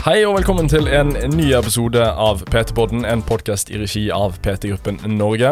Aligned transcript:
Hei 0.00 0.22
og 0.24 0.38
velkommen 0.38 0.64
til 0.64 0.86
en 0.88 1.10
ny 1.34 1.50
episode 1.52 2.00
av 2.00 2.40
PT-podden, 2.48 3.02
en 3.04 3.20
podkast 3.20 3.68
i 3.68 3.76
regi 3.82 4.06
av 4.16 4.38
PT-gruppen 4.40 4.96
Norge. 5.12 5.50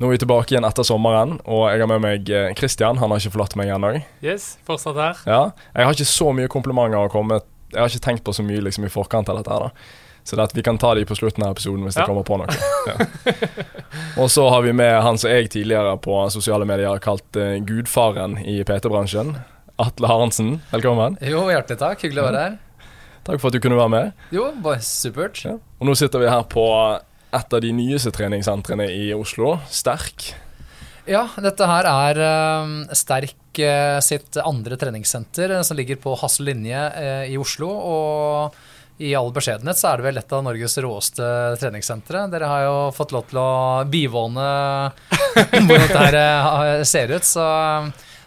Nå 0.00 0.08
er 0.08 0.16
vi 0.16 0.18
tilbake 0.18 0.50
igjen 0.50 0.66
etter 0.66 0.82
sommeren, 0.82 1.36
og 1.46 1.68
jeg 1.70 1.84
har 1.84 1.90
med 1.92 2.02
meg 2.02 2.32
Kristian. 2.58 2.98
Han 2.98 3.14
har 3.14 3.22
ikke 3.22 3.36
forlatt 3.36 3.54
meg 3.60 3.70
ennå. 3.76 3.92
Yes, 4.18 4.56
fortsatt 4.66 4.98
her. 4.98 5.22
Ja, 5.30 5.40
jeg 5.76 5.86
har 5.86 5.94
ikke 5.94 6.08
så 6.10 6.34
mye 6.34 6.50
komplimenter 6.50 6.98
å 6.98 7.12
komme 7.12 7.38
Jeg 7.70 7.78
har 7.78 7.92
ikke 7.92 8.06
tenkt 8.08 8.26
på 8.26 8.34
så 8.34 8.42
mye 8.42 8.66
liksom, 8.66 8.88
i 8.88 8.90
forkant 8.90 9.30
av 9.30 9.38
dette. 9.38 9.54
her 9.54 9.68
da 9.68 10.06
så 10.28 10.36
det 10.36 10.44
at 10.44 10.56
vi 10.56 10.62
kan 10.62 10.76
ta 10.76 10.90
de 10.94 11.06
på 11.08 11.16
slutten 11.16 11.46
av 11.46 11.54
episoden 11.54 11.86
hvis 11.86 11.96
ja. 11.96 12.02
det 12.02 12.10
kommer 12.10 12.26
på 12.26 12.36
noe. 12.36 12.52
Ja. 12.84 13.46
Og 14.20 14.28
så 14.28 14.44
har 14.52 14.60
vi 14.66 14.74
med 14.76 14.98
han 15.00 15.16
som 15.16 15.30
jeg 15.32 15.48
tidligere 15.54 15.94
på 16.04 16.20
sosiale 16.34 16.68
medier 16.68 16.90
har 16.90 17.00
kalt 17.00 17.38
uh, 17.40 17.56
gudfaren 17.64 18.36
i 18.44 18.58
PT-bransjen. 18.60 19.38
Atle 19.80 20.10
Harensen, 20.10 20.58
velkommen. 20.68 21.16
Jo, 21.24 21.46
hjertelig 21.48 21.80
takk. 21.80 22.04
Hyggelig 22.04 22.26
å 22.26 22.28
være 22.28 22.44
her. 22.44 22.58
Takk 23.28 23.42
for 23.42 23.50
at 23.50 23.58
du 23.58 23.60
kunne 23.60 23.76
være 23.76 23.92
med. 23.92 24.12
Jo, 24.32 24.48
bare 24.64 24.80
supert. 24.84 25.42
Ja. 25.44 25.58
Og 25.60 25.88
nå 25.88 25.94
sitter 25.98 26.22
vi 26.22 26.30
her 26.32 26.46
på 26.48 26.64
et 27.36 27.56
av 27.58 27.60
de 27.60 27.72
nyeste 27.76 28.12
treningssentrene 28.16 28.86
i 28.88 29.10
Oslo, 29.12 29.58
Sterk. 29.68 30.30
Ja, 31.08 31.26
dette 31.40 31.68
her 31.68 31.88
er 31.88 32.22
uh, 32.24 32.72
Sterk 32.96 33.60
uh, 33.60 34.00
sitt 34.04 34.40
andre 34.40 34.80
treningssenter, 34.80 35.58
uh, 35.58 35.62
som 35.64 35.76
ligger 35.76 36.00
på 36.00 36.16
Hassel 36.20 36.48
linje 36.48 36.82
i 37.28 37.36
Oslo. 37.40 37.68
og 37.68 38.58
i 38.98 39.12
all 39.14 39.30
beskjedenhet 39.30 39.78
så 39.78 39.92
er 39.92 40.00
det 40.00 40.06
vel 40.08 40.18
et 40.18 40.32
av 40.34 40.42
Norges 40.42 40.74
råeste 40.82 41.26
treningssentre. 41.60 42.24
Dere 42.32 42.48
har 42.50 42.64
jo 42.64 42.78
fått 42.96 43.14
lov 43.14 43.28
til 43.30 43.38
å 43.38 43.50
bivåne 43.86 44.46
hvordan 45.68 45.84
dette 45.84 46.02
her 46.02 46.18
eh, 46.18 46.82
ser 46.88 47.14
ut. 47.14 47.26
Så, 47.26 47.44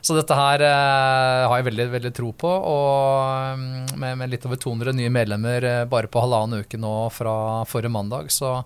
så 0.02 0.16
dette 0.18 0.38
her 0.38 0.64
eh, 0.66 1.44
har 1.46 1.60
jeg 1.60 1.68
veldig, 1.70 1.86
veldig 1.94 2.12
tro 2.18 2.32
på. 2.34 2.50
Og 2.50 3.60
mm, 3.60 4.00
med, 4.02 4.18
med, 4.18 4.32
litt 4.32 4.48
over 4.50 4.58
200 4.62 4.96
nye 4.98 5.12
medlemmer 5.14 5.68
uh, 5.68 5.84
bare 5.90 6.10
på 6.10 6.24
halvannen 6.24 6.66
uke 6.66 6.80
nå 6.82 6.94
fra 7.14 7.36
forrige 7.70 7.94
mandag, 7.94 8.32
så 8.34 8.58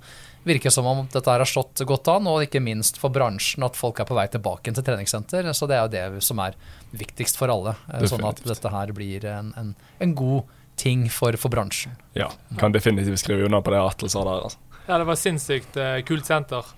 virker 0.45 0.69
det 0.69 0.75
som 0.77 0.87
om 0.87 1.01
dette 1.11 1.27
her 1.27 1.43
har 1.43 1.49
slått 1.49 1.83
godt 1.89 2.07
an. 2.13 2.29
Og 2.31 2.45
ikke 2.45 2.63
minst 2.63 3.01
for 3.01 3.11
bransjen 3.11 3.67
at 3.67 3.75
folk 3.75 3.99
er 3.99 4.07
på 4.07 4.15
vei 4.15 4.29
tilbake 4.31 4.71
til 4.71 4.87
treningssenter. 4.87 5.51
Så 5.51 5.67
det 5.67 5.75
er 5.75 5.83
jo 5.83 5.95
det 5.95 6.23
som 6.23 6.39
er 6.45 6.55
viktigst 6.95 7.41
for 7.41 7.51
alle. 7.51 7.75
Definitivt. 7.83 8.13
sånn 8.13 8.29
at 8.31 8.43
dette 8.53 8.71
her 8.77 8.95
blir 8.95 9.27
en, 9.33 9.51
en, 9.59 9.75
en 9.99 10.15
god 10.15 10.55
ting 10.79 11.09
for, 11.11 11.35
for 11.39 11.51
bransjen. 11.51 11.99
Ja, 12.15 12.29
kan 12.59 12.71
definitivt 12.75 13.19
skrive 13.19 13.47
under 13.47 13.63
på 13.63 13.75
det 13.75 13.83
Atle 13.83 14.11
sa 14.11 14.23
der. 14.27 14.47
Altså. 14.47 14.81
Ja, 14.85 14.99
det 15.01 15.07
var 15.11 15.19
sinnssykt 15.19 15.79
uh, 15.81 15.99
kult 16.07 16.27
senter. 16.27 16.75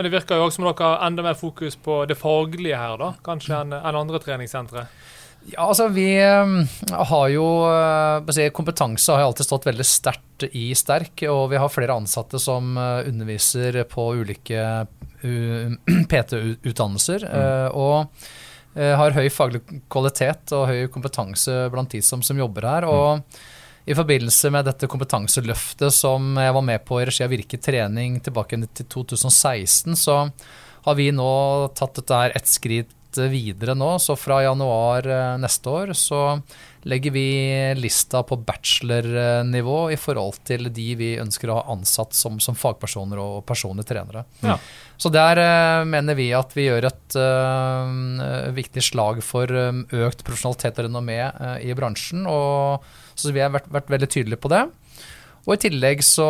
Men 0.00 0.08
det 0.08 0.14
virker 0.14 0.38
jo 0.40 0.46
også 0.46 0.56
som 0.56 0.64
dere 0.64 0.86
har 0.88 1.02
enda 1.04 1.24
mer 1.26 1.34
fokus 1.36 1.74
på 1.76 1.98
det 2.08 2.16
faglige 2.16 2.78
her, 2.80 2.96
da, 2.96 3.10
kanskje 3.20 3.58
enn 3.58 3.74
en 3.76 3.98
andre 4.00 4.20
treningssentre? 4.24 4.86
Ja, 5.50 5.66
altså 5.66 5.90
vi 5.92 6.08
um, 6.24 6.62
har 6.88 7.26
jo 7.32 7.44
uh, 7.68 8.40
Kompetanse 8.56 9.12
har 9.12 9.28
alltid 9.28 9.48
stått 9.48 9.68
veldig 9.68 9.84
sterkt 9.84 10.44
i 10.56 10.70
Sterk. 10.76 11.20
Og 11.28 11.50
vi 11.52 11.60
har 11.60 11.72
flere 11.72 11.96
ansatte 12.00 12.40
som 12.40 12.76
uh, 12.80 13.04
underviser 13.08 13.82
på 13.92 14.10
ulike 14.20 14.64
PT-utdannelser. 16.12 17.28
Mm. 17.28 17.76
og 17.76 18.24
Eh, 18.78 18.92
har 18.94 19.16
høy 19.16 19.26
faglig 19.34 19.64
kvalitet 19.90 20.52
og 20.54 20.68
høy 20.70 20.84
kompetanse 20.94 21.64
blant 21.72 21.90
de 21.90 21.98
som, 22.06 22.20
som 22.22 22.38
jobber 22.38 22.68
her. 22.68 22.86
og 22.86 23.18
mm. 23.18 23.40
I 23.90 23.96
forbindelse 23.98 24.52
med 24.54 24.68
dette 24.68 24.88
kompetanseløftet 24.90 25.94
som 25.94 26.36
jeg 26.38 26.54
var 26.54 26.64
med 26.66 26.84
på 26.86 27.00
i 27.00 27.08
regi 27.08 27.24
av 27.26 27.32
Virke 27.32 27.58
trening 27.58 28.20
tilbake 28.22 28.60
til 28.70 28.86
2016, 28.86 29.98
så 29.98 30.22
har 30.86 30.96
vi 30.96 31.10
nå 31.12 31.30
tatt 31.76 31.98
dette 31.98 32.22
her 32.22 32.36
ett 32.38 32.48
skritt 32.48 32.96
videre 33.18 33.74
nå. 33.74 33.96
Så 33.98 34.16
fra 34.16 34.42
januar 34.44 35.06
eh, 35.10 35.38
neste 35.42 35.70
år 35.70 35.92
så 35.98 36.20
legger 36.88 37.12
vi 37.12 37.24
lista 37.76 38.22
på 38.24 38.38
bachelornivå 38.46 39.90
i 39.92 39.98
forhold 40.00 40.38
til 40.48 40.70
de 40.72 40.86
vi 40.96 41.10
ønsker 41.20 41.50
å 41.50 41.58
ha 41.58 41.74
ansatt 41.74 42.14
som, 42.16 42.38
som 42.40 42.56
fagpersoner 42.56 43.20
og 43.20 43.42
personlige 43.48 43.90
trenere. 43.90 44.24
Ja. 44.40 44.56
Så 45.00 45.12
der 45.12 45.40
uh, 45.40 45.84
mener 45.88 46.16
vi 46.16 46.30
at 46.36 46.54
vi 46.56 46.70
gjør 46.70 46.88
et 46.88 47.18
uh, 47.20 48.48
viktig 48.56 48.84
slag 48.84 49.20
for 49.24 49.48
økt 49.50 50.24
profesjonalitet 50.24 50.80
og 50.80 50.88
renommé 50.88 51.20
uh, 51.28 51.58
i 51.60 51.76
bransjen. 51.76 52.24
og 52.28 52.88
så 53.20 53.34
vi 53.36 53.42
har 53.44 53.52
vært, 53.54 53.68
vært 53.72 53.92
veldig 53.92 54.10
tydelige 54.10 54.40
på 54.42 54.52
det. 54.52 54.64
Og 55.46 55.54
I 55.54 55.60
tillegg 55.62 56.02
så 56.04 56.26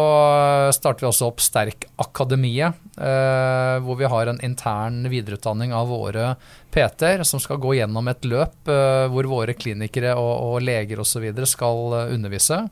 starter 0.75 1.03
vi 1.03 1.09
også 1.09 1.31
opp 1.33 1.43
Sterk-akademiet, 1.43 2.79
eh, 2.95 3.77
hvor 3.83 3.99
vi 3.99 4.09
har 4.11 4.31
en 4.31 4.39
intern 4.47 5.03
videreutdanning 5.11 5.75
av 5.75 5.91
våre 5.91 6.37
PT-er 6.71 7.25
som 7.27 7.43
skal 7.43 7.59
gå 7.63 7.75
gjennom 7.81 8.07
et 8.13 8.29
løp 8.31 8.71
eh, 8.71 9.09
hvor 9.11 9.27
våre 9.33 9.57
klinikere 9.59 10.15
og, 10.15 10.31
og 10.47 10.63
leger 10.63 11.03
osv. 11.03 11.27
skal 11.43 11.99
eh, 11.99 12.15
undervise. 12.15 12.63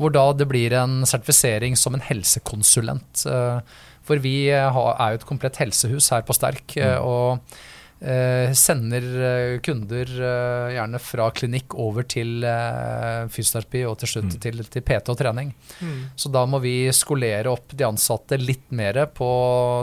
Hvor 0.00 0.16
da 0.16 0.24
det 0.36 0.48
blir 0.48 0.72
en 0.76 1.02
sertifisering 1.08 1.76
som 1.76 1.96
en 1.96 2.04
helsekonsulent. 2.04 3.26
Eh, 3.28 3.78
for 4.06 4.22
vi 4.22 4.36
er 4.48 4.72
jo 4.72 5.20
et 5.20 5.28
komplett 5.28 5.60
helsehus 5.60 6.08
her 6.14 6.24
på 6.24 6.36
Sterk. 6.36 6.72
Eh, 6.80 6.96
mm. 6.96 7.04
og 7.04 7.44
Eh, 7.44 7.64
sender 8.52 9.04
eh, 9.24 9.60
kunder 9.64 10.10
eh, 10.20 10.74
gjerne 10.74 10.98
fra 11.00 11.30
klinikk 11.32 11.74
over 11.80 12.04
til 12.04 12.44
fysioterapi 13.32 13.86
og 13.88 13.96
til 14.02 14.10
slutt 14.10 14.28
mm. 14.28 14.40
til, 14.44 14.60
til, 14.68 14.84
PT 14.84 15.12
og 15.14 15.16
trening. 15.16 15.54
Mm. 15.80 16.02
Så 16.20 16.28
da 16.32 16.42
må 16.48 16.60
vi 16.60 16.74
skolere 16.92 17.48
opp 17.48 17.72
de 17.72 17.86
ansatte 17.88 18.36
litt 18.40 18.68
mer 18.76 19.00
på 19.16 19.30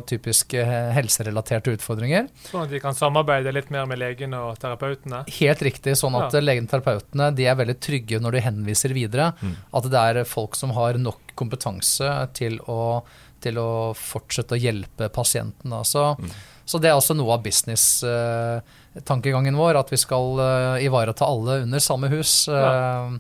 typiske 0.10 0.62
helserelaterte 0.94 1.74
utfordringer. 1.74 2.30
Sånn 2.52 2.68
at 2.68 2.76
de 2.76 2.84
kan 2.84 2.98
samarbeide 2.98 3.56
litt 3.56 3.74
mer 3.74 3.90
med 3.90 4.02
legene 4.04 4.44
og 4.46 4.62
terapeutene? 4.62 5.24
Helt 5.40 5.66
riktig. 5.66 5.98
Sånn 5.98 6.18
at 6.22 6.38
ja. 6.38 6.44
legene 6.44 6.70
og 6.70 6.76
terapeutene 6.76 7.34
de 7.34 7.50
er 7.50 7.60
veldig 7.60 7.80
trygge 7.82 8.22
når 8.22 8.38
de 8.38 8.46
henviser 8.46 8.94
videre. 8.94 9.32
Mm. 9.42 9.58
At 9.74 9.90
det 9.90 10.08
er 10.14 10.24
folk 10.30 10.58
som 10.60 10.78
har 10.78 11.02
nok 11.02 11.34
kompetanse 11.40 12.14
til 12.38 12.60
å, 12.70 13.02
til 13.42 13.58
å 13.58 13.70
fortsette 13.98 14.54
å 14.54 14.62
hjelpe 14.70 15.10
pasienten. 15.14 15.74
Altså. 15.74 16.14
mm. 16.22 16.34
Så 16.66 16.80
det 16.80 16.88
er 16.90 16.96
også 16.96 17.14
noe 17.18 17.34
av 17.36 17.44
business-tankegangen 17.44 19.56
vår, 19.60 19.76
at 19.82 19.90
vi 19.92 19.98
skal 20.00 20.40
eh, 20.40 20.86
ivareta 20.88 21.26
alle 21.28 21.62
under 21.66 21.80
samme 21.84 22.08
hus. 22.14 22.48
Ja. 22.48 22.54
Eh, 22.64 23.12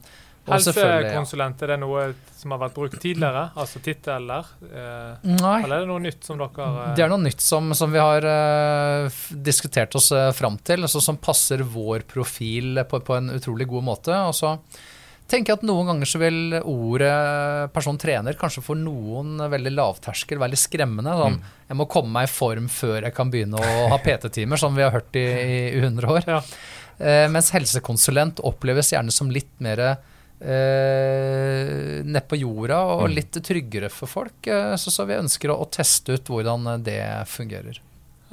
Helsekonsulent, 0.43 1.61
er 1.63 1.67
det 1.71 1.77
noe 1.79 2.01
som 2.35 2.51
har 2.51 2.59
vært 2.65 2.75
brukt 2.75 2.97
tidligere? 2.99 3.45
Altså 3.55 3.79
titler? 3.83 4.43
Eh, 4.67 5.13
Nei. 5.39 5.59
Eller 5.63 5.75
er 5.77 5.81
det 5.85 5.91
noe 5.93 6.03
nytt 6.03 6.23
som 6.27 6.35
dere 6.41 6.65
Det 6.97 7.03
er 7.05 7.11
noe 7.13 7.23
nytt 7.23 7.41
som, 7.43 7.63
som 7.79 7.89
vi 7.93 7.99
har 8.03 8.21
diskutert 9.31 9.95
oss 9.95 10.09
fram 10.35 10.57
til, 10.59 10.83
altså, 10.83 10.99
som 11.03 11.17
passer 11.23 11.59
vår 11.63 11.99
profil 12.11 12.83
på, 12.89 12.99
på 13.07 13.13
en 13.19 13.29
utrolig 13.37 13.67
god 13.71 13.83
måte. 13.87 14.13
Og 14.27 14.35
så 14.35 14.57
tenker 15.33 15.57
at 15.57 15.65
noen 15.65 15.89
ganger 15.89 16.09
så 16.09 16.21
vil 16.21 16.57
ordet 16.59 17.13
person 17.73 17.97
trener 17.99 18.37
kanskje 18.39 18.63
for 18.65 18.79
noen 18.79 19.41
veldig 19.51 19.73
lavterskel, 19.73 20.39
veldig 20.41 20.59
skremmende. 20.59 21.15
Sånn, 21.19 21.39
mm. 21.39 21.51
Jeg 21.71 21.79
må 21.79 21.89
komme 21.91 22.13
meg 22.13 22.29
i 22.29 22.33
form 22.33 22.69
før 22.71 22.99
jeg 23.07 23.15
kan 23.17 23.33
begynne 23.33 23.59
å 23.59 23.89
ha 23.93 23.99
PT-timer, 24.03 24.61
som 24.61 24.77
vi 24.77 24.85
har 24.85 24.93
hørt 24.93 25.19
i, 25.19 25.25
i 25.73 25.81
100 25.81 26.15
år. 26.15 26.23
Ja. 26.29 26.39
Eh, 26.97 27.27
mens 27.33 27.49
helsekonsulent 27.55 28.43
oppleves 28.45 28.93
gjerne 28.93 29.11
som 29.13 29.31
litt 29.33 29.53
mer 29.63 29.79
eh, 29.89 29.95
nedpå 32.05 32.37
jorda 32.37 32.79
og 32.93 33.07
mm. 33.07 33.15
litt 33.17 33.39
tryggere 33.43 33.89
for 33.93 34.11
folk. 34.11 34.39
Eh, 34.45 34.75
så, 34.77 34.93
så, 34.93 35.07
vi 35.09 35.17
ønsker 35.17 35.53
å, 35.53 35.59
å, 35.63 35.69
teste 35.73 36.17
ut 36.17 36.29
hvordan 36.29 36.85
det 36.85 37.01
fungerer. 37.31 37.81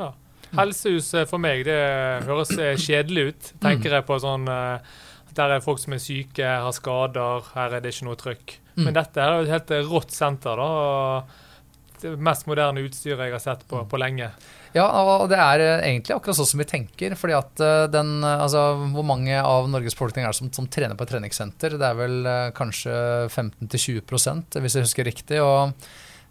Ja. 0.00 0.12
Helsehus 0.59 1.12
for 1.31 1.38
meg, 1.43 1.65
det 1.69 1.78
høres 2.27 2.50
kjedelig 2.82 3.31
ut. 3.31 3.53
Tenker 3.62 3.94
jeg 3.97 4.06
på 4.09 4.19
sånn 4.21 4.50
eh, 4.50 4.99
der 5.36 5.56
er 5.56 5.64
folk 5.64 5.80
som 5.82 5.94
er 5.96 6.02
syke, 6.02 6.46
har 6.46 6.74
skader, 6.76 7.46
her 7.54 7.76
er 7.76 7.84
det 7.84 7.94
ikke 7.94 8.08
noe 8.08 8.18
trøkk. 8.20 8.56
Mm. 8.76 8.84
Men 8.86 8.96
dette 8.96 9.22
er 9.22 9.36
jo 9.36 9.46
et 9.46 9.54
helt 9.54 9.72
rått 9.91 10.14
senter. 10.14 10.60
da, 10.60 10.66
og 10.66 12.00
Det 12.00 12.14
mest 12.16 12.46
moderne 12.48 12.84
utstyret 12.86 13.26
jeg 13.26 13.34
har 13.36 13.42
sett 13.44 13.66
på, 13.69 13.82
på 13.84 14.00
lenge. 14.00 14.30
Ja, 14.72 14.86
og 14.86 15.26
det 15.32 15.38
er 15.42 15.62
eh, 15.64 15.80
egentlig 15.88 16.14
akkurat 16.14 16.38
sånn 16.38 16.48
som 16.52 16.62
vi 16.62 16.69
tenker. 16.70 17.16
fordi 17.19 17.34
at 17.34 17.62
eh, 17.64 17.87
den, 17.90 18.20
eh, 18.22 18.44
altså, 18.44 18.62
Hvor 18.94 19.06
mange 19.06 19.34
av 19.40 19.66
Norges 19.70 19.96
befolkning 19.99 20.25
er 20.25 20.31
det 20.31 20.38
som, 20.38 20.52
som, 20.55 20.69
trener 20.70 20.94
på 20.94 21.06
et 21.06 21.12
treningssenter? 21.14 21.75
Det 21.81 21.88
er 21.88 21.99
vel 21.99 22.31
kanskje 22.55 22.94
15-20% 23.28 24.60
hvis 24.62 24.78
jeg 24.78 24.87
husker 24.87 25.10
riktig. 25.10 25.43
og 25.43 25.75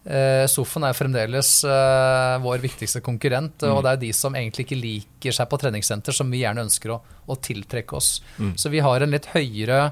Uh, 0.07 0.45
Sofaen 0.47 0.85
er 0.87 0.95
fremdeles 0.95 1.49
uh, 1.67 2.39
vår 2.39 2.61
viktigste 2.63 3.01
konkurrent, 3.03 3.59
mm. 3.59 3.73
og 3.73 3.81
det 3.83 3.91
er 3.91 4.03
de 4.05 4.11
som 4.15 4.35
egentlig 4.37 4.63
ikke 4.63 4.79
liker 4.79 5.35
seg 5.35 5.49
på 5.51 5.59
treningssenter, 5.59 6.15
som 6.15 6.31
vi 6.31 6.39
gjerne 6.45 6.63
ønsker 6.63 6.93
å, 6.95 7.01
å 7.27 7.35
tiltrekke 7.35 7.97
oss. 7.99 8.21
Mm. 8.37 8.53
Så 8.55 8.71
vi 8.71 8.79
har 8.85 9.03
en 9.03 9.11
litt 9.11 9.27
høyere 9.33 9.89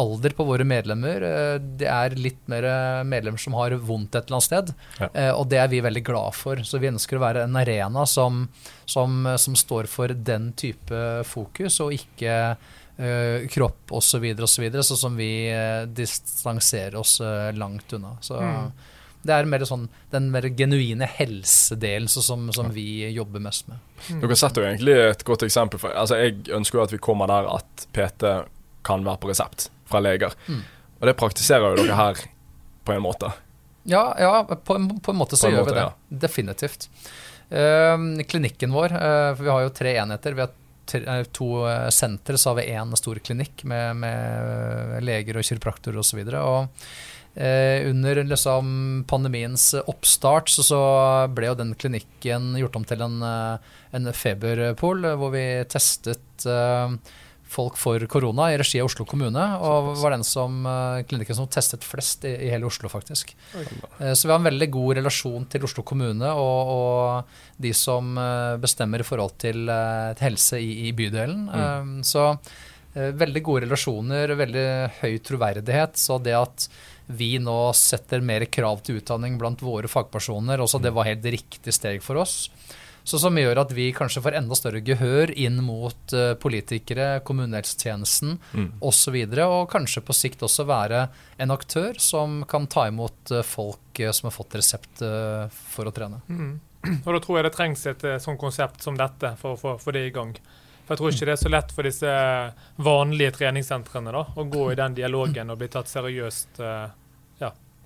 alder 0.00 0.32
på 0.38 0.46
våre 0.48 0.64
medlemmer. 0.64 1.20
Uh, 1.20 1.60
det 1.60 1.90
er 1.92 2.16
litt 2.16 2.40
mer 2.48 2.64
medlemmer 3.04 3.42
som 3.42 3.58
har 3.60 3.76
vondt 3.84 4.16
et 4.16 4.30
eller 4.30 4.40
annet 4.40 4.48
sted, 4.48 4.74
ja. 4.96 5.10
og 5.36 5.50
det 5.52 5.60
er 5.60 5.70
vi 5.70 5.84
veldig 5.84 6.04
glad 6.08 6.38
for. 6.40 6.62
Så 6.64 6.80
vi 6.80 6.88
ønsker 6.90 7.20
å 7.20 7.24
være 7.28 7.44
en 7.44 7.58
arena 7.60 8.06
som, 8.08 8.46
som, 8.88 9.26
som 9.36 9.58
står 9.58 9.90
for 9.92 10.14
den 10.16 10.54
type 10.58 11.02
fokus, 11.28 11.82
og 11.84 11.92
ikke 11.98 12.56
kropp 13.48 13.92
osv., 13.96 14.24
og 14.34 14.48
så, 14.48 14.60
videre, 14.60 14.82
så 14.84 14.96
som 14.98 15.14
vi 15.16 15.30
distanserer 15.96 16.98
oss 17.00 17.14
langt 17.56 17.94
unna. 17.96 18.16
Så 18.20 18.36
mm. 18.36 18.66
Det 19.22 19.34
er 19.36 19.48
mer 19.48 19.62
sånn, 19.68 19.84
den 20.14 20.30
mer 20.32 20.46
genuine 20.56 21.04
helsedelen 21.04 22.08
som, 22.08 22.46
som, 22.56 22.70
vi 22.72 23.10
jobber 23.12 23.42
mest 23.44 23.68
med. 23.68 23.80
Mm. 24.08 24.22
Dere 24.22 24.38
setter 24.38 24.64
jo 24.64 24.70
egentlig 24.70 24.96
et 25.02 25.24
godt 25.28 25.44
eksempel. 25.44 25.80
For, 25.82 25.92
altså 25.92 26.16
jeg 26.22 26.38
ønsker 26.56 26.80
jo 26.80 26.84
at 26.86 26.94
vi 26.94 27.00
kommer 27.04 27.28
der 27.28 27.48
at 27.52 27.84
PT 27.92 28.30
kan 28.86 29.04
være 29.04 29.20
på 29.20 29.28
resept 29.28 29.68
fra 29.90 30.00
leger. 30.00 30.32
Mm. 30.48 30.62
Og 31.00 31.10
det 31.10 31.16
praktiserer 31.20 31.68
jo 31.68 31.82
dere 31.82 31.98
her 31.98 32.22
på 32.88 32.96
en 32.96 33.04
måte. 33.04 33.32
Ja, 33.88 34.06
ja 34.20 34.32
på, 34.48 34.78
en, 34.78 34.88
på, 35.00 35.12
en, 35.12 35.20
måte 35.20 35.36
så 35.36 35.50
en 35.50 35.58
gjør 35.58 35.66
måte, 35.66 35.74
vi 35.74 35.80
det. 35.80 35.84
ja. 35.84 36.22
Definitivt. 36.24 36.88
Uh, 37.50 38.24
klinikken 38.30 38.72
vår, 38.72 38.96
uh, 38.96 39.30
for 39.34 39.44
vi 39.44 39.52
har 39.52 39.66
jo 39.66 39.76
tre 39.76 39.94
enheter. 40.00 40.36
Vi 40.38 40.46
har 40.46 40.56
tre, 40.88 41.04
eh, 41.04 41.22
to 41.36 41.52
uh, 41.66 41.88
sentre, 41.92 42.40
så 42.40 42.54
har 42.54 42.60
vi 42.62 42.68
én 42.72 42.96
stor 42.96 43.20
klinikk 43.20 43.66
med, 43.68 44.00
med 44.00 45.00
leger 45.04 45.36
og 45.36 45.44
kiropraktorer 45.44 46.00
osv. 46.00 46.24
Og, 46.24 46.30
så 46.32 46.40
Eh, 46.40 47.19
under 47.34 48.24
liksom, 48.24 49.04
pandemiens 49.08 49.74
oppstart 49.86 50.50
så, 50.50 50.64
så, 50.66 50.80
ble 51.30 51.46
jo 51.46 51.58
den 51.58 51.74
klinikken 51.78 52.56
gjort 52.58 52.76
om 52.76 52.84
til 52.84 53.04
en, 53.06 53.22
en 53.22 54.12
feberpool, 54.12 55.06
hvor 55.18 55.32
vi 55.34 55.44
testet 55.70 56.46
eh, 56.46 56.96
folk 57.50 57.78
for 57.78 58.02
korona 58.10 58.48
i 58.52 58.58
regi 58.60 58.80
av 58.82 58.86
Oslo 58.90 59.06
kommune. 59.08 59.44
Og 59.66 59.92
var 60.02 60.14
den 60.14 60.24
som, 60.26 60.62
klinikken 61.10 61.38
som 61.38 61.48
testet 61.50 61.86
flest 61.86 62.26
i, 62.28 62.34
i 62.46 62.50
hele 62.52 62.68
Oslo, 62.68 62.90
faktisk. 62.92 63.34
Eh, 63.54 64.12
så 64.14 64.26
vi 64.26 64.32
har 64.32 64.38
en 64.38 64.50
veldig 64.50 64.70
god 64.74 65.00
relasjon 65.00 65.46
til 65.50 65.66
Oslo 65.66 65.86
kommune 65.86 66.34
og, 66.34 66.74
og 66.74 67.62
de 67.62 67.74
som 67.76 68.14
bestemmer 68.62 69.02
i 69.02 69.06
forhold 69.06 69.38
til, 69.42 69.70
til 69.70 70.28
helse 70.28 70.60
i, 70.62 70.72
i 70.88 70.92
bydelen. 70.96 71.46
Mm. 71.46 71.96
Så 72.06 72.32
veldig 72.90 73.42
gode 73.46 73.66
relasjoner, 73.68 74.32
veldig 74.34 74.70
høy 75.00 75.20
troverdighet. 75.22 75.98
Så 76.00 76.18
det 76.22 76.34
at 76.34 76.66
vi 77.16 77.34
nå 77.42 77.58
setter 77.76 78.22
mer 78.24 78.46
krav 78.52 78.84
til 78.86 79.00
utdanning 79.00 79.38
blant 79.40 79.62
våre 79.64 79.90
fagpersoner. 79.90 80.62
Også 80.62 80.80
det 80.82 80.94
var 80.94 81.08
helt 81.08 81.26
riktig 81.26 81.74
steg 81.74 82.04
for 82.04 82.20
oss. 82.22 82.46
Så 83.04 83.18
Som 83.18 83.38
gjør 83.38 83.62
at 83.62 83.72
vi 83.74 83.88
kanskje 83.96 84.22
får 84.22 84.36
enda 84.38 84.56
større 84.58 84.82
gehør 84.84 85.32
inn 85.32 85.56
mot 85.64 86.14
uh, 86.14 86.34
politikere, 86.38 87.22
kommunehelsetjenesten 87.26 88.36
mm. 88.52 88.68
osv. 88.86 89.16
Og, 89.16 89.34
så 89.34 89.46
og 89.48 89.68
kanskje 89.72 90.04
på 90.04 90.16
sikt 90.16 90.44
også 90.46 90.66
være 90.68 91.06
en 91.40 91.54
aktør 91.54 91.98
som 91.98 92.42
kan 92.48 92.68
ta 92.70 92.86
imot 92.90 93.32
uh, 93.32 93.42
folk 93.46 94.02
uh, 94.02 94.12
som 94.12 94.28
har 94.28 94.36
fått 94.36 94.58
resept 94.60 95.02
for 95.72 95.88
å 95.88 95.94
trene. 95.96 96.20
Mm. 96.28 96.58
Og 97.06 97.12
Da 97.16 97.20
tror 97.24 97.40
jeg 97.40 97.48
det 97.48 97.54
trengs 97.56 97.86
et 97.88 98.04
sånt 98.22 98.40
konsept 98.40 98.84
som 98.84 98.96
dette 98.96 99.34
for 99.40 99.56
å 99.56 99.76
få 99.80 99.96
det 99.96 100.06
i 100.06 100.14
gang. 100.14 100.36
For 100.84 100.94
Jeg 100.94 101.00
tror 101.00 101.12
ikke 101.14 101.26
det 101.28 101.34
er 101.34 101.42
så 101.42 101.50
lett 101.52 101.74
for 101.74 101.86
disse 101.86 102.14
vanlige 102.82 103.34
treningssentrene 103.36 104.14
da, 104.14 104.24
å 104.34 104.46
gå 104.50 104.70
i 104.72 104.78
den 104.78 104.96
dialogen 104.96 105.52
og 105.52 105.60
bli 105.60 105.68
tatt 105.72 105.90
seriøst. 105.90 106.62
Ja. 106.62 106.88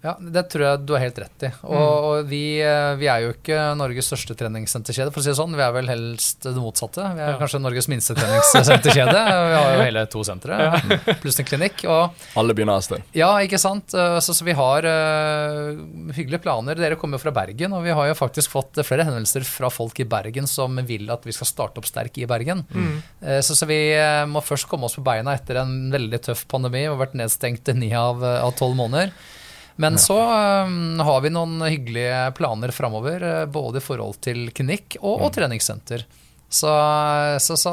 Ja, 0.05 0.19
Det 0.21 0.43
tror 0.53 0.65
jeg 0.67 0.81
du 0.85 0.93
har 0.93 1.01
helt 1.01 1.19
rett 1.23 1.45
i. 1.47 1.51
Og, 1.65 1.73
mm. 1.73 2.07
og 2.07 2.27
vi, 2.29 2.43
eh, 2.61 2.91
vi, 3.01 3.07
er 3.09 3.23
jo 3.25 3.31
ikke 3.33 3.61
Norges 3.79 4.11
største 4.11 4.35
treningssenterkjede, 4.37 5.09
for 5.15 5.23
å 5.23 5.25
si 5.25 5.31
det 5.31 5.37
sånn. 5.39 5.55
Vi 5.57 5.65
er 5.65 5.71
vel 5.73 5.89
helst 5.89 6.45
det 6.45 6.53
motsatte. 6.61 7.07
Vi 7.17 7.23
er 7.25 7.33
ja. 7.33 7.39
kanskje 7.41 7.61
Norges 7.63 7.89
minste 7.89 8.17
treningssenterkjede. 8.19 9.23
vi 9.49 9.55
har 9.57 9.69
jo 9.73 9.79
hele 9.81 10.03
to 10.13 10.25
sentre, 10.29 10.59
ja. 10.61 10.99
pluss 11.23 11.41
en 11.41 11.49
klinikk. 11.49 11.87
Og, 11.89 12.27
Alle 12.37 12.57
begynner 12.57 12.83
et 12.83 12.89
sted. 12.89 13.07
Ja, 13.17 13.31
ikke 13.41 13.61
sant. 13.63 13.97
Eh, 13.97 14.19
så, 14.21 14.35
så 14.37 14.45
vi 14.45 14.53
har 14.59 14.85
uh, 14.85 15.81
hyggelige 16.13 16.43
planer. 16.45 16.77
Dere 16.77 16.99
kommer 17.01 17.17
jo 17.17 17.25
fra 17.25 17.33
Bergen, 17.39 17.73
og 17.73 17.87
vi 17.87 17.95
har 17.97 18.11
jo 18.11 18.19
faktisk 18.19 18.53
fått 18.53 18.83
flere 18.85 19.07
henvendelser 19.09 19.47
fra 19.49 19.71
folk 19.73 20.03
i 20.05 20.09
Bergen 20.09 20.45
som 20.51 20.77
vil 20.85 21.09
at 21.15 21.25
vi 21.25 21.33
skal 21.33 21.49
starte 21.49 21.81
opp 21.81 21.89
sterk 21.89 22.21
i 22.21 22.29
Bergen. 22.29 22.67
Mm. 22.75 22.99
Uh, 23.25 23.41
så, 23.41 23.57
så, 23.57 23.65
vi 23.65 23.81
må 24.29 24.45
først 24.45 24.69
komme 24.69 24.85
oss 24.85 24.99
på 24.99 25.07
beina 25.07 25.33
etter 25.33 25.63
en 25.63 25.89
veldig 25.95 26.21
tøff 26.29 26.45
pandemi 26.51 26.85
og 26.91 27.01
vært 27.01 27.17
nedstengt 27.17 27.73
ni 27.79 27.89
av 27.97 28.21
tolv 28.59 28.77
måneder. 28.77 29.15
Men 29.77 29.99
så 29.99 30.19
um, 30.67 31.01
har 31.03 31.23
vi 31.25 31.33
noen 31.35 31.63
hyggelige 31.67 32.19
planer 32.39 32.71
framover, 32.75 33.25
uh, 33.25 33.47
både 33.51 33.81
i 33.81 33.85
forhold 33.85 34.21
til 34.23 34.47
klinikk 34.55 34.99
og, 35.01 35.17
og 35.17 35.31
mm. 35.31 35.35
treningssenter. 35.39 36.05
Så, 36.55 36.69
så, 37.41 37.57
så, 37.57 37.71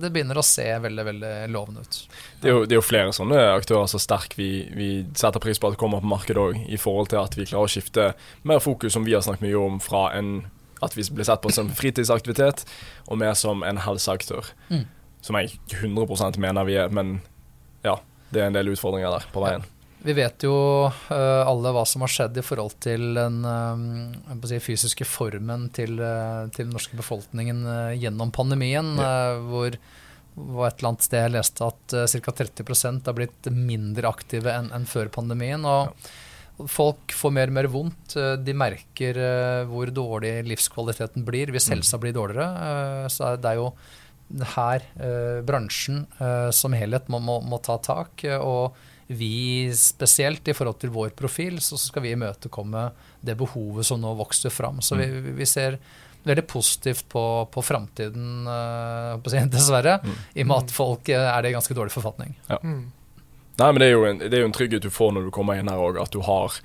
det 0.00 0.08
begynner 0.10 0.38
å 0.40 0.44
se 0.46 0.64
veldig 0.80 1.04
veldig 1.04 1.32
lovende 1.52 1.82
ut. 1.84 1.98
Det 2.40 2.48
er 2.48 2.54
jo, 2.54 2.62
det 2.64 2.72
er 2.72 2.78
jo 2.78 2.84
flere 2.86 3.12
sånne 3.12 3.42
aktører 3.52 3.90
så 3.92 4.00
sterk 4.00 4.38
vi, 4.38 4.46
vi, 4.72 4.86
setter 5.18 5.42
pris 5.42 5.60
på 5.60 5.68
at 5.68 5.76
kommer 5.80 6.00
på 6.00 6.08
markedet 6.08 6.40
òg, 6.40 6.62
i 6.64 6.78
forhold 6.80 7.10
til 7.12 7.20
at 7.20 7.36
vi 7.36 7.44
klarer 7.50 7.68
å 7.68 7.72
skifte 7.74 8.06
mer 8.48 8.62
fokus, 8.64 8.94
som 8.96 9.04
vi 9.04 9.12
har 9.12 9.20
snakket 9.26 9.44
mye 9.44 9.60
om, 9.60 9.76
fra 9.84 10.06
en, 10.16 10.46
at 10.80 10.96
vi 10.96 11.04
blir 11.12 11.28
sett 11.28 11.44
på 11.44 11.52
som 11.52 11.68
fritidsaktivitet, 11.76 12.64
og 13.04 13.20
mer 13.20 13.36
som 13.36 13.60
en 13.68 13.82
helseaktør. 13.84 14.48
Mm. 14.72 14.86
Som 15.20 15.36
jeg 15.36 15.52
100% 15.82 16.40
mener 16.40 16.70
vi 16.70 16.80
er, 16.80 16.88
men 16.88 17.18
ja, 17.84 17.98
det 18.32 18.40
er 18.40 18.48
en 18.48 18.56
del 18.56 18.72
utfordringer 18.72 19.12
der 19.12 19.28
på 19.34 19.44
veien. 19.44 19.68
Ja. 19.68 19.81
Vi 20.04 20.12
vet 20.12 20.42
jo 20.42 20.54
uh, 20.90 21.42
alle 21.46 21.70
hva 21.74 21.84
som 21.86 22.02
har 22.02 22.10
skjedd 22.10 22.38
i 22.40 22.42
forhold 22.42 22.74
til 22.82 23.12
den 23.14 23.44
uh, 23.46 24.46
si, 24.50 24.58
fysiske 24.62 25.06
formen 25.06 25.68
til, 25.74 25.94
uh, 26.02 26.48
til 26.50 26.66
den 26.66 26.74
norske 26.74 26.98
befolkningen 26.98 27.62
gjennom 28.00 28.32
pandemien. 28.34 28.96
Ja. 28.98 29.38
hvor 29.46 29.78
var 30.32 30.70
et 30.70 30.80
eller 30.80 30.90
annet 30.94 31.06
sted 31.06 31.20
jeg 31.20 31.34
leste 31.34 31.66
at 31.68 31.94
ca. 32.08 32.34
30% 32.42 33.08
har 33.08 33.16
blitt 33.16 33.48
mindre 33.52 34.08
aktive 34.08 34.50
enn 34.50 34.70
en 34.74 34.86
før 34.88 35.12
pandemien. 35.12 35.64
og 35.68 35.92
ja. 35.92 36.12
Folk 36.68 37.14
får 37.16 37.32
mer 37.32 37.50
og 37.50 37.56
mer 37.56 37.66
vondt. 37.72 38.14
De 38.44 38.54
merker 38.54 39.16
hvor 39.66 39.90
dårlig 39.90 40.34
livskvaliteten 40.46 41.24
blir 41.26 41.50
hvis 41.50 41.66
mm. 41.68 41.72
helsa 41.74 41.98
blir 41.98 42.14
dårligere. 42.14 43.08
så 43.10 43.34
det 43.40 43.50
er 43.50 43.58
jo 43.58 43.70
her 44.54 44.84
bransjen 45.48 46.04
som 46.54 46.76
helhet 46.76 47.08
må, 47.12 47.20
må, 47.24 47.40
må 47.44 47.58
ta 47.64 47.78
tak. 47.82 48.24
og 48.38 48.76
vi 49.18 49.70
spesielt 49.76 50.48
i 50.48 50.54
forhold 50.56 50.80
til 50.82 50.92
vår 50.94 51.12
profil, 51.18 51.60
så 51.62 51.78
skal 51.80 52.04
vi 52.06 52.14
imøtekomme 52.16 52.88
det 53.20 53.36
behovet 53.38 53.86
som 53.86 54.00
nå 54.02 54.14
vokser 54.18 54.52
fram. 54.52 54.80
Så 54.82 54.98
vi, 54.98 55.08
mm. 55.10 55.28
vi 55.38 55.48
ser 55.48 55.78
veldig 56.22 56.46
positivt 56.46 57.08
på, 57.10 57.24
på 57.52 57.62
framtiden, 57.62 58.46
uh, 58.46 59.46
dessverre. 59.52 59.98
Mm. 60.02 60.18
I 60.34 60.44
og 60.44 60.50
med 60.50 60.56
at 60.58 60.74
folk 60.74 61.12
eh, 61.12 61.28
er 61.28 61.42
det 61.42 61.52
i 61.52 61.56
ganske 61.56 61.76
dårlig 61.76 61.94
forfatning. 61.94 62.36
Ja. 62.48 62.60
Mm. 62.62 62.90
Nei, 63.60 63.68
men 63.68 63.82
det 63.82 63.88
er, 63.88 63.92
jo 63.92 64.06
en, 64.08 64.22
det 64.22 64.32
er 64.32 64.44
jo 64.46 64.48
en 64.48 64.56
trygghet 64.56 64.86
du 64.86 64.90
får 64.90 65.12
når 65.12 65.28
du 65.28 65.34
kommer 65.34 65.58
inn 65.60 65.68
her 65.68 65.82
òg, 65.82 65.98
at 66.00 66.14
du 66.14 66.22
har 66.24 66.56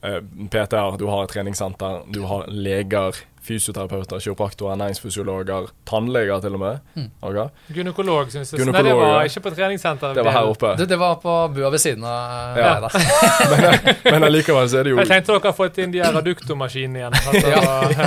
PTR, 0.00 0.98
du 1.00 1.08
har 1.10 1.24
et 1.24 1.32
treningssenter, 1.32 2.04
du 2.14 2.22
har 2.30 2.46
leger 2.52 3.18
fysioterapeuter, 3.48 4.20
kiropraktorer, 4.20 4.76
næringsfysiologer, 4.76 5.70
tannleger 5.88 6.40
til 6.40 6.56
og 6.58 6.60
med. 6.60 6.78
Mm. 6.94 7.10
Okay. 7.22 7.48
Gynekolog, 7.72 8.30
syns 8.32 8.52
jeg. 8.52 8.66
Nei, 8.68 8.82
det 8.84 8.94
var 8.98 9.28
ikke 9.28 9.42
på 9.46 9.52
treningssenteret. 9.56 10.16
Det 10.18 10.24
var 10.26 10.36
her 10.36 10.52
oppe. 10.52 10.74
Det, 10.78 10.88
det 10.90 10.98
var 11.00 11.16
på 11.22 11.36
bua 11.54 11.70
ved 11.72 11.82
siden 11.82 12.04
av 12.04 12.58
ja. 12.58 12.74
men, 13.52 13.94
men 14.04 14.28
allikevel 14.28 14.68
så 14.68 14.80
er 14.80 14.88
det 14.88 14.94
jo 14.94 15.00
Jeg 15.00 15.10
tenkte 15.12 15.32
dere 15.34 15.50
har 15.50 15.56
fått 15.56 15.80
inn 15.82 15.94
de 15.94 16.04
raduktomaskinene 16.04 17.04
igjen. 17.04 17.18
Altså, 17.28 17.48
ja. 17.50 17.60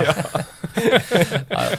ja. 0.07 0.43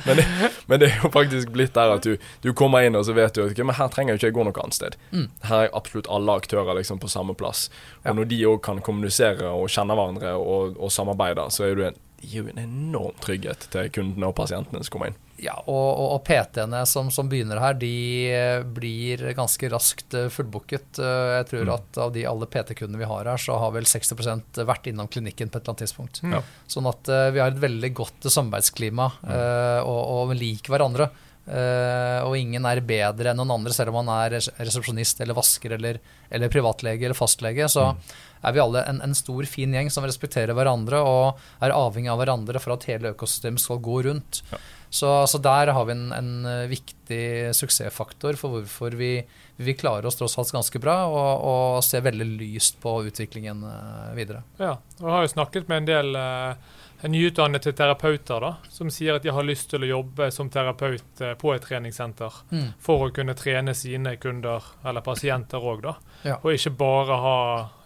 Men, 0.06 0.17
det, 0.17 0.27
men, 0.67 0.81
det, 0.81 0.89
er 0.91 1.03
jo 1.03 1.11
faktisk 1.15 1.53
blitt 1.55 1.75
der 1.75 1.97
at 1.97 2.06
du, 2.06 2.17
du 2.44 2.53
kommer 2.56 2.85
inn 2.87 2.99
og 2.99 3.06
så 3.08 3.17
vet 3.17 3.34
du 3.34 3.44
at 3.44 3.53
okay, 3.53 3.67
men 3.67 3.79
her 3.79 3.91
trenger 3.93 4.17
jeg 4.17 4.22
ikke 4.22 4.39
gå 4.39 4.46
noe 4.49 4.65
annet 4.65 4.79
sted. 4.79 4.96
Mm. 5.11 5.27
Her 5.49 5.67
er 5.67 5.77
absolutt 5.79 6.11
alle 6.13 6.39
aktører 6.43 6.79
liksom 6.79 7.03
på 7.03 7.11
samme 7.13 7.37
plass. 7.39 7.69
Og 8.05 8.19
når 8.19 8.31
de 8.32 8.41
òg 8.51 8.63
kan 8.65 8.82
kommunisere 8.84 9.51
og 9.51 9.70
kjenne 9.72 9.96
hverandre 9.99 10.37
og, 10.39 10.79
og 10.79 10.93
samarbeide, 10.94 11.49
så 11.55 11.69
er 11.69 11.79
du 11.79 11.87
en 11.89 12.01
gir 12.22 12.44
jo 12.44 12.51
en 12.53 12.63
enorm 12.63 13.17
trygghet 13.22 13.67
til 13.72 13.89
kundene 13.94 14.31
og 14.31 14.37
pasientene 14.39 14.82
som 14.84 14.94
kommer 14.94 15.11
inn. 15.11 15.19
Ja, 15.43 15.56
og, 15.67 15.87
og, 15.99 16.08
og 16.15 16.20
PT-ene 16.27 16.84
som, 16.87 17.08
som, 17.11 17.27
begynner 17.31 17.58
her, 17.58 17.75
de 17.75 17.94
eh, 18.31 18.61
blir 18.63 19.25
ganske 19.34 19.70
raskt 19.72 20.15
eh, 20.15 20.29
fullbooket. 20.31 21.01
Eh, 21.03 21.31
jeg 21.39 21.49
tror 21.51 21.65
mm. 21.67 21.72
at 21.75 21.99
av 22.05 22.13
de 22.15 22.22
alle 22.31 22.46
PT-kundene 22.46 23.01
vi 23.01 23.08
har 23.11 23.27
her, 23.27 23.43
så 23.43 23.56
har 23.58 23.75
vel 23.75 23.89
60% 23.89 24.63
vært 24.69 24.87
innom 24.93 25.11
klinikken 25.11 25.51
på 25.51 25.58
et 25.58 25.65
eller 25.65 25.75
annet 25.75 25.82
tidspunkt. 25.82 26.22
Mm. 26.22 26.39
Sånn 26.70 26.87
at 26.91 27.11
vi 27.34 27.43
har 27.43 27.51
et 27.51 27.63
veldig 27.63 27.91
godt 27.96 28.31
samarbeidsklima 28.31 29.08
mm. 29.19 29.34
og, 29.82 30.01
og 30.15 30.34
liker 30.39 30.77
hverandre. 30.77 31.11
Og 31.43 32.37
ingen 32.39 32.63
er 32.70 32.79
bedre 32.87 33.32
enn 33.32 33.41
noen 33.41 33.56
andre, 33.56 33.72
selv 33.75 33.91
om 33.91 33.99
man 33.99 34.13
er 34.15 34.37
resepsjonist 34.39 35.25
eller 35.25 35.34
vasker 35.34 35.75
eller, 35.75 35.99
eller 36.31 36.53
privatlege 36.53 37.08
eller 37.08 37.19
fastlege. 37.19 37.67
Så 37.72 37.89
mm. 37.89 38.13
er 38.46 38.55
vi 38.55 38.63
alle 38.63 38.84
en, 38.93 39.01
en, 39.08 39.17
stor, 39.19 39.43
fin 39.51 39.75
gjeng 39.75 39.91
som 39.91 40.06
respekterer 40.06 40.55
hverandre 40.55 41.03
og 41.03 41.43
er 41.65 41.75
avhengig 41.75 42.13
av 42.15 42.22
hverandre 42.22 42.63
for 42.63 42.77
at 42.77 42.87
hele 42.87 43.11
økosystemet 43.17 43.65
skal 43.65 43.82
gå 43.82 44.05
rundt. 44.06 44.44
Ja. 44.53 44.63
Så, 44.93 45.08
så, 45.27 45.39
der 45.41 45.72
har 45.72 45.87
vi 45.89 45.94
en, 45.94 46.11
en, 46.13 46.32
eh, 46.44 46.67
viktig 46.69 47.22
suksessfaktor 47.56 48.37
for 48.37 48.58
hvorfor 48.58 48.93
vi, 48.99 49.15
vi 49.56 49.75
klarer 49.79 50.05
oss 50.05 50.19
tross 50.20 50.37
alt 50.37 50.53
ganske 50.53 50.82
bra 50.84 50.99
og, 51.08 51.46
og 51.49 51.84
ser 51.87 52.05
veldig 52.05 52.27
lyst 52.37 52.77
på 52.82 52.99
utviklingen 53.08 53.65
uh, 53.65 54.11
videre. 54.13 54.43
Ja, 54.61 54.75
og 55.01 55.06
jeg 55.06 55.15
har 55.17 55.25
jo 55.25 55.32
snakket 55.32 55.72
med 55.72 55.81
en 55.81 55.89
del 55.89 56.20
uh, 56.20 56.82
nyutdannede 57.08 57.72
terapeuter 57.72 58.41
da, 58.41 58.53
som 58.69 58.91
sier 58.91 59.17
at 59.17 59.25
de 59.25 59.32
har 59.34 59.46
lyst 59.46 59.70
til 59.72 59.82
å 59.82 59.91
jobbe 59.91 60.29
som 60.34 60.51
terapeut 60.53 61.22
eh, 61.22 61.34
på 61.39 61.55
et 61.55 61.65
treningssenter 61.65 62.43
mm. 62.53 62.69
for 62.82 63.06
å 63.06 63.11
kunne 63.15 63.34
trene 63.39 63.75
sine 63.75 64.15
kunder 64.22 64.63
eller 64.84 65.05
pasienter 65.05 65.63
òg, 65.63 65.82
da. 65.82 65.96
Ja. 66.22 66.39
Og 66.43 66.55
ikke 66.55 66.75
bare 66.79 67.19
ha 67.25 67.37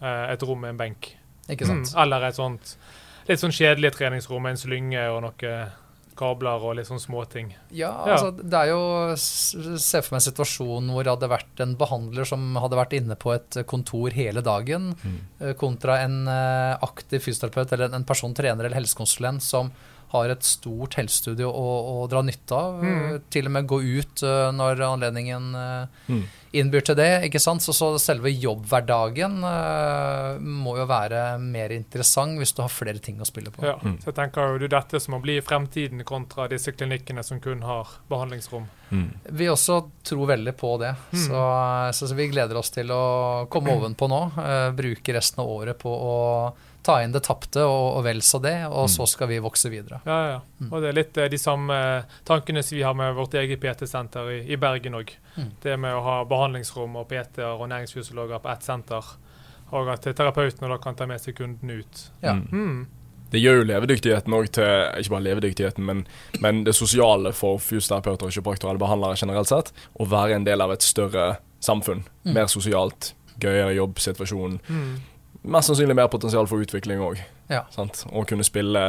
eh, 0.01 0.35
et 0.35 0.45
rom 0.45 0.65
med 0.65 0.75
en 0.75 0.83
benk. 0.85 1.11
Ikke 1.49 1.69
sant? 1.69 1.89
Mm, 1.93 2.01
eller 2.03 2.29
et 2.29 2.39
sånt 2.39 2.77
litt 3.27 3.43
sånn 3.43 3.55
kjedelig 3.55 3.95
treningsrom 3.97 4.45
med 4.45 4.55
en 4.55 4.61
slynge 4.61 5.09
og 5.11 5.23
noe 5.25 5.57
kabler 6.17 6.63
og 6.65 6.77
litt 6.79 6.89
sånn 6.89 7.03
småting. 7.03 7.53
Ja, 7.75 7.93
altså 8.17 8.33
det 8.37 8.59
er 8.59 8.73
jo 8.73 8.83
Se 9.17 10.01
for 10.03 10.15
meg 10.15 10.21
en 10.21 10.27
situasjon 10.27 10.91
hvor 10.93 11.05
det 11.05 11.13
hadde 11.13 11.31
vært 11.31 11.63
en 11.65 11.75
behandler 11.79 12.29
som 12.29 12.57
hadde 12.61 12.79
vært 12.79 12.97
inne 12.99 13.17
på 13.21 13.35
et 13.35 13.61
kontor 13.69 14.15
hele 14.17 14.43
dagen, 14.45 14.93
mm. 14.97 15.19
Eh, 15.37 15.53
kontra 15.59 15.99
en 16.05 16.23
eh, 16.31 16.77
aktiv 16.85 17.21
fysioterapeut 17.25 17.75
eller 17.77 17.95
en 17.97 18.07
person 18.09 18.35
trener 18.37 18.67
eller 18.67 18.79
helsekonsulent 18.79 19.45
som 19.45 19.71
har 20.17 20.33
et 20.35 20.47
stort 20.49 20.97
helsestudio 20.99 21.53
å, 21.53 21.69
å 22.03 22.09
dra 22.11 22.25
nytte 22.27 22.57
av. 22.57 22.81
Mm. 22.83 23.21
Til 23.33 23.47
og 23.51 23.55
med 23.59 23.69
gå 23.71 23.79
ut 23.85 24.25
uh, 24.27 24.49
når 24.57 24.83
anledningen 24.91 25.53
uh, 25.55 26.03
Mm. 26.09 26.23
innbyr 26.57 26.85
til 26.87 26.97
det. 26.97 27.09
ikke 27.27 27.41
sant? 27.43 27.61
Så, 27.65 27.73
så 27.77 27.89
selve 28.01 28.31
jobbhverdagen 28.31 29.41
uh, 29.45 30.39
må 30.41 30.77
jo 30.79 30.87
være 30.89 31.25
mer 31.43 31.75
interessant 31.75 32.39
hvis 32.41 32.55
du 32.57 32.63
har 32.63 32.71
flere 32.73 33.03
ting 33.03 33.19
å 33.21 33.27
spille 33.29 33.51
på. 33.53 33.65
Ja, 33.67 33.75
Mm. 33.83 33.99
så 34.03 34.09
jeg 34.11 34.17
tenker 34.19 34.55
jo 34.55 34.61
det 34.63 34.71
dette 34.73 35.01
som 35.03 35.15
må 35.17 35.21
bli 35.23 35.37
fremtiden 35.45 36.01
kontra 36.09 36.47
disse 36.49 36.73
klinikkene 36.73 37.23
som 37.27 37.41
kun 37.45 37.63
har 37.67 37.91
behandlingsrom. 38.11 38.69
Mm. 38.91 39.09
Vi 39.37 39.49
også 39.51 39.81
tror 40.07 40.31
veldig 40.31 40.55
på 40.57 40.77
det. 40.81 40.95
Mm. 41.13 41.25
Så, 41.27 41.43
så, 41.99 42.09
så 42.09 42.15
vi 42.19 42.29
gleder 42.33 42.57
oss 42.59 42.71
til 42.75 42.91
å 42.95 43.03
komme 43.53 43.75
ovenpå 43.79 44.09
nå. 44.11 44.23
bruke 44.79 45.15
resten 45.19 45.43
av 45.45 45.51
året 45.59 45.79
på 45.83 45.91
å 45.93 46.17
ta 46.87 47.01
inn 47.03 47.13
det 47.15 47.25
tapte, 47.27 47.65
og, 47.67 47.97
og 47.99 48.05
vel 48.07 48.21
så 48.23 48.39
det. 48.43 48.55
Og 48.71 48.87
Mm. 48.87 48.93
så 48.95 49.07
skal 49.11 49.29
vi 49.33 49.41
vokse 49.43 49.71
videre. 49.73 49.99
Ja, 50.07 50.19
ja. 50.31 50.41
Mm. 50.61 50.69
Og 50.73 50.81
det 50.83 50.89
er 50.93 50.99
litt 51.01 51.19
eh, 51.19 51.29
de 51.33 51.39
samme 51.43 51.77
tankene 52.29 52.63
som 52.63 52.77
vi 52.79 52.83
har 52.87 52.95
med 52.95 53.15
vårt 53.19 53.35
eget 53.35 53.61
PT-senter 53.61 54.31
i, 54.37 54.41
i 54.55 54.57
Bergen 54.63 54.95
òg. 55.01 55.11
Mm. 55.37 55.51
Det 55.63 55.75
med 55.83 55.95
å 55.99 56.03
ha 56.07 56.17
behandlingsrom 56.31 56.95
og 57.03 57.09
PT-er 57.11 57.57
og 57.59 57.69
næringsfysiologer 57.75 58.39
på 58.45 58.53
ett 58.55 58.63
senter. 58.63 59.05
Og 59.75 59.89
at 59.91 60.07
terapeutene 60.07 60.69
da 60.71 60.79
kan 60.79 60.95
ta 60.95 61.09
med 61.11 61.19
seg 61.21 61.35
kunden 61.41 61.71
ut. 61.81 62.05
Ja. 62.23 62.37
Mm. 62.39 62.47
Mm. 62.53 62.87
Det 63.33 63.41
gjør 63.43 63.57
jo 63.59 63.65
levedyktigheten 63.67 64.35
òg 64.37 64.53
til 64.55 65.01
Ikke 65.03 65.11
bare 65.17 65.25
levedyktigheten, 65.27 65.83
men, 65.85 66.05
men 66.41 66.61
det 66.65 66.77
sosiale 66.79 67.33
for 67.35 67.59
fysioterapeuter 67.59 68.29
og 68.29 68.37
kiropraktorer 68.37 68.79
behandlere 68.79 69.19
generelt 69.19 69.51
sett. 69.51 69.73
Å 69.99 70.07
være 70.07 70.37
en 70.39 70.47
del 70.47 70.63
av 70.63 70.71
et 70.77 70.87
større 70.87 71.33
samfunn. 71.59 72.05
Mm. 72.23 72.33
Mer 72.39 72.47
sosialt. 72.53 73.11
Gøyere 73.43 73.75
jobbsituasjon. 73.81 74.61
Mm. 74.71 74.95
Mest 75.47 75.71
sannsynlig 75.71 75.95
mer 75.97 76.09
potensial 76.11 76.47
for 76.51 76.63
utvikling 76.65 77.01
òg. 77.07 77.21
Ja. 77.49 77.61
Å 77.79 78.25
kunne 78.27 78.43
spille 78.47 78.81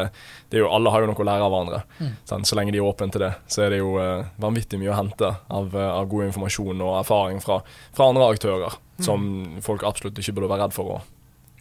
det 0.50 0.58
er 0.58 0.64
jo, 0.64 0.70
Alle 0.74 0.90
har 0.90 1.04
jo 1.04 1.10
noe 1.12 1.22
å 1.22 1.28
lære 1.28 1.46
av 1.46 1.52
hverandre. 1.54 1.82
Mm. 2.02 2.16
Sant? 2.26 2.50
Så 2.50 2.58
lenge 2.58 2.74
de 2.74 2.80
er 2.82 2.88
åpne 2.88 3.12
til 3.14 3.22
det, 3.22 3.32
så 3.54 3.62
er 3.68 3.76
det 3.76 3.80
jo 3.84 3.92
eh, 4.02 4.26
vanvittig 4.42 4.80
mye 4.82 4.90
å 4.94 4.98
hente 4.98 5.30
av, 5.54 5.70
eh, 5.76 5.92
av 5.94 6.08
god 6.10 6.26
informasjon 6.32 6.82
og 6.82 6.96
erfaring 7.04 7.42
fra, 7.44 7.60
fra 7.94 8.10
andre 8.12 8.32
aktører, 8.34 8.78
Mm. 8.98 9.04
som 9.06 9.26
folk 9.62 9.84
absolutt 9.86 10.18
ikke 10.18 10.34
burde 10.34 10.48
være 10.50 10.64
redd 10.64 10.74
for 10.74 10.90
å 10.90 11.02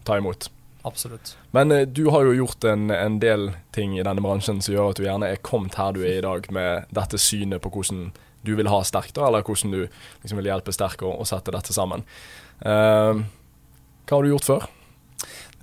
ta 0.09 0.15
imot. 0.17 0.47
Absolutt. 0.89 1.35
Men 1.53 1.71
eh, 1.75 1.83
du 1.85 2.07
har 2.09 2.25
jo 2.25 2.33
gjort 2.33 2.65
en, 2.65 2.87
en 2.91 3.19
del 3.21 3.51
ting 3.77 3.93
i 3.99 4.03
denne 4.07 4.23
bransjen 4.25 4.63
som 4.65 4.73
gjør 4.73 4.95
at 4.95 4.97
du 4.97 5.05
gjerne 5.05 5.29
er 5.29 5.43
kommet 5.45 5.77
her 5.77 5.93
du 5.93 6.01
er 6.01 6.17
i 6.17 6.25
dag, 6.25 6.49
med 6.57 6.87
dette 6.97 7.21
synet 7.21 7.61
på 7.61 7.69
hvordan 7.75 8.07
du 8.47 8.55
vil 8.57 8.71
ha 8.73 8.79
sterk, 8.89 9.13
da, 9.13 9.27
eller 9.29 9.45
hvordan 9.45 9.75
du 9.75 9.83
liksom 10.23 10.41
vil 10.41 10.49
hjelpe 10.49 10.73
sterk 10.73 11.03
å, 11.05 11.13
å 11.21 11.27
sette 11.29 11.53
dette 11.53 11.77
sammen. 11.77 12.07
Eh, 12.65 13.21
hva 14.07 14.17
har 14.17 14.25
du 14.25 14.31
gjort 14.33 14.49
før? 14.49 14.67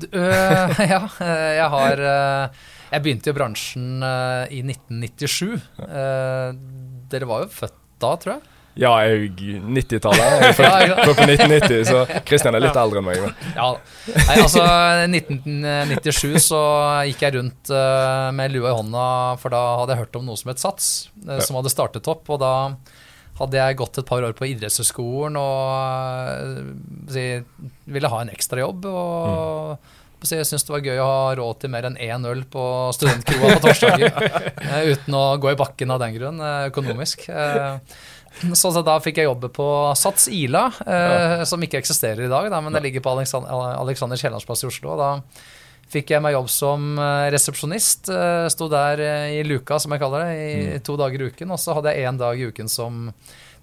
Du, 0.02 0.08
øh, 0.12 0.80
ja, 0.94 1.02
øh, 1.06 1.52
jeg 1.58 1.70
har 1.70 2.02
uh, 2.02 2.64
Jeg 2.94 3.04
begynte 3.04 3.30
i 3.30 3.36
bransjen 3.36 4.04
uh, 4.04 4.50
i 4.50 4.64
1997. 4.66 5.62
Øh, 5.82 6.50
dere 7.12 7.30
var 7.30 7.46
jo 7.46 7.54
født 7.54 7.80
da, 8.02 8.16
tror 8.18 8.36
jeg? 8.36 8.50
Ja, 8.74 8.90
jeg 9.06 9.30
90-tallet. 9.38 10.22
Jeg 10.24 10.50
er 10.50 10.56
født 10.58 11.02
på 11.10 11.26
1990, 11.28 11.92
så 11.92 12.22
Christian 12.26 12.58
er 12.58 12.64
litt 12.64 12.78
eldre 12.78 13.04
enn 13.04 13.06
meg. 13.06 13.22
Men. 13.22 13.36
Ja. 13.60 13.68
Nei, 14.10 14.38
altså, 14.42 14.64
1997 15.06 16.48
så 16.48 16.62
gikk 17.10 17.22
jeg 17.22 17.36
rundt 17.38 17.74
med 18.34 18.56
lua 18.56 18.72
i 18.72 18.78
hånda, 18.80 19.06
for 19.42 19.54
da 19.54 19.62
hadde 19.84 19.94
jeg 19.94 20.08
hørt 20.08 20.18
om 20.18 20.26
noe 20.26 20.42
som 20.42 20.50
het 20.50 20.64
SATS, 20.64 20.90
som 21.46 21.60
hadde 21.60 21.74
startet 21.74 22.10
opp. 22.10 22.26
Og 22.34 22.42
da 22.42 22.54
hadde 23.40 23.58
jeg 23.58 23.80
gått 23.80 23.98
et 23.98 24.06
par 24.10 24.24
år 24.28 24.36
på 24.38 24.46
idrettshøyskolen 24.52 25.38
og 25.42 25.66
øh, 26.30 26.72
si, 27.12 27.26
ville 27.90 28.12
ha 28.14 28.22
en 28.22 28.32
ekstrajobb. 28.34 28.86
Og 28.90 29.78
så 30.24 30.38
jeg 30.40 30.48
syntes 30.48 30.64
det 30.68 30.72
var 30.76 30.86
gøy 30.86 31.02
å 31.04 31.08
ha 31.10 31.32
råd 31.36 31.58
til 31.64 31.72
mer 31.74 31.88
enn 31.90 31.98
én 32.00 32.28
øl 32.30 32.46
på 32.48 32.64
studentkroa 32.96 33.58
på 33.58 33.64
torsdager. 33.66 34.14
eh, 34.70 34.94
uten 34.94 35.18
å 35.20 35.24
gå 35.42 35.52
i 35.52 35.60
bakken 35.60 35.92
av 35.92 36.00
den 36.06 36.16
grunn, 36.16 36.40
eh, 36.40 36.68
økonomisk. 36.72 37.28
Eh, 37.30 37.78
Så, 38.58 38.72
så 38.74 38.82
da 38.82 38.96
fikk 38.98 39.20
jeg 39.22 39.28
jobbe 39.28 39.46
på 39.54 39.66
Sats 39.94 40.26
Ila, 40.34 40.64
eh, 40.90 41.44
som 41.46 41.62
ikke 41.62 41.78
eksisterer 41.78 42.26
i 42.26 42.32
dag, 42.32 42.48
men 42.66 42.74
det 42.74 42.82
ligger 42.82 43.04
på 43.06 43.12
Alexander, 43.14 43.54
Alexander 43.78 44.18
Kiellands 44.18 44.48
plass 44.50 44.64
i 44.66 44.70
Oslo. 44.72 44.96
og 44.96 44.98
Da 44.98 45.12
fikk 45.94 46.14
jeg 46.16 46.24
meg 46.24 46.36
jobb 46.36 46.50
som 46.52 46.94
eh, 46.98 47.30
resepsjonist. 47.34 48.10
Eh, 48.12 48.48
sto 48.54 48.70
der 48.72 49.02
eh, 49.04 49.36
i 49.40 49.44
luka, 49.48 49.80
som 49.82 49.94
jeg 49.94 50.02
kaller 50.02 50.26
det, 50.26 50.38
i 50.38 50.80
to 50.86 50.98
dager 51.00 51.22
i 51.22 51.30
uken. 51.32 51.54
Og 51.54 51.62
så 51.62 51.76
hadde 51.78 51.94
jeg 51.94 52.10
én 52.10 52.20
dag 52.20 52.40
i 52.40 52.48
uken 52.50 52.72
som 52.72 53.06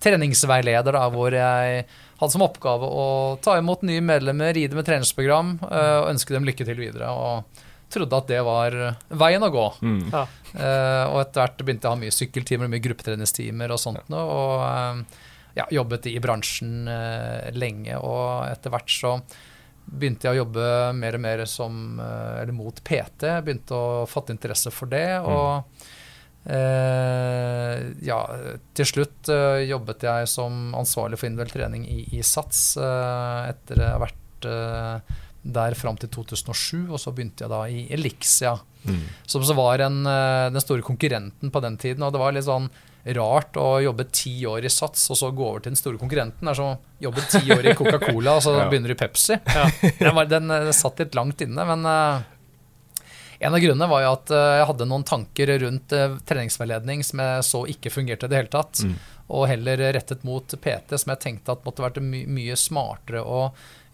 treningsveileder, 0.00 0.96
da, 0.96 1.08
hvor 1.12 1.34
jeg 1.34 1.82
hadde 2.20 2.32
som 2.32 2.44
oppgave 2.44 2.86
å 2.88 3.08
ta 3.44 3.58
imot 3.60 3.82
nye 3.88 4.00
medlemmer, 4.04 4.54
ride 4.56 4.76
med 4.76 4.86
treningsprogram 4.88 5.58
og 5.60 6.08
ønske 6.08 6.32
dem 6.32 6.46
lykke 6.48 6.64
til 6.68 6.80
videre. 6.80 7.10
og 7.12 7.66
trodde 7.90 8.16
at 8.16 8.28
det 8.30 8.38
var 8.46 8.74
veien 9.18 9.42
å 9.42 9.50
gå. 9.50 9.66
Mm. 9.82 10.02
Ja. 10.12 10.22
Eh, 10.54 11.04
og 11.10 11.24
etter 11.24 11.42
hvert 11.42 11.64
begynte 11.64 11.88
jeg 11.88 11.90
å 11.90 11.96
ha 11.96 12.00
mye 12.00 12.14
sykkeltimer 12.14 12.68
og 12.68 12.72
mye 12.72 12.84
gruppetreningstimer 12.84 13.74
og 13.74 13.80
sånt 13.82 14.12
noe. 14.14 14.24
Og 14.24 15.56
ja, 15.58 15.66
jobbet 15.74 16.06
i 16.06 16.16
bransjen 16.22 16.86
lenge. 17.58 17.98
Og 17.98 18.46
etter 18.46 18.72
hvert 18.72 18.94
så 18.94 19.16
begynte 19.84 20.28
jeg 20.28 20.36
å 20.36 20.42
jobbe 20.44 20.66
mer 20.98 21.16
og 21.18 21.24
mer 21.24 21.44
som, 21.50 22.00
eh, 22.00 22.42
eller 22.42 22.54
mot 22.56 22.76
PT. 22.84 23.26
Begynte 23.44 23.76
å 23.76 24.04
fatte 24.10 24.34
interesse 24.34 24.72
for 24.74 24.90
det. 24.90 25.18
Og 25.24 25.64
eh, 26.46 27.88
ja, 28.06 28.20
til 28.76 28.90
slutt 28.92 29.32
eh, 29.32 29.64
jobbet 29.70 30.06
jeg 30.06 30.30
som 30.30 30.74
ansvarlig 30.78 31.20
for 31.20 31.30
individuell 31.30 31.56
trening 31.56 31.88
i, 31.88 32.04
i 32.16 32.22
SATS 32.24 32.76
eh, 32.80 33.50
etter 33.50 33.82
å 33.82 33.90
ha 33.94 34.04
vært 34.06 34.48
eh, 34.50 35.18
der 35.40 35.74
fram 35.78 35.96
til 35.96 36.10
2007, 36.12 36.90
og 36.90 36.98
så 37.00 37.12
begynte 37.16 37.46
jeg 37.46 37.52
da 37.52 37.62
i 37.68 37.86
Elixia. 37.94 38.58
Mm. 38.84 39.02
Som 39.28 39.44
så 39.44 39.56
var 39.56 39.82
en, 39.84 40.02
eh, 40.06 40.50
den 40.52 40.62
store 40.62 40.84
konkurrenten 40.84 41.52
på 41.52 41.62
den 41.64 41.76
tiden. 41.80 42.04
Og 42.04 42.12
det 42.12 42.20
var 42.22 42.36
litt 42.36 42.48
sånn 42.48 42.68
rart 43.16 43.56
å 43.56 43.80
jobbe 43.80 44.04
ti 44.12 44.34
år 44.46 44.64
i 44.64 44.70
Sats 44.72 45.06
og 45.10 45.16
så 45.16 45.30
gå 45.32 45.46
over 45.46 45.62
til 45.64 45.72
den 45.72 45.78
store 45.80 46.00
konkurrenten. 46.00 46.44
Det 46.44 46.52
er 46.52 46.58
som 46.58 46.72
å 46.74 46.78
jobbe 47.00 47.22
ti 47.32 47.40
år 47.54 47.70
i 47.70 47.76
Coca-Cola, 47.78 48.34
og 48.36 48.44
så 48.44 48.52
Ja. 48.60 48.66
begynner 48.68 48.92
du 48.92 48.96
i 48.96 49.00
Pepsi. 49.00 49.38
Ja. 49.56 49.64
Den, 49.98 50.14
var, 50.18 50.28
den 50.28 50.50
eh, 50.50 50.70
satt 50.76 51.00
litt 51.00 51.16
langt 51.16 51.40
inne, 51.40 51.64
men 51.64 51.86
eh, 51.88 52.28
en 53.40 53.56
av 53.56 53.62
grunnene 53.62 53.88
var 53.88 54.02
jo 54.04 54.10
at 54.18 54.34
eh, 54.36 54.50
jeg 54.60 54.68
hadde 54.68 54.88
noen 54.90 55.06
tanker 55.08 55.54
rundt 55.62 55.94
treningsveiledning 56.28 57.00
som 57.06 57.22
jeg 57.24 57.46
så 57.48 57.62
ikke 57.72 57.92
fungerte 57.94 58.28
i 58.28 58.32
det 58.34 58.42
hele 58.42 58.52
tatt. 58.52 58.82
Mm. 58.84 58.98
Og 59.30 59.46
heller 59.46 59.80
rettet 59.94 60.24
mot 60.26 60.44
PT, 60.60 60.96
som 60.98 61.12
jeg 61.14 61.22
tenkte 61.22 61.54
at 61.54 61.64
måtte 61.64 61.84
vært 61.84 62.00
my 62.02 62.24
mye 62.28 62.56
smartere 62.58 63.22
å 63.22 63.44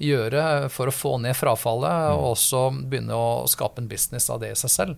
gjøre 0.03 0.67
for 0.73 0.89
å 0.89 0.95
få 0.97 1.15
ned 1.23 1.37
frafallet, 1.37 2.17
og 2.17 2.33
også 2.35 2.67
begynne 2.89 3.15
å 3.17 3.45
skape 3.49 3.85
en 3.85 3.89
business 3.89 4.27
av 4.33 4.41
det 4.43 4.51
i 4.55 4.59
seg 4.59 4.73
selv. 4.73 4.97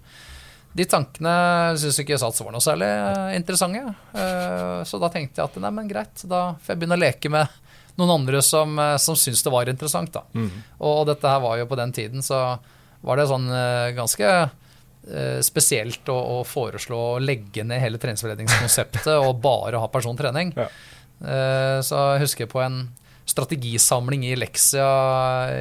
De 0.77 0.85
tankene 0.85 1.33
syns 1.81 1.99
ikke 2.03 2.19
Sats 2.21 2.43
var 2.45 2.53
noe 2.55 2.63
særlig 2.63 2.89
eh, 2.89 3.37
interessante. 3.39 3.95
Eh, 4.13 4.83
Så 4.87 5.01
da 5.01 5.09
tenkte 5.13 5.41
jeg 5.41 5.49
at 5.51 5.57
nei, 5.63 5.73
men 5.75 5.89
greit, 5.91 6.23
da 6.29 6.53
får 6.61 6.75
jeg 6.75 6.83
begynne 6.83 6.99
å 6.99 7.03
leke 7.03 7.33
med 7.33 7.57
noen 7.99 8.13
andre 8.21 8.43
som, 8.45 8.77
eh, 8.79 8.97
som 9.03 9.17
syns 9.19 9.43
det 9.43 9.55
var 9.55 9.71
interessant. 9.71 10.13
da. 10.15 10.23
Mm. 10.35 10.51
Og 10.87 11.01
dette 11.09 11.33
her 11.33 11.43
var 11.43 11.59
jo 11.59 11.67
på 11.71 11.79
den 11.81 11.95
tiden, 11.97 12.23
så 12.23 12.59
var 13.03 13.19
det 13.19 13.29
sånn 13.31 13.47
ganske 13.95 14.31
spesielt 15.41 16.09
å, 16.11 16.17
å 16.37 16.39
foreslå 16.45 16.97
å 17.15 17.21
legge 17.23 17.63
ned 17.65 17.81
hele 17.81 17.97
treningsforledningskonseptet 18.03 19.07
og 19.23 19.39
bare 19.47 19.79
ha 19.81 19.87
persontrening. 19.89 20.51
Ja. 20.59 20.67
Så 21.81 22.01
jeg 22.13 22.25
husker 22.27 22.51
på 22.51 22.61
en 22.61 22.81
strategisamling 23.29 24.27
i 24.27 24.35
Lexia 24.37 24.89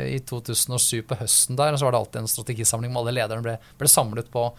i 0.10 0.18
2007 0.26 1.04
på 1.08 1.18
høsten 1.22 1.56
der, 1.60 1.72
og 1.76 1.80
så 1.80 1.88
var 1.88 1.96
det 1.96 2.02
alltid 2.02 2.22
en 2.24 2.32
strategisamling 2.32 2.92
med 2.92 3.02
alle 3.04 3.16
lederne 3.20 3.46
ble, 3.46 3.56
ble 3.80 3.92
samlet 3.92 4.30
på 4.34 4.50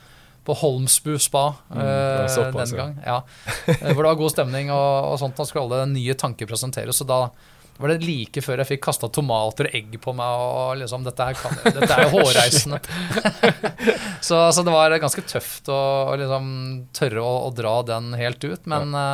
på 0.48 0.56
Holmsbu 0.62 1.18
spa 1.20 1.44
Mm, 1.68 1.84
eh, 1.84 2.50
den 2.56 2.74
gang. 2.76 2.96
Ja. 3.04 3.22
Eh, 3.66 3.92
Hvor 3.92 4.02
det 4.02 4.10
var 4.10 4.18
god 4.18 4.32
stemning 4.32 4.72
og, 4.72 5.12
og 5.12 5.18
sånt. 5.20 5.36
Da 5.36 5.44
skulle 5.44 5.66
alle 5.66 5.92
nye 5.92 6.16
tanker 6.18 6.48
presenteres. 6.48 7.02
Og 7.04 7.08
da 7.10 7.18
var 7.78 7.92
det 7.92 8.02
like 8.02 8.42
før 8.42 8.62
jeg 8.62 8.70
fikk 8.72 8.82
kasta 8.88 9.10
tomater 9.12 9.68
og 9.68 9.76
egg 9.76 9.98
på 10.02 10.14
meg. 10.16 10.46
og 10.48 10.80
liksom, 10.80 11.04
Dette, 11.06 11.28
her 11.28 11.36
kan, 11.38 11.58
dette 11.76 11.90
er 11.94 12.06
jo 12.06 12.14
hårreisende. 12.16 12.80
så, 14.28 14.40
så 14.54 14.64
det 14.66 14.74
var 14.74 14.96
ganske 14.98 15.24
tøft 15.28 15.70
å, 15.70 15.78
å 16.08 16.16
liksom 16.18 16.48
tørre 16.96 17.22
å, 17.22 17.34
å 17.46 17.52
dra 17.54 17.76
den 17.86 18.10
helt 18.18 18.42
ut. 18.48 18.66
Men 18.70 18.96
ja. 18.96 19.08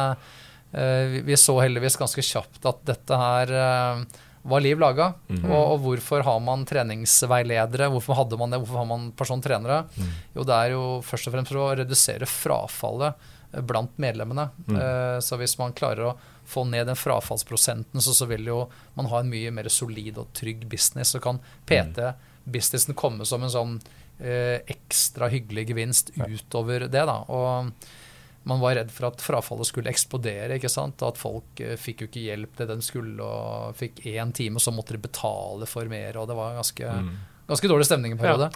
uh, 0.72 1.18
vi, 1.26 1.36
så 1.40 1.58
heldigvis 1.60 1.98
ganske 2.00 2.24
kjapt 2.24 2.64
at 2.70 2.80
dette 2.88 3.20
her 3.20 3.52
eh, 3.58 4.22
var 4.44 4.60
liv 4.60 4.78
laga. 4.80 5.06
Mhm. 5.28 5.44
Og, 5.50 5.62
og 5.72 5.78
hvorfor 5.86 6.24
har 6.26 6.40
man 6.44 6.66
treningsveiledere? 6.68 7.88
Hvorfor 7.94 8.18
hadde 8.18 8.36
man 8.40 8.52
det? 8.52 8.58
Hvorfor 8.60 8.82
har 8.82 8.88
man 8.90 9.06
persontrenere? 9.16 9.78
Mm. 9.96 10.10
Jo, 10.36 10.44
det 10.44 10.58
er 10.58 10.74
jo 10.74 10.82
først 11.06 11.30
og 11.30 11.34
fremst 11.36 11.52
for 11.54 11.62
å 11.62 11.70
redusere 11.80 12.28
frafallet 12.28 13.14
eh, 13.54 13.62
blant 13.64 13.96
medlemmene. 14.02 14.50
Mm. 14.68 14.76
Eh, 14.76 15.18
Så 15.24 15.38
hvis 15.40 15.56
man 15.58 15.72
klarer 15.72 16.10
å 16.10 16.14
få 16.44 16.66
ned 16.68 16.86
den 16.90 16.98
frafallsprosenten, 17.00 18.02
så, 18.04 18.12
så 18.12 18.26
vil 18.28 18.44
jo 18.50 18.58
man 18.98 19.08
ha 19.08 19.22
en 19.24 19.30
mye 19.32 19.50
mer 19.50 19.70
solid 19.72 20.18
og 20.20 20.28
trygg 20.36 20.66
business. 20.68 21.14
Så 21.16 21.22
kan 21.24 21.40
PT-businessen 21.64 22.94
komme 22.98 23.24
som 23.24 23.42
en 23.46 23.52
sånn 23.52 23.78
eh, 24.20 24.60
ekstra 24.70 25.30
hyggelig 25.32 25.68
gevinst 25.72 26.12
utover 26.20 26.84
det. 26.88 27.04
da, 27.08 27.22
og 27.32 27.72
man 28.44 28.60
var 28.60 28.74
redd 28.76 28.90
for 28.92 29.06
at 29.08 29.22
frafallet 29.24 29.66
skulle 29.70 29.88
eksplodere. 29.92 30.58
ikke 30.58 30.68
sant? 30.68 31.00
At 31.02 31.16
folk 31.20 31.60
eh, 31.64 31.76
fikk 31.80 32.02
jo 32.04 32.08
ikke 32.10 32.24
hjelp 32.26 32.56
til 32.58 32.68
det 32.68 32.76
de 32.80 32.84
skulle, 32.84 33.16
og 33.24 33.74
fikk 33.78 34.02
én 34.12 34.32
time, 34.36 34.56
og 34.60 34.64
så 34.64 34.72
måtte 34.74 34.92
de 34.96 35.00
betale 35.06 35.66
for 35.70 35.88
mer. 35.88 36.16
og 36.20 36.28
Det 36.28 36.36
var 36.36 36.58
ganske, 36.60 36.84
Mm. 36.94 37.14
Ganske 37.46 37.68
dårlig 37.68 37.84
stemning 37.84 38.12
en 38.14 38.18
periode. 38.18 38.46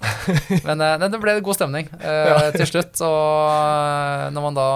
Men 0.64 0.78
nei, 0.80 1.08
det 1.12 1.18
ble 1.20 1.34
god 1.44 1.56
stemning 1.58 1.90
eh, 2.00 2.46
til 2.56 2.64
slutt. 2.70 2.96
Og 3.04 3.50
eh, 3.52 4.30
når 4.32 4.44
man 4.46 4.56
da 4.56 4.68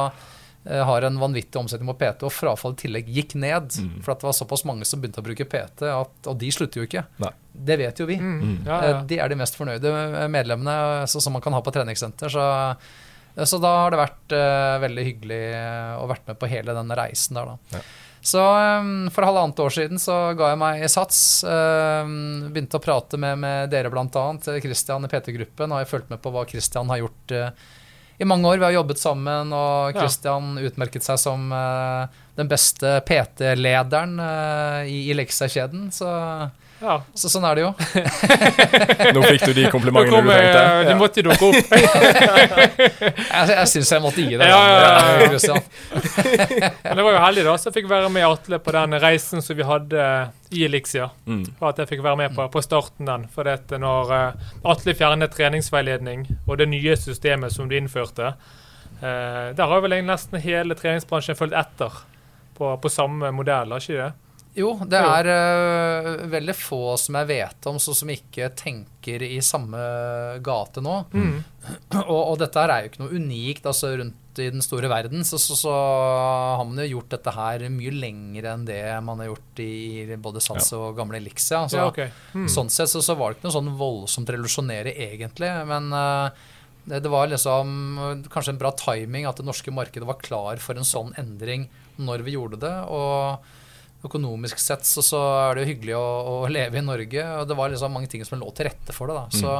eh, 0.69 0.83
har 0.85 1.07
en 1.09 1.17
vanvittig 1.21 1.57
omsetning 1.57 1.89
på 1.89 1.95
PT, 2.03 2.27
og 2.29 2.33
frafallet 2.37 2.77
i 2.83 2.87
tillegg 2.87 3.09
gikk 3.09 3.33
ned 3.41 3.73
Mm. 3.81 4.03
For 4.05 4.13
at 4.13 4.21
det 4.21 4.29
var 4.29 4.37
såpass 4.37 4.65
mange 4.69 4.85
som 4.85 5.01
begynte 5.01 5.23
å 5.23 5.25
bruke 5.25 5.47
PT, 5.49 5.89
at, 5.89 6.13
og 6.29 6.37
de 6.41 6.51
slutter 6.53 6.83
jo 6.83 6.89
ikke. 6.91 7.07
Nei. 7.25 7.31
Det 7.53 7.79
vet 7.81 7.99
jo 8.05 8.07
vi. 8.09 8.19
Mm. 8.21 8.37
Mm. 8.43 8.59
Ja, 8.69 8.81
Eh, 8.83 8.91
ja. 8.91 9.01
De 9.13 9.19
er 9.25 9.29
de 9.33 9.41
mest 9.41 9.57
fornøyde 9.57 9.95
medlemmene 10.33 10.77
så, 11.09 11.21
som 11.21 11.33
man 11.33 11.43
kan 11.45 11.57
ha 11.57 11.63
på 11.65 11.73
treningssenter. 11.73 12.29
Så, 12.33 12.45
eh, 12.77 12.93
så 13.49 13.59
da 13.63 13.73
har 13.85 13.93
det 13.93 14.01
vært 14.01 14.35
eh, 14.37 14.79
veldig 14.83 15.05
hyggelig 15.07 15.43
eh, 15.57 15.93
å 15.97 16.09
vært 16.11 16.27
med 16.29 16.39
på 16.41 16.49
hele 16.53 16.75
den 16.77 16.93
reisen 16.99 17.39
der, 17.39 17.53
da. 17.53 17.79
Ja. 17.79 17.83
Så 18.23 18.43
eh, 18.45 18.89
for 19.15 19.27
halvannet 19.27 19.63
år 19.65 19.75
siden 19.75 20.03
så 20.03 20.17
ga 20.39 20.53
jeg 20.53 20.61
meg 20.61 20.85
i 20.85 20.91
sats. 20.93 21.21
begynte 21.43 22.79
å 22.79 22.85
prate 22.85 23.21
med, 23.21 23.41
med 23.43 23.73
dere 23.73 23.91
bl.a. 23.93 24.27
Christian 24.63 25.09
i 25.09 25.11
PT-gruppen. 25.11 25.73
Og 25.73 25.83
jeg 25.83 25.91
fulgt 25.95 26.13
med 26.13 26.23
på 26.23 26.35
hva 26.35 26.45
Christian 26.49 26.93
har 26.93 27.03
gjort 27.03 27.37
i 28.21 28.29
mange 28.29 28.47
år. 28.47 28.61
Vi 28.61 28.69
har 28.69 28.77
jobbet 28.77 29.01
sammen, 29.01 29.55
og 29.57 29.97
Ja. 29.97 30.39
Utmerket 30.69 31.03
seg 31.03 31.19
som 31.19 31.49
den 32.37 32.49
beste 32.49 33.01
PT-lederen 33.09 34.21
i, 34.87 35.09
i 35.11 35.17
Leksa-kjeden. 35.17 35.89
Så, 35.91 36.13
ja. 36.83 36.97
så 37.15 37.31
sånn 37.31 37.45
er 37.47 37.59
det 37.59 37.63
jo. 37.65 37.71
Nå 39.17 39.23
fikk 39.25 39.45
du 39.47 39.53
de 39.57 39.67
komplimentene 39.71 40.13
kom, 40.13 40.27
du 40.27 40.33
eh, 40.35 40.43
trengte. 40.43 40.89
de 40.89 40.97
måtte 40.99 41.25
dukke 41.27 41.49
opp. 41.49 41.73
Jeg, 43.33 43.49
jeg 43.49 43.69
syns 43.71 43.91
jeg 43.93 44.03
måtte 44.03 44.23
gi 44.23 44.37
deg 44.39 44.51
Ja, 44.51 44.59
ja, 44.69 44.77
ja, 44.83 44.91
den, 45.19 45.33
Christian. 45.33 45.61
Men 46.85 46.99
det 46.99 47.05
var 47.07 47.15
jo 47.15 47.23
heldig 47.25 47.45
da, 47.47 47.55
så 47.59 47.69
jeg 47.69 47.77
fikk 47.79 47.89
være 47.91 48.11
med 48.13 48.27
Atle 48.27 48.59
på 48.63 48.75
den 48.77 48.97
reisen 49.03 49.43
som 49.45 49.59
vi 49.59 49.67
hadde 49.67 50.07
i 50.53 50.65
Elixia. 50.67 51.09
Mm. 51.27 51.45
Og 51.59 51.67
at 51.71 51.83
jeg 51.83 51.91
fikk 51.93 52.05
være 52.05 52.21
med 52.21 52.35
på, 52.37 52.47
på 52.53 52.63
starten 52.65 53.09
den. 53.09 53.27
For 53.33 53.49
det 53.49 53.81
når 53.83 54.15
eh, 54.17 54.49
Atle 54.73 54.95
fjernet 54.99 55.35
treningsveiledning 55.35 56.27
og 56.47 56.59
det 56.61 56.69
nye 56.73 56.97
systemet 57.01 57.55
som 57.55 57.71
du 57.71 57.77
innførte, 57.79 58.35
eh, 59.01 59.47
der 59.57 59.73
har 59.75 59.85
vel 59.85 59.99
nesten 60.07 60.43
hele 60.43 60.77
treningsbransjen 60.79 61.39
fulgt 61.39 61.57
etter 61.59 62.03
på, 62.59 62.75
på 62.77 62.93
samme 62.93 63.33
modell, 63.35 63.73
har 63.75 63.83
ikke 63.83 63.99
det? 63.99 64.13
Jo, 64.53 64.75
det 64.85 64.99
er 65.01 65.29
uh, 65.33 66.27
veldig 66.29 66.55
få 66.57 66.97
som 67.01 67.17
jeg 67.17 67.29
vet 67.31 67.69
om 67.71 67.79
så 67.81 67.95
som 67.97 68.11
ikke 68.13 68.51
tenker 68.59 69.25
i 69.25 69.39
samme 69.45 69.81
gate 70.45 70.83
nå. 70.85 70.99
Mm. 71.15 71.39
Og, 72.03 72.19
og 72.19 72.37
dette 72.41 72.59
her 72.59 72.73
er 72.75 72.83
jo 72.83 72.91
ikke 72.91 73.01
noe 73.05 73.19
unikt 73.23 73.67
altså 73.71 73.93
rundt 73.95 74.41
i 74.43 74.49
den 74.51 74.65
store 74.65 74.89
verden. 74.91 75.23
Så, 75.29 75.39
så, 75.39 75.55
så 75.57 75.73
har 75.73 76.65
man 76.67 76.81
jo 76.83 76.97
gjort 76.97 77.13
dette 77.15 77.35
her 77.37 77.65
mye 77.71 77.93
lenger 77.95 78.49
enn 78.51 78.65
det 78.67 78.81
man 79.05 79.21
har 79.23 79.29
gjort 79.29 79.63
i 79.63 80.17
både 80.25 80.43
Sats 80.43 80.73
og 80.75 80.97
gamle 80.99 81.21
Elixia. 81.21 81.63
Så, 81.71 81.79
Ja, 81.79 81.87
okay. 81.93 82.11
Mm. 82.35 82.49
Sånn 82.51 82.73
sett 82.73 82.91
så, 82.91 83.05
så 83.05 83.15
var 83.17 83.31
det 83.31 83.39
ikke 83.39 83.49
noe 83.51 83.59
sånn 83.61 83.71
voldsomt 83.79 84.33
revolusjonerende 84.35 84.97
egentlig. 85.11 85.53
Men 85.71 85.93
Uh, 85.93 86.51
det, 86.85 87.07
var 87.07 87.29
liksom 87.31 88.27
kanskje 88.33 88.57
en 88.57 88.59
bra 88.59 88.73
timing 88.75 89.27
at 89.29 89.39
det 89.39 89.47
norske 89.47 89.71
markedet 89.71 90.09
var 90.09 90.19
klar 90.19 90.59
for 90.63 90.75
en 90.75 90.87
sånn 90.87 91.13
endring 91.21 91.69
når 92.03 92.25
vi 92.27 92.35
gjorde 92.35 92.59
det. 92.65 92.75
og 92.91 93.45
økonomisk 94.07 94.61
sett 94.63 94.87
så, 94.89 95.03
så 95.05 95.21
er 95.45 95.55
det 95.55 95.65
jo 95.65 95.73
hyggelig 95.73 95.97
å, 95.99 96.07
å 96.33 96.37
leve 96.51 96.81
i 96.81 96.85
Norge, 96.85 97.27
og 97.39 97.49
det 97.49 97.59
var 97.59 97.73
liksom 97.73 97.95
mange 97.95 98.11
ting 98.11 98.25
som 98.27 98.41
lå 98.41 98.49
til 98.57 98.71
rette 98.71 98.97
for 98.97 99.11
det. 99.11 99.19
da. 99.19 99.27
Så 99.35 99.53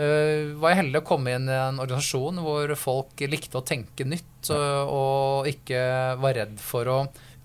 øh, 0.00 0.54
var 0.62 0.72
jeg 0.72 0.80
heldig 0.82 1.02
å 1.02 1.08
komme 1.12 1.36
inn 1.36 1.50
i 1.50 1.58
en 1.58 1.82
organisasjon 1.82 2.40
hvor 2.44 2.72
folk 2.80 3.26
likte 3.28 3.60
å 3.60 3.66
tenke 3.66 4.08
nytt, 4.08 4.52
øh, 4.54 4.82
og 4.86 5.50
ikke 5.52 5.82
var 6.22 6.38
redd 6.40 6.56
for 6.62 6.88
å 6.88 7.02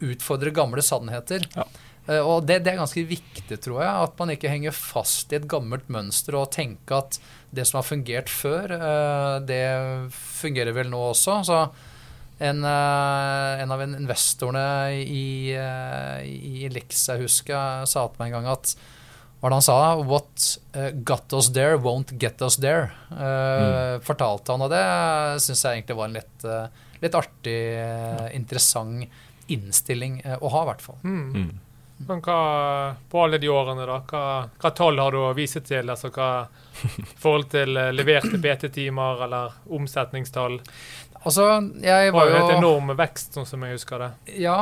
utfordre 0.08 0.54
gamle 0.56 0.84
sannheter. 0.86 1.48
Ja. 1.58 1.68
Uh, 2.08 2.24
og 2.24 2.46
det, 2.48 2.62
det 2.64 2.72
er 2.72 2.80
ganske 2.80 3.04
viktig, 3.08 3.58
tror 3.64 3.82
jeg, 3.84 4.06
at 4.08 4.14
man 4.20 4.32
ikke 4.32 4.52
henger 4.52 4.76
fast 4.76 5.34
i 5.34 5.40
et 5.42 5.48
gammelt 5.52 5.90
mønster 5.92 6.38
og 6.40 6.54
tenker 6.56 7.02
at 7.02 7.20
det 7.52 7.66
som 7.68 7.82
har 7.82 7.88
fungert 7.88 8.32
før, 8.32 8.72
uh, 8.80 9.36
det 9.44 9.60
fungerer 10.16 10.76
vel 10.78 10.92
nå 10.94 11.02
også. 11.12 11.42
Så 11.48 11.60
en, 12.40 12.64
eh, 12.64 13.62
en 13.64 13.74
av 13.74 13.82
investorene 13.82 14.94
i, 15.02 15.54
eh, 15.56 16.22
i 16.26 16.70
Lex, 16.70 17.08
jeg 17.10 17.26
husker, 17.26 17.56
jeg 17.56 17.92
sa 17.92 18.08
til 18.08 18.22
meg 18.22 18.32
en 18.32 18.40
gang 18.40 18.52
at 18.54 18.76
hva 19.38 19.46
var 19.46 19.54
det 19.54 19.58
han 19.60 19.66
sa? 19.68 19.78
What 20.02 20.46
eh, 20.74 20.92
got 21.06 21.34
us 21.38 21.52
there 21.54 21.78
won't 21.78 22.16
get 22.18 22.42
us 22.42 22.58
there. 22.58 22.90
Mm. 23.12 24.02
Fortalte 24.02 24.56
han, 24.56 24.66
og 24.66 24.72
det 24.74 24.82
syns 25.46 25.62
jeg 25.62 25.78
egentlig 25.78 25.98
var 26.00 26.10
en 26.10 26.18
litt, 26.18 26.46
eh, 26.46 26.84
litt 27.04 27.18
artig, 27.20 27.60
ja. 27.78 28.30
interessant 28.34 29.06
innstilling 29.48 30.22
eh, 30.26 30.38
å 30.42 30.50
ha, 30.52 30.64
i 30.64 30.70
hvert 30.72 30.84
fall. 30.84 31.00
Mm. 31.04 31.24
Mm. 31.36 31.56
Men 32.08 32.22
hva, 32.22 32.96
på 33.10 33.22
alle 33.24 33.40
de 33.42 33.50
årene, 33.50 33.86
da, 33.90 33.98
hva, 34.06 34.24
hva 34.62 34.72
tall 34.78 35.00
har 35.02 35.16
du 35.16 35.22
å 35.24 35.34
vise 35.38 35.64
til? 35.66 35.90
Altså 35.90 36.12
hva 36.14 36.30
forhold 37.24 37.50
til 37.54 37.78
eh, 37.80 37.94
leverte 37.96 38.38
PT-timer 38.44 39.24
eller 39.28 39.58
omsetningstall? 39.74 40.60
Altså, 41.28 41.46
jeg 41.84 42.08
Det 42.08 42.14
var 42.16 42.18
var 42.18 42.30
jo 42.32 42.38
et 42.38 42.54
enorme 42.58 42.94
enorm 42.94 42.98
vekst, 43.02 43.34
sånn 43.36 43.46
som 43.50 43.64
jeg 43.68 43.76
husker 43.78 44.00
det. 44.04 44.10
Ja, 44.42 44.58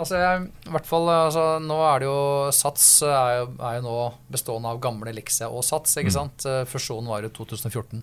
altså 0.00 0.16
jeg, 0.20 0.46
i 0.66 0.72
hvert 0.74 0.86
fall 0.88 1.08
altså, 1.12 1.44
Nå 1.64 1.76
er 1.86 2.00
det 2.02 2.08
jo 2.08 2.20
Sats 2.56 2.86
er 3.06 3.34
jo, 3.42 3.46
er 3.60 3.76
jo 3.78 3.84
nå 3.84 3.96
bestående 4.32 4.72
av 4.72 4.80
gamle 4.82 5.12
Elixia 5.12 5.48
og 5.52 5.62
Sats. 5.66 5.96
ikke 6.00 6.10
Mm. 6.10 6.16
sant? 6.16 6.46
Eh, 6.48 6.64
Fusjonen 6.70 7.08
var 7.12 7.22
i 7.26 7.30
2014. 7.36 8.02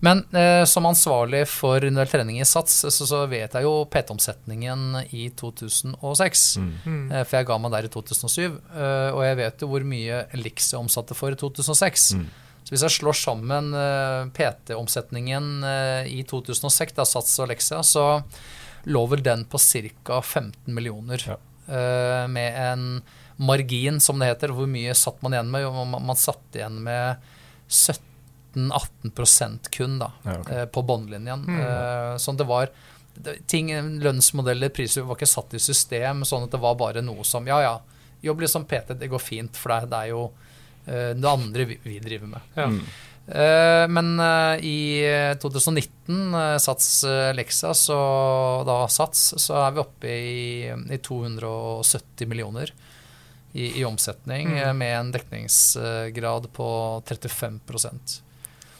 Men 0.00 0.22
eh, 0.32 0.64
som 0.64 0.86
ansvarlig 0.88 1.42
for 1.50 1.76
individuell 1.84 2.08
trening 2.08 2.38
i 2.40 2.46
Sats, 2.48 2.78
så, 2.88 3.04
så 3.06 3.26
vet 3.28 3.52
jeg 3.52 3.66
jo 3.66 3.84
PT-omsetningen 3.92 5.02
i 5.12 5.26
2006. 5.36 6.56
Mm. 6.56 6.70
Mm. 6.86 7.02
Eh, 7.12 7.24
For 7.24 7.36
jeg 7.40 7.46
ga 7.50 7.58
meg 7.60 7.74
der 7.74 7.88
i 7.88 7.92
2007, 7.92 8.60
eh, 8.74 9.10
og 9.12 9.20
jeg 9.26 9.36
vet 9.42 9.60
jo 9.64 9.68
hvor 9.68 9.84
mye 9.84 10.22
Elixia 10.36 10.80
omsatte 10.80 11.16
for 11.18 11.32
i 11.34 11.38
2006. 11.40 12.14
Mm. 12.16 12.30
Så 12.70 12.76
hvis 12.76 12.84
jeg 12.86 12.94
slår 13.00 13.16
sammen 13.18 13.72
eh, 13.74 14.28
PT-omsetningen 14.36 15.64
eh, 15.66 16.04
i 16.06 16.20
2006, 16.22 16.92
da 16.94 17.02
Sats 17.08 17.32
og 17.42 17.48
Lexia, 17.50 17.80
så 17.82 18.04
lå 18.86 19.02
vel 19.10 19.24
den 19.26 19.42
på 19.50 19.58
ca. 19.58 20.20
15 20.22 20.70
millioner. 20.70 21.24
Ja. 21.26 21.34
eh, 21.66 22.28
med 22.30 22.54
en 22.54 22.84
margin, 23.42 23.98
som 24.00 24.22
det 24.22 24.28
heter. 24.30 24.54
Hvor 24.54 24.70
mye 24.70 24.94
satt 24.94 25.18
man 25.26 25.34
igjen 25.34 25.50
med? 25.50 25.66
Man, 25.98 26.14
satt 26.16 26.54
igjen 26.54 26.78
med 26.86 27.18
17-18 28.54 29.58
kun 29.74 29.98
da, 29.98 30.12
Ja, 30.22 30.38
ok. 30.38 30.50
eh, 30.50 30.66
på 30.66 30.82
båndlinjen. 30.86 31.42
Mm. 31.50 31.60
Eh, 31.60 32.16
sånn 32.22 32.38
det 32.38 32.46
var 32.46 32.70
ting, 33.50 33.72
Lønnsmodeller, 34.00 34.70
priser 34.70 35.02
var 35.02 35.18
ikke 35.18 35.26
satt 35.28 35.58
i 35.58 35.60
system, 35.60 36.22
sånn 36.24 36.46
at 36.46 36.54
det 36.54 36.60
var 36.62 36.78
bare 36.78 37.02
noe 37.02 37.26
som 37.26 37.46
Ja, 37.50 37.58
ja, 37.66 37.74
jobb 38.22 38.40
litt 38.40 38.54
som 38.54 38.64
PT, 38.64 38.94
det 39.00 39.10
går 39.10 39.18
fint, 39.18 39.58
for 39.58 39.74
det, 39.74 39.90
er 39.96 40.12
jo 40.14 40.30
det 41.14 41.28
andre 41.30 41.64
vi, 41.70 41.78
vi 41.82 41.98
driver 42.02 42.26
med. 42.34 42.50
Ja. 42.58 42.66
Mm. 42.72 42.80
Eh, 43.30 43.84
men 43.88 44.08
eh, 44.20 44.64
i 44.66 44.78
2019, 45.42 46.34
uh, 46.34 46.56
Sats 46.58 47.04
uh, 47.04 47.30
Lexa, 47.36 47.74
så 47.78 47.98
da 48.66 48.80
Sats, 48.90 49.34
så 49.38 49.54
er 49.66 49.76
vi 49.76 49.82
oppe 49.84 50.08
i, 50.10 50.66
i 50.66 50.98
270 50.98 52.26
millioner 52.26 52.72
i, 53.52 53.68
i 53.80 53.84
omsetning, 53.86 54.48
Mm. 54.50 54.58
eh, 54.64 54.72
med 54.72 54.96
en 54.98 55.12
dekningsgrad 55.14 56.50
på 56.52 56.68
35 57.06 57.60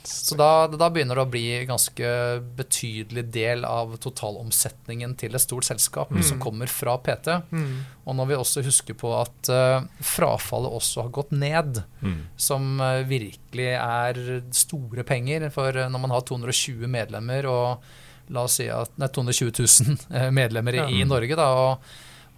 Så 0.04 0.36
da, 0.38 0.66
da 0.66 0.88
begynner 0.90 1.14
det 1.18 1.22
å 1.26 1.30
bli 1.30 1.64
ganske 1.68 2.08
betydelig 2.56 3.24
del 3.34 3.64
av 3.68 3.96
totalomsetningen 4.00 5.16
til 5.20 5.34
et 5.36 5.42
stort 5.44 5.64
selskap 5.68 6.10
Mm. 6.10 6.22
som 6.22 6.40
kommer 6.40 6.66
fra 6.66 6.96
PT. 6.98 7.28
Mm. 7.52 7.84
Og 8.06 8.16
når 8.16 8.26
vi 8.30 8.34
også 8.40 8.62
husker 8.64 8.94
på 8.94 9.12
at 9.20 9.50
uh, 9.52 9.82
frafallet 10.00 10.72
også 10.72 11.02
har 11.02 11.10
gått 11.10 11.32
ned, 11.32 11.82
Mm. 12.02 12.20
som 12.36 12.80
uh, 12.80 13.02
virkelig 13.04 13.68
er 13.76 14.42
store 14.50 15.04
penger. 15.04 15.50
For 15.50 15.68
eh, 15.76 15.88
når 15.88 16.00
man 16.00 16.10
har 16.10 16.22
220 16.22 16.86
medlemmer 16.88 17.46
og 17.46 17.82
la 18.30 18.44
oss 18.46 18.54
si 18.60 18.68
at 18.70 18.90
Nei, 18.98 19.08
220 19.08 19.50
000 19.58 19.98
eh, 20.16 20.30
medlemmer 20.30 20.74
i, 20.74 20.76
Ja. 20.78 20.86
i 20.88 21.04
Norge, 21.04 21.36
da, 21.36 21.48
og, 21.50 21.78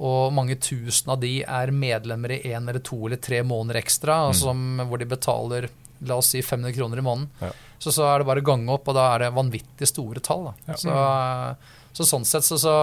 og 0.01 0.33
mange 0.33 0.57
tusen 0.57 1.13
av 1.13 1.21
de 1.21 1.43
er 1.45 1.71
medlemmer 1.71 2.33
i 2.33 2.43
én 2.55 2.69
eller 2.69 2.81
to 2.81 2.97
eller 3.07 3.21
tre 3.23 3.43
måneder 3.43 3.79
ekstra, 3.83 4.29
Mm. 4.31 4.35
som, 4.35 4.81
hvor 4.89 4.99
de 4.99 5.05
betaler 5.07 5.69
la 6.09 6.17
oss 6.21 6.33
si 6.35 6.43
500 6.43 6.73
kroner 6.77 6.99
i 6.99 7.05
måneden. 7.07 7.31
Ja. 7.41 7.51
Så, 7.83 7.93
så 7.95 8.05
er 8.09 8.19
det 8.23 8.27
bare 8.29 8.43
å 8.43 8.47
gange 8.47 8.71
opp, 8.75 8.89
og 8.89 8.95
da 8.95 9.09
er 9.15 9.25
det 9.25 9.33
vanvittig 9.35 9.89
store 9.91 10.21
tall. 10.23 10.53
Ja. 10.69 10.77
Så, 10.79 10.93
så 11.93 12.07
sånn 12.09 12.25
sett 12.25 12.47
så, 12.47 12.57
så, 12.61 12.75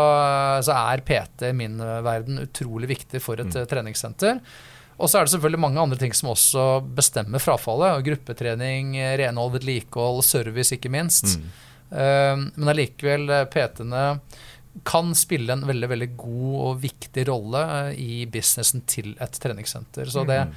så 0.65 0.75
er 0.75 1.01
PT 1.07 1.47
i 1.49 1.53
min 1.55 1.79
verden 2.05 2.41
utrolig 2.43 2.89
viktig 2.95 3.21
for 3.23 3.39
et 3.41 3.49
Mm. 3.55 3.65
treningssenter. 3.71 4.41
Og 4.99 5.07
så 5.07 5.17
er 5.21 5.25
det 5.25 5.31
selvfølgelig 5.31 5.61
mange 5.63 5.79
andre 5.79 5.97
ting 5.97 6.11
som 6.13 6.33
også 6.33 6.65
bestemmer 6.95 7.39
frafallet. 7.39 8.03
Gruppetrening, 8.03 8.91
renhold, 9.21 9.53
vedlikehold, 9.55 10.19
service, 10.27 10.73
ikke 10.75 10.91
minst. 10.91 11.37
Mm. 11.39 11.49
Eh, 11.89 12.35
Men 12.59 12.73
allikevel, 12.73 13.31
PT-ene 13.49 14.19
kan 14.85 15.13
spille 15.17 15.55
en 15.55 15.63
veldig 15.67 15.87
veldig 15.89 16.09
god 16.19 16.57
og 16.67 16.81
viktig 16.83 17.23
rolle 17.31 17.63
eh, 17.89 17.95
i 17.99 18.25
businessen 18.29 18.83
til 18.87 19.15
et 19.19 19.39
treningssenter. 19.41 20.05
Så 20.11 20.25
det 20.27 20.43
Mm. 20.47 20.53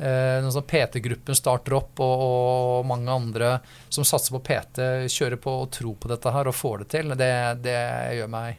Eh, 0.00 0.48
sånn 0.50 0.66
PT-gruppen 0.72 1.36
starter 1.36 1.76
opp, 1.78 2.00
og, 2.00 2.24
og 2.24 2.88
mange 2.88 3.12
andre 3.12 3.52
som 3.88 4.06
satser 4.06 4.34
på 4.36 4.42
PT, 4.48 4.82
kjører 5.12 5.40
på 5.40 5.60
og 5.62 5.70
tror 5.76 5.94
på 6.00 6.10
dette 6.10 6.34
her 6.34 6.50
og 6.50 6.56
får 6.56 6.82
det 6.82 6.90
til, 6.96 7.14
det, 7.20 7.32
det 7.64 7.78
gjør 8.18 8.34
meg 8.34 8.58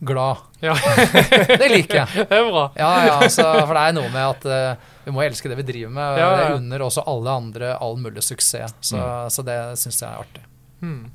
glad. 0.00 0.36
Ja. 0.60 0.76
det 1.60 1.68
liker 1.68 2.02
jeg. 2.02 2.26
Det 2.28 2.36
er 2.36 2.46
bra. 2.48 2.64
Ja, 2.76 2.90
ja, 3.06 3.16
altså, 3.20 3.44
for 3.66 3.76
det 3.76 3.82
er 3.84 3.96
noe 3.96 4.12
med 4.12 4.22
at 4.24 4.46
uh, 4.48 4.92
vi 5.04 5.12
må 5.14 5.24
elske 5.24 5.50
det 5.52 5.58
vi 5.60 5.66
driver 5.68 5.92
med. 5.92 6.20
Ja, 6.20 6.28
ja. 6.30 6.38
Jeg 6.40 6.60
unner 6.60 6.84
også 6.86 7.04
alle 7.08 7.34
andre 7.42 7.74
all 7.76 8.00
mulig 8.00 8.24
suksess. 8.24 8.74
Så, 8.80 8.96
Mm. 8.96 9.30
så 9.30 9.44
det 9.44 9.58
syns 9.80 10.00
jeg 10.00 10.08
er 10.08 10.24
artig. 10.24 10.46
Hmm. 10.80 11.10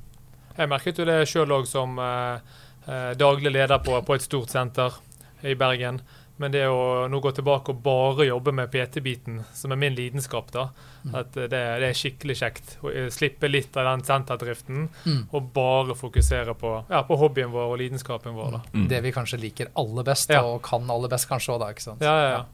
Jeg 0.56 0.70
merket 0.70 0.98
jo 0.98 1.08
det 1.08 1.18
sjøl 1.28 1.52
òg 1.58 1.66
som 1.68 1.98
uh, 1.98 2.38
eh, 2.86 3.10
daglig 3.18 3.52
leder 3.52 3.82
på, 3.82 3.98
på 4.06 4.14
et 4.14 4.24
stort 4.24 4.54
senter 4.54 4.94
i 5.42 5.54
Bergen. 5.58 6.00
Men 6.38 6.52
det 6.52 6.66
å 6.68 7.08
nå 7.08 7.20
gå 7.24 7.30
tilbake 7.32 7.70
og 7.72 7.78
bare 7.82 8.26
jobbe 8.26 8.52
med 8.52 8.68
PT-biten, 8.70 9.38
som 9.56 9.72
er 9.72 9.76
min 9.80 9.94
lidenskap, 9.96 10.50
da, 10.52 10.68
Mm. 11.06 11.14
at 11.14 11.32
det, 11.32 11.50
det 11.50 11.88
er 11.88 11.92
skikkelig 11.94 12.34
kjekt. 12.36 12.76
Å 12.82 12.90
eh, 12.92 13.06
slippe 13.14 13.48
litt 13.48 13.76
av 13.76 13.84
den 13.86 14.02
senterdriften 14.04 14.88
Mm. 15.06 15.28
og 15.32 15.52
bare 15.54 15.94
fokusere 15.94 16.54
på, 16.58 16.84
ja, 16.90 17.02
på 17.04 17.16
hobbyen 17.16 17.50
vår 17.52 17.72
og 17.72 17.78
lidenskapen 17.78 18.34
vår. 18.34 18.50
da. 18.50 18.60
Mm. 18.74 18.88
Det 18.88 19.00
vi 19.02 19.12
kanskje 19.12 19.38
liker 19.40 19.68
aller 19.76 20.02
best, 20.04 20.28
Ja. 20.30 20.42
og 20.42 20.62
kan 20.62 20.90
aller 20.90 21.08
best 21.08 21.28
kanskje 21.28 21.54
òg, 21.54 21.60
da. 21.60 21.66
ikke 21.72 21.80
sant? 21.82 22.00
Ja, 22.02 22.18
ja, 22.18 22.30
ja. 22.30 22.44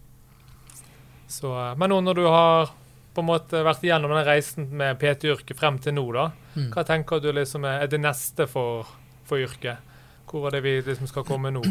Så, 1.28 1.48
eh, 1.72 1.74
men 1.76 1.90
nå 1.90 2.00
når 2.04 2.14
du 2.14 2.26
har 2.26 2.66
på 3.14 3.20
en 3.20 3.26
måte 3.26 3.62
vært 3.64 3.82
igjennom 3.82 4.10
den 4.14 4.24
reisen 4.26 4.70
med 4.70 4.98
PT-yrket 5.00 5.56
frem 5.58 5.78
til 5.80 5.92
nå, 5.94 6.12
da, 6.12 6.30
Mm. 6.56 6.70
hva 6.72 6.84
tenker 6.84 7.20
du 7.20 7.32
liksom 7.32 7.64
er 7.64 7.82
er 7.82 7.86
det 7.88 8.00
neste 8.00 8.46
for, 8.46 8.86
for 9.24 9.38
yrket? 9.38 9.78
Hvor 10.28 10.46
er 10.46 10.50
det 10.50 10.62
vi 10.62 10.82
liksom 10.82 11.08
skal 11.08 11.24
komme 11.24 11.50
nå? 11.52 11.62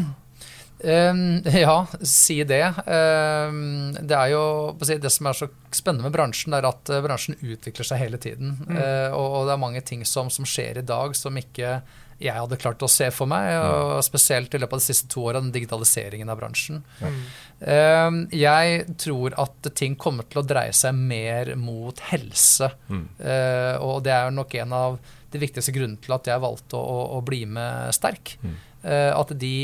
Um, 0.82 1.42
ja, 1.64 1.86
si 2.02 2.42
det. 2.44 2.64
Um, 2.86 3.92
det 4.00 4.18
er 4.18 4.32
jo 4.34 4.44
på 4.76 4.86
å 4.86 4.88
si, 4.88 4.98
Det 5.02 5.12
som 5.14 5.28
er 5.30 5.38
så 5.38 5.48
spennende 5.70 6.08
med 6.08 6.16
bransjen, 6.16 6.56
er 6.56 6.68
at 6.68 6.92
uh, 6.92 7.02
bransjen 7.04 7.38
utvikler 7.40 7.86
seg 7.86 8.02
hele 8.02 8.20
tiden. 8.22 8.56
Mm. 8.66 8.76
Uh, 8.76 9.10
og, 9.16 9.26
og 9.26 9.48
det 9.48 9.56
er 9.56 9.66
mange 9.66 9.84
ting 9.86 10.06
som, 10.08 10.30
som 10.32 10.48
skjer 10.48 10.82
i 10.82 10.86
dag 10.86 11.16
som 11.18 11.38
ikke 11.38 11.80
jeg 12.22 12.36
hadde 12.36 12.58
klart 12.60 12.82
å 12.84 12.90
se 12.90 13.08
for 13.14 13.30
meg. 13.30 13.48
Og 13.58 14.02
spesielt 14.06 14.52
i 14.54 14.60
løpet 14.60 14.76
av 14.76 14.82
de 14.82 14.86
siste 14.86 15.08
to 15.10 15.24
åra, 15.26 15.40
den 15.42 15.52
digitaliseringen 15.54 16.30
av 16.30 16.38
bransjen. 16.38 16.82
Mm. 17.00 17.16
Um, 17.62 18.20
jeg 18.34 18.84
tror 19.00 19.34
at 19.42 19.72
ting 19.78 19.96
kommer 19.98 20.26
til 20.30 20.42
å 20.42 20.46
dreie 20.46 20.74
seg 20.76 20.94
mer 20.98 21.54
mot 21.58 21.98
helse. 22.12 22.70
Mm. 22.86 23.08
Uh, 23.18 23.74
og 23.82 24.04
det 24.06 24.14
er 24.14 24.34
nok 24.34 24.54
en 24.62 24.78
av 24.78 25.00
de 25.32 25.40
viktigste 25.42 25.74
grunnene 25.74 26.00
til 26.02 26.14
at 26.16 26.28
jeg 26.30 26.42
valgte 26.42 26.78
å, 26.78 26.82
å, 26.82 27.00
å 27.18 27.24
bli 27.24 27.42
med 27.48 27.94
Sterk. 27.96 28.36
Mm. 28.42 28.54
Uh, 28.82 29.10
at 29.14 29.34
de 29.38 29.56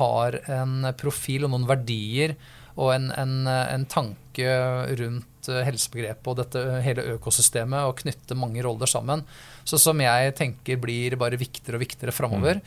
har 0.00 0.40
en 0.52 0.90
profil 1.00 1.46
og 1.46 1.54
noen 1.54 1.68
verdier 1.68 2.36
og 2.80 2.94
en, 2.94 3.10
en, 3.18 3.34
en 3.48 3.84
tanke 3.90 4.52
rundt 5.00 5.48
helsebegrepet 5.50 6.28
og 6.30 6.38
dette 6.38 6.62
hele 6.84 7.06
økosystemet 7.16 7.88
og 7.88 7.98
knytte 8.02 8.36
mange 8.38 8.62
roller 8.64 8.88
sammen. 8.88 9.24
Så 9.64 9.80
som 9.80 10.00
jeg 10.00 10.34
tenker 10.38 10.80
blir 10.80 11.16
bare 11.20 11.40
viktigere 11.40 11.80
og 11.80 11.84
viktigere 11.84 12.14
framover. 12.14 12.60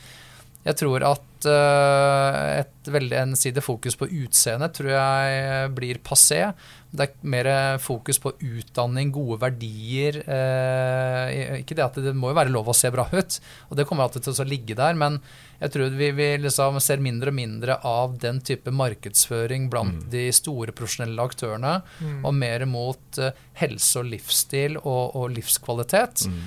Jeg 0.64 0.78
tror 0.80 1.04
at 1.04 1.48
uh, 1.50 2.60
et 2.62 2.88
veldig 2.88 3.18
ensidig 3.26 3.64
fokus 3.64 3.98
på 4.00 4.08
utseende 4.22 4.70
tror 4.72 4.94
jeg 4.94 5.74
blir 5.76 6.00
passé. 6.04 6.46
Det 6.94 7.08
er 7.08 7.14
mer 7.26 7.48
fokus 7.82 8.20
på 8.22 8.30
utdanning, 8.38 9.08
gode 9.10 9.40
verdier. 9.42 10.20
Eh, 10.30 11.58
ikke 11.62 11.74
det 11.74 11.84
at 11.84 11.96
det 12.04 12.12
må 12.14 12.30
jo 12.30 12.36
være 12.38 12.52
lov 12.54 12.68
å 12.70 12.74
se 12.76 12.90
bra 12.94 13.06
ut, 13.10 13.38
og 13.70 13.76
det 13.78 13.86
kommer 13.88 14.06
alltid 14.06 14.22
til 14.28 14.44
å 14.44 14.46
ligge 14.46 14.76
der. 14.78 14.94
Men 14.94 15.18
jeg 15.60 15.72
tror 15.74 15.90
vi, 15.98 16.10
vi 16.14 16.28
liksom 16.44 16.78
ser 16.84 17.02
mindre 17.02 17.32
og 17.32 17.38
mindre 17.40 17.78
av 17.82 18.14
den 18.22 18.38
type 18.46 18.70
markedsføring 18.70 19.66
blant 19.72 20.04
Mm. 20.04 20.10
de 20.10 20.22
store 20.32 20.72
profesjonelle 20.72 21.20
aktørene, 21.22 21.74
Mm. 22.00 22.24
og 22.24 22.34
mer 22.34 22.64
mot 22.66 23.18
uh, 23.18 23.30
helse 23.60 23.96
og 24.00 24.06
livsstil 24.10 24.76
og, 24.80 25.14
og 25.16 25.30
livskvalitet. 25.34 26.26
Mm. 26.30 26.40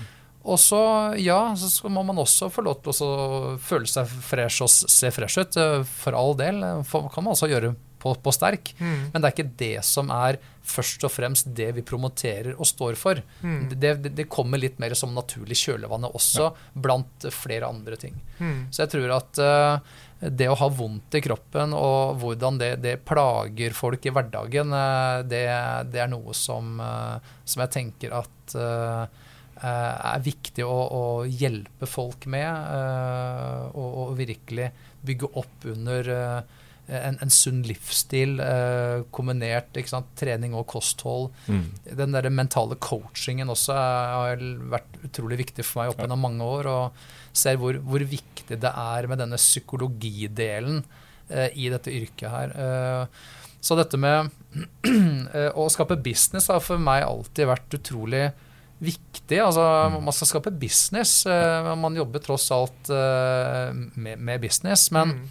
Og 0.48 0.58
så, 0.64 0.80
ja, 1.20 1.54
så 1.60 1.90
må 1.92 2.06
man 2.08 2.16
også 2.24 2.48
få 2.52 2.64
lov 2.64 2.80
til 2.84 2.94
å 3.04 3.58
føle 3.60 3.88
seg 3.92 4.08
fresh 4.08 4.62
og 4.64 4.70
se 4.72 5.12
fresh 5.12 5.38
ut. 5.44 5.58
eh, 5.60 5.84
For 5.84 6.16
all 6.16 6.34
del. 6.40 6.64
eh, 6.64 6.84
for- 6.88 7.10
kan 7.10 7.24
man 7.26 7.34
også 7.36 7.50
gjøre 7.52 7.76
på, 8.00 8.14
på 8.24 8.34
sterk. 8.36 8.74
Mm. 8.80 9.10
Men 9.12 9.22
det 9.22 9.28
er 9.28 9.36
ikke 9.36 9.58
det 9.60 9.76
som 9.86 10.12
er 10.14 10.40
først 10.68 11.06
og 11.08 11.14
fremst 11.14 11.50
det 11.56 11.70
vi 11.78 11.84
promoterer 11.86 12.58
og 12.58 12.68
står 12.68 12.98
for. 13.00 13.22
Mm. 13.42 13.62
Det, 13.72 13.94
det, 14.04 14.12
det 14.18 14.28
kommer 14.32 14.60
litt 14.62 14.80
mer 14.82 14.96
som 15.00 15.16
naturlig 15.16 15.58
kjølvannet 15.62 16.18
også, 16.18 16.52
blant 16.74 17.30
flere 17.34 17.70
andre 17.70 18.00
ting. 18.00 18.18
Mm. 18.40 18.68
Så 18.72 18.84
jeg 18.84 18.94
tror 18.96 19.16
at 19.18 19.42
uh, 19.42 20.02
det 20.20 20.50
å 20.52 20.58
ha 20.60 20.68
vondt 20.74 21.20
i 21.20 21.24
kroppen 21.24 21.76
og 21.78 22.18
hvordan 22.22 22.60
det, 22.62 22.74
det 22.84 22.98
plager 23.08 23.78
folk 23.78 24.06
i 24.06 24.14
hverdagen, 24.14 24.76
uh, 24.76 25.24
det, 25.24 25.46
det 25.94 26.04
er 26.04 26.12
noe 26.12 26.36
som, 26.38 26.76
uh, 26.82 27.40
som 27.46 27.66
jeg 27.66 27.76
tenker 27.80 28.20
at 28.24 28.60
er 29.58 30.22
viktig 30.22 30.62
å, 30.64 30.76
å 30.94 31.06
hjelpe 31.26 31.88
folk 31.90 32.28
med. 32.30 32.46
og, 33.74 33.88
og 34.04 34.12
virkelig 34.16 34.68
bygge 35.08 35.30
opp 35.40 35.68
under 35.72 36.10
eh, 36.10 36.57
en, 36.88 37.18
en 37.24 37.32
sunn 37.34 37.64
livsstil 37.68 38.38
eh, 38.40 39.02
kombinert 39.12 39.76
sant, 39.90 40.08
trening 40.20 40.56
og 40.56 40.68
kosthold. 40.72 41.30
Mm. 41.52 41.66
Den 42.00 42.16
der 42.16 42.30
mentale 42.32 42.78
coachingen 42.80 43.52
også 43.52 43.76
har 43.76 44.44
vært 44.72 45.00
utrolig 45.04 45.42
viktig 45.44 45.66
for 45.68 45.82
meg 45.84 45.92
opp 45.92 46.04
gjennom 46.04 46.24
mange 46.24 46.48
år. 46.48 46.72
Og 46.72 47.36
ser 47.38 47.60
hvor, 47.62 47.78
hvor 47.84 48.04
viktig 48.08 48.60
det 48.62 48.72
er 48.72 49.10
med 49.12 49.20
denne 49.22 49.40
psykologidelen 49.40 50.82
eh, 51.30 51.52
i 51.60 51.68
dette 51.74 51.92
yrket 51.94 52.32
her. 52.32 52.56
Eh, 52.56 53.36
så 53.60 53.76
dette 53.76 54.00
med 54.00 54.32
eh, 54.88 55.52
å 55.52 55.68
skape 55.74 56.00
business 56.00 56.48
har 56.54 56.64
for 56.64 56.80
meg 56.82 57.04
alltid 57.04 57.50
vært 57.52 57.80
utrolig 57.82 58.30
viktig. 58.78 59.42
Altså, 59.42 59.64
man 59.98 60.14
skal 60.16 60.32
skape 60.32 60.56
business. 60.56 61.20
Eh, 61.28 61.70
man 61.76 61.98
jobber 61.98 62.24
tross 62.24 62.48
alt 62.56 62.92
eh, 62.94 63.76
med, 64.00 64.24
med 64.24 64.42
business. 64.48 64.88
Men 64.96 65.18
Mm. 65.18 65.30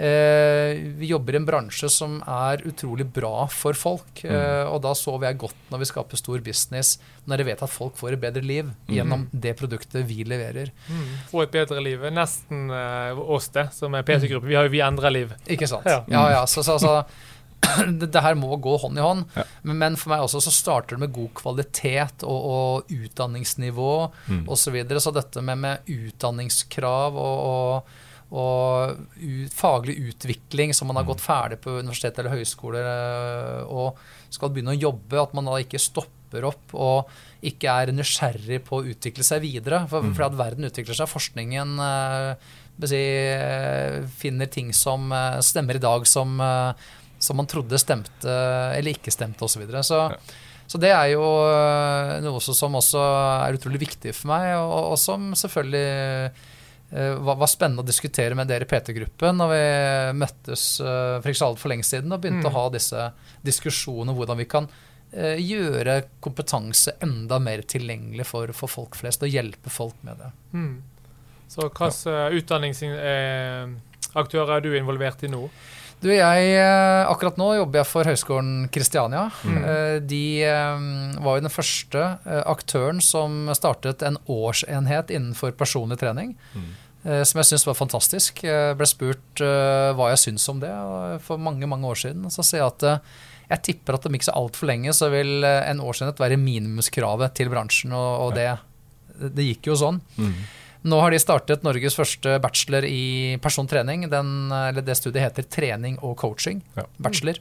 Eh, 0.00 0.78
vi 0.96 1.10
jobber 1.10 1.34
i 1.34 1.38
en 1.40 1.44
bransje 1.44 1.90
som 1.92 2.14
er 2.24 2.62
utrolig 2.64 3.04
bra 3.12 3.44
for 3.52 3.76
folk. 3.76 4.22
Eh, 4.24 4.64
og 4.64 4.78
da 4.86 4.94
sover 4.96 5.28
jeg 5.28 5.40
godt 5.42 5.66
når 5.72 5.82
vi 5.82 5.88
skaper 5.90 6.16
stor 6.20 6.40
business, 6.46 6.94
når 7.28 7.42
jeg 7.42 7.50
vet 7.50 7.64
at 7.66 7.72
folk 7.74 7.98
får 8.00 8.16
et 8.16 8.22
bedre 8.22 8.40
liv 8.46 8.70
gjennom 8.88 9.26
det 9.32 9.52
produktet 9.60 10.06
vi 10.08 10.22
leverer. 10.24 10.72
Mm. 10.88 11.02
Få 11.28 11.42
et 11.44 11.52
bedre 11.52 11.82
liv. 11.84 12.06
Nesten 12.16 12.70
eh, 12.72 13.20
oss, 13.20 13.50
det, 13.52 13.68
som 13.76 13.92
er 13.98 14.06
PC-gruppe. 14.08 14.48
Vi 14.48 14.56
har 14.56 14.70
jo 14.70 14.72
vi 14.72 14.80
endrer 14.86 15.12
liv. 15.12 15.36
Ikke 15.52 15.68
sant? 15.68 15.84
Ja. 15.90 16.00
Ja, 16.08 16.24
ja. 16.38 16.42
Så, 16.48 16.64
så, 16.64 16.78
så 16.80 16.96
det, 18.00 18.08
det 18.08 18.22
her 18.24 18.38
må 18.40 18.56
gå 18.56 18.78
hånd 18.80 18.96
i 18.96 19.04
hånd. 19.04 19.26
Ja. 19.36 19.44
Men, 19.68 19.76
men 19.84 19.98
for 20.00 20.14
meg 20.14 20.24
også 20.24 20.40
så 20.46 20.54
starter 20.54 20.96
det 20.96 21.04
med 21.04 21.12
god 21.12 21.34
kvalitet 21.44 22.24
og, 22.24 22.46
og 22.56 22.94
utdanningsnivå 22.96 23.90
Mm. 24.30 24.46
osv. 24.48 24.62
Så, 24.64 24.70
videre. 24.78 25.00
så 25.02 25.12
dette 25.12 25.42
med, 25.44 25.58
med 25.60 25.90
utdanningskrav 25.90 27.16
og, 27.18 27.42
og 27.50 27.98
og 28.30 28.98
faglig 29.50 29.96
utvikling 30.12 30.70
som 30.74 30.86
man 30.86 30.96
har 31.00 31.04
Mm. 31.04 31.10
gått 31.12 31.20
ferdig 31.24 31.58
på 31.60 31.78
universitet 31.80 32.18
eller 32.18 32.30
høyskole 32.36 32.78
øh, 32.78 33.64
og 33.66 33.96
skal 34.30 34.50
begynne 34.54 34.76
å 34.76 34.80
jobbe, 34.80 35.18
at 35.22 35.34
man 35.34 35.44
da 35.50 35.56
ikke 35.58 35.80
stopper 35.82 36.44
opp 36.46 36.74
og 36.78 37.08
ikke 37.42 37.66
er 37.66 37.90
nysgjerrig 37.92 38.60
på 38.64 38.78
å 38.78 38.86
utvikle 38.86 39.24
seg 39.26 39.42
videre. 39.42 39.88
For, 39.90 40.02
Mm. 40.02 40.14
fordi 40.14 40.26
at 40.30 40.38
verden 40.38 40.64
utvikler 40.70 40.94
seg. 40.94 41.08
Forskningen 41.10 41.72
øh, 41.82 42.34
si, 42.86 43.02
finner 44.20 44.46
ting 44.46 44.70
som 44.72 45.10
øh, 45.12 45.40
stemmer 45.42 45.74
i 45.76 45.82
dag 45.82 46.06
som, 46.06 46.38
som 47.18 47.36
man 47.36 47.46
trodde 47.50 47.76
stemte 47.82 48.30
eller 48.78 48.94
ikke 48.94 49.10
stemte 49.12 49.42
osv. 49.44 49.58
Så, 49.58 49.64
videre. 49.64 49.82
så 49.82 49.98
Ja. 50.12 50.16
så 50.70 50.78
det 50.80 50.90
er 50.94 51.08
jo 51.16 51.24
noe 52.22 52.40
som 52.40 52.72
også 52.78 53.00
er 53.48 53.58
utrolig 53.58 53.80
viktig 53.82 54.14
for 54.14 54.28
meg, 54.30 54.54
og, 54.56 54.92
og 54.94 54.98
som 54.98 55.32
selvfølgelig 55.34 56.30
eh, 56.30 56.30
var, 57.22 57.36
var 57.38 57.46
spennende 57.46 57.82
å 57.84 57.86
diskutere 57.86 58.34
med 58.34 58.48
dere 58.50 58.64
i 58.66 58.70
PT-gruppen 58.70 59.36
når 59.38 59.48
vi 59.52 59.58
møttes 60.18 60.64
eh, 60.82 61.20
for 61.20 61.28
ikke 61.30 61.38
så 61.38 61.46
altfor 61.52 61.68
lenge 61.70 61.84
siden 61.86 62.10
og 62.12 62.20
begynte 62.24 62.46
Mm. 62.46 62.50
å 62.50 62.56
ha 62.56 62.64
disse 62.74 63.04
diskusjonene 63.46 64.10
om 64.10 64.16
hvordan 64.18 64.38
vi 64.40 64.44
kan 64.50 64.66
eh, 65.12 65.36
gjøre 65.38 66.00
kompetanse 66.20 66.92
enda 67.02 67.38
mer 67.38 67.62
tilgjengelig 67.62 68.26
for, 68.26 68.50
for 68.56 68.68
folk 68.70 68.96
flest, 68.98 69.22
og 69.22 69.28
hjelpe 69.30 69.70
folk 69.70 69.94
med 70.06 70.16
det. 70.18 70.30
Mm. 70.52 70.82
Så 71.50 71.60
hvilke 71.66 72.30
utdanningsaktører 72.40 74.56
er 74.56 74.60
du 74.64 74.70
involvert 74.78 75.22
i 75.26 75.30
nå? 75.30 75.48
Du, 76.00 76.08
jeg, 76.08 76.44
eh, 76.56 77.02
akkurat 77.10 77.36
nå 77.36 77.50
jobber 77.58 77.82
jeg 77.82 77.88
for 77.90 78.08
Høgskolen 78.08 78.52
Kristiania. 78.72 79.26
Mm. 79.44 79.56
Eh, 79.60 79.96
De 80.08 80.22
eh, 80.48 80.84
var 81.20 81.36
jo 81.36 81.44
den 81.44 81.52
første 81.52 82.04
aktøren 82.48 83.02
som 83.04 83.50
startet 83.56 84.04
en 84.06 84.16
årsenhet 84.24 85.12
innenfor 85.12 85.52
personlig 85.60 86.00
trening. 86.00 86.36
Mm. 86.54 86.70
Som 87.00 87.38
jeg 87.40 87.48
syns 87.48 87.62
var 87.64 87.78
fantastisk. 87.78 88.42
Jeg 88.44 88.74
ble 88.76 88.84
spurt 88.84 89.40
hva 89.40 90.10
jeg 90.10 90.20
syns 90.20 90.44
om 90.52 90.58
det 90.60 90.68
for 91.24 91.40
mange 91.40 91.64
mange 91.64 91.88
år 91.88 91.96
siden. 91.96 92.26
Så 92.28 92.44
sier 92.44 92.60
jeg 92.60 92.74
at 92.74 92.84
jeg 93.54 93.62
tipper 93.70 93.96
at 93.96 94.04
om 94.04 94.18
ikke 94.18 94.28
så 94.28 94.34
altfor 94.36 94.68
lenge 94.68 94.92
så 94.92 95.08
vil 95.08 95.40
en 95.48 95.80
årsenhet 95.80 96.20
være 96.20 96.36
minimumskravet 96.36 97.32
til 97.40 97.48
bransjen, 97.48 97.96
og 97.96 98.36
det, 98.36 98.50
det 99.32 99.48
gikk 99.48 99.70
jo 99.72 99.78
sånn. 99.80 100.02
Mm. 100.20 100.36
Nå 100.82 101.00
har 101.02 101.12
de 101.12 101.20
startet 101.20 101.64
Norges 101.66 101.96
første 101.98 102.38
bachelor 102.40 102.86
i 102.88 103.36
persontrening. 103.42 104.06
Den, 104.12 104.48
eller 104.48 104.84
det 104.84 104.96
studiet 104.96 105.26
heter 105.26 105.48
trening 105.48 105.98
og 106.00 106.16
coaching. 106.22 106.62
Ja. 106.78 106.86
Bachelor. 106.96 107.40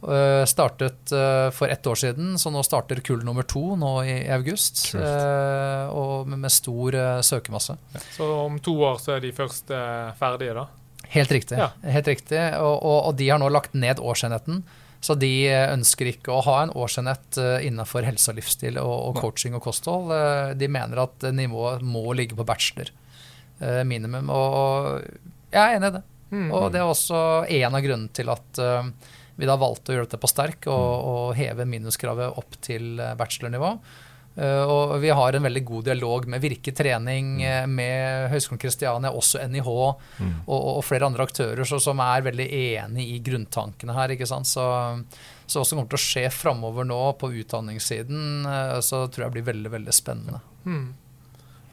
Uh, 0.00 0.46
startet 0.48 1.12
uh, 1.12 1.50
for 1.52 1.68
ett 1.68 1.84
år 1.86 1.98
siden, 2.00 2.38
så 2.40 2.48
nå 2.48 2.62
starter 2.64 3.02
kull 3.04 3.20
nummer 3.20 3.44
to 3.44 3.74
nå 3.76 3.90
i, 4.08 4.14
i 4.22 4.30
august. 4.32 4.94
Uh, 4.96 5.90
og 5.92 6.30
med, 6.30 6.40
med 6.46 6.54
stor 6.54 6.96
søkemasse. 7.26 7.76
Så 8.14 8.28
om 8.46 8.56
to 8.64 8.78
år 8.80 8.96
så 9.02 9.18
er 9.18 9.26
de 9.26 9.34
først 9.36 9.74
ferdige, 10.16 10.56
da? 10.56 10.68
Helt 11.10 11.32
riktig. 11.34 11.58
Ja. 11.58 11.72
Helt 11.84 12.08
riktig. 12.08 12.38
Og, 12.62 12.76
og, 12.78 12.98
og 13.10 13.18
de 13.18 13.28
har 13.28 13.42
nå 13.42 13.50
lagt 13.52 13.74
ned 13.74 14.00
årsenheten. 14.00 14.62
Så 15.00 15.16
de 15.16 15.30
eh, 15.48 15.70
ønsker 15.72 16.10
ikke 16.10 16.34
å 16.34 16.42
ha 16.44 16.58
en 16.62 16.74
årsenhet 16.76 17.38
eh, 17.40 17.66
innenfor 17.68 18.04
helse 18.04 18.32
og 18.32 18.36
livsstil 18.40 18.80
og, 18.82 18.92
og 19.10 19.20
coaching 19.22 19.56
og 19.56 19.64
kosthold. 19.64 20.12
Eh, 20.12 20.52
De 20.60 20.68
mener 20.68 21.00
at 21.06 21.24
nivået 21.32 21.84
må 21.84 22.04
ligge 22.16 22.38
på 22.38 22.46
bachelor 22.48 22.92
minimum. 23.84 24.30
Og 24.32 25.02
jeg 25.52 25.60
er 25.60 25.74
enig 25.76 25.90
i 25.90 25.94
det. 25.98 26.00
Mm. 26.30 26.46
Og 26.56 26.62
det 26.72 26.78
er 26.80 26.86
også 26.88 27.18
en 27.44 27.74
av 27.76 27.82
grunnene 27.84 28.14
til 28.16 28.30
at 28.32 28.60
vi 29.36 29.48
da 29.48 29.56
valgte 29.60 29.92
å 29.92 29.98
gjøre 29.98 30.06
dette 30.06 30.20
på 30.22 30.30
sterk 30.30 30.68
og, 30.72 30.86
og 31.10 31.34
heve 31.36 31.66
minuskravet 31.68 32.38
opp 32.40 32.56
til 32.64 32.96
bachelornivå. 33.20 33.74
Eh, 34.40 34.62
og 34.64 34.94
vi 35.02 35.10
har 35.12 35.36
en 35.36 35.44
veldig 35.44 35.62
god 35.68 35.88
dialog 35.90 36.26
med 36.32 36.40
Virke 36.40 36.72
trening, 36.76 37.34
mm. 37.42 37.74
med 37.76 38.30
Høgskolen 38.32 38.60
Kristiania, 38.62 39.12
også 39.12 39.42
NIH 39.50 39.68
og, 39.68 40.00
og 40.54 40.80
flere 40.86 41.10
andre 41.10 41.26
aktører 41.28 41.68
så, 41.68 41.80
som 41.82 42.00
er 42.04 42.24
veldig 42.24 42.46
enig 42.60 43.08
i 43.16 43.18
grunntankene 43.24 43.96
her. 43.96 44.14
ikke 44.16 44.28
sant? 44.30 44.48
Så, 44.48 44.64
så 45.44 45.60
hva 45.60 45.66
som 45.68 45.80
kommer 45.80 45.92
til 45.92 46.00
å 46.00 46.06
skje 46.06 46.24
framover 46.32 46.88
nå 46.88 47.02
på 47.20 47.32
utdanningssiden, 47.42 48.48
eh, 48.48 48.78
så 48.86 49.04
tror 49.08 49.28
jeg 49.28 49.36
blir 49.36 49.48
veldig, 49.50 49.74
veldig 49.76 49.96
spennende. 49.96 50.40
Mm. 50.64 50.88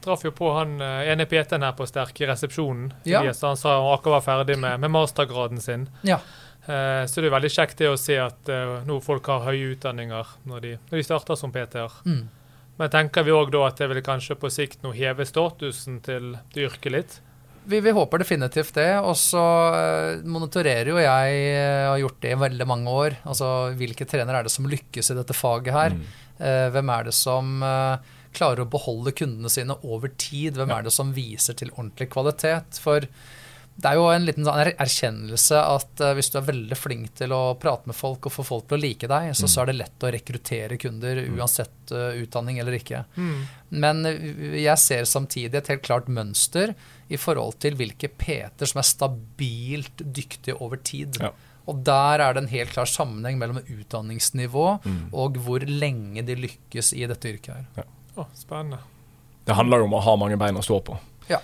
Traff 0.04 0.22
jo 0.24 0.34
på 0.36 0.52
han 0.54 0.76
eh, 0.84 1.08
ene 1.12 1.26
PT-en 1.28 1.64
her 1.64 1.72
på 1.78 1.86
Sterk 1.88 2.20
i 2.20 2.28
resepsjonen. 2.28 2.92
Ja. 3.08 3.24
Han 3.24 3.56
sa 3.56 3.78
han 3.78 3.88
akkurat 3.94 4.20
var 4.20 4.26
ferdig 4.26 4.58
med, 4.60 4.80
med 4.84 4.92
mastergraden 4.92 5.60
sin. 5.60 5.88
Ja. 6.06 6.20
Eh, 6.68 7.04
så 7.08 7.22
det 7.22 7.30
er 7.30 7.34
veldig 7.38 7.50
kjekt 7.52 7.80
det 7.80 7.88
å 7.88 7.96
se 7.96 8.18
at 8.20 8.50
eh, 8.52 8.74
nå 8.84 9.00
folk 9.04 9.28
har 9.32 9.46
høye 9.48 9.72
utdanninger 9.72 10.36
når 10.48 10.64
de, 10.64 10.72
når 10.90 11.00
de 11.00 11.06
starter 11.06 11.40
som 11.40 11.54
PT-er. 11.54 11.94
Mm. 12.04 12.26
Men 12.78 12.92
tenker 12.92 13.26
vi 13.26 13.34
òg 13.34 13.50
da 13.54 13.64
at 13.66 13.80
det 13.80 13.88
vil 13.90 14.04
kanskje 14.06 14.38
på 14.38 14.50
sikt 14.52 14.84
nå 14.84 14.92
heve 14.94 15.26
statusen 15.26 15.98
til 16.04 16.36
det 16.54 16.68
yrket 16.68 16.94
litt? 16.94 17.16
Vi, 17.68 17.80
vi 17.84 17.92
håper 17.92 18.22
definitivt 18.22 18.76
det. 18.78 18.92
Og 19.02 19.16
så 19.18 19.44
eh, 19.76 20.22
monitorerer 20.24 20.92
jo 20.92 21.00
jeg, 21.02 21.40
og 21.84 21.90
har 21.92 22.04
gjort 22.04 22.22
det 22.22 22.30
i 22.32 22.38
veldig 22.44 22.68
mange 22.70 22.94
år. 23.02 23.18
Altså 23.28 23.48
hvilke 23.78 24.06
trenere 24.08 24.40
er 24.40 24.48
det 24.48 24.54
som 24.54 24.68
lykkes 24.70 25.12
i 25.12 25.18
dette 25.18 25.36
faget 25.36 25.74
her? 25.74 25.98
Mm. 25.98 26.06
hvem 26.70 26.90
er 26.94 27.08
det 27.08 27.16
som 27.18 27.64
eh, 27.66 28.14
klarer 28.36 28.62
å 28.62 28.70
beholde 28.70 29.12
kundene 29.16 29.50
sine 29.52 29.74
over 29.82 30.12
tid? 30.14 30.56
Hvem 30.56 30.72
er 30.76 30.86
det 30.86 30.94
som 30.94 31.10
viser 31.16 31.58
til 31.58 31.74
ordentlig 31.74 32.08
kvalitet? 32.14 32.78
For 32.82 33.04
det 33.78 33.86
er 33.92 33.94
jo 33.94 34.08
en 34.10 34.24
liten 34.26 34.42
sånn 34.46 34.58
er- 34.58 34.72
erkjennelse 34.82 35.58
at 35.62 36.00
eh, 36.02 36.14
hvis 36.18 36.32
du 36.34 36.38
er 36.40 36.46
veldig 36.48 36.76
flink 36.78 37.12
til 37.20 37.30
å 37.36 37.54
prate 37.62 37.86
med 37.86 37.94
folk 37.94 38.26
og 38.26 38.32
få 38.34 38.42
folk 38.48 38.64
til 38.68 38.78
å 38.78 38.82
like 38.82 39.06
deg, 39.10 39.28
så, 39.38 39.46
så 39.46 39.62
er 39.62 39.70
det 39.70 39.76
lett 39.78 40.02
å 40.02 40.10
rekruttere 40.10 40.78
kunder 40.82 41.20
uansett 41.30 41.92
eh, 41.94 42.18
utdanning 42.24 42.58
eller 42.58 42.74
ikke. 42.80 43.04
Mm. 43.14 43.36
Men 43.84 44.02
jeg 44.58 44.78
ser 44.82 45.06
samtidig 45.06 45.54
et 45.60 45.70
helt 45.70 45.84
klart 45.86 46.08
mønster 46.10 46.74
i 47.08 47.16
forhold 47.20 47.60
til 47.62 47.76
hvilke 47.78 48.10
PT-er 48.18 48.66
som 48.66 48.82
er 48.82 48.88
stabilt 48.90 50.02
dyktige 50.02 50.58
over 50.58 50.80
tid. 50.82 51.20
Ja. 51.22 51.30
Og 51.68 51.82
der 51.84 52.22
er 52.24 52.32
det 52.34 52.42
en 52.46 52.50
helt 52.50 52.72
klar 52.72 52.88
sammenheng 52.88 53.38
mellom 53.38 53.58
utdanningsnivå 53.62 54.66
Mm. 54.84 55.00
og 55.12 55.36
hvor 55.44 55.60
lenge 55.68 56.22
de 56.24 56.34
lykkes 56.34 56.94
i 56.96 57.04
dette 57.06 57.28
yrket 57.28 57.54
her. 57.76 57.86
Å, 58.16 58.24
spennende. 58.34 58.78
Det 59.46 59.54
handler 59.56 59.78
jo 59.78 59.84
om 59.88 59.94
å 59.98 60.02
ha 60.02 60.16
mange 60.16 60.36
bein 60.40 60.56
å 60.56 60.64
stå 60.64 60.80
på. 60.84 60.96
Ja. 61.28 61.38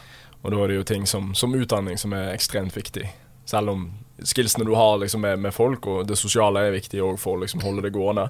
Og 0.45 0.53
da 0.53 0.61
er 0.61 0.71
det 0.71 0.81
jo 0.81 0.89
ting 0.89 1.07
som, 1.09 1.33
som 1.35 1.55
utdanning 1.57 1.99
som 2.01 2.13
er 2.13 2.35
ekstremt 2.35 2.77
viktig. 2.77 3.09
Selv 3.49 3.73
om 3.73 3.87
skillsene 4.25 4.65
du 4.65 4.75
har 4.75 4.99
liksom 4.99 5.21
med, 5.21 5.39
med 5.39 5.55
folk, 5.55 5.87
og 5.87 6.07
det 6.09 6.17
sosiale 6.17 6.67
er 6.67 6.75
viktig 6.77 7.01
òg 7.03 7.17
for 7.21 7.37
å 7.37 7.43
liksom 7.43 7.65
holde 7.65 7.83
det 7.85 7.93
gående. 7.97 8.29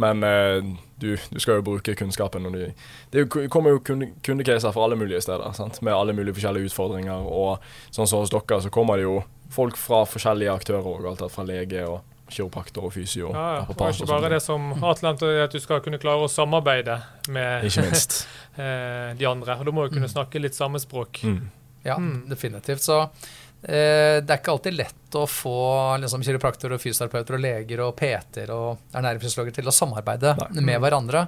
Men 0.00 0.24
eh, 0.26 0.58
du, 1.00 1.12
du 1.30 1.38
skal 1.40 1.60
jo 1.60 1.66
bruke 1.68 1.94
kunnskapen. 1.96 2.48
Og 2.48 2.56
du, 2.56 2.86
det 3.12 3.24
er 3.24 3.48
kommer 3.52 3.76
jo 3.76 3.82
kundekaser 3.84 4.72
fra 4.74 4.86
alle 4.86 4.98
mulige 5.00 5.22
steder, 5.24 5.52
sant? 5.56 5.82
med 5.84 5.94
alle 5.94 6.16
mulige 6.16 6.38
forskjellige 6.38 6.72
utfordringer. 6.72 7.28
Og 7.28 7.60
sånn 7.94 8.08
som 8.08 8.24
hos 8.24 8.32
dere, 8.32 8.62
så 8.64 8.72
kommer 8.74 8.98
det 8.98 9.06
jo 9.06 9.20
folk 9.52 9.78
fra 9.78 10.02
forskjellige 10.08 10.56
aktører, 10.56 10.88
og 10.88 11.12
alt 11.12 11.26
fra 11.34 11.46
lege 11.46 11.84
og 11.86 12.00
kiropraktor 12.32 12.86
og 12.88 12.94
fysio. 12.94 13.32
Ja, 13.34 13.46
ja. 13.58 13.64
og 13.68 13.82
ikke 13.90 14.06
bare 14.10 14.30
det 14.36 14.40
som 14.44 14.70
Atlant, 14.84 15.22
at 15.22 15.52
du 15.52 15.60
skal 15.60 15.82
kunne 15.84 15.98
klare 16.02 16.24
å 16.26 16.30
samarbeide 16.30 17.00
med 17.34 17.64
Ikke 17.68 17.84
minst. 17.88 18.22
eh, 18.56 19.12
de 19.18 19.28
andre. 19.28 19.58
Og 19.60 19.68
du 19.68 19.72
må 19.76 19.86
jo 19.88 19.94
kunne 19.98 20.08
snakke 20.10 20.40
litt 20.42 20.54
samme 20.58 20.80
språk. 20.82 21.22
Mm. 21.26 21.40
Ja, 21.84 21.96
Mm. 21.96 22.26
definitivt. 22.28 22.82
Så 22.84 22.98
eh, 23.02 24.20
det 24.20 24.28
er 24.30 24.38
ikke 24.40 24.52
alltid 24.56 24.76
lett 24.76 25.16
å 25.16 25.26
få 25.28 25.54
liksom, 26.02 26.22
kiropraktorer, 26.26 26.76
og 26.76 26.82
fysioterapeuter, 26.82 27.38
og 27.38 27.40
leger 27.44 27.80
og 27.86 27.94
PT-er 27.98 28.52
og 28.54 28.78
ernæringsfysiologer 28.94 29.56
til 29.60 29.68
å 29.68 29.74
samarbeide 29.74 30.34
Nei. 30.54 30.62
med 30.68 30.80
hverandre. 30.84 31.24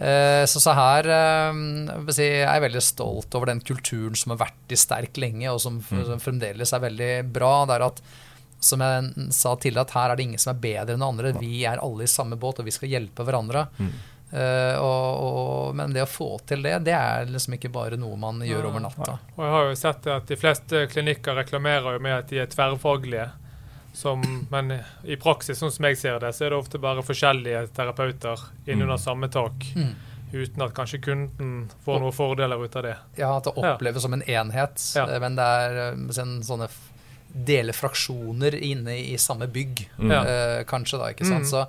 Eh, 0.00 0.44
så, 0.48 0.60
så 0.62 0.72
her 0.78 1.04
eh, 1.12 1.58
jeg 2.06 2.14
si, 2.16 2.24
er 2.38 2.46
jeg 2.54 2.64
veldig 2.68 2.82
stolt 2.86 3.34
over 3.36 3.50
den 3.50 3.60
kulturen 3.66 4.14
som 4.16 4.32
har 4.32 4.44
vært 4.46 4.72
i 4.72 4.78
sterk 4.78 5.18
lenge, 5.20 5.50
og 5.52 5.58
som, 5.60 5.80
Mm. 5.90 6.04
som 6.12 6.22
fremdeles 6.22 6.72
er 6.72 6.84
veldig 6.86 7.12
bra. 7.34 7.52
Det 7.68 7.74
er 7.76 7.84
at 7.90 8.00
som 8.60 8.80
jeg 8.84 9.28
sa 9.32 9.54
tidligere, 9.56 9.86
at 9.88 9.94
her 9.96 10.10
er 10.12 10.16
det 10.20 10.22
ingen 10.28 10.38
som 10.42 10.54
er 10.54 10.60
bedre 10.60 10.94
enn 10.98 11.02
andre. 11.06 11.32
Vi 11.40 11.64
er 11.64 11.80
alle 11.82 12.04
i 12.04 12.10
samme 12.12 12.36
båt, 12.36 12.60
og 12.60 12.66
vi 12.68 12.74
skal 12.76 12.88
hjelpe 12.92 13.24
hverandre. 13.24 13.66
Mm. 13.80 13.92
Uh, 14.30 14.76
og, 14.78 15.06
og, 15.26 15.74
men 15.74 15.90
det 15.96 16.04
å 16.04 16.06
få 16.06 16.26
til 16.46 16.62
det, 16.62 16.76
det 16.86 16.92
er 16.94 17.24
liksom 17.26 17.56
ikke 17.56 17.72
bare 17.74 17.96
noe 17.98 18.14
man 18.20 18.38
gjør 18.46 18.68
over 18.68 18.84
natta. 18.84 19.16
Og 19.34 19.40
jeg 19.42 19.54
har 19.56 19.64
jo 19.70 19.78
sett 19.80 20.06
at 20.06 20.28
de 20.30 20.36
fleste 20.38 20.84
klinikker 20.92 21.34
reklamerer 21.40 21.96
jo 21.96 22.02
med 22.04 22.14
at 22.20 22.28
de 22.30 22.38
er 22.44 22.46
tverrfaglige. 22.52 23.30
Som, 23.92 24.22
men 24.52 24.70
i 25.02 25.16
praksis, 25.18 25.58
sånn 25.58 25.72
som 25.74 25.84
jeg 25.88 25.96
ser 25.98 26.20
det, 26.22 26.30
så 26.36 26.44
er 26.46 26.52
det 26.54 26.60
ofte 26.60 26.78
bare 26.78 27.02
forskjellige 27.02 27.64
terapeuter 27.74 28.38
innunder 28.70 28.94
Mm. 28.94 29.02
samme 29.02 29.28
tak. 29.34 29.66
Mm. 29.74 29.90
Uten 30.30 30.62
at 30.62 30.74
kanskje 30.76 31.00
kunden 31.02 31.64
får 31.82 31.98
noen 31.98 32.14
fordeler 32.14 32.62
ut 32.62 32.76
av 32.78 32.84
det. 32.86 32.94
Ja, 33.18 33.32
at 33.40 33.44
det 33.48 33.52
Ja. 33.56 33.72
oppleves 33.74 34.02
som 34.02 34.12
en 34.14 34.22
enhet, 34.22 34.78
Ja. 34.94 35.08
eh, 35.10 35.18
men 35.18 35.34
det 35.34 35.42
er 35.42 35.78
eh, 35.90 35.96
sånn, 36.14 36.38
sånne 36.46 36.68
f- 37.30 37.46
delefraksjoner 37.46 38.54
inne 38.62 38.98
i 38.98 39.16
samme 39.18 39.46
bygg, 39.48 39.86
Mm. 39.98 40.10
Eh, 40.10 40.64
kanskje 40.64 40.98
da, 40.98 41.10
ikke 41.14 41.26
sant? 41.26 41.44
Mm. 41.44 41.50
Så, 41.50 41.66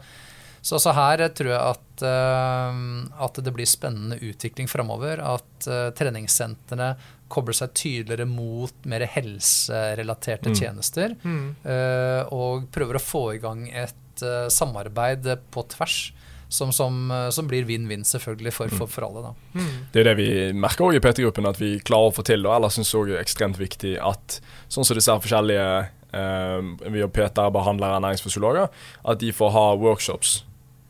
så, 0.62 0.78
så 0.80 0.92
her 0.94 1.18
tror 1.30 1.50
jeg 1.52 1.62
at, 1.62 2.04
eh, 2.06 3.24
at 3.26 3.34
det 3.44 3.54
blir 3.54 3.66
spennende 3.66 4.20
utvikling 4.22 4.68
framover. 4.70 5.20
At 5.20 5.68
eh, 5.68 5.90
treningssentrene 5.98 6.96
kobler 7.32 7.54
seg 7.56 7.72
tydeligere 7.74 8.26
mot 8.28 8.74
mer 8.86 9.06
helserelaterte 9.08 10.50
Mm. 10.52 10.56
tjenester. 10.56 11.16
Mm. 11.24 11.56
eh, 11.64 12.24
og 12.34 12.68
prøver 12.72 12.96
å 13.00 13.02
få 13.02 13.36
i 13.36 13.40
gang 13.40 13.68
et 13.70 14.22
eh, 14.22 14.50
samarbeid 14.50 15.28
på 15.52 15.64
tvers. 15.68 16.12
Som, 16.52 16.74
som, 16.76 17.06
eh, 17.16 17.30
som 17.32 17.48
blir 17.48 17.64
vinn-vinn, 17.64 18.04
selvfølgelig, 18.04 18.52
for, 18.52 18.74
for, 18.76 18.92
for 18.92 19.08
alle. 19.08 19.22
da. 19.30 19.32
Mm. 19.56 19.72
Det 19.94 20.02
er 20.02 20.10
det 20.10 20.16
vi 20.20 20.30
merker 20.52 20.90
også 20.90 21.00
i 21.00 21.04
PT-gruppen, 21.06 21.48
at 21.48 21.62
vi 21.62 21.72
klarer 21.88 22.12
å 22.12 22.16
få 22.18 22.26
til. 22.28 22.44
Og 22.44 22.58
ellers 22.58 22.76
syns 22.76 22.92
jeg 22.92 23.08
det 23.08 23.18
er 23.18 23.24
ekstremt 23.24 23.60
viktig 23.62 23.96
at 24.04 24.40
sånn 24.68 24.88
som 24.88 25.00
disse 25.00 25.16
forskjellige 25.24 25.68
eh, 26.12 26.72
Vi 26.92 27.04
og 27.06 27.14
PT, 27.16 27.46
behandlere, 27.56 28.02
ernæringsfysiologer, 28.02 28.68
at 29.08 29.22
de 29.24 29.32
får 29.36 29.54
ha 29.56 29.68
workshops. 29.80 30.42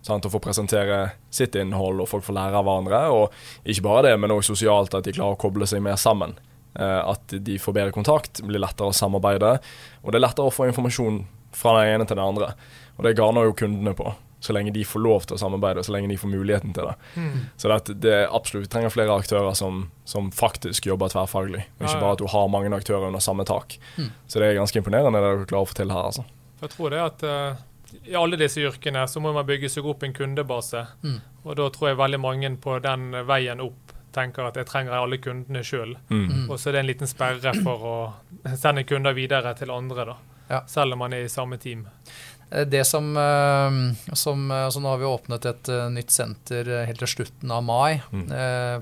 Sant, 0.01 0.25
og 0.25 0.33
får 0.33 0.41
presentere 0.47 1.01
sitt 1.29 1.53
innhold, 1.61 2.01
og 2.01 2.09
folk 2.09 2.25
får 2.25 2.39
lære 2.39 2.57
av 2.57 2.65
hverandre. 2.65 3.03
Og 3.13 3.69
ikke 3.69 3.85
bare 3.85 4.07
det, 4.09 4.15
men 4.17 4.33
også 4.33 4.55
sosialt, 4.55 4.97
at 4.97 5.05
de 5.05 5.13
klarer 5.13 5.37
å 5.37 5.41
koble 5.45 5.69
seg 5.69 5.83
mer 5.85 5.99
sammen. 6.01 6.33
Eh, 6.73 7.01
at 7.13 7.37
de 7.37 7.59
får 7.59 7.75
bedre 7.75 7.93
kontakt, 7.95 8.41
blir 8.47 8.61
lettere 8.63 8.89
å 8.89 8.95
samarbeide. 8.95 9.57
Og 10.01 10.11
det 10.11 10.19
er 10.21 10.25
lettere 10.25 10.49
å 10.49 10.55
få 10.55 10.69
informasjon 10.71 11.21
fra 11.53 11.77
den 11.77 11.93
ene 11.95 12.07
til 12.07 12.17
den 12.17 12.25
andre. 12.25 12.53
Og 12.97 13.05
det 13.05 13.17
garner 13.19 13.47
jo 13.47 13.57
kundene 13.61 13.93
på. 13.97 14.09
Så 14.41 14.55
lenge 14.55 14.73
de 14.73 14.83
får 14.87 15.03
lov 15.03 15.25
til 15.29 15.37
å 15.37 15.41
samarbeide, 15.41 15.83
og 15.83 15.85
så 15.85 15.93
lenge 15.93 16.09
de 16.09 16.17
får 16.17 16.31
muligheten 16.31 16.73
til 16.73 16.87
det. 16.89 16.95
Mm. 17.13 17.41
Så 17.61 17.69
det, 17.69 17.95
det 18.01 18.13
er 18.23 18.31
absolutt, 18.33 18.65
vi 18.65 18.71
trenger 18.73 18.93
flere 18.93 19.13
aktører 19.13 19.53
som, 19.57 19.83
som 20.09 20.31
faktisk 20.33 20.89
jobber 20.89 21.13
tverrfaglig. 21.13 21.67
Og 21.77 21.85
ikke 21.85 22.01
bare 22.01 22.17
at 22.17 22.23
du 22.23 22.29
har 22.33 22.49
mange 22.49 22.73
aktører 22.73 23.11
under 23.11 23.21
samme 23.21 23.45
tak. 23.45 23.77
Mm. 24.01 24.09
Så 24.25 24.41
det 24.41 24.49
er 24.49 24.57
ganske 24.57 24.81
imponerende 24.81 25.21
det 25.21 25.27
dere 25.27 25.49
klarer 25.51 25.69
å 25.69 25.69
få 25.69 25.77
til 25.77 25.93
her. 25.93 26.09
altså. 26.09 26.25
Jeg 26.61 26.73
tror 26.73 26.93
det 26.93 27.03
at 27.05 27.23
uh, 27.25 27.61
i 28.09 28.17
alle 28.17 28.37
disse 28.41 28.61
yrkene 28.65 29.05
så 29.07 29.21
må 29.21 29.33
man 29.35 29.45
bygge 29.45 29.69
seg 29.69 29.85
opp 29.85 30.03
en 30.03 30.13
kundebase. 30.13 30.85
Mm. 31.05 31.19
Og 31.43 31.57
da 31.57 31.69
tror 31.73 31.91
jeg 31.91 32.01
veldig 32.01 32.21
mange 32.21 32.51
på 32.61 32.77
den 32.83 33.11
veien 33.29 33.61
opp 33.61 33.95
tenker 34.11 34.49
at 34.49 34.57
jeg 34.59 34.67
trenger 34.67 34.97
alle 34.97 35.21
kundene 35.23 35.63
sjøl. 35.65 35.95
Mm. 36.09 36.25
Mm. 36.25 36.43
Og 36.49 36.59
så 36.59 36.69
er 36.69 36.77
det 36.77 36.83
en 36.83 36.91
liten 36.91 37.09
sperre 37.09 37.53
for 37.61 37.87
å 37.87 37.95
sende 38.59 38.83
kunder 38.87 39.15
videre 39.17 39.53
til 39.57 39.71
andre, 39.73 40.07
da. 40.13 40.17
Ja. 40.51 40.59
Selv 40.67 40.97
om 40.97 40.99
man 40.99 41.13
er 41.15 41.23
i 41.23 41.31
samme 41.31 41.55
team. 41.61 41.85
Eh, 42.51 42.65
Det 42.67 42.83
som, 42.87 43.11
eh, 43.17 44.13
som 44.13 44.51
eh, 44.51 44.65
altså 44.67 44.81
Nå 44.83 44.89
har 44.91 44.99
vi 45.01 45.05
åpnet 45.09 45.45
et 45.49 45.71
nytt 45.95 46.11
senter 46.11 46.67
helt 46.87 46.99
til 46.99 47.07
slutten 47.07 47.51
av 47.55 47.63
mai. 47.63 48.01
Mm. 48.11 48.27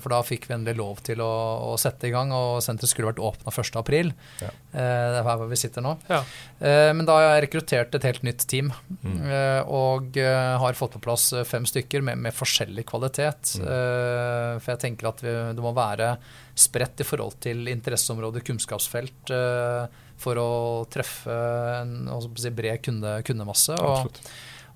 For 0.01 0.09
da 0.13 0.21
fikk 0.25 0.47
vi 0.49 0.55
endelig 0.55 0.77
lov 0.79 1.01
til 1.05 1.21
å, 1.21 1.29
å 1.73 1.77
sette 1.79 2.07
i 2.09 2.13
gang, 2.13 2.31
og 2.35 2.61
senteret 2.65 2.89
skulle 2.91 3.11
vært 3.11 3.21
åpna 3.23 3.51
1.4. 3.53 4.13
Ja. 4.41 4.49
Det 4.73 4.81
er 5.19 5.25
her 5.25 5.39
hvor 5.41 5.49
vi 5.49 5.57
sitter 5.59 5.81
nå. 5.85 5.95
Ja. 6.09 6.21
Eh, 6.61 6.91
Men 6.93 7.05
da 7.07 7.17
har 7.17 7.25
jeg 7.39 7.47
rekruttert 7.47 7.95
et 7.97 8.03
helt 8.09 8.23
nytt 8.27 8.45
team, 8.49 8.71
Mm. 8.99 9.21
eh, 9.31 9.61
og 9.69 10.17
har 10.17 10.73
fått 10.75 10.93
på 10.97 11.01
plass 11.01 11.29
fem 11.47 11.63
stykker 11.65 12.01
med, 12.03 12.17
med 12.17 12.33
forskjellig 12.35 12.83
kvalitet. 12.89 13.55
Mm. 13.59 13.67
Eh, 13.67 14.59
For 14.59 14.73
jeg 14.75 14.81
tenker 14.83 15.07
at 15.13 15.21
vi, 15.23 15.31
det 15.55 15.63
må 15.63 15.71
være 15.75 16.17
spredt 16.59 16.99
i 16.99 17.07
forhold 17.07 17.37
til 17.39 17.67
interesseområder, 17.71 18.43
kunnskapsfelt, 18.43 19.31
eh, 19.31 19.87
for 20.19 20.39
å 20.39 20.49
treffe 20.91 21.35
en 21.79 22.09
si, 22.35 22.51
bred 22.55 22.81
kunde, 22.85 23.19
kundemasse. 23.27 23.77
Og, 23.79 24.19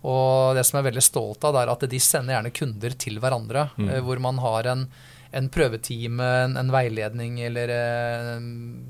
og 0.08 0.56
det 0.58 0.66
som 0.68 0.78
jeg 0.78 0.86
er 0.86 0.90
veldig 0.92 1.06
stolt 1.06 1.48
av, 1.48 1.60
er 1.60 1.72
at 1.74 1.88
de 1.90 2.00
sender 2.02 2.38
gjerne 2.38 2.54
kunder 2.56 2.96
til 3.06 3.20
hverandre. 3.24 3.68
Mm. 3.78 3.90
eh, 3.90 4.02
Hvor 4.08 4.24
man 4.24 4.42
har 4.44 4.72
en, 4.72 4.88
en 5.36 5.52
prøvetime, 5.54 6.32
en, 6.48 6.58
en 6.60 6.74
veiledning 6.74 7.40
eller 7.44 7.76
en 7.76 8.50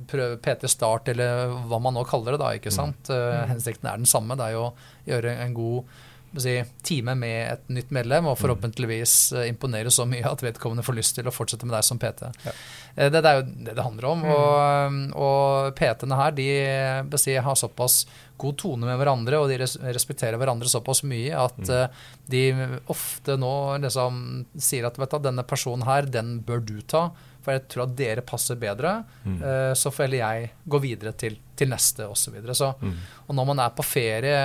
prøve 0.09 0.39
PT 0.43 0.69
Start, 0.71 1.11
eller 1.13 1.53
hva 1.69 1.81
man 1.81 1.97
nå 1.97 2.05
kaller 2.09 2.37
det. 2.37 2.43
da, 2.45 2.55
ikke 2.57 2.73
sant? 2.73 3.09
Mm. 3.09 3.53
Hensikten 3.55 3.89
er 3.89 4.01
den 4.01 4.09
samme. 4.09 4.37
Det 4.39 4.49
er 4.49 4.57
jo 4.57 4.67
å 4.69 4.73
gjøre 5.09 5.37
en 5.43 5.55
god 5.57 6.01
si, 6.41 6.55
time 6.85 7.15
med 7.19 7.37
et 7.53 7.67
nytt 7.73 7.91
medlem, 7.93 8.27
og 8.29 8.39
forhåpentligvis 8.39 9.15
imponere 9.47 9.91
så 9.93 10.07
mye 10.09 10.25
at 10.29 10.41
vedkommende 10.43 10.85
får 10.85 10.97
lyst 10.97 11.17
til 11.17 11.29
å 11.29 11.33
fortsette 11.33 11.67
med 11.67 11.75
deg 11.77 11.85
som 11.85 11.99
PT. 12.01 12.29
Ja. 12.45 12.53
Det, 12.95 13.19
det, 13.19 13.23
er 13.25 13.39
jo 13.39 13.45
det 13.67 13.75
det 13.77 13.85
handler 13.85 14.09
om. 14.09 14.23
Mm. 14.23 14.33
Og, 14.33 15.15
og 15.25 15.77
PT-ene 15.77 16.19
her 16.19 16.35
de 16.37 16.47
si, 17.21 17.35
har 17.37 17.59
såpass 17.59 18.03
god 18.41 18.57
tone 18.59 18.89
med 18.89 18.97
hverandre, 18.99 19.41
og 19.41 19.51
de 19.51 19.59
respekterer 19.93 20.39
hverandre 20.41 20.69
såpass 20.69 21.03
mye 21.07 21.37
at 21.37 21.59
mm. 21.61 22.01
de 22.33 22.43
ofte 22.91 23.37
nå 23.39 23.53
liksom 23.85 24.23
sier 24.57 24.89
at 24.89 24.97
vet 24.99 25.13
du, 25.13 25.21
denne 25.29 25.45
personen 25.47 25.85
her, 25.87 26.09
den 26.09 26.39
bør 26.45 26.63
du 26.65 26.79
ta, 26.81 27.09
for 27.43 27.55
jeg 27.55 27.65
tror 27.71 27.85
at 27.85 27.95
dere 27.99 28.23
passer 28.25 28.59
bedre. 28.59 28.95
Mm. 29.23 29.39
Uh, 29.41 29.73
så 29.77 29.91
får 29.91 30.07
heller 30.07 30.21
jeg 30.21 30.49
gå 30.63 30.79
videre 30.83 31.13
til, 31.19 31.35
til 31.59 31.69
neste, 31.71 32.07
osv. 32.07 32.21
Så 32.23 32.33
videre. 32.35 32.55
så, 32.55 32.71
mm. 32.79 32.93
Og 33.27 33.37
når 33.37 33.49
man 33.51 33.61
er 33.65 33.73
på 33.75 33.85
ferie 33.85 34.37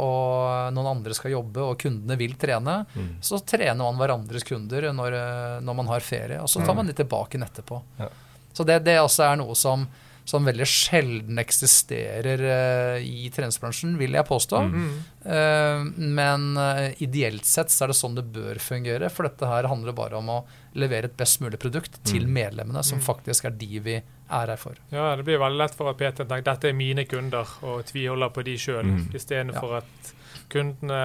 og 0.00 0.72
noen 0.74 0.90
andre 0.94 1.16
skal 1.16 1.34
jobbe 1.34 1.64
og 1.64 1.76
kundene 1.80 2.16
vil 2.20 2.36
trene, 2.40 2.78
mm. 2.94 3.10
så 3.24 3.40
trener 3.44 3.82
man 3.82 4.00
hverandres 4.00 4.46
kunder 4.46 4.88
når, 4.96 5.18
eh, 5.20 5.58
når, 5.64 5.78
man 5.82 5.92
har 5.92 6.04
ferie, 6.04 6.40
og 6.40 6.48
så 6.50 6.62
tar 6.62 6.72
mm. 6.72 6.80
man 6.80 6.90
de 6.90 6.96
tilbake 6.96 7.40
etterpå. 7.44 7.82
Ja. 8.00 8.08
Så 8.56 8.64
det, 8.64 8.80
det 8.86 8.96
også 9.02 9.26
er 9.28 9.40
noe 9.40 9.56
som 9.58 9.84
som 10.26 10.44
veldig 10.44 10.66
sjelden 10.66 11.38
eksisterer 11.38 12.40
uh, 12.42 12.96
i 12.98 13.28
treningsbransjen, 13.30 13.94
vil 13.98 14.16
jeg 14.18 14.26
påstå. 14.26 14.62
Mm. 14.66 14.88
Uh, 15.22 15.84
men 16.18 16.48
uh, 16.58 16.90
ideelt 17.02 17.46
sett 17.46 17.70
så 17.70 17.84
er 17.86 17.92
det 17.92 17.98
sånn 18.00 18.18
det 18.18 18.26
bør 18.34 18.58
fungere, 18.62 19.10
for 19.12 19.28
dette 19.28 19.46
her 19.46 19.70
handler 19.70 19.94
bare 19.94 20.18
om 20.18 20.32
å 20.34 20.40
levere 20.76 21.06
et 21.06 21.16
best 21.16 21.38
mulig 21.44 21.60
produkt 21.62 22.00
til 22.02 22.26
mm. 22.26 22.34
medlemmene, 22.40 22.82
som 22.82 22.98
mm. 22.98 23.06
faktisk 23.06 23.46
er 23.46 23.54
de 23.54 23.80
vi 23.86 23.96
er 24.00 24.50
her 24.50 24.58
for. 24.58 24.82
Ja, 24.90 25.14
Det 25.16 25.28
blir 25.28 25.38
veldig 25.38 25.62
lett 25.62 25.78
for 25.78 25.92
at 25.92 26.02
PT 26.02 26.24
tenker 26.24 26.50
dette 26.50 26.72
er 26.72 26.76
mine 26.76 27.06
kunder, 27.06 27.56
og 27.62 27.86
tviholder 27.86 28.34
på 28.34 28.42
de 28.50 28.58
sjøl, 28.58 28.82
mm. 28.82 29.08
istedenfor 29.14 29.78
ja. 29.78 29.82
at 29.84 30.14
kundene 30.50 31.00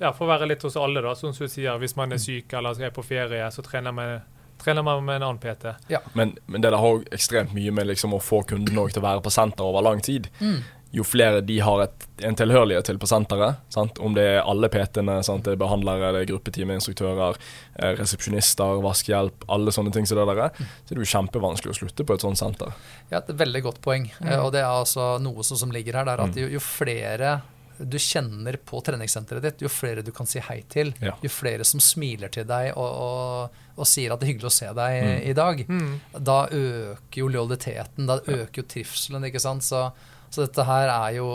ja, 0.00 0.12
får 0.12 0.34
være 0.34 0.52
litt 0.52 0.68
hos 0.68 0.76
alle, 0.76 1.00
da, 1.04 1.16
som 1.16 1.32
du 1.32 1.48
sier. 1.48 1.80
Hvis 1.80 1.96
man 1.96 2.12
er 2.12 2.20
mm. 2.20 2.26
syk 2.28 2.56
eller 2.60 2.84
er 2.84 2.92
på 2.92 3.04
ferie, 3.08 3.48
så 3.52 3.64
trener 3.64 3.96
man 3.96 4.18
trener 4.66 4.82
man 4.82 5.04
med 5.06 5.20
en 5.20 5.28
annen 5.28 5.38
PT. 5.42 5.76
Ja. 5.92 6.00
Men, 6.12 6.36
men, 6.46 6.60
det 6.64 6.74
har 6.74 7.04
ekstremt 7.14 7.54
mye 7.54 7.70
med 7.70 7.86
liksom 7.86 8.16
å 8.16 8.22
få 8.22 8.42
kunden 8.42 8.74
til 8.74 9.02
å 9.02 9.04
være 9.04 9.22
på 9.22 9.30
senter 9.30 9.62
over 9.68 9.84
lang 9.86 10.02
tid. 10.02 10.26
Mm. 10.40 10.64
Jo 10.96 11.04
flere 11.04 11.42
de 11.44 11.58
har 11.60 11.82
et, 11.84 12.04
en 12.24 12.36
tilhørighet 12.38 12.86
til 12.88 12.98
på 12.98 13.08
senteret, 13.10 13.60
sant? 13.74 13.98
om 14.02 14.14
det 14.16 14.24
er 14.36 14.38
alle 14.42 14.70
PT-ene, 14.72 15.18
det 15.44 15.52
er 15.52 15.58
behandlere, 15.60 16.12
det 16.14 16.22
er 16.22 16.30
gruppetime-instruktører, 16.30 17.38
eh, 17.78 17.92
resepsjonister, 17.98 18.80
vaskehjelp, 18.82 19.44
alle 19.52 19.74
sånne 19.74 19.92
ting 19.94 20.08
som 20.08 20.18
det 20.18 20.28
der, 20.30 20.54
mm. 20.56 20.70
så 20.86 20.94
er 20.94 20.98
det 20.98 21.04
jo 21.04 21.10
kjempevanskelig 21.12 21.74
å 21.74 21.80
slutte 21.82 22.06
på 22.06 22.16
et 22.16 22.26
sånt 22.26 22.40
senter. 22.40 22.72
Ja, 23.10 23.20
et 23.20 23.34
veldig 23.38 23.62
godt 23.66 23.82
poeng. 23.84 24.08
Mm. 24.18 24.32
Og 24.38 24.54
det 24.56 24.62
er 24.62 24.70
altså 24.70 25.12
noe 25.22 25.46
som 25.46 25.74
ligger 25.74 26.00
her, 26.00 26.08
det 26.08 26.16
er 26.16 26.24
at 26.26 26.34
mm. 26.34 26.40
jo, 26.46 26.54
jo 26.56 26.64
flere 26.64 27.36
du 27.78 27.98
kjenner 28.00 28.56
på 28.64 28.80
treningssenteret 28.80 29.42
ditt, 29.42 29.62
jo 29.66 29.68
flere 29.68 30.02
du 30.02 30.12
kan 30.14 30.28
si 30.28 30.40
hei 30.40 30.62
til, 30.72 30.94
ja. 31.02 31.12
jo 31.22 31.30
flere 31.32 31.66
som 31.66 31.82
smiler 31.82 32.32
til 32.32 32.46
deg 32.48 32.72
og, 32.72 32.88
og, 32.88 33.62
og, 33.76 33.86
sier 33.88 34.12
at 34.12 34.20
det 34.20 34.26
er 34.26 34.32
hyggelig 34.32 34.50
å 34.50 34.56
se 34.56 34.68
deg 34.76 34.98
mm. 35.04 35.16
i 35.30 35.36
dag, 35.36 35.62
mm. 35.68 35.94
da 36.24 36.38
øker 36.48 37.22
jo 37.22 37.30
lojaliteten, 37.32 38.08
da 38.08 38.18
øker 38.20 38.62
jo 38.62 38.68
trivselen. 38.72 39.28
ikke 39.28 39.42
sant? 39.42 39.66
Så 39.66 39.86
så 40.30 40.42
dette 40.42 40.64
her 40.66 40.90
er 40.90 41.16
jo 41.16 41.26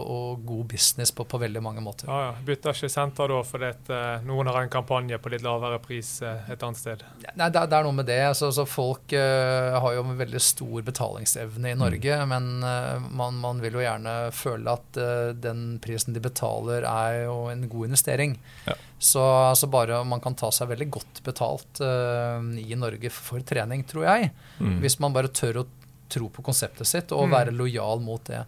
god 0.46 0.66
business 0.74 1.14
på, 1.16 1.26
på, 1.26 1.40
veldig 1.42 1.62
mange 1.64 1.84
måter. 1.84 2.10
Ja, 2.10 2.20
ja. 2.28 2.34
Bytter 2.46 2.76
ikke 2.76 2.92
senter 2.92 3.32
da 3.32 3.40
fordi 3.48 3.72
uh, 3.90 4.26
noen 4.28 4.52
har 4.52 4.60
en 4.62 4.72
kampanje 4.74 5.18
på 5.22 5.32
litt 5.34 5.46
lavere 5.46 5.80
pris 5.84 6.10
uh, 6.26 6.44
et 6.52 6.62
annet 6.66 6.80
sted? 6.80 7.06
Nei, 7.24 7.48
det, 7.48 7.64
det, 7.72 7.78
er 7.78 7.88
noe 7.88 7.98
med 7.98 8.10
det. 8.10 8.20
Så, 8.38 8.52
så 8.56 8.68
folk 8.70 9.16
uh, 9.16 9.80
har 9.82 9.98
jo 9.98 10.04
en 10.04 10.20
veldig 10.20 10.44
stor 10.44 10.86
betalingsevne 10.92 11.74
i 11.74 11.80
Norge. 11.80 12.20
Mm. 12.22 12.32
Men 12.36 13.10
man, 13.16 13.42
man, 13.42 13.64
vil 13.64 13.80
jo 13.80 13.84
gjerne 13.84 14.16
føle 14.36 14.76
at 14.76 14.98
den 15.42 15.66
prisen 15.84 16.16
de 16.16 16.22
betaler, 16.24 16.86
er 16.88 17.26
jo 17.26 17.46
en 17.52 17.68
god 17.72 17.92
investering. 17.92 18.38
Ja. 18.68 18.76
Så 19.02 19.22
altså 19.24 19.70
bare 19.72 20.04
man 20.06 20.22
kan 20.22 20.36
ta 20.38 20.52
seg 20.54 20.70
veldig 20.70 20.88
godt 20.94 21.22
betalt 21.26 21.82
i 21.82 22.78
Norge 22.78 23.10
for 23.14 23.42
trening, 23.48 23.86
tror 23.90 24.06
jeg. 24.06 24.32
Mm. 24.60 24.78
Hvis 24.84 25.00
man 25.02 25.16
bare 25.16 25.32
tør 25.34 25.64
å 25.64 25.70
tro 26.12 26.30
på 26.34 26.44
konseptet 26.46 26.90
sitt 26.90 27.14
og 27.16 27.28
mm. 27.28 27.36
være 27.36 27.56
lojal 27.56 28.04
mot 28.04 28.24
det. 28.28 28.44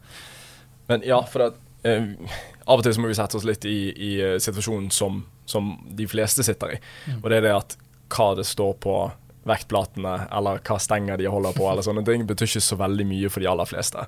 Men 0.92 1.06
ja, 1.08 1.22
for 1.30 1.48
at, 1.48 1.60
eh, 1.88 2.14
av 2.66 2.82
og 2.82 2.86
til 2.86 2.96
så 2.96 3.04
må 3.04 3.12
vi 3.12 3.18
sette 3.18 3.40
oss 3.40 3.48
litt 3.48 3.66
i, 3.70 3.78
i 3.92 4.12
uh, 4.22 4.38
situasjonen 4.42 4.92
som, 4.94 5.24
som, 5.50 5.74
de 5.88 6.08
fleste 6.10 6.46
sitter 6.46 6.76
i. 6.76 6.80
Mm. 7.08 7.20
Og 7.22 7.28
det 7.32 7.40
er 7.40 7.48
det 7.48 7.58
at 7.58 7.78
hva 8.14 8.34
det 8.38 8.46
står 8.48 8.76
på 8.84 8.98
vektplatene, 9.48 10.16
eller 10.32 10.62
hva 10.64 10.80
stenger 10.80 11.20
de 11.20 11.28
holder 11.32 11.56
på, 11.58 11.66
eller 11.68 11.84
sånne 11.84 12.06
ting, 12.08 12.24
betyr 12.28 12.48
ikke 12.48 12.64
så 12.64 12.80
veldig 12.80 13.08
mye 13.10 13.32
for 13.32 13.44
de 13.44 13.50
aller 13.52 13.68
fleste. 13.68 14.06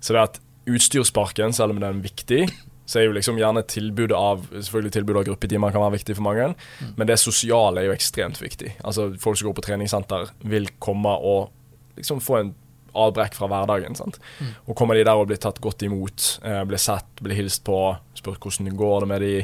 Så 0.00 0.14
det 0.14 0.22
at 0.22 0.42
utstyrsparken, 0.70 1.54
selv 1.56 1.74
om 1.74 1.80
den 1.80 1.88
er 1.88 2.04
viktig, 2.04 2.44
så 2.90 2.98
er 2.98 3.06
jo 3.06 3.14
liksom 3.14 3.38
gjerne 3.38 3.62
tilbudet 3.70 4.18
av 4.18 4.42
selvfølgelig 4.50 4.94
tilbudet 4.96 5.20
av 5.20 5.26
gruppetimer 5.28 5.74
kan 5.74 5.84
være 5.84 5.98
viktig 5.98 6.16
for 6.18 6.26
mange, 6.26 6.48
mm. 6.56 6.94
men 6.98 7.10
det 7.10 7.20
sosiale 7.22 7.82
er 7.82 7.90
jo 7.90 7.94
ekstremt 7.94 8.40
viktig. 8.42 8.72
Altså 8.82 9.12
Folk 9.22 9.38
som 9.38 9.50
går 9.50 9.58
på 9.60 9.66
treningssenter, 9.68 10.32
vil 10.50 10.66
komme 10.82 11.12
og 11.14 11.52
liksom 11.98 12.22
få 12.24 12.40
en 12.40 12.52
avbrekk 12.92 13.36
fra 13.38 13.48
hverdagen. 13.50 13.96
Mm. 13.96 14.50
Og 14.66 14.76
Kommer 14.76 14.98
de 14.98 15.04
der 15.06 15.18
og 15.18 15.28
blir 15.30 15.40
tatt 15.40 15.60
godt 15.62 15.82
imot, 15.86 16.40
eh, 16.44 16.62
blir 16.64 16.80
sett, 16.80 17.08
blir 17.20 17.36
hilst 17.36 17.64
på, 17.64 17.78
spurt 18.14 18.40
hvordan 18.40 18.70
det 18.70 18.76
går 18.78 19.00
det 19.00 19.08
med 19.12 19.24
de, 19.24 19.34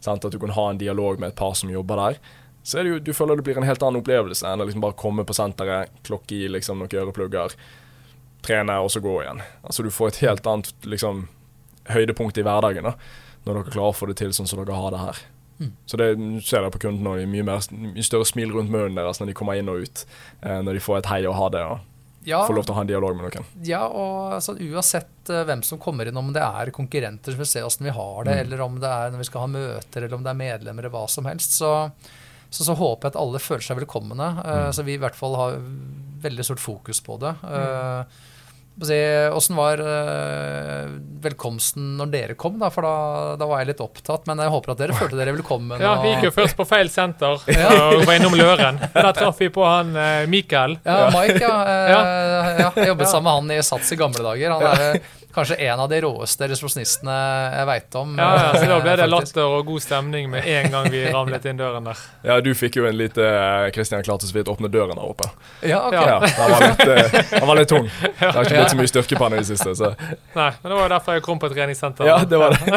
sant? 0.00 0.24
at 0.24 0.32
du 0.32 0.38
kan 0.38 0.54
ha 0.56 0.70
en 0.70 0.80
dialog 0.80 1.20
med 1.20 1.32
et 1.32 1.38
par 1.38 1.54
som 1.54 1.70
jobber 1.70 2.00
der, 2.00 2.18
så 2.64 2.78
er 2.78 2.84
det 2.84 2.94
jo, 2.94 2.98
du 3.04 3.12
føler 3.12 3.36
det 3.36 3.44
blir 3.44 3.58
en 3.60 3.68
helt 3.68 3.82
annen 3.84 4.00
opplevelse 4.00 4.48
enn 4.48 4.62
å 4.62 4.64
liksom 4.64 4.80
bare 4.80 4.96
komme 4.96 5.26
på 5.28 5.36
senteret, 5.36 5.92
klokke 6.06 6.38
i 6.38 6.48
liksom 6.48 6.80
noen 6.80 6.96
øreplugger, 7.02 7.52
trene 8.44 8.78
og 8.80 8.90
så 8.92 9.02
gå 9.04 9.18
igjen. 9.22 9.42
Altså 9.62 9.84
Du 9.84 9.90
får 9.92 10.08
et 10.08 10.22
helt 10.24 10.46
annet 10.48 10.72
liksom, 10.88 11.26
høydepunkt 11.92 12.40
i 12.40 12.44
hverdagen 12.44 12.88
da, 12.88 12.94
når 13.44 13.60
dere 13.60 13.74
klarer 13.76 13.92
å 13.92 13.96
få 13.96 14.08
det 14.08 14.16
til 14.22 14.32
sånn 14.32 14.48
som 14.48 14.62
dere 14.62 14.76
har 14.80 14.92
det 14.94 15.02
her. 15.02 15.24
Mm. 15.60 15.72
Så 15.86 15.96
det 15.96 16.08
ser 16.42 16.64
jeg 16.64 16.74
på 16.74 16.82
kundene 16.86 17.14
òg. 17.14 17.26
Mye, 17.30 17.44
mye 17.46 18.04
større 18.04 18.26
smil 18.28 18.52
rundt 18.54 18.72
munnen 18.72 18.98
deres 18.98 19.20
når 19.20 19.30
de 19.30 19.36
kommer 19.38 19.58
inn 19.58 19.70
og 19.70 19.84
ut. 19.84 20.04
Eh, 20.42 20.60
når 20.64 20.78
de 20.78 20.82
får 20.82 21.00
et 21.00 21.10
hei 21.12 21.20
og 21.28 21.36
ha 21.38 21.50
det. 21.54 21.64
Og 21.68 21.78
ja, 22.24 22.40
få 22.48 22.56
lov 22.56 22.66
til 22.66 22.74
å 22.74 22.78
ha 22.78 22.84
en 22.84 22.90
dialog 22.90 23.16
med 23.16 23.26
noen. 23.28 23.48
Ja, 23.66 23.84
og 23.86 24.34
altså, 24.38 24.56
uansett 24.56 25.32
uh, 25.32 25.42
hvem 25.48 25.64
som 25.66 25.80
kommer 25.82 26.08
inn, 26.08 26.20
om 26.20 26.32
det 26.34 26.42
er 26.44 26.72
konkurrenter 26.74 27.34
som 27.34 27.42
vil 27.42 27.50
se 27.50 27.64
åssen 27.64 27.88
vi 27.88 27.94
har 27.94 28.28
det, 28.28 28.36
mm. 28.36 28.42
eller 28.44 28.66
om 28.66 28.78
det 28.82 28.92
er 28.92 29.14
når 29.14 29.24
vi 29.24 29.30
skal 29.30 29.46
ha 29.46 29.50
møter, 29.54 30.04
eller 30.04 30.18
om 30.18 30.26
det 30.26 30.32
er 30.32 30.42
medlemmer, 30.42 30.86
eller 30.86 30.94
hva 30.94 31.06
som 31.10 31.28
helst, 31.30 31.56
så, 31.60 31.72
så, 32.48 32.66
så 32.66 32.76
håper 32.78 33.08
jeg 33.08 33.14
at 33.14 33.22
alle 33.22 33.42
føler 33.42 33.66
seg 33.66 33.80
velkomne. 33.82 34.30
Uh, 34.40 34.52
mm. 34.66 34.70
Så 34.76 34.86
vi 34.86 34.96
i 34.96 35.02
hvert 35.02 35.18
fall 35.18 35.36
har 35.40 35.58
veldig 36.24 36.48
stort 36.48 36.64
fokus 36.64 37.02
på 37.04 37.18
det. 37.22 37.34
Uh, 37.44 38.32
Åssen 38.74 39.56
var 39.56 39.78
uh, 39.78 40.90
velkomsten 41.22 41.92
når 41.98 42.10
dere 42.10 42.34
kom? 42.34 42.56
da, 42.58 42.70
For 42.74 42.82
da, 42.82 42.94
da, 43.38 43.46
var 43.46 43.62
jeg 43.62 43.70
litt 43.70 43.82
opptatt. 43.84 44.26
Men 44.26 44.42
jeg 44.42 44.50
håper 44.50 44.74
at 44.74 44.80
dere 44.82 44.96
følte 44.98 45.18
dere 45.20 45.34
velkommen. 45.36 45.78
Ja, 45.82 45.94
Vi 46.02 46.10
gikk 46.14 46.28
jo 46.28 46.32
først 46.34 46.58
på 46.58 46.66
feil 46.66 46.90
senter 46.90 47.38
og 47.38 48.02
var 48.04 48.16
innom 48.18 48.34
Løren. 48.38 48.80
Da 48.94 49.12
traff 49.14 49.38
vi 49.38 49.50
på 49.54 49.62
han 49.66 49.94
uh, 49.94 50.24
Mikael. 50.30 50.78
Ja, 50.82 51.10
Mike, 51.14 51.38
ja. 51.38 51.54
Ja. 51.70 52.00
ja. 52.64 52.72
Jeg 52.80 52.90
jobbet 52.90 53.12
sammen 53.12 53.30
med 53.30 53.54
han 53.54 53.60
i 53.60 53.66
Sats 53.66 53.94
i 53.94 54.00
gamle 54.00 54.26
dager. 54.26 54.56
Han 54.58 54.66
er 54.74 55.23
kanskje 55.34 55.56
en 55.66 55.80
av 55.80 55.88
de 55.90 55.98
råeste 56.04 56.46
resepsjonistene 56.48 57.14
jeg 57.54 57.66
veit 57.68 57.96
om. 57.98 58.14
Ja, 58.18 58.28
ja, 58.38 58.50
så 58.54 58.68
Da 58.70 58.78
ble 58.84 58.94
det 59.00 59.08
latter 59.10 59.56
og 59.56 59.66
god 59.66 59.82
stemning 59.82 60.30
med 60.32 60.46
en 60.48 60.70
gang 60.72 60.88
vi 60.92 61.02
ramlet 61.16 61.48
inn 61.50 61.58
døren 61.58 61.88
der. 61.88 62.04
Ja, 62.26 62.38
du 62.44 62.52
fikk 62.58 62.78
jo 62.78 62.86
en 62.88 62.96
lite 62.98 63.26
Kristian 63.74 64.04
klarte 64.06 64.28
så 64.28 64.36
vidt 64.36 64.50
åpne 64.52 64.70
døren 64.72 64.96
der 64.98 65.08
oppe. 65.08 65.28
Ja, 65.66 65.82
ok. 65.88 65.96
Ja, 65.98 66.20
han, 66.38 66.54
var 66.54 66.60
litt, 66.66 67.32
han 67.32 67.48
var 67.50 67.60
litt 67.60 67.72
tung. 67.72 67.90
Det 68.20 68.30
har 68.30 68.46
ikke 68.46 68.60
blitt 68.60 68.72
så 68.74 68.78
mye 68.78 68.92
styrke 68.92 69.18
på 69.18 69.26
han 69.26 69.36
i 69.36 69.42
det 69.42 69.48
siste. 69.50 69.74
Så. 69.78 69.92
Nei, 70.36 70.50
men 70.62 70.72
det 70.72 70.78
var 70.78 70.94
derfor 70.94 71.18
jeg 71.18 71.26
kom 71.26 71.42
på 71.42 71.50
treningssenter. 71.52 72.08
Ja, 72.08 72.20
det 72.28 72.40
var 72.40 72.54
det. 72.54 72.62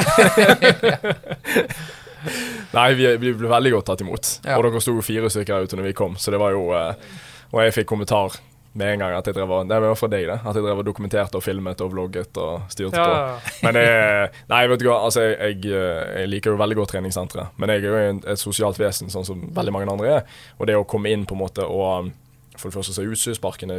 Nei, 2.73 2.89
vi, 2.97 3.07
vi, 3.21 3.31
ble 3.37 3.47
veldig 3.49 3.71
godt 3.77 3.87
tatt 3.93 4.03
imot. 4.03 4.33
Og 4.57 4.67
dere 4.67 4.83
sto 4.83 4.97
fire 5.05 5.31
stykker 5.31 5.67
ute 5.67 5.79
når 5.79 5.91
vi 5.91 5.97
kom, 5.97 6.17
så 6.19 6.33
det 6.33 6.41
var 6.41 6.55
jo 6.57 6.67
Og 6.73 7.59
jeg 7.63 7.77
fikk 7.77 7.87
kommentar 7.93 8.35
med 8.77 8.93
en 8.93 9.03
gang 9.03 9.15
at 9.17 9.27
jeg 9.27 9.35
drev 9.37 9.51
og, 9.51 9.69
Det 9.69 9.79
var 9.81 9.97
for 9.97 10.11
deg, 10.11 10.27
det. 10.29 10.37
At 10.43 10.57
jeg 10.57 10.65
drev 10.65 10.81
og 10.81 10.85
dokumenterte 10.85 11.39
og 11.39 11.43
filmet 11.45 11.81
og 11.81 11.91
vlogget 11.93 12.37
og 12.41 12.67
styrte 12.73 13.01
ja. 13.01 13.07
på. 13.07 13.55
Men 13.65 13.79
jeg, 13.81 14.29
nei, 14.51 14.61
vet 14.71 14.83
du 14.83 14.87
hva, 14.89 14.99
altså, 15.07 15.25
jeg, 15.31 15.59
jeg, 15.65 16.29
liker 16.29 16.53
jo 16.53 16.61
veldig 16.61 16.77
godt 16.81 16.93
treningssenteret. 16.95 17.57
Men 17.57 17.73
jeg 17.73 17.83
er 17.83 17.89
jo 17.89 18.21
et 18.33 18.41
sosialt 18.41 18.79
vesen, 18.81 19.11
sånn 19.13 19.25
som 19.27 19.43
veldig 19.55 19.73
mange 19.73 19.89
andre 19.91 20.13
er. 20.19 20.39
Og 20.59 20.69
det 20.69 20.77
å 20.77 20.87
komme 20.89 21.11
inn 21.13 21.25
på 21.27 21.37
en 21.37 21.45
måte 21.45 21.67
og 21.67 22.13
For 22.57 22.71
det 22.71 22.73
første 22.73 22.95
så 22.95 23.03
er 23.03 23.11
utstyrsparken 23.13 23.69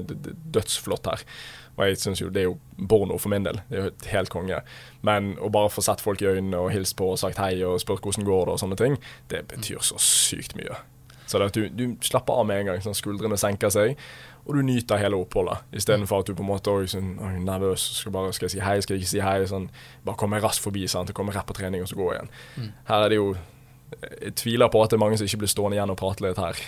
dødsflott 0.55 1.09
her. 1.11 1.25
Og 1.79 1.87
jeg 1.87 1.99
syns 1.99 2.21
jo 2.23 2.29
det 2.31 2.45
er 2.45 2.47
jo 2.47 2.87
porno 2.91 3.17
for 3.19 3.31
min 3.33 3.47
del. 3.47 3.59
Det 3.71 3.79
er 3.79 3.89
jo 3.89 4.11
helt 4.13 4.31
konge. 4.31 4.61
Men 5.07 5.33
å 5.43 5.51
bare 5.51 5.71
få 5.71 5.83
sett 5.83 6.03
folk 6.03 6.23
i 6.23 6.29
øynene 6.31 6.61
og 6.63 6.71
hilst 6.75 6.95
på 6.99 7.11
og 7.11 7.19
sagt 7.19 7.39
hei 7.43 7.57
og 7.67 7.81
spurt 7.83 8.07
hvordan 8.07 8.27
går 8.27 8.47
det 8.47 8.55
og 8.55 8.63
sånne 8.63 8.79
ting, 8.79 9.01
det 9.31 9.45
betyr 9.51 9.83
så 9.87 9.99
sykt 10.03 10.55
mye. 10.59 10.79
Så 11.29 11.43
du, 11.53 11.69
du 11.69 11.85
slapper 12.01 12.41
av 12.41 12.47
med 12.49 12.63
en 12.63 12.71
gang. 12.73 12.83
sånn 12.83 12.97
Skuldrene 12.97 13.37
senker 13.39 13.73
seg 13.73 13.99
og 14.49 14.57
du 14.57 14.63
nyter 14.65 14.97
hele 14.97 15.19
oppholdet. 15.21 15.61
Istedenfor 15.77 16.23
at 16.23 16.31
du 16.31 16.35
på 16.35 16.45
en 16.45 16.49
måte 16.49 16.73
er 16.73 16.89
sånn, 16.89 17.13
nervøs. 17.45 17.85
Skal, 18.01 18.15
bare, 18.15 18.33
skal 18.33 18.49
jeg 18.49 18.57
si 18.57 18.65
hei, 18.65 18.79
skal 18.81 18.97
jeg 18.97 19.05
ikke 19.05 19.13
si 19.13 19.21
hei? 19.21 19.37
Sånn, 19.51 19.69
bare 20.07 20.17
komme 20.21 20.41
raskt 20.41 20.65
forbi. 20.65 20.87
Sant? 20.89 21.13
Komme 21.17 21.35
rett 21.37 21.49
på 21.49 21.57
trening 21.59 21.85
og 21.85 21.91
så 21.91 21.99
gå 21.99 22.09
igjen. 22.15 22.33
Mm. 22.57 22.71
Her 22.89 23.05
er 23.05 23.13
det 23.13 23.21
jo 23.21 23.31
Jeg 23.89 24.35
tviler 24.37 24.69
på 24.73 24.81
at 24.85 24.93
det 24.93 24.99
er 24.99 25.01
mange 25.01 25.17
som 25.17 25.29
ikke 25.29 25.43
blir 25.43 25.51
stående 25.53 25.77
igjen 25.79 25.93
og 25.93 25.97
prate 26.01 26.25
litt 26.25 26.41
her. 26.41 26.59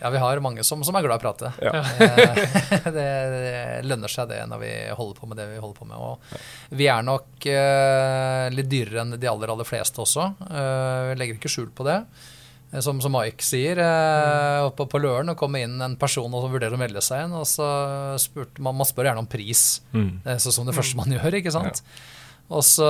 Ja, 0.00 0.10
vi 0.10 0.20
har 0.20 0.40
mange 0.40 0.64
som, 0.64 0.80
som 0.84 0.96
er 0.96 1.04
glad 1.04 1.18
i 1.18 1.20
å 1.20 1.24
prate. 1.24 1.50
Ja. 1.60 1.72
Eh, 1.76 2.86
det, 2.96 3.08
det 3.34 3.82
lønner 3.84 4.08
seg 4.08 4.30
det 4.30 4.40
når 4.48 4.62
vi 4.62 4.72
holder 4.96 5.20
på 5.20 5.28
med 5.28 5.40
det 5.40 5.48
vi 5.50 5.60
holder 5.60 5.76
på 5.76 5.88
med. 5.88 6.00
Og 6.00 6.76
vi 6.80 6.88
er 6.88 7.04
nok 7.04 7.48
uh, 7.48 8.46
litt 8.54 8.70
dyrere 8.72 9.04
enn 9.04 9.16
de 9.20 9.28
aller, 9.28 9.52
aller 9.52 9.68
fleste 9.68 10.00
også. 10.00 10.30
Uh, 10.48 11.10
vi 11.10 11.18
legger 11.20 11.40
ikke 11.40 11.52
skjul 11.52 11.68
på 11.76 11.84
det. 11.88 11.98
Eh, 12.72 12.80
Som, 12.80 13.00
som 13.02 13.12
Mike 13.12 13.42
sier, 13.42 13.78
eh, 13.82 14.60
oppe 14.68 14.86
på 14.86 15.00
Løren, 15.02 15.30
og 15.32 15.36
kom 15.40 15.56
inn 15.58 15.80
en 15.82 15.96
person 15.98 16.30
og 16.34 16.50
vurderer 16.52 16.76
å 16.76 16.80
melde 16.80 17.02
seg 17.02 17.24
inn. 17.26 17.32
og 17.34 17.46
så 17.50 17.66
spurte 18.22 18.62
man, 18.62 18.76
man 18.78 18.86
spør 18.88 19.10
gjerne 19.10 19.24
om 19.24 19.30
pris, 19.30 19.80
Mm. 19.92 20.20
eh, 20.24 20.36
så 20.38 20.52
som 20.54 20.66
det 20.66 20.74
første 20.76 20.96
man 20.96 21.10
gjør. 21.10 21.34
ikke 21.40 21.52
sant? 21.52 21.82
Og 22.50 22.62
så 22.66 22.86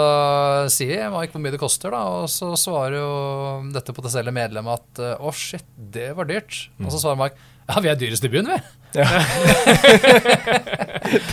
sier 0.72 1.10
Mike 1.12 1.32
hvor 1.34 1.40
mye 1.44 1.52
det 1.52 1.60
koster, 1.60 1.90
da, 1.92 1.98
og 2.22 2.28
så 2.32 2.54
svarer 2.56 2.96
jo 2.96 3.72
dette 3.74 3.92
potensielle 3.92 4.32
medlemmet 4.32 4.72
at 4.72 5.00
å, 5.20 5.28
oh, 5.28 5.32
shit, 5.36 5.64
det 5.76 6.14
var 6.16 6.24
dyrt. 6.24 6.68
Og 6.80 6.88
så 6.92 7.00
svarer 7.02 7.18
Mike 7.20 7.36
ja, 7.70 7.78
vi 7.84 7.88
er 7.92 7.94
dyrest 8.00 8.24
i 8.24 8.28
byen, 8.32 8.48
vi. 8.50 8.56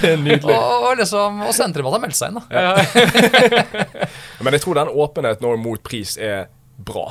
Det 0.01 0.09
er 0.11 0.19
nydelig. 0.21 0.53
Og, 0.53 0.91
liksom, 0.99 1.39
og 1.47 1.53
det 1.95 2.01
med 2.03 2.11
at 2.11 2.19
seg 2.19 2.29
inn, 2.33 2.37
da. 2.37 2.43
Men 4.45 4.53
jeg 4.57 4.63
tror 4.63 4.77
den 4.79 4.91
åpenheten 4.93 5.47
mot 5.63 5.81
pris 5.85 6.13
er 6.21 6.47
bra. 6.77 7.07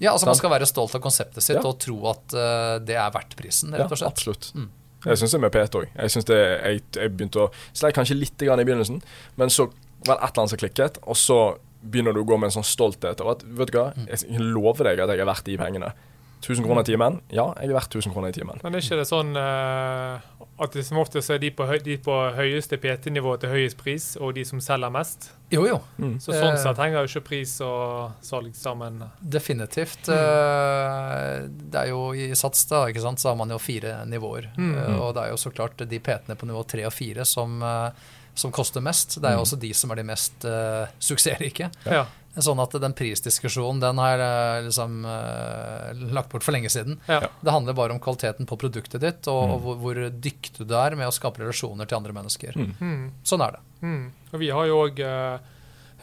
Ja, 0.00 0.12
altså 0.12 0.26
Man 0.26 0.34
skal 0.38 0.50
være 0.50 0.66
stolt 0.70 0.94
av 0.94 1.00
konseptet 1.02 1.42
sitt 1.42 1.56
Ja. 1.58 1.62
og 1.66 1.78
tro 1.82 1.96
at 2.10 2.34
uh, 2.34 2.78
det 2.78 2.94
er 2.96 3.10
verdt 3.10 3.34
prisen, 3.36 3.72
rett 3.74 3.90
og 3.90 3.96
Ja, 3.96 4.02
slett. 4.04 4.12
absolutt. 4.12 4.52
Mm. 4.54 4.68
Jeg 5.04 5.16
syns 5.18 5.30
det 5.30 5.38
er 5.38 5.42
med 5.46 5.52
PT 5.54 5.74
òg. 5.78 5.86
Jeg 5.96 6.24
det, 6.26 6.38
jeg, 6.38 6.82
jeg 6.98 7.10
begynte 7.16 7.38
å 7.44 7.50
Sleit 7.72 7.94
kanskje 7.94 8.16
litt 8.18 8.36
grann 8.38 8.60
i 8.60 8.64
begynnelsen, 8.66 9.00
men 9.36 9.48
så 9.50 9.68
var 10.06 10.18
det 10.18 10.22
et 10.24 10.30
eller 10.30 10.42
annet 10.42 10.50
som 10.50 10.58
klikket, 10.58 10.98
og 11.06 11.16
så 11.16 11.38
begynner 11.82 12.12
du 12.14 12.20
å 12.22 12.26
gå 12.26 12.38
med 12.38 12.48
en 12.50 12.56
sånn 12.62 12.66
stolthet 12.66 13.20
over 13.22 13.36
at 13.36 13.42
vet 13.46 13.70
du 13.72 13.78
hva, 13.78 13.92
Mm. 13.94 14.06
jeg 14.10 14.40
lover 14.40 14.84
deg 14.90 15.00
at 15.00 15.08
jeg 15.10 15.20
er 15.20 15.26
verdt 15.30 15.44
de 15.44 15.56
pengene. 15.58 15.92
1000 16.40 16.64
kroner 16.64 16.80
i 16.82 16.84
timen? 16.84 17.20
Ja, 17.34 17.48
jeg 17.60 17.70
er 17.70 17.74
verdt 17.74 17.94
1000 17.94 18.12
kroner 18.14 18.28
i 18.28 18.32
timen. 18.36 18.60
Men 18.62 18.74
er 18.74 18.78
ikke 18.84 18.96
det 19.00 19.06
sånn 19.10 19.34
uh, 19.36 20.18
at 20.58 20.72
det 20.74 20.84
som 20.86 20.98
oftest 20.98 21.30
er 21.30 21.38
de 21.38 21.50
på, 21.54 21.66
høy, 21.66 21.78
de 21.84 21.96
på 22.02 22.14
høyeste 22.34 22.78
PT-nivå 22.82 23.36
til 23.42 23.50
høyest 23.52 23.76
pris, 23.78 24.16
og 24.20 24.34
de 24.34 24.44
som 24.44 24.60
selger 24.62 24.90
mest? 24.90 25.30
Jo, 25.54 25.64
jo. 25.66 25.78
Så 26.18 26.32
sånn 26.34 26.54
Eh. 26.54 26.62
sett 26.62 26.76
henger 26.82 27.04
jo 27.06 27.08
ikke 27.10 27.24
pris 27.28 27.54
og 27.64 28.10
salg 28.22 28.54
sammen. 28.58 29.02
Definitivt. 29.22 30.08
Eh, 30.08 31.48
Det 31.48 31.78
er 31.82 31.88
jo 31.92 32.12
I 32.14 32.30
Sats 32.38 32.64
da, 32.70 32.84
ikke 32.90 33.02
sant, 33.04 33.18
så 33.22 33.30
har 33.32 33.36
man 33.40 33.50
jo 33.50 33.58
fire 33.58 34.04
nivåer. 34.08 34.50
Mm. 34.58 34.74
Eh, 34.76 34.98
Og 35.00 35.14
det 35.14 35.24
er 35.24 35.30
jo 35.30 35.36
så 35.40 35.50
klart 35.54 35.76
de 35.88 35.98
PT-ene 36.00 36.36
på 36.36 36.46
nivå 36.48 36.64
tre 36.66 36.84
og 36.86 36.92
fire 36.92 37.24
som, 37.24 37.62
eh, 37.62 37.90
som 38.38 38.52
koster 38.54 38.80
mest. 38.84 39.16
Det 39.18 39.26
er 39.26 39.34
jo 39.34 39.42
Mm. 39.42 39.46
også 39.48 39.58
de 39.60 39.72
som 39.74 39.90
er 39.90 39.96
de 40.00 40.04
mest 40.06 40.44
uh, 40.46 40.86
suksessrike. 41.02 41.70
Ja. 41.90 42.04
Sånn 42.38 42.60
at 42.62 42.70
den 42.78 42.92
prisdiskusjonen 42.94 43.80
den 43.82 43.98
har 43.98 44.12
jeg 44.14 44.20
eh, 44.22 44.66
liksom 44.68 45.00
uh, 45.02 45.88
lagt 46.14 46.30
bort 46.30 46.44
for 46.46 46.54
lenge 46.54 46.70
siden. 46.70 47.00
Ja. 47.10 47.18
Det 47.42 47.50
handler 47.50 47.74
bare 47.74 47.90
om 47.96 47.98
kvaliteten 47.98 48.46
på 48.46 48.54
produktet 48.60 49.00
ditt, 49.02 49.26
og, 49.26 49.40
Mm. 49.48 49.54
og 49.56 49.60
hvor, 49.64 49.76
hvor 49.82 50.00
dyktig 50.22 50.66
du 50.68 50.74
er 50.78 50.94
med 50.94 51.08
å 51.08 51.14
skape 51.16 51.42
relasjoner 51.42 51.88
til 51.90 51.98
andre 51.98 52.14
mennesker. 52.14 52.54
Mm. 52.54 52.74
Mm. 52.78 53.08
Sånn 53.26 53.42
er 53.42 53.56
det. 53.58 53.62
Mm. 53.82 54.04
Og 54.32 54.38
vi 54.44 54.50
har 54.54 54.66
jo 54.70 54.78
òg 54.86 55.02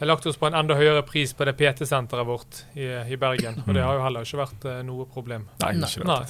lagt 0.04 0.26
oss 0.28 0.36
på 0.36 0.46
en 0.50 0.58
enda 0.60 0.76
høyere 0.76 1.06
pris 1.08 1.32
på 1.32 1.46
det 1.48 1.56
PT-senteret 1.56 2.26
vårt 2.28 2.64
i, 2.76 2.84
i 2.84 3.16
Bergen. 3.16 3.62
Og 3.66 3.72
det 3.72 3.80
har 3.86 3.96
jo 3.96 4.04
heller 4.04 4.28
ikke 4.28 4.42
vært 4.44 4.66
uh, 4.68 4.82
noe 4.84 5.06
problem. 5.08 5.48
Nei, 5.64 5.72
ikke 5.80 6.04
det. 6.04 6.10
Nei. 6.12 6.26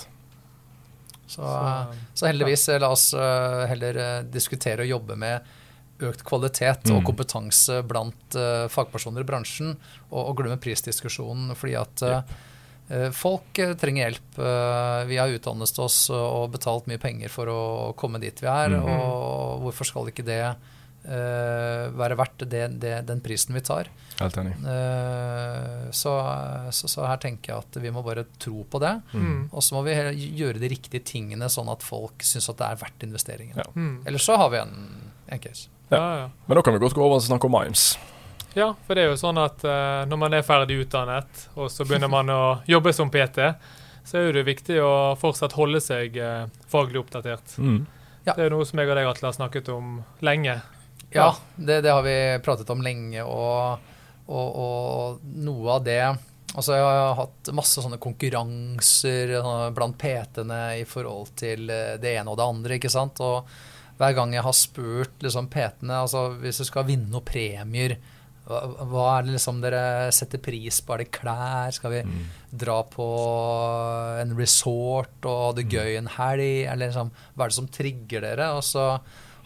Så, 1.26 1.42
Så, 1.42 1.50
så 2.14 2.26
heldigvis, 2.30 2.68
la 2.78 2.92
oss 2.94 3.08
heller 3.66 4.22
diskutere 4.30 4.84
og 4.86 4.92
jobbe 4.92 5.16
med 5.18 5.42
økt 6.00 6.24
kvalitet 6.28 6.90
og 6.90 7.00
Mm. 7.00 7.06
kompetanse 7.08 7.78
blant 7.88 8.36
uh, 8.36 8.66
fagpersoner 8.68 9.20
i 9.24 9.28
bransjen, 9.28 9.76
og, 10.10 10.20
og 10.28 10.36
glemme 10.36 10.58
prisdiskusjonen. 10.60 11.54
fordi 11.56 11.74
at 11.80 12.02
eh, 12.90 13.10
folk 13.10 13.58
trenger 13.80 14.04
hjelp. 14.10 14.36
Vi 15.08 15.16
har 15.18 15.32
utdannet 15.34 15.78
oss 15.82 16.10
og 16.10 16.52
betalt 16.52 16.86
mye 16.86 16.98
penger 17.02 17.28
for 17.32 17.46
å 17.50 17.60
komme 17.98 18.20
dit 18.22 18.38
vi 18.40 18.46
er, 18.46 18.68
Mm. 18.76 18.84
og 18.86 19.62
hvorfor 19.64 19.84
skal 19.88 20.06
ikke 20.12 20.22
det 20.24 20.42
eh, 20.44 21.86
være 21.96 22.16
verdt 22.18 22.44
det, 22.50 22.64
det, 22.80 22.94
den 23.08 23.20
prisen 23.20 23.54
vi 23.54 23.60
tar? 23.66 23.88
Helt 24.20 24.36
enig. 24.38 24.54
Så, 25.92 26.12
så, 26.72 26.88
så 26.88 27.04
her 27.06 27.18
tenker 27.22 27.52
jeg 27.52 27.64
at 27.64 27.78
vi 27.82 27.90
må 27.94 28.02
bare 28.06 28.24
tro 28.42 28.62
på 28.70 28.80
det. 28.82 28.94
mm. 29.14 29.48
Og 29.52 29.62
så 29.64 29.76
må 29.76 29.82
vi 29.86 29.94
gjøre 30.38 30.60
de 30.62 30.70
riktige 30.72 31.02
tingene, 31.06 31.48
sånn 31.52 31.68
at 31.72 31.84
folk 31.86 32.24
syns 32.26 32.48
at 32.52 32.58
det 32.60 32.70
er 32.70 32.80
verdt 32.84 33.06
investeringen. 33.06 33.58
Ja. 33.60 33.66
Mm. 33.76 34.02
Eller 34.06 34.22
så 34.22 34.36
har 34.40 34.50
vi 34.54 34.60
en, 34.62 34.74
en 35.26 35.40
case. 35.42 35.70
Ja, 35.88 36.02
ja. 36.18 36.28
Men 36.46 36.58
da 36.58 36.62
kan 36.62 36.74
vi 36.74 36.82
godt 36.82 36.94
gå 36.94 37.04
over 37.04 37.20
og 37.20 37.24
snakke 37.24 37.48
om 37.48 37.54
Mimes. 37.54 37.94
Ja, 38.56 38.70
for 38.86 38.96
det 38.96 39.04
er 39.04 39.12
jo 39.12 39.18
sånn 39.20 39.38
at 39.38 39.60
uh, 39.68 40.06
når 40.08 40.20
man 40.20 40.34
er 40.34 40.46
ferdig 40.46 40.78
utdannet, 40.86 41.42
og 41.54 41.68
så 41.70 41.84
begynner 41.84 42.10
man 42.10 42.30
å 42.32 42.42
jobbe 42.66 42.94
som 42.96 43.10
PT, 43.12 43.50
så 44.06 44.18
er 44.18 44.28
jo 44.28 44.36
det 44.38 44.46
viktig 44.46 44.78
å 44.80 44.94
fortsatt 45.20 45.56
holde 45.58 45.82
seg 45.84 46.16
uh, 46.16 46.46
faglig 46.72 47.02
oppdatert. 47.02 47.58
Mm. 47.60 47.82
Ja. 48.24 48.32
Det 48.32 48.46
er 48.46 48.54
noe 48.54 48.66
som 48.66 48.80
jeg 48.80 48.90
og 48.90 48.98
deg 48.98 49.10
Atle, 49.10 49.28
har 49.28 49.36
snakket 49.36 49.68
om 49.74 50.00
lenge. 50.24 50.56
Ja, 51.14 51.28
det, 51.54 51.82
det 51.84 51.92
har 51.92 52.02
vi 52.02 52.16
pratet 52.42 52.70
om 52.72 52.80
lenge, 52.82 53.22
og, 53.22 53.92
og, 54.26 54.48
og 54.64 55.36
noe 55.36 55.76
av 55.76 55.84
det 55.86 56.00
Altså, 56.56 56.72
jeg 56.72 56.84
har 56.86 57.16
hatt 57.18 57.50
masse 57.52 57.82
sånne 57.84 57.98
konkurranser 58.00 59.34
sånne 59.34 59.72
blant 59.76 59.96
PT-ene 60.00 60.60
i 60.80 60.84
forhold 60.88 61.34
til 61.36 61.68
eh, 61.68 61.98
det 62.00 62.14
ene 62.16 62.32
og 62.32 62.38
det 62.38 62.46
andre, 62.46 62.78
ikke 62.78 62.92
sant. 62.92 63.20
Og 63.20 63.50
hver 63.98 64.14
gang 64.14 64.32
jeg 64.36 64.42
har 64.44 64.52
spurt 64.56 65.22
liksom, 65.24 65.48
PT-ene 65.48 66.02
altså 66.02 66.26
hvis 66.42 66.58
du 66.60 66.64
skal 66.68 66.84
vinne 66.88 67.08
noen 67.10 67.24
premier, 67.24 67.96
hva, 68.46 68.60
hva 68.86 69.04
er 69.18 69.24
det 69.26 69.32
liksom 69.38 69.60
dere 69.64 69.80
setter 70.14 70.38
pris 70.38 70.78
på? 70.84 70.94
Er 70.94 71.02
det 71.02 71.10
klær? 71.16 71.72
Skal 71.74 71.90
vi 71.96 72.02
Mm. 72.06 72.26
dra 72.62 72.82
på 72.84 73.06
en 74.22 74.36
resort 74.38 75.26
og 75.26 75.38
ha 75.40 75.52
det 75.58 75.66
gøy 75.72 75.96
en 75.98 76.10
helg? 76.16 76.66
Eller 76.70 76.86
liksom, 76.90 77.10
hva 77.34 77.46
er 77.46 77.52
det 77.52 77.58
som 77.58 77.68
trigger 77.72 78.26
dere? 78.26 78.50
Og 78.56 78.62
så 78.66 78.84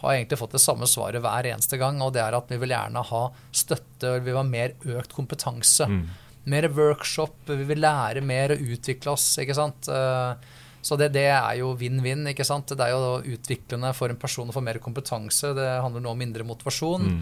har 0.01 0.13
jeg 0.15 0.23
egentlig 0.25 0.39
fått 0.41 0.55
det 0.57 0.61
samme 0.63 0.87
svaret 0.89 1.21
hver 1.21 1.47
eneste 1.51 1.77
gang, 1.81 2.01
og 2.01 2.13
det 2.13 2.21
er 2.23 2.37
at 2.37 2.49
vi 2.49 2.57
vil 2.61 2.73
gjerne 2.73 3.03
ha 3.11 3.23
støtte, 3.53 4.15
vi 4.19 4.29
vil 4.31 4.39
ha 4.39 4.43
mer 4.47 4.73
økt 4.97 5.13
kompetanse. 5.17 5.85
Mm. 5.89 6.03
Mer 6.49 6.67
workshop, 6.73 7.35
vi 7.45 7.63
vil 7.69 7.83
lære 7.83 8.23
mer 8.25 8.55
og 8.55 8.63
utvikle 8.73 9.13
oss, 9.13 9.27
ikke 9.41 9.53
sant. 9.57 9.87
Eh, 9.93 10.33
Så 10.81 10.97
det, 10.97 11.11
det 11.15 11.27
er 11.29 11.59
jo 11.59 11.73
vinn-vinn, 11.77 12.25
ikke 12.31 12.47
sant. 12.47 12.73
Det 12.73 12.85
er 12.85 12.95
jo 12.95 13.21
utviklende 13.35 13.93
for 13.97 14.11
en 14.11 14.19
person 14.21 14.49
å 14.49 14.55
få 14.55 14.63
mer 14.65 14.81
kompetanse. 14.83 15.53
Det 15.57 15.67
handler 15.83 16.03
nå 16.03 16.13
om 16.13 16.21
mindre 16.21 16.45
motivasjon. 16.47 17.07
Mm. 17.11 17.21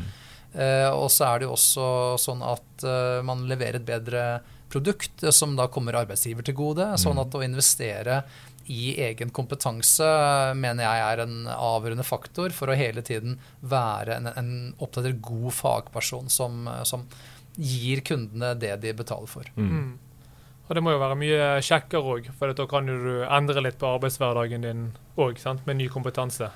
Eh, 0.54 0.90
og 0.90 1.10
så 1.14 1.28
er 1.28 1.42
det 1.42 1.50
jo 1.50 1.58
også 1.58 1.90
sånn 2.22 2.46
at 2.46 2.88
eh, 2.88 3.20
man 3.26 3.44
leverer 3.50 3.82
et 3.82 3.90
bedre 3.90 4.24
produkt 4.70 5.26
som 5.34 5.56
da 5.58 5.68
kommer 5.72 5.98
arbeidsgiver 6.00 6.46
til 6.46 6.58
gode. 6.58 6.88
Sånn 7.02 7.20
at 7.22 7.36
å 7.36 7.44
investere 7.46 8.24
i 8.70 8.94
egen 9.02 9.32
kompetanse 9.34 10.06
eh, 10.06 10.54
mener 10.58 10.86
jeg 10.86 11.06
er 11.06 11.24
en 11.24 11.38
avgjørende 11.50 12.06
faktor 12.06 12.54
for 12.54 12.70
å 12.70 12.78
hele 12.78 13.02
tiden 13.06 13.40
være 13.66 14.20
en, 14.20 14.30
en 14.30 14.52
oppdatert 14.78 15.18
god 15.26 15.50
fagperson 15.58 16.30
som, 16.34 16.68
eh, 16.70 16.84
som 16.86 17.08
gir 17.58 18.04
kundene 18.06 18.54
det 18.62 18.76
de 18.84 18.94
betaler 18.96 19.30
for. 19.30 19.50
Mm. 19.58 19.98
Og 20.70 20.78
det 20.78 20.84
må 20.86 20.94
jo 20.94 21.02
være 21.02 21.18
mye 21.18 21.46
kjekkere 21.66 22.12
òg, 22.14 22.28
for 22.38 22.54
da 22.54 22.66
kan 22.70 22.86
du 22.86 23.24
endre 23.26 23.64
litt 23.66 23.80
på 23.82 23.90
arbeidshverdagen 23.90 24.68
din 24.68 24.84
òg, 25.18 25.42
med 25.66 25.80
ny 25.80 25.88
kompetanse. 25.90 26.52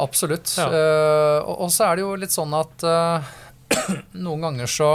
Absolutt. 0.00 0.54
Ja. 0.56 0.68
Uh, 0.72 1.38
og, 1.42 1.66
og 1.66 1.72
så 1.74 1.90
er 1.90 1.98
det 1.98 2.06
jo 2.06 2.14
litt 2.16 2.32
sånn 2.32 2.54
at 2.56 2.86
uh, 2.88 3.28
noen 4.24 4.46
ganger 4.46 4.72
så, 4.72 4.92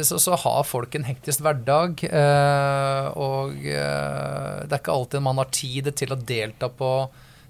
så 0.00 0.20
så 0.22 0.38
har 0.40 0.64
folk 0.64 0.96
en 0.96 1.04
hektisk 1.04 1.44
hverdag, 1.44 2.00
eh, 2.08 3.06
og 3.20 3.60
det 3.60 4.68
er 4.68 4.80
ikke 4.80 4.94
alltid 4.94 5.24
man 5.24 5.40
har 5.40 5.50
tid 5.52 5.90
til 5.96 6.12
å 6.12 6.18
delta 6.20 6.70
på 6.72 6.90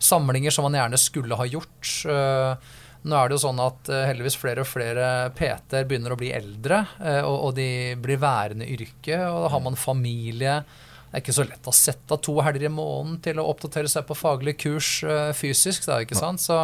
samlinger 0.03 0.55
som 0.55 0.67
man 0.67 0.79
gjerne 0.79 0.99
skulle 0.99 1.39
ha 1.39 1.47
gjort. 1.47 1.93
Nå 3.07 3.15
er 3.15 3.29
det 3.29 3.37
jo 3.37 3.45
sånn 3.47 3.61
at 3.63 3.91
eh, 3.93 4.07
heldigvis 4.11 4.37
flere 4.41 4.65
og 4.65 4.69
flere 4.69 5.07
PT-er 5.39 5.87
begynner 5.89 6.15
å 6.15 6.19
bli 6.19 6.33
eldre, 6.35 6.83
eh, 6.99 7.21
og, 7.23 7.37
og 7.49 7.55
de 7.59 7.69
blir 8.03 8.21
værende 8.23 8.67
i 8.67 8.75
yrket, 8.75 9.23
og 9.29 9.45
da 9.45 9.53
har 9.55 9.63
man 9.65 9.79
familie. 9.79 10.59
Det 11.09 11.15
er 11.15 11.23
ikke 11.23 11.37
så 11.39 11.47
lett 11.47 11.71
å 11.71 11.77
sette 11.77 12.17
av 12.17 12.23
to 12.25 12.35
helger 12.45 12.67
i 12.67 12.73
måneden 12.73 13.21
til 13.25 13.39
å 13.41 13.47
oppdatere 13.53 13.91
seg 13.91 14.05
på 14.09 14.19
faglig 14.19 14.59
kurs 14.61 14.99
eh, 15.07 15.31
fysisk. 15.37 15.87
Da, 15.89 16.01
ikke 16.03 16.19
sant? 16.19 16.43
Så, 16.43 16.59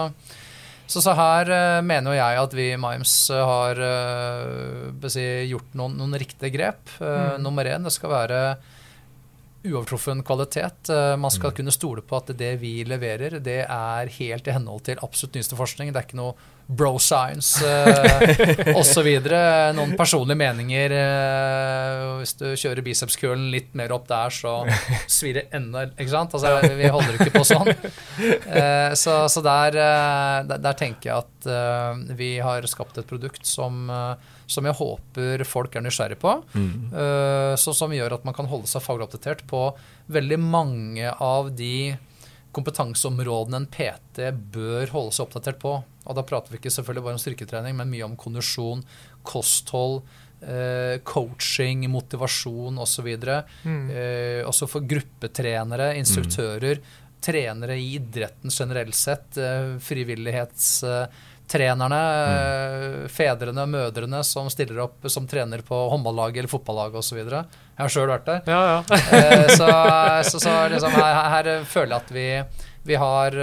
så, 0.91 1.01
så 1.01 1.15
her 1.17 1.49
mener 1.87 2.13
jo 2.13 2.19
jeg 2.19 2.43
at 2.43 2.59
vi 2.59 2.69
i 2.75 2.81
Mimes 2.81 3.15
har 3.33 3.81
si, 5.15 5.25
gjort 5.49 5.79
noen, 5.79 5.97
noen 6.03 6.19
riktige 6.21 6.53
grep. 6.59 6.97
Mm. 6.99 7.45
Nummer 7.47 7.71
én, 7.71 7.87
det 7.87 7.95
skal 7.95 8.13
være 8.13 8.41
uovertruffen 9.65 10.23
kvalitet. 10.27 10.91
Eh, 10.93 11.15
man 11.21 11.33
skal 11.33 11.55
kunne 11.57 11.73
stole 11.75 12.05
på 12.05 12.19
at 12.21 12.33
det 12.39 12.53
vi 12.63 12.77
leverer, 12.89 13.39
det 13.45 13.63
er 13.65 14.13
helt 14.19 14.49
i 14.49 14.55
henhold 14.55 14.85
til 14.89 15.01
absolutt 15.03 15.39
nyeste 15.39 15.59
forskning. 15.59 15.93
Det 15.93 16.01
er 16.01 16.09
ikke 16.09 16.21
noe 16.21 16.37
bro 16.67 16.97
science 17.03 17.61
uh, 17.65 18.73
osv. 18.79 19.11
Noen 19.77 19.95
personlige 19.99 20.41
meninger. 20.41 20.97
Uh, 20.97 22.19
hvis 22.23 22.37
du 22.41 22.47
kjører 22.53 22.85
bicepskølen 22.87 23.51
litt 23.53 23.75
mer 23.79 23.95
opp 23.97 24.09
der, 24.11 24.33
så 24.35 24.63
svir 25.11 25.41
det 25.41 25.47
enda 25.55 25.87
Ikke 25.93 26.11
sant? 26.13 26.35
Altså, 26.35 26.75
vi 26.79 26.89
holder 26.91 27.19
ikke 27.19 27.35
på 27.39 27.45
sånn. 27.49 27.71
Uh, 28.49 28.95
så, 29.05 29.29
så 29.29 29.43
der, 29.45 29.77
eh, 29.77 30.39
der, 30.49 30.63
der, 30.63 30.79
tenker 30.79 31.11
jeg 31.11 31.25
at 31.25 31.49
eh, 31.51 32.17
vi 32.19 32.31
har 32.43 32.67
skapt 32.71 32.99
et 33.01 33.09
produkt 33.09 33.47
som, 33.49 33.85
eh, 33.91 34.33
som 34.47 34.67
jeg 34.69 34.79
håper 34.79 35.45
folk 35.49 35.77
er 35.77 35.85
nysgjerrig 35.85 36.19
på. 36.23 36.37
Mm. 36.55 36.91
Så, 37.61 37.73
som 37.77 37.93
gjør 37.95 38.19
at 38.19 38.27
man 38.27 38.37
kan 38.37 38.49
holde 38.51 38.69
seg 38.71 38.85
faglig 38.85 39.07
oppdatert 39.07 39.45
på 39.49 39.67
veldig 40.13 40.39
mange 40.41 41.13
av 41.13 41.49
de 41.57 41.95
kompetanseområdene 42.55 43.63
en 43.63 43.71
PT 43.71 44.29
bør 44.55 44.93
holde 44.93 45.17
seg 45.17 45.27
oppdatert 45.27 45.59
på. 45.63 45.79
Og 46.05 46.19
da 46.19 46.25
prater 46.27 46.53
vi 46.53 46.61
ikke 46.61 46.73
selvfølgelig 46.75 47.07
bare 47.07 47.17
om 47.19 47.23
styrketrening, 47.23 47.77
men 47.79 47.93
mye 47.93 48.07
om 48.07 48.17
kondisjon, 48.21 48.85
kosthold, 49.27 50.03
eh, 50.45 51.01
coaching, 51.05 51.87
motivasjon 51.91 52.81
osv. 52.85 53.11
Mm. 53.65 53.85
Eh, 53.91 54.41
også 54.47 54.69
for 54.71 54.85
gruppetrenere, 54.89 55.95
instruktører, 56.01 56.81
mm. 56.81 57.21
trenere 57.25 57.79
i 57.81 57.95
idretten 57.99 58.53
generelt 58.53 58.99
sett, 58.99 59.39
eh, 59.39 59.77
frivillighets... 59.81 60.75
Eh, 60.85 61.31
trenerne, 61.45 61.99
mm. 63.05 63.09
fedrene, 63.13 63.67
mødrene 63.69 64.23
som 64.25 64.49
stiller 64.51 64.79
opp 64.87 65.05
som 65.13 65.27
trener 65.29 65.61
på 65.67 65.77
håndballaget 65.93 66.41
eller 66.41 66.49
fotballaget 66.49 66.97
osv. 67.03 67.21
Jeg 67.21 67.83
har 67.83 67.93
sjøl 67.93 68.09
vært 68.09 68.29
der. 68.31 68.41
Ja, 68.49 68.63
ja. 68.71 69.01
Eh, 69.15 69.49
så, 69.53 69.69
så, 70.25 70.41
så 70.41 70.55
liksom 70.73 70.95
her, 70.97 71.19
her, 71.35 71.51
føler 71.69 71.93
jeg 71.93 72.01
at 72.01 72.15
vi, 72.17 72.29
vi 72.89 72.97
har 72.99 73.37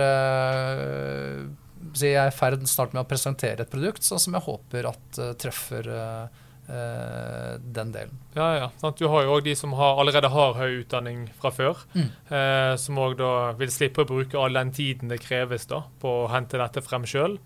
Jeg 1.99 2.15
er 2.15 2.31
i 2.31 2.35
ferd 2.35 2.63
snart 2.69 2.95
med 2.95 3.03
å 3.03 3.09
presentere 3.09 3.65
et 3.65 3.71
produkt 3.71 4.05
sånn 4.05 4.21
som 4.21 4.37
jeg 4.37 4.45
håper 4.45 4.87
at 4.91 5.19
uh, 5.19 5.33
treffer 5.39 5.89
uh, 5.91 6.39
den 6.71 7.89
delen. 7.91 8.19
Ja, 8.37 8.47
ja. 8.55 8.67
Sant? 8.79 9.01
Du 9.01 9.09
har 9.11 9.25
jo 9.25 9.33
òg 9.35 9.43
de 9.43 9.55
som 9.59 9.73
har, 9.75 9.97
allerede 9.99 10.29
har 10.31 10.55
høy 10.55 10.81
utdanning 10.83 11.25
fra 11.41 11.51
før. 11.51 11.81
Mm. 11.97 12.11
uh, 12.31 12.75
som 12.79 13.01
òg 13.01 13.17
da 13.19 13.31
vil 13.59 13.73
slippe 13.73 14.05
å 14.05 14.07
bruke 14.07 14.39
all 14.39 14.55
den 14.55 14.71
tiden 14.75 15.11
det 15.11 15.19
kreves 15.25 15.67
da 15.67 15.83
på 15.99 16.21
å 16.23 16.29
hente 16.31 16.61
dette 16.61 16.85
frem 16.85 17.07
sjøl. 17.09 17.39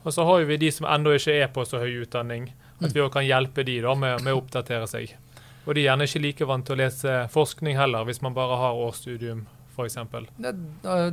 Og 0.00 0.14
så 0.16 0.24
har 0.24 0.46
vi 0.48 0.56
de 0.56 0.70
som 0.72 0.88
ennå 0.88 1.12
ikke 1.18 1.36
er 1.42 1.50
på 1.52 1.66
så 1.68 1.82
høy 1.82 2.00
utdanning, 2.06 2.48
at 2.78 2.88
mm. 2.88 2.94
vi 2.94 3.02
også 3.04 3.18
kan 3.18 3.26
hjelpe 3.26 3.66
de 3.68 3.80
da 3.84 3.92
med, 3.92 4.22
med, 4.24 4.32
å 4.32 4.40
oppdatere 4.40 4.88
seg. 4.88 5.12
Og 5.66 5.74
de 5.76 5.82
er 5.82 5.90
gjerne 5.90 6.06
ikke 6.08 6.22
like 6.24 6.48
vant 6.48 6.64
til 6.64 6.78
å 6.78 6.80
lese 6.80 7.16
forskning 7.34 7.76
heller, 7.76 8.06
hvis 8.08 8.22
man 8.24 8.36
bare 8.36 8.56
har 8.62 8.80
årsstudium 8.80 9.44
f.eks. 9.70 9.96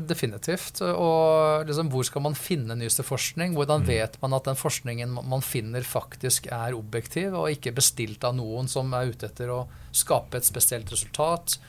Definitivt. 0.09 0.81
Og 0.87 1.67
liksom, 1.67 1.91
hvor 1.93 2.05
skal 2.07 2.25
man 2.25 2.37
finne 2.37 2.77
nyeste 2.79 3.05
forskning? 3.07 3.55
Hvordan 3.57 3.83
mm. 3.83 3.89
vet 3.89 4.19
man 4.23 4.37
at 4.37 4.49
den 4.49 4.59
forskningen 4.59 5.17
man 5.17 5.45
finner, 5.45 5.85
faktisk 5.87 6.49
er 6.51 6.77
objektiv, 6.77 7.35
og 7.37 7.51
ikke 7.53 7.75
bestilt 7.77 8.25
av 8.27 8.37
noen 8.37 8.69
som 8.71 8.93
er 8.97 9.13
ute 9.13 9.29
etter 9.29 9.53
å 9.53 9.63
skape 9.95 10.39
et 10.39 10.47
spesielt 10.47 10.91
resultat? 10.93 11.59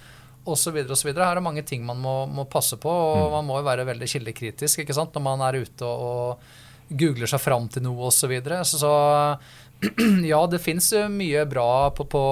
Og 0.48 0.56
så 0.56 0.72
videre, 0.72 0.96
så 0.96 1.10
videre. 1.10 1.26
Her 1.26 1.36
er 1.36 1.42
det 1.42 1.48
mange 1.48 1.66
ting 1.66 1.84
man 1.84 2.00
må, 2.00 2.22
må 2.30 2.48
passe 2.48 2.78
på, 2.80 2.88
og 2.88 3.28
mm. 3.28 3.36
man 3.36 3.50
må 3.50 3.60
jo 3.60 3.68
være 3.68 3.88
veldig 3.88 4.08
kildekritisk 4.14 4.84
ikke 4.84 4.96
sant? 4.96 5.14
når 5.16 5.26
man 5.28 5.44
er 5.48 5.62
ute 5.64 5.86
og, 5.86 6.08
og 6.08 6.98
googler 6.98 7.28
seg 7.28 7.42
fram 7.42 7.68
til 7.68 7.84
noe 7.84 8.08
osv. 8.08 8.22
Så, 8.22 8.30
videre. 8.32 8.62
så 8.64 8.80
så 8.80 8.92
ja, 10.24 10.46
det 10.46 10.58
fins 10.58 10.90
mye 11.10 11.44
bra 11.46 11.90
på, 11.90 12.04
på, 12.04 12.22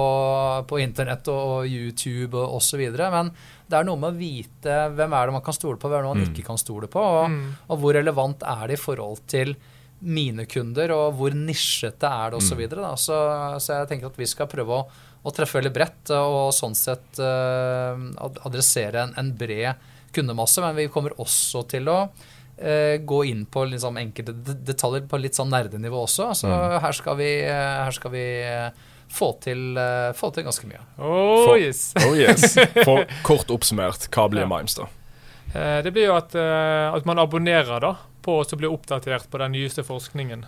på, 0.67 0.79
internett 0.83 1.29
og 1.31 1.67
YouTube 1.67 2.35
og 2.35 2.57
osv. 2.59 2.83
Men 2.97 3.31
det 3.67 3.79
er 3.79 3.87
noe 3.87 3.99
med 3.99 4.13
å 4.13 4.17
vite 4.17 4.75
hvem 4.95 5.15
er 5.17 5.27
det 5.27 5.35
man 5.35 5.43
kan 5.45 5.55
stole 5.55 5.79
på, 5.79 5.89
hvem 5.91 5.99
er 5.99 6.05
det 6.05 6.11
man 6.13 6.21
mm. 6.23 6.29
ikke 6.31 6.45
kan 6.47 6.61
stole 6.61 6.89
på. 6.91 7.01
Og, 7.01 7.33
mm. 7.33 7.49
og, 7.67 7.81
hvor 7.81 7.97
relevant 7.97 8.45
er 8.47 8.63
det 8.69 8.77
i 8.77 8.81
forhold 8.81 9.25
til 9.29 9.53
mine 9.97 10.45
kunder, 10.49 10.93
og 10.93 11.17
hvor 11.17 11.35
nisjete 11.35 12.07
er 12.07 12.31
det 12.31 12.39
osv. 12.39 12.47
Så, 12.47 12.55
mm. 12.55 12.61
videre, 12.61 12.93
så, 13.01 13.19
så 13.63 13.81
jeg 13.81 13.91
tenker 13.91 14.11
at 14.11 14.19
vi 14.21 14.29
skal 14.29 14.49
prøve 14.51 14.79
å, 14.79 15.05
å 15.27 15.35
treffe 15.35 15.59
veldig 15.59 15.73
bredt 15.75 16.13
og 16.15 16.53
sånn 16.55 16.77
sett 16.77 17.19
uh, 17.19 17.97
adressere 18.47 19.07
en, 19.07 19.15
en 19.19 19.31
bred 19.35 19.87
kundemasse. 20.15 20.63
Men 20.63 20.77
vi 20.77 20.89
kommer 20.93 21.17
også 21.21 21.67
til 21.75 21.93
å 21.93 22.01
Uh, 22.57 22.97
gå 23.05 23.19
inn 23.29 23.43
på 23.45 23.67
liksom 23.69 23.99
enkelte 24.01 24.33
detaljer 24.65 25.03
på 25.05 25.19
litt 25.21 25.37
sånn 25.37 25.51
nerdenivå 25.53 25.99
også. 26.07 26.31
Så 26.39 26.49
mm. 26.49 26.79
her 26.81 26.95
skal 26.97 27.17
vi, 27.19 27.27
uh, 27.45 27.83
her 27.85 27.93
skal 27.93 28.09
vi 28.15 28.23
uh, 28.49 28.87
få, 29.13 29.31
til, 29.43 29.79
få, 30.17 30.31
til, 30.35 30.45
ganske 30.47 30.67
mye. 30.69 30.83
Oh, 30.97 31.45
For, 31.45 31.55
yes. 31.61 31.93
oh 32.03 32.13
yes. 32.17 32.57
For 32.87 33.07
kort 33.27 33.51
oppsummert, 33.53 34.09
hva 34.13 34.27
blir 34.31 34.45
ja. 34.45 34.51
Mimes, 34.51 34.77
da? 34.77 34.89
det 35.57 35.93
blir 35.95 36.09
jo 36.09 36.17
at, 36.17 36.35
at 36.35 37.05
man 37.07 37.17
abonnerer 37.23 37.79
da, 37.81 37.93
på 38.27 38.35
å 38.43 38.57
bli 38.59 38.67
oppdatert 38.67 39.29
på 39.31 39.39
den 39.39 39.53
nyeste 39.55 39.85
forskningen. 39.87 40.43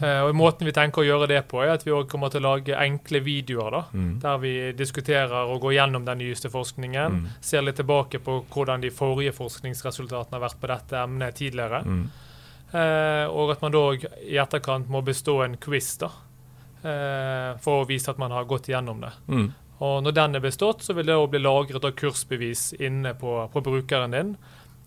Uh, 0.00 0.22
og 0.24 0.32
Måten 0.38 0.64
vi 0.64 0.72
tenker 0.72 1.02
å 1.02 1.06
gjøre 1.06 1.28
det 1.34 1.42
på, 1.50 1.60
er 1.60 1.74
at 1.74 1.84
vi 1.84 1.92
også 1.92 2.08
kommer 2.14 2.32
til 2.32 2.40
å 2.40 2.54
lage 2.54 2.78
enkle 2.80 3.20
videoer. 3.24 3.76
da, 3.76 3.82
mm. 3.92 4.10
Der 4.22 4.38
vi 4.40 4.54
diskuterer 4.76 5.52
og 5.52 5.60
går 5.66 5.76
gjennom 5.76 6.06
den 6.08 6.22
nyeste 6.22 6.48
forskningen. 6.52 7.18
Mm. 7.20 7.26
Ser 7.44 7.66
litt 7.66 7.76
tilbake 7.80 8.22
på 8.24 8.38
hvordan 8.54 8.84
de 8.84 8.92
forrige 8.94 9.34
forskningsresultatene 9.36 10.38
har 10.38 10.46
vært 10.46 10.62
på 10.62 10.70
dette 10.72 11.02
emnet 11.02 11.36
tidligere. 11.42 11.82
Mm. 11.84 12.04
Uh, 12.72 13.26
og 13.28 13.52
at 13.52 13.60
man 13.62 13.76
da 13.76 13.84
i 14.24 14.40
etterkant 14.40 14.88
må 14.90 15.04
bestå 15.04 15.42
en 15.44 15.58
quiz 15.60 15.92
da, 16.00 16.08
uh, 16.84 17.54
for 17.64 17.82
å 17.82 17.88
vise 17.88 18.10
at 18.12 18.20
man 18.20 18.34
har 18.34 18.48
gått 18.48 18.70
gjennom 18.72 19.00
det. 19.04 19.12
Mm. 19.28 19.48
Og 19.84 19.96
Når 20.06 20.14
den 20.16 20.38
er 20.38 20.44
bestått, 20.44 20.84
så 20.86 20.94
vil 20.94 21.08
det 21.10 21.16
bli 21.32 21.42
lagret 21.42 21.84
av 21.84 21.96
kursbevis 21.98 22.72
inne 22.78 23.16
på, 23.18 23.38
på 23.52 23.64
brukeren 23.64 24.14
din 24.14 24.36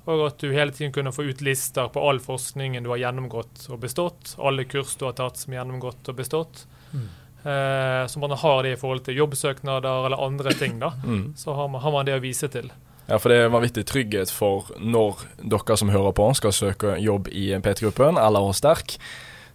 og 0.08 0.24
at 0.24 0.40
du 0.40 0.54
hele 0.56 0.72
tiden 0.72 0.94
kunne 0.96 1.12
få 1.12 1.26
ut 1.28 1.42
lister 1.44 1.90
på 1.92 2.02
all 2.10 2.20
forskningen 2.24 2.86
du 2.86 2.92
har 2.94 3.02
gjennomgått 3.02 3.66
og 3.68 3.82
bestått. 3.84 4.38
Alle 4.40 4.64
kurs 4.64 4.96
du 4.96 5.04
har 5.04 5.18
tatt 5.18 5.40
som 5.42 5.56
gjennomgått 5.56 6.08
og 6.08 6.16
bestått. 6.16 6.64
Mm. 6.94 7.08
Eh, 7.44 8.08
så 8.08 8.20
man 8.20 8.32
har 8.32 8.64
det 8.64 8.72
i 8.72 8.80
forhold 8.80 9.04
til 9.04 9.20
jobbsøknader 9.20 10.08
eller 10.08 10.26
andre 10.26 10.54
ting. 10.56 10.80
da. 10.80 10.94
Mm. 11.04 11.34
Så 11.36 11.54
har 11.54 11.68
man, 11.68 11.82
har 11.82 11.92
man, 11.92 12.06
det 12.06 12.16
å 12.16 12.24
vise 12.24 12.48
til. 12.48 12.72
Ja, 13.08 13.20
for 13.20 13.32
det 13.32 13.42
er 13.42 13.52
vanvittig 13.52 13.86
trygghet 13.88 14.32
for 14.32 14.72
når 14.80 15.24
dere 15.44 15.78
som 15.80 15.92
hører 15.92 16.16
på, 16.16 16.28
skal 16.36 16.56
søke 16.56 16.98
jobb 17.00 17.28
i 17.32 17.52
PT-gruppen 17.64 18.20
eller 18.20 18.48
hos 18.48 18.60
Sterk. 18.64 18.98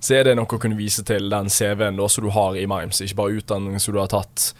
Så 0.03 0.18
er 0.18 0.26
det 0.26 0.34
noe 0.34 0.50
å 0.50 0.59
kunne 0.61 0.78
vise 0.78 1.05
til 1.07 1.30
den 1.30 1.50
CV-en 1.53 2.00
som 2.11 2.26
du 2.26 2.32
har 2.34 2.59
i 2.59 2.66
Mimes, 2.66 3.00
ikke 3.05 3.20
bare 3.20 3.38
utdanning 3.38 3.78
som 3.80 3.94
du 3.94 4.00
har 4.03 4.11
tatt 4.11 4.50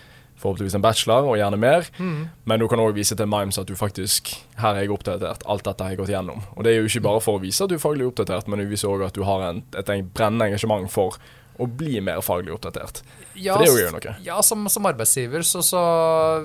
forhåpentligvis 0.43 0.75
en 0.79 0.85
bachelor, 0.85 1.27
og 1.31 1.39
gjerne 1.39 1.59
mer. 1.61 1.87
Mm. 1.99 2.31
Men 2.51 2.63
du 2.63 2.69
kan 2.71 2.83
òg 2.83 2.95
vise 2.97 3.17
til 3.19 3.31
Mimes 3.31 3.61
at 3.61 3.69
du 3.71 3.77
faktisk 3.79 4.33
Her 4.59 4.77
er 4.77 4.87
jeg 4.87 4.95
oppdatert. 4.95 5.45
Alt 5.51 5.67
dette 5.69 5.85
har 5.85 5.95
jeg 5.95 6.03
gått 6.03 6.13
gjennom. 6.15 6.43
Og 6.57 6.67
det 6.67 6.73
er 6.73 6.81
jo 6.81 6.91
ikke 6.91 7.07
bare 7.07 7.23
for 7.25 7.39
å 7.39 7.43
vise 7.43 7.63
at 7.65 7.71
du 7.71 7.79
er 7.79 7.83
faglig 7.83 8.09
oppdatert, 8.09 8.51
men 8.51 8.63
det 8.63 8.71
viser 8.71 8.91
òg 8.91 9.07
at 9.09 9.19
du 9.19 9.25
har 9.27 9.47
en, 9.49 9.63
et 9.79 9.95
brennende 10.15 10.51
engasjement 10.51 10.91
for 10.93 11.19
å 11.61 11.67
bli 11.69 12.01
mer 12.03 12.23
faglig 12.25 12.55
oppdatert. 12.55 13.03
Ja, 13.35 13.59
for 13.59 13.67
det 13.67 13.83
gjør 13.83 13.93
noe. 13.95 14.15
Ja, 14.25 14.39
som, 14.45 14.65
som 14.73 14.87
arbeidsgiver 14.89 15.45
så, 15.47 15.61
så, 15.65 15.83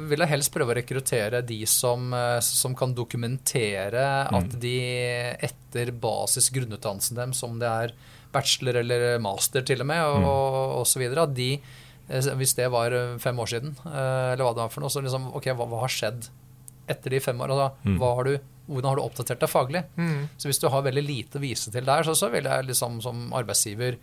vil 0.10 0.22
jeg 0.24 0.32
helst 0.34 0.52
prøve 0.54 0.74
å 0.74 0.78
rekruttere 0.78 1.42
de 1.46 1.62
som, 1.70 2.12
eh, 2.14 2.38
som 2.44 2.76
kan 2.78 2.94
dokumentere 2.98 4.04
mm. 4.28 4.38
at 4.42 4.58
de 4.62 4.78
etter 5.48 5.94
basis 5.96 6.52
grunnutdannelsen 6.54 7.20
dem, 7.20 7.34
som 7.38 7.56
det 7.62 7.72
er 7.72 7.96
bachelor 8.34 8.82
eller 8.82 9.10
master 9.24 9.66
til 9.68 9.84
og 9.84 9.90
med, 9.90 10.04
og, 10.04 10.18
mm. 10.22 10.32
og, 10.32 10.58
og 10.82 10.88
så 10.90 11.02
videre, 11.02 11.28
de 11.32 11.52
Eh, 12.08 12.28
hvis 12.40 12.56
det 12.58 12.68
var 12.72 12.96
eh, 12.96 13.16
fem 13.20 13.40
år 13.40 13.50
siden, 13.52 13.74
eh, 13.86 14.34
eller 14.34 14.46
hva 14.46 14.54
det 14.56 14.64
var 14.66 14.74
for 14.74 14.84
noe, 14.84 14.94
så 14.94 15.04
liksom, 15.04 15.32
ok, 15.38 15.50
hva, 15.54 15.68
hva 15.70 15.82
har 15.84 15.94
skjedd 15.94 16.30
etter 16.88 17.14
de 17.14 17.24
fem 17.24 17.42
åra? 17.44 17.72
Mm. 17.84 17.98
Har 18.04 18.38
hvordan 18.68 18.90
har 18.90 19.00
du 19.00 19.04
oppdatert 19.06 19.40
deg 19.40 19.52
faglig? 19.52 19.82
Mm. 19.96 20.28
Så 20.36 20.50
hvis 20.50 20.60
du 20.60 20.68
har 20.72 20.84
veldig 20.84 21.04
lite 21.04 21.40
å 21.40 21.44
vise 21.44 21.72
til 21.72 21.88
der, 21.88 22.04
så, 22.04 22.16
så 22.20 22.28
vil 22.34 22.48
jeg 22.50 22.68
liksom 22.68 22.98
som 23.04 23.30
arbeidsgiver 23.36 23.96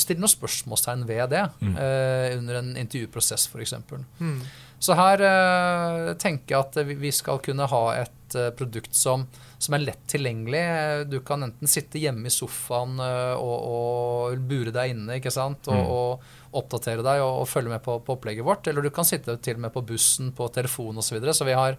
stille 0.00 0.22
noen 0.22 0.30
spørsmålstegn 0.30 1.02
ved 1.08 1.32
det 1.32 1.42
mm. 1.58 1.74
uh, 1.74 2.26
under 2.38 2.58
en 2.60 2.70
intervjuprosess, 2.78 3.48
f.eks. 3.50 3.74
Mm. 4.22 4.38
Så 4.80 4.96
her 4.96 5.24
uh, 5.26 6.12
tenker 6.22 6.54
jeg 6.54 6.60
at 6.60 6.78
vi 7.02 7.10
skal 7.12 7.42
kunne 7.44 7.66
ha 7.68 7.82
et 7.98 8.36
uh, 8.38 8.48
produkt 8.56 8.96
som, 8.96 9.26
som, 9.62 9.76
er 9.76 9.84
lett 9.86 10.04
tilgjengelig. 10.10 10.62
Du 11.10 11.20
kan 11.26 11.46
enten 11.46 11.70
sitte 11.70 12.00
hjemme 12.02 12.26
i 12.28 12.34
sofaen 12.34 12.98
og, 12.98 13.56
og, 13.72 14.38
bure 14.48 14.74
deg 14.74 14.94
inne 14.94 15.20
ikke 15.20 15.32
sant? 15.34 15.70
Og, 15.70 15.78
mm. 15.78 15.92
og 15.92 16.58
oppdatere 16.62 17.04
deg 17.04 17.22
og, 17.22 17.42
og 17.42 17.48
følge 17.48 17.72
med 17.72 17.82
på, 17.84 17.98
på, 18.04 18.16
opplegget 18.16 18.46
vårt. 18.46 18.68
Eller 18.68 18.84
du 18.84 18.92
kan 18.94 19.08
sitte 19.08 19.38
til 19.44 19.58
og 19.58 19.66
med 19.66 19.74
på 19.74 19.84
bussen, 19.92 20.32
på 20.36 20.48
telefon 20.54 20.98
osv. 20.98 21.12
Så, 21.12 21.16
videre. 21.16 21.36
så 21.36 21.48
vi 21.48 21.56
har 21.56 21.78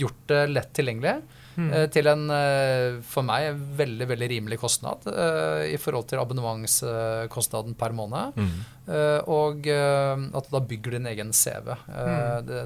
gjort 0.00 0.26
det 0.30 0.40
lett 0.50 0.72
tilgjengelig 0.76 1.14
mm. 1.56 1.70
eh, 1.72 1.86
til 1.92 2.10
en 2.10 2.26
eh, 2.34 3.00
for 3.06 3.26
meg 3.26 3.58
veldig 3.78 4.08
veldig 4.10 4.28
rimelig 4.32 4.60
kostnad 4.62 5.06
uh, 5.08 5.64
i 5.66 5.76
forhold 5.80 6.08
til 6.10 6.22
abonnementskostnaden 6.22 7.76
per 7.78 7.94
måned. 7.96 8.38
Mm. 8.38 8.54
Uh, 8.90 9.18
og 9.30 9.68
uh, 9.68 10.14
at 10.38 10.48
du 10.48 10.54
da 10.54 10.62
bygger 10.72 10.96
din 10.96 11.10
egen 11.10 11.34
CV. 11.36 11.74
Mm. 11.88 12.48
Det, 12.48 12.62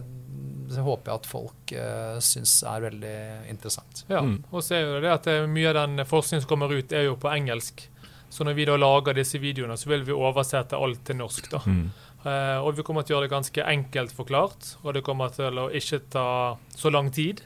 det 0.71 0.83
håper 0.83 1.11
jeg 1.11 1.21
at 1.21 1.27
folk 1.29 1.73
uh, 1.77 2.21
syns 2.25 2.57
er 2.67 2.87
veldig 2.87 3.17
interessant. 3.53 4.05
Ja, 4.09 4.23
mm. 4.25 4.39
og 4.51 4.65
så 4.65 4.79
er 4.79 4.87
jo 4.87 5.03
det 5.05 5.13
at 5.13 5.29
Mye 5.51 5.71
av 5.71 5.77
den 5.83 6.07
forskningen 6.09 6.45
som 6.45 6.51
kommer 6.51 6.73
ut, 6.73 6.93
er 6.93 7.09
jo 7.09 7.19
på 7.21 7.31
engelsk. 7.33 7.87
Så 8.35 8.47
når 8.47 8.57
vi 8.59 8.67
da 8.67 8.75
lager 8.81 9.15
disse 9.15 9.39
videoene, 9.39 9.77
så 9.79 9.93
vil 9.93 10.03
vi 10.09 10.17
oversette 10.17 10.79
alt 10.81 11.05
til 11.07 11.21
norsk. 11.21 11.51
da. 11.53 11.61
Mm. 11.71 11.87
Uh, 12.25 12.59
og 12.65 12.73
vi 12.79 12.85
kommer 12.87 13.05
til 13.05 13.15
å 13.15 13.19
gjøre 13.19 13.29
det 13.29 13.35
ganske 13.35 13.67
enkelt 13.69 14.15
forklart, 14.17 14.71
og 14.83 14.97
det 14.97 15.05
kommer 15.07 15.31
til 15.35 15.61
å 15.61 15.69
ikke 15.77 16.01
ta 16.11 16.29
så 16.75 16.91
lang 16.91 17.13
tid. 17.15 17.45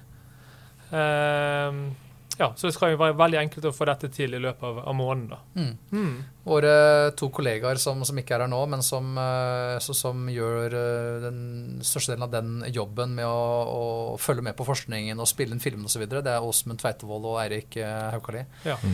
Uh, 0.89 1.91
ja, 2.39 2.53
så 2.57 2.69
det 2.69 2.75
skal 2.77 2.93
jo 2.93 2.99
være 3.01 3.17
veldig 3.19 3.39
enkelt 3.41 3.65
å 3.67 3.75
få 3.75 3.87
dette 3.89 4.09
til 4.15 4.35
i 4.37 4.41
løpet 4.43 4.63
av, 4.63 4.77
av 4.87 4.95
måneden. 4.95 5.29
da. 5.33 5.39
Mm. 5.59 5.73
Mm. 5.91 6.13
Våre 6.49 6.73
to 7.19 7.29
kollegaer 7.35 7.77
som, 7.83 8.01
som 8.09 8.17
ikke 8.21 8.37
er 8.37 8.45
her 8.47 8.51
nå, 8.53 8.61
men 8.73 8.81
som, 8.87 9.11
eh, 9.21 9.75
så, 9.85 9.93
som 9.97 10.23
gjør 10.33 10.77
eh, 10.79 11.17
den 11.27 11.41
største 11.85 12.15
delen 12.15 12.25
av 12.29 12.33
den 12.33 12.53
jobben 12.73 13.17
med 13.19 13.27
å, 13.27 13.41
å 13.75 13.83
følge 14.23 14.47
med 14.47 14.57
på 14.57 14.65
forskningen 14.69 15.19
og 15.21 15.29
spille 15.29 15.53
inn 15.57 15.61
filmene 15.65 15.91
osv., 15.91 16.07
det 16.09 16.23
er 16.33 16.47
Åsmund 16.47 16.81
Tveitevold 16.81 17.27
og 17.33 17.41
Eirik 17.43 17.77
eh, 17.83 18.07
Haukali. 18.15 18.45
Ja. 18.69 18.79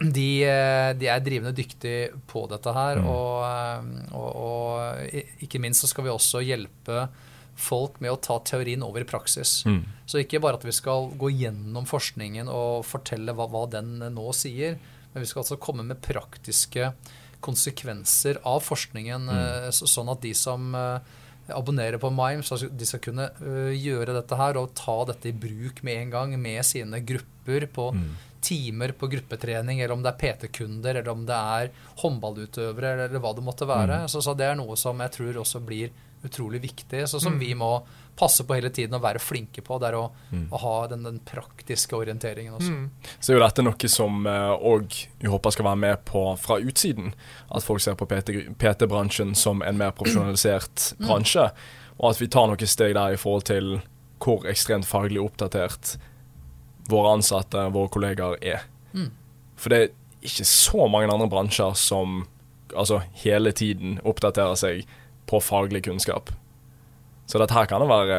De, 0.00 0.28
eh, 0.48 0.90
de 0.96 1.08
er 1.12 1.20
drivende 1.24 1.52
dyktige 1.56 2.14
på 2.30 2.46
dette 2.50 2.72
her, 2.74 3.02
Mm. 3.04 3.08
og, 3.10 4.14
og, 4.16 4.28
og 4.40 5.42
ikke 5.44 5.60
minst 5.60 5.82
så 5.84 5.90
skal 5.90 6.06
vi 6.06 6.12
også 6.12 6.40
hjelpe 6.46 7.04
folk 7.56 8.00
med 8.02 8.12
å 8.12 8.20
ta 8.20 8.38
teorien 8.42 8.82
over 8.82 9.04
i 9.04 9.08
praksis. 9.08 9.62
Mm. 9.66 9.82
Så 10.06 10.20
ikke 10.22 10.40
bare 10.42 10.58
at 10.58 10.66
vi 10.66 10.74
skal 10.74 11.10
gå 11.18 11.30
gjennom 11.32 11.86
forskningen 11.88 12.50
og 12.50 12.84
fortelle 12.88 13.34
hva, 13.36 13.46
hva 13.50 13.66
den 13.70 13.98
nå 14.14 14.32
sier, 14.36 14.78
men 15.12 15.22
vi 15.22 15.30
skal 15.30 15.44
altså 15.44 15.60
komme 15.62 15.86
med 15.86 16.02
praktiske 16.02 16.92
konsekvenser 17.44 18.40
av 18.48 18.64
forskningen, 18.64 19.28
mm. 19.28 19.72
sånn 19.76 20.10
at 20.10 20.22
de 20.24 20.32
som 20.36 20.74
eh, 20.78 21.14
abonnerer 21.52 22.00
på 22.00 22.10
Mime, 22.10 22.42
så 22.42 22.56
de 22.56 22.88
skal 22.88 23.02
kunne 23.04 23.28
eh, 23.28 23.74
gjøre 23.76 24.16
dette 24.16 24.38
her 24.38 24.58
og 24.60 24.72
ta 24.78 24.96
dette 25.10 25.28
i 25.28 25.36
bruk 25.36 25.82
med 25.84 26.06
en 26.06 26.14
gang 26.14 26.38
med 26.40 26.64
sine 26.66 27.02
grupper 27.04 27.68
på 27.68 27.90
Mm. 27.94 28.14
timer 28.44 28.92
på 28.92 29.08
gruppetrening, 29.08 29.80
eller 29.80 29.94
om 29.94 30.02
det 30.02 30.10
er 30.10 30.18
PT-kunder, 30.20 30.94
eller 30.94 31.08
om 31.08 31.24
det 31.24 31.36
er 31.36 31.70
håndballutøvere, 32.02 32.90
eller, 33.06 33.20
hva 33.20 33.32
det 33.36 33.44
måtte 33.44 33.64
være. 33.64 34.02
Så, 34.08 34.20
så 34.20 34.34
det 34.36 34.44
er 34.44 34.58
noe 34.58 34.76
som 34.76 35.00
jeg 35.00 35.12
tror 35.14 35.38
også 35.40 35.60
blir 35.64 35.92
utrolig 36.24 36.60
viktig, 36.62 37.04
så 37.08 37.20
som 37.20 37.34
Mm. 37.34 37.38
vi 37.40 37.54
må 37.54 37.82
passe 38.16 38.44
på 38.46 38.54
hele 38.54 38.70
tiden 38.70 38.94
og 38.94 39.02
være 39.02 39.18
flinke 39.18 39.62
på. 39.62 39.78
Det 39.80 39.88
er 39.88 39.96
å, 39.98 40.10
Mm. 40.32 40.48
å 40.50 40.58
ha 40.60 40.86
den, 40.86 41.02
den 41.02 41.18
praktiske 41.20 41.92
orienteringen 41.96 42.54
også. 42.54 42.70
Mm. 42.70 42.90
Så 43.20 43.32
er 43.32 43.38
jo 43.38 43.42
dette 43.46 43.62
noe 43.64 43.88
som 43.88 44.24
òg 44.26 45.06
vi 45.20 45.28
håper 45.28 45.50
skal 45.52 45.64
være 45.64 45.76
med 45.78 46.04
på 46.04 46.38
fra 46.38 46.56
utsiden. 46.60 47.12
At 47.50 47.62
folk 47.64 47.80
ser 47.80 47.94
på 47.94 48.06
PT 48.06 48.54
PT-bransjen 48.58 49.34
som 49.36 49.62
en 49.62 49.76
mer 49.78 49.90
profesjonalisert 49.92 50.94
bransje. 51.00 51.50
Og 52.00 52.10
at 52.10 52.18
vi 52.20 52.26
tar 52.26 52.46
noen 52.46 52.66
steg 52.66 52.94
der 52.94 53.12
i 53.12 53.16
forhold 53.16 53.44
til 53.44 53.82
hvor 54.20 54.44
ekstremt 54.46 54.86
faglig 54.86 55.20
oppdatert 55.20 55.96
våre 56.88 57.14
ansatte, 57.16 57.72
våre 57.72 57.88
kollegaer, 57.90 58.36
er. 58.42 58.62
Mm. 58.94 59.10
For 59.56 59.70
det 59.70 59.78
er 59.82 59.92
ikke 60.22 60.44
så 60.46 60.88
mange 60.90 61.10
andre 61.12 61.28
bransjer 61.28 61.74
som 61.76 62.26
altså 62.74 63.02
hele 63.24 63.52
tiden 63.52 63.98
oppdaterer 64.04 64.56
seg 64.56 64.86
på 65.26 65.40
faglig 65.42 65.84
kunnskap. 65.84 66.30
Så 67.26 67.38
dette 67.40 67.54
her 67.56 67.66
kan 67.66 67.80
det 67.80 67.88
være, 67.88 68.18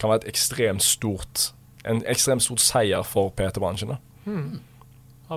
kan 0.00 0.10
være 0.10 0.22
et 0.24 0.28
ekstremt 0.34 0.82
stort 0.84 1.52
en 1.86 2.00
ekstremt 2.10 2.42
stor 2.42 2.58
seier 2.58 3.04
for 3.06 3.30
PT-bransjen. 3.38 3.92
Hmm. 4.24 4.56
Mm. 4.58 4.60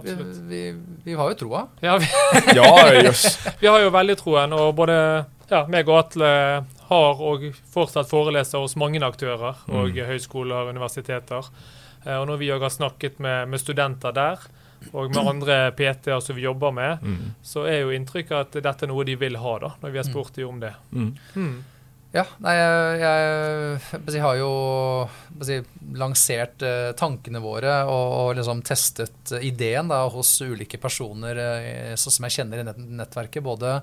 Vi, 0.03 0.13
vi, 0.49 0.61
vi 1.05 1.13
har 1.17 1.29
jo 1.29 1.35
troa. 1.37 1.67
Ja, 1.81 1.95
vi, 2.01 2.07
Ja, 2.57 2.71
yes. 3.03 3.37
vi 3.61 3.67
har 3.69 3.79
jo 3.83 3.91
veldig 3.93 4.15
troen, 4.17 4.53
og 4.57 4.71
både 4.77 4.95
ja, 5.49 5.63
meg 5.69 5.87
og 5.89 5.99
Atle 6.03 6.29
har 6.89 7.21
og 7.21 7.45
fortsatt 7.73 8.09
foreleser 8.09 8.61
hos 8.61 8.75
mange 8.81 9.01
aktører, 9.05 9.61
og 9.69 9.89
Mm. 9.93 10.01
høyskoler 10.09 10.63
og 10.63 10.69
universiteter. 10.73 11.49
Eh, 12.05 12.17
Og 12.17 12.25
når 12.27 12.37
vi 12.41 12.49
òg 12.53 12.61
har 12.65 12.69
snakket 12.73 13.19
med, 13.19 13.47
med 13.49 13.59
studenter 13.61 14.11
der, 14.11 14.37
og 14.93 15.09
med 15.13 15.27
andre 15.27 15.57
PT-er 15.75 16.21
som 16.23 16.35
vi 16.37 16.45
jobber 16.47 16.71
med, 16.75 17.01
Mm. 17.03 17.33
så 17.43 17.65
er 17.67 17.81
jo 17.81 17.91
inntrykket 17.95 18.31
at 18.39 18.63
dette 18.63 18.85
er 18.85 18.91
noe 18.91 19.03
de 19.05 19.15
vil 19.19 19.35
ha, 19.37 19.57
da, 19.59 19.73
når 19.81 19.91
vi 19.91 19.97
har 20.01 20.07
spurt 20.07 20.33
dem 20.35 20.49
om 20.49 20.59
det. 20.59 20.73
Mm. 20.91 21.11
Mm. 21.35 21.57
Ja, 22.11 22.23
nei, 22.41 22.55
jeg, 22.57 23.01
jeg, 23.03 24.05
jeg 24.15 24.21
har 24.23 24.37
jo 24.39 24.47
jeg, 25.45 25.65
lansert 25.93 26.63
eh, 26.65 26.87
tankene 26.97 27.37
våre 27.43 27.83
og, 27.85 28.13
og 28.23 28.31
liksom 28.39 28.63
testet 28.65 29.33
ideen 29.45 29.91
da, 29.91 29.99
hos 30.09 30.31
ulike 30.41 30.79
personer 30.81 31.37
eh, 31.37 31.93
som 32.01 32.25
jeg 32.25 32.39
kjenner 32.39 32.63
i 32.63 32.65
nett 32.65 32.79
nettverket. 33.03 33.45
Både 33.45 33.75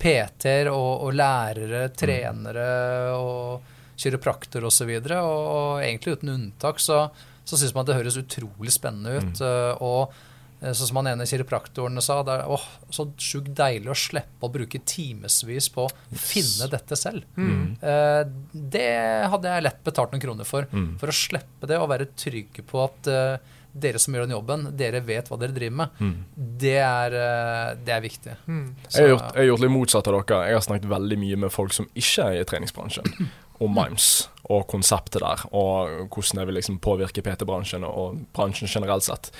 PT-er 0.00 0.70
og, 0.72 1.04
og 1.04 1.12
lærere, 1.16 1.88
trenere 1.96 3.12
og 3.16 3.60
kiropraktor 4.00 4.64
osv. 4.64 4.68
Og, 4.68 4.72
så 4.72 4.88
videre, 4.88 5.20
og, 5.24 5.44
og 5.56 5.84
egentlig 5.84 6.16
uten 6.16 6.32
unntak 6.32 6.80
så, 6.80 7.02
så 7.44 7.56
syns 7.60 7.74
man 7.76 7.84
at 7.84 7.92
det 7.92 7.98
høres 8.00 8.18
utrolig 8.20 8.72
spennende 8.72 9.20
ut. 9.20 9.40
eh, 9.44 9.84
og 9.84 10.16
Sånn 10.60 10.88
som 10.88 11.00
han 11.02 11.10
ene 11.10 11.26
kiropraktoren 11.28 12.00
sa, 12.00 12.22
det 12.24 12.38
er 12.38 12.52
åh, 12.52 12.62
så 12.88 13.04
sjukt 13.20 13.52
deilig 13.58 13.90
å 13.92 13.98
slippe 13.98 14.48
å 14.48 14.52
bruke 14.52 14.80
timevis 14.88 15.68
på 15.72 15.84
å 15.84 15.90
finne 16.16 16.68
dette 16.72 16.96
selv. 16.96 17.26
Mm. 17.36 17.76
Eh, 17.76 18.22
det 18.52 18.88
hadde 19.28 19.52
jeg 19.52 19.66
lett 19.66 19.82
betalt 19.84 20.14
noen 20.14 20.24
kroner 20.24 20.48
for. 20.48 20.68
Mm. 20.72 20.94
For 21.02 21.12
å 21.12 21.16
slippe 21.16 21.68
det 21.68 21.76
og 21.80 21.90
være 21.92 22.08
trygge 22.16 22.64
på 22.66 22.80
at 22.86 23.10
eh, 23.12 23.52
dere 23.76 24.00
som 24.00 24.16
gjør 24.16 24.24
den 24.24 24.36
jobben, 24.36 24.64
dere 24.80 25.02
vet 25.04 25.28
hva 25.28 25.38
dere 25.40 25.54
driver 25.56 25.76
med. 25.82 26.00
Mm. 26.00 26.16
Det 26.64 26.78
er, 26.80 27.18
eh, 27.20 27.74
det 27.84 27.96
er 27.98 28.02
viktig. 28.04 28.38
Mm. 28.46 28.64
Så, 28.88 28.96
Jeg 28.96 29.02
har, 29.02 29.12
gjort, 29.12 29.26
jeg 29.28 29.42
har 29.42 29.50
gjort 29.50 29.64
litt 29.66 29.74
motsatt 29.76 30.08
av 30.08 30.18
dere. 30.18 30.40
Jeg 30.48 30.58
har 30.58 30.66
snakket 30.70 30.90
veldig 30.94 31.20
mye 31.26 31.42
med 31.44 31.52
folk 31.52 31.76
som 31.76 31.90
ikke 31.92 32.30
er 32.30 32.40
i 32.40 32.48
treningsbransjen, 32.48 33.28
om 33.64 33.76
Mimes 33.76 34.10
og 34.48 34.66
konseptet 34.70 35.20
der, 35.20 35.44
og 35.52 36.12
hvordan 36.14 36.40
det 36.40 36.48
vil 36.48 36.60
liksom 36.60 36.80
påvirke 36.80 37.24
PT-bransjen 37.24 37.84
og 37.88 38.20
bransjen 38.36 38.70
generelt 38.70 39.04
sett. 39.04 39.32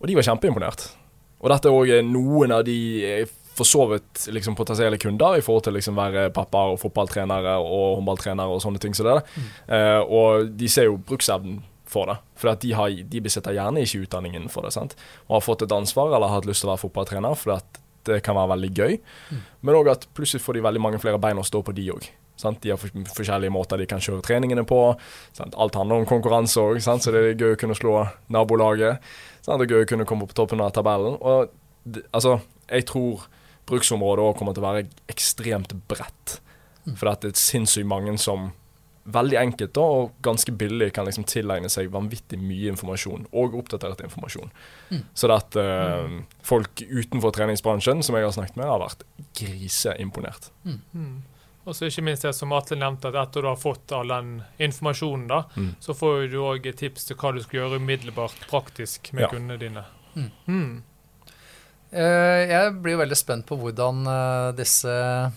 Og 0.00 0.10
de 0.10 0.18
var 0.18 0.26
kjempeimponert. 0.26 0.88
Og 1.44 1.50
dette 1.52 1.70
er 1.70 1.76
òg 1.76 1.92
noen 2.08 2.54
av 2.56 2.64
de 2.66 2.78
er 3.04 3.26
for 3.54 3.68
så 3.68 3.84
vidt 3.86 4.24
liksom 4.34 4.56
potensielle 4.58 4.98
kunder 4.98 5.38
i 5.38 5.42
forhold 5.44 5.68
til 5.68 5.76
liksom 5.76 5.98
være 5.98 6.30
pappa 6.34 6.64
og 6.72 6.80
fotballtrenere 6.82 7.54
og 7.62 8.00
håndballtrenere 8.00 8.50
og 8.50 8.62
sånne 8.64 8.82
ting 8.82 8.96
som 8.98 9.06
det. 9.12 9.20
Eh, 9.68 10.00
og 10.02 10.50
de 10.58 10.70
ser 10.70 10.88
jo 10.88 10.98
bruksevnen 10.98 11.60
for 11.86 12.10
det. 12.10 12.18
For 12.40 12.58
de, 12.64 12.72
har, 12.74 12.90
de 12.90 13.22
besitter 13.22 13.54
gjerne 13.54 13.84
ikke 13.84 14.02
utdanningen 14.08 14.50
for 14.50 14.66
det. 14.66 14.74
sant? 14.74 14.96
Og 15.28 15.38
har 15.38 15.46
fått 15.46 15.62
et 15.66 15.76
ansvar 15.76 16.10
eller 16.10 16.26
har 16.26 16.40
hatt 16.40 16.50
lyst 16.50 16.64
til 16.64 16.72
å 16.72 16.74
være 16.74 16.84
fotballtrener 16.86 17.38
for 17.38 17.54
at 17.60 17.80
det 18.08 18.20
kan 18.24 18.36
være 18.36 18.52
veldig 18.56 18.72
gøy. 18.74 18.98
Men 19.64 19.78
òg 19.78 19.92
at 19.94 20.08
plutselig 20.16 20.42
får 20.44 20.58
de 20.58 20.66
veldig 20.66 20.82
mange 20.82 21.00
flere 21.00 21.20
bein 21.22 21.40
å 21.40 21.46
stå 21.46 21.62
på, 21.64 21.72
de 21.76 21.86
òg. 21.94 22.10
De 22.60 22.72
har 22.72 22.80
forskjellige 23.14 23.54
måter 23.54 23.78
de 23.80 23.86
kan 23.88 24.02
kjøre 24.02 24.24
treningene 24.26 24.66
på. 24.68 24.80
Sant? 25.36 25.54
Alt 25.56 25.78
handler 25.78 26.02
om 26.02 26.08
konkurranse 26.10 26.60
òg, 26.60 26.82
så 26.82 26.98
det 27.14 27.22
er 27.22 27.38
gøy 27.38 27.54
å 27.54 27.60
kunne 27.60 27.78
slå 27.78 27.94
nabolaget. 28.34 29.14
Sant? 29.44 29.60
Det 29.60 29.68
er 29.68 29.76
gøy 29.76 29.86
å 29.86 29.92
kunne 29.92 30.08
komme 30.08 30.28
på 30.28 30.36
toppen 30.36 30.62
av 30.64 30.72
tabellen. 30.76 31.18
Og 31.20 31.52
det, 31.84 32.06
altså, 32.16 32.38
jeg 32.70 32.88
tror 32.88 33.26
bruksområdet 33.68 34.24
òg 34.24 34.36
kommer 34.40 34.56
til 34.56 34.64
å 34.64 34.68
være 34.70 34.86
ekstremt 35.12 35.76
bredt. 35.90 36.38
For 36.84 37.08
det 37.08 37.32
er 37.32 37.40
sinnssykt 37.40 37.88
mange 37.88 38.16
som 38.20 38.50
veldig 39.04 39.36
enkelt 39.36 39.74
da, 39.76 39.84
og 39.84 40.14
ganske 40.24 40.52
billig 40.56 40.90
kan 40.96 41.04
liksom 41.04 41.26
tilegne 41.28 41.68
seg 41.72 41.90
vanvittig 41.92 42.38
mye 42.40 42.72
informasjon, 42.72 43.26
og 43.36 43.56
oppdatert 43.58 44.00
informasjon. 44.06 44.52
Så 45.12 45.28
det 45.28 45.36
at 45.36 45.58
eh, 45.60 46.16
folk 46.44 46.84
utenfor 46.88 47.34
treningsbransjen, 47.36 48.00
som 48.04 48.16
jeg 48.16 48.24
har 48.24 48.34
snakket 48.36 48.56
med, 48.60 48.68
har 48.70 48.80
vært 48.80 49.04
griseimponert. 49.36 50.48
Mm. 50.64 50.80
Og 51.66 51.74
så 51.74 51.86
ikke 51.88 52.02
minst 52.04 52.22
det 52.22 52.34
som 52.36 52.52
Atle 52.52 52.76
nevnte, 52.76 53.08
at 53.08 53.14
etter 53.28 53.40
du 53.42 53.48
har 53.48 53.56
fått 53.56 53.92
all 53.96 54.08
den 54.12 54.42
informasjonen, 54.60 55.26
da, 55.28 55.42
Mm. 55.56 55.74
så 55.80 55.94
får 55.96 56.30
du 56.30 56.36
òg 56.44 56.66
tips 56.76 57.04
til 57.06 57.16
hva 57.16 57.32
du 57.32 57.40
skal 57.42 57.60
gjøre 57.60 57.80
umiddelbart 57.80 58.36
praktisk 58.50 59.12
med 59.12 59.22
Ja. 59.22 59.28
kundene 59.28 59.58
dine. 59.58 59.84
Mm. 60.14 60.30
Mm. 60.46 60.82
Eh, 61.92 62.48
jeg 62.50 62.72
blir 62.82 62.92
jo 62.96 62.98
veldig 63.04 63.16
spent 63.16 63.46
på 63.46 63.56
hvordan 63.60 64.06
eh, 64.06 64.52
disse 64.58 65.32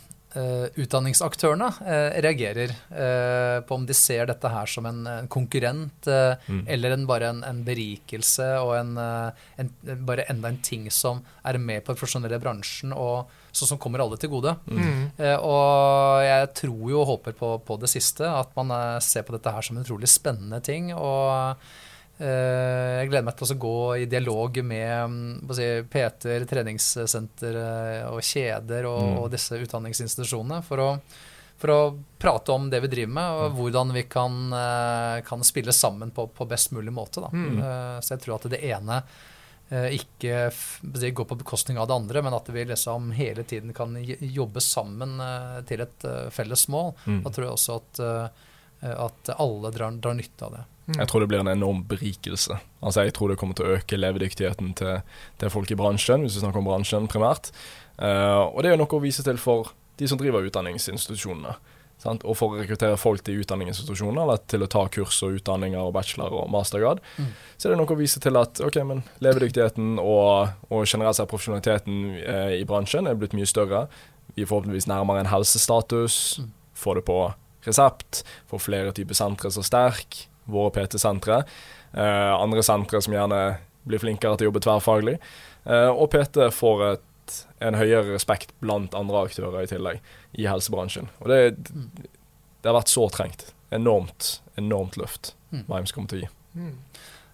utdanningsaktørene 0.78 1.68
eh, 1.88 2.18
reagerer. 2.22 2.74
eh, 2.92 3.62
på 3.68 3.76
om 3.76 3.86
de 3.88 3.94
ser 3.98 4.26
dette 4.30 4.50
her 4.52 4.66
som 4.70 4.86
en, 4.86 5.00
en 5.08 5.28
konkurrent, 5.28 6.08
eh, 6.08 6.36
Mm. 6.48 6.64
eller 6.68 6.92
en, 6.92 7.06
bare 7.08 7.30
en, 7.30 7.44
en 7.44 7.64
berikelse 7.66 8.46
og 8.62 8.76
en, 8.78 8.98
eh, 8.98 9.32
en, 9.60 9.72
bare 10.06 10.26
enda 10.30 10.48
en 10.50 10.58
ting 10.64 10.90
som 10.92 11.24
er 11.46 11.58
med 11.58 11.84
på 11.84 11.92
den 11.94 12.00
profesjonelle 12.00 12.40
bransjen, 12.40 12.94
og 12.94 13.28
sånn 13.52 13.68
som 13.74 13.78
kommer 13.82 14.00
alle 14.04 14.18
til 14.22 14.30
gode. 14.30 14.56
Mm. 14.68 15.12
Eh, 15.18 15.38
og 15.40 16.22
jeg 16.24 16.54
tror 16.62 16.90
jo 16.92 17.02
og 17.02 17.08
håper 17.14 17.34
på, 17.40 17.52
på 17.66 17.80
det 17.82 17.90
siste, 17.90 18.28
at 18.28 18.54
man 18.56 18.72
eh, 18.72 19.00
ser 19.04 19.24
på 19.28 19.34
dette 19.36 19.52
her 19.52 19.62
som 19.66 19.78
en 19.78 19.84
utrolig 19.84 20.08
spennende 20.12 20.62
ting. 20.64 20.94
og 20.94 21.32
eh, 21.34 21.84
jeg 22.26 23.10
gleder 23.12 23.26
meg 23.28 23.36
til 23.38 23.52
å 23.54 23.58
gå 23.62 23.74
i 24.02 24.06
dialog 24.10 24.58
med 24.66 25.12
mm, 25.12 25.54
si, 25.54 25.68
Peter, 25.94 26.46
treningssenter 26.50 27.58
eh, 27.62 28.04
og 28.10 28.22
kjeder 28.26 28.88
og, 28.90 29.04
Mm. 29.08 29.18
og 29.22 29.32
disse 29.32 29.60
utdanningsinstitusjonene 29.62 30.64
for 30.66 30.82
å, 30.82 30.88
for 31.62 31.74
å 31.74 31.80
prate 32.22 32.54
om 32.54 32.70
det 32.74 32.80
vi 32.84 32.90
driver 32.96 33.14
med, 33.14 33.38
og 33.44 33.56
hvordan 33.60 33.94
vi 33.94 34.04
kan, 34.10 34.40
eh, 34.54 35.22
kan 35.28 35.46
spille 35.46 35.74
sammen 35.74 36.12
på, 36.12 36.26
på 36.34 36.48
best 36.50 36.72
mulig 36.74 36.94
måte. 36.94 37.22
Mm. 37.32 37.60
Eh, 37.62 37.98
så 38.02 38.16
jeg 38.16 38.24
tror 38.26 38.36
at 38.40 38.50
det 38.50 38.64
ene 38.66 38.98
eh, 39.70 39.90
ikke 40.00 40.48
det 40.98 41.12
går 41.18 41.26
på 41.30 41.38
bekostning 41.44 41.78
av 41.78 41.88
det 41.90 41.98
andre, 41.98 42.22
men 42.26 42.34
at 42.38 42.50
vi 42.50 42.66
liksom 42.66 43.12
hele 43.18 43.44
tiden 43.44 43.74
kan 43.78 43.94
jobbe 44.02 44.62
sammen 44.64 45.20
eh, 45.22 45.60
til 45.70 45.86
et 45.86 46.06
eh, 46.08 46.30
felles 46.34 46.66
mål. 46.74 46.94
Mm. 47.06 47.22
Da 47.26 47.30
tror 47.36 47.46
jeg 47.48 47.54
også 47.60 47.78
at, 47.82 48.02
eh, 48.08 48.98
at 49.06 49.34
alle 49.38 49.72
drar, 49.76 49.92
drar 50.02 50.18
nytte 50.18 50.50
av 50.50 50.58
det. 50.58 50.66
Mm. 50.88 51.00
Jeg 51.02 51.08
tror 51.12 51.20
det 51.24 51.28
blir 51.28 51.42
en 51.44 51.52
enorm 51.52 51.82
berikelse. 51.88 52.58
Altså 52.82 53.04
Jeg 53.04 53.14
tror 53.18 53.30
det 53.30 53.38
kommer 53.38 53.58
til 53.60 53.66
å 53.68 53.74
øke 53.78 53.98
levedyktigheten 54.00 54.74
til, 54.80 55.02
til 55.38 55.50
folk 55.52 55.72
i 55.72 55.76
bransjen, 55.80 56.24
hvis 56.24 56.38
vi 56.38 56.44
snakker 56.46 56.62
om 56.62 56.70
bransjen 56.70 57.10
primært. 57.12 57.52
Uh, 58.00 58.48
og 58.54 58.62
det 58.64 58.70
er 58.70 58.78
jo 58.78 58.84
noe 58.84 58.96
å 59.00 59.04
vise 59.04 59.26
til 59.26 59.38
for 59.42 59.74
de 60.00 60.08
som 60.08 60.20
driver 60.20 60.46
utdanningsinstitusjonene. 60.48 61.56
Sant? 61.98 62.22
Og 62.30 62.38
for 62.38 62.54
å 62.54 62.60
rekruttere 62.62 62.98
folk 63.02 63.24
til 63.26 63.40
utdanningsinstitusjoner, 63.42 64.22
eller 64.22 64.38
til 64.46 64.62
å 64.62 64.70
ta 64.70 64.84
kurs 64.94 65.18
og 65.26 65.40
utdanninger 65.40 65.82
og 65.82 65.96
bachelor 65.96 66.36
og 66.44 66.52
mastergrad, 66.54 67.02
Mm. 67.18 67.32
så 67.58 67.66
er 67.68 67.74
det 67.74 67.80
noe 67.80 67.96
å 67.96 67.98
vise 67.98 68.20
til 68.22 68.38
at 68.38 68.62
ok, 68.62 68.78
men 68.86 69.02
levedyktigheten 69.20 69.98
og, 70.00 70.54
og 70.70 70.86
generelt 70.86 71.18
sett 71.18 71.28
profesjonaliteten 71.32 71.98
eh, 72.22 72.62
i 72.62 72.64
bransjen 72.70 73.08
er 73.10 73.18
blitt 73.18 73.34
mye 73.34 73.50
større. 73.50 73.88
Vi 74.36 74.44
er 74.46 74.48
forhåpentligvis 74.52 74.88
nærmere 74.88 75.26
en 75.26 75.32
helsestatus. 75.34 76.38
Mm. 76.40 76.52
Får 76.78 76.96
det 77.02 77.06
på 77.10 77.18
resept. 77.66 78.24
Får 78.48 78.62
flere 78.62 78.94
typer 78.94 79.18
sentre 79.18 79.50
som 79.52 79.66
Sterk, 79.66 80.28
våre 80.48 80.72
PT-sentre. 80.76 81.42
Eh, 81.94 82.34
andre 82.36 82.64
sentre 82.64 83.02
som 83.04 83.14
gjerne 83.16 83.58
blir 83.88 84.00
flinkere 84.04 84.38
til 84.38 84.48
å 84.48 84.52
jobbe 84.52 84.64
tverrfaglig. 84.66 85.18
Eh, 85.68 85.90
og 85.92 86.10
PT 86.12 86.50
får 86.56 86.84
et, 86.94 87.44
en 87.60 87.76
høyere 87.80 88.14
respekt 88.14 88.54
blant 88.64 88.96
andre 88.96 89.26
aktører 89.28 89.64
i 89.64 89.68
tillegg 89.72 90.00
i 90.40 90.48
helsebransjen. 90.48 91.10
Og 91.22 91.28
det, 91.32 91.42
Mm. 91.74 91.90
det 92.62 92.72
har 92.72 92.80
vært 92.82 92.92
så 92.94 93.10
trengt. 93.12 93.52
Enormt, 93.72 94.40
enormt 94.58 94.96
løft 94.98 95.34
Mm. 95.52 95.64
Vimes 95.68 95.92
kommer 95.96 96.10
til 96.10 96.20
å 96.20 96.22
gi. 96.26 96.30
Mm. 96.60 96.74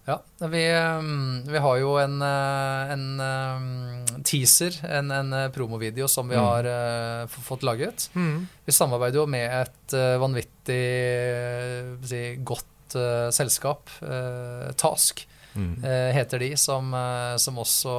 Ja, 0.06 0.18
vi, 0.52 0.60
um, 0.76 1.42
vi 1.48 1.58
har 1.58 1.78
jo 1.80 1.94
en, 1.98 2.20
uh, 2.22 2.92
en 2.92 3.20
um, 3.20 4.04
teaser, 4.22 4.76
en, 4.84 5.10
en 5.10 5.50
promovideo 5.50 6.06
som 6.06 6.28
vi 6.28 6.36
Mm. 6.36 6.44
har 6.44 7.26
fått 7.26 7.62
laget. 7.64 8.08
Mm. 8.14 8.46
Vi 8.66 8.72
samarbeider 8.72 9.14
jo 9.22 9.26
med 9.26 9.50
et 9.62 9.96
vanvittig 10.20 12.06
si, 12.06 12.36
godt 12.44 12.66
uh, 12.98 13.30
selskap, 13.34 13.92
uh, 14.02 14.72
Task 14.80 15.26
Mm. 15.54 15.84
uh, 15.84 16.10
heter 16.10 16.40
de, 16.42 16.48
som, 16.58 16.88
som 17.38 17.58
også 17.62 17.92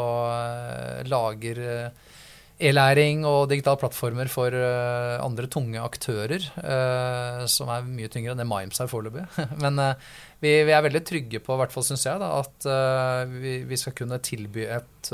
lager 1.08 1.62
e-læring 2.60 3.22
og 3.24 3.46
digitale 3.48 3.80
plattformer 3.80 4.28
for 4.28 4.52
andre 5.24 5.48
tunge 5.48 5.80
aktører, 5.80 6.43
som 7.48 7.72
er 7.72 7.88
mye 7.88 8.12
tyngre 8.12 8.36
enn 8.36 8.41
det 8.43 8.48
Mimes 8.50 8.84
er 8.84 8.91
foreløpig. 8.91 9.24
Men 9.64 9.80
vi, 10.43 10.52
vi 10.68 10.76
er 10.76 10.84
veldig 10.84 11.04
trygge 11.08 11.39
på, 11.39 11.56
i 11.56 11.62
hvert 11.64 11.72
fall 11.78 11.88
syns 11.88 12.04
jeg, 12.10 12.20
da, 12.20 12.34
at 12.43 12.68
vi, 13.32 13.62
vi 13.72 13.80
skal 13.80 13.96
kunne 14.02 14.20
tilby 14.20 14.68
et 14.68 15.14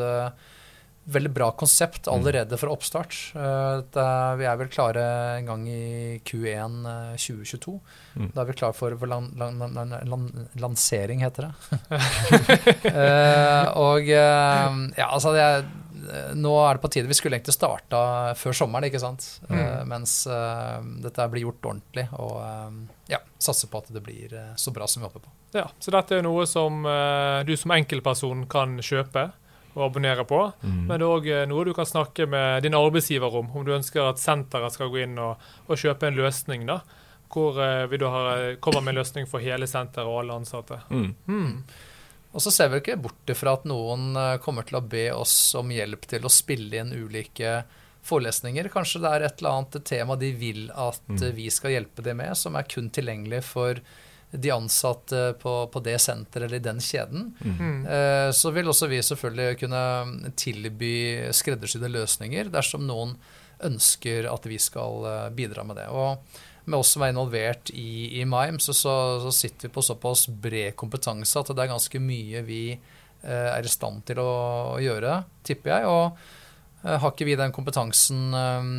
veldig 1.11 1.31
bra 1.33 1.47
konsept 1.57 2.05
allerede 2.07 2.57
fra 2.61 2.69
oppstart. 2.69 3.15
Er, 3.35 4.35
vi 4.37 4.45
er 4.45 4.57
vel 4.59 4.69
klare 4.69 5.05
en 5.39 5.47
gang 5.49 5.63
i 5.67 6.19
Q1 6.27 6.75
uh, 6.85 7.15
2022. 7.17 7.73
Mm. 8.19 8.27
Da 8.35 8.43
er 8.43 8.49
vi 8.51 8.55
klare 8.59 8.77
for, 8.77 8.93
for 9.01 9.09
lan, 9.09 9.31
lan, 9.39 9.57
lan, 9.73 9.95
lan, 10.05 10.27
lansering, 10.61 11.23
heter 11.25 11.49
det. 11.49 11.53
Eh, 12.91 13.67
og 13.79 14.07
eh, 14.09 14.75
ja, 14.97 15.07
altså 15.07 15.31
det 15.35 15.41
er, 15.45 15.65
Nå 16.35 16.51
er 16.65 16.75
det 16.77 16.81
på 16.83 16.89
tide. 16.91 17.07
Vi 17.09 17.15
skulle 17.17 17.37
egentlig 17.37 17.53
starta 17.55 17.99
før 18.39 18.55
sommeren, 18.57 18.87
ikke 18.89 19.01
sant. 19.01 19.27
Eh, 19.47 19.57
Mm. 19.61 19.87
mens 19.91 20.15
eh, 20.27 20.79
dette 21.03 21.27
blir 21.31 21.45
gjort 21.45 21.65
ordentlig. 21.69 22.07
Og 22.17 22.39
eh, 22.41 22.79
ja, 23.13 23.19
satser 23.41 23.69
på 23.71 23.81
at 23.83 23.91
det 23.93 24.01
blir 24.05 24.33
eh, 24.33 24.49
så 24.57 24.73
bra 24.73 24.87
som 24.89 25.01
vi 25.03 25.07
håper 25.09 25.23
på. 25.25 25.31
Ja, 25.57 25.67
så 25.79 25.93
dette 25.93 26.17
er 26.17 26.25
noe 26.25 26.45
som 26.49 26.81
eh, 26.89 27.43
du 27.47 27.53
som 27.59 27.73
enkeltperson 27.75 28.45
kan 28.51 28.79
kjøpe 28.81 29.27
og 29.75 29.83
abonnere 29.89 30.25
på. 30.27 30.39
Mm. 30.63 30.79
Men 30.87 30.99
det 30.99 31.05
er 31.05 31.13
òg 31.17 31.29
noe 31.47 31.65
du 31.65 31.73
kan 31.73 31.85
snakke 31.87 32.25
med 32.27 32.63
din 32.63 32.75
arbeidsgiver 32.75 33.35
om, 33.39 33.51
om 33.55 33.63
du 33.65 33.71
ønsker 33.75 34.09
at 34.09 34.19
senteret 34.19 34.73
skal 34.75 34.89
gå 34.91 35.03
inn 35.05 35.17
og, 35.19 35.37
og 35.67 35.77
kjøpe 35.79 36.07
en 36.09 36.17
løsning. 36.19 36.65
da, 36.67 36.81
Hvor 37.31 37.55
eh, 37.63 37.85
vi 37.87 37.97
da 38.01 38.09
har, 38.11 38.55
kommer 38.59 38.81
med 38.83 38.95
en 38.95 38.99
løsning 39.03 39.27
for 39.31 39.39
hele 39.39 39.67
senteret 39.71 40.07
og 40.07 40.19
alle 40.23 40.33
ansatte. 40.41 40.81
Mm. 40.89 41.13
Mm. 41.27 41.53
Og 42.31 42.39
så 42.43 42.51
ser 42.51 42.69
vi 42.71 42.79
ikke 42.79 42.95
bort 43.03 43.27
ifra 43.31 43.53
at 43.57 43.65
noen 43.67 44.15
eh, 44.15 44.37
kommer 44.43 44.63
til 44.67 44.77
å 44.79 44.83
be 44.87 45.07
oss 45.15 45.53
om 45.59 45.71
hjelp 45.71 46.05
til 46.07 46.23
å 46.27 46.31
spille 46.31 46.79
inn 46.83 46.91
ulike 46.95 47.61
forelesninger. 48.07 48.69
Kanskje 48.73 49.01
det 49.03 49.09
er 49.13 49.25
et 49.27 49.41
eller 49.41 49.57
annet 49.59 49.83
tema 49.85 50.15
de 50.17 50.31
vil 50.33 50.69
at 50.73 51.01
Mm. 51.07 51.21
eh, 51.23 51.31
vi 51.35 51.49
skal 51.51 51.71
hjelpe 51.75 52.01
dem 52.03 52.17
med, 52.17 52.35
som 52.37 52.55
er 52.55 52.63
kun 52.63 52.89
tilgjengelig 52.89 53.43
for 53.43 53.79
de 54.31 54.51
ansatte 54.51 55.33
på, 55.41 55.53
på 55.67 55.81
det 55.83 55.97
senteret 55.99 56.47
eller 56.47 56.61
i 56.61 56.63
den 56.63 56.79
kjeden. 56.79 57.33
Mm. 57.41 57.57
Mm. 57.59 57.81
Eh, 57.85 58.29
Så 58.31 58.51
vil 58.55 58.69
også 58.71 58.87
vi 58.87 59.01
selvfølgelig 59.03 59.59
kunne 59.59 59.83
tilby 60.39 60.93
skreddersydde 61.35 61.91
løsninger 61.91 62.51
dersom 62.53 62.87
noen 62.87 63.17
ønsker 63.61 64.29
at 64.31 64.47
vi 64.47 64.57
skal 64.61 65.05
eh, 65.09 65.27
bidra 65.35 65.65
med 65.67 65.81
det. 65.81 65.89
Og 65.91 66.23
med 66.65 66.79
oss 66.79 66.93
som 66.95 67.03
er 67.03 67.11
involvert 67.11 67.71
i, 67.73 68.21
i 68.21 68.25
MIME, 68.25 68.61
så, 68.61 68.73
så, 68.77 68.95
så 69.23 69.31
sitter 69.35 69.67
vi 69.67 69.75
på 69.75 69.83
såpass 69.83 70.27
bred 70.29 70.75
kompetanse 70.79 71.39
at 71.39 71.49
det 71.51 71.63
er 71.65 71.73
ganske 71.73 72.01
mye 72.01 72.43
vi 72.47 72.63
eh, 72.71 73.49
er 73.51 73.65
i 73.65 73.71
stand 73.71 74.05
til 74.07 74.21
å, 74.21 74.31
å 74.75 74.77
gjøre, 74.81 75.23
tipper 75.47 75.75
jeg. 75.75 75.89
Og 75.89 76.29
har 76.83 77.11
ikke 77.11 77.27
vi 77.27 77.35
den 77.37 77.53
kompetansen 77.53 78.33
eh, 78.33 78.69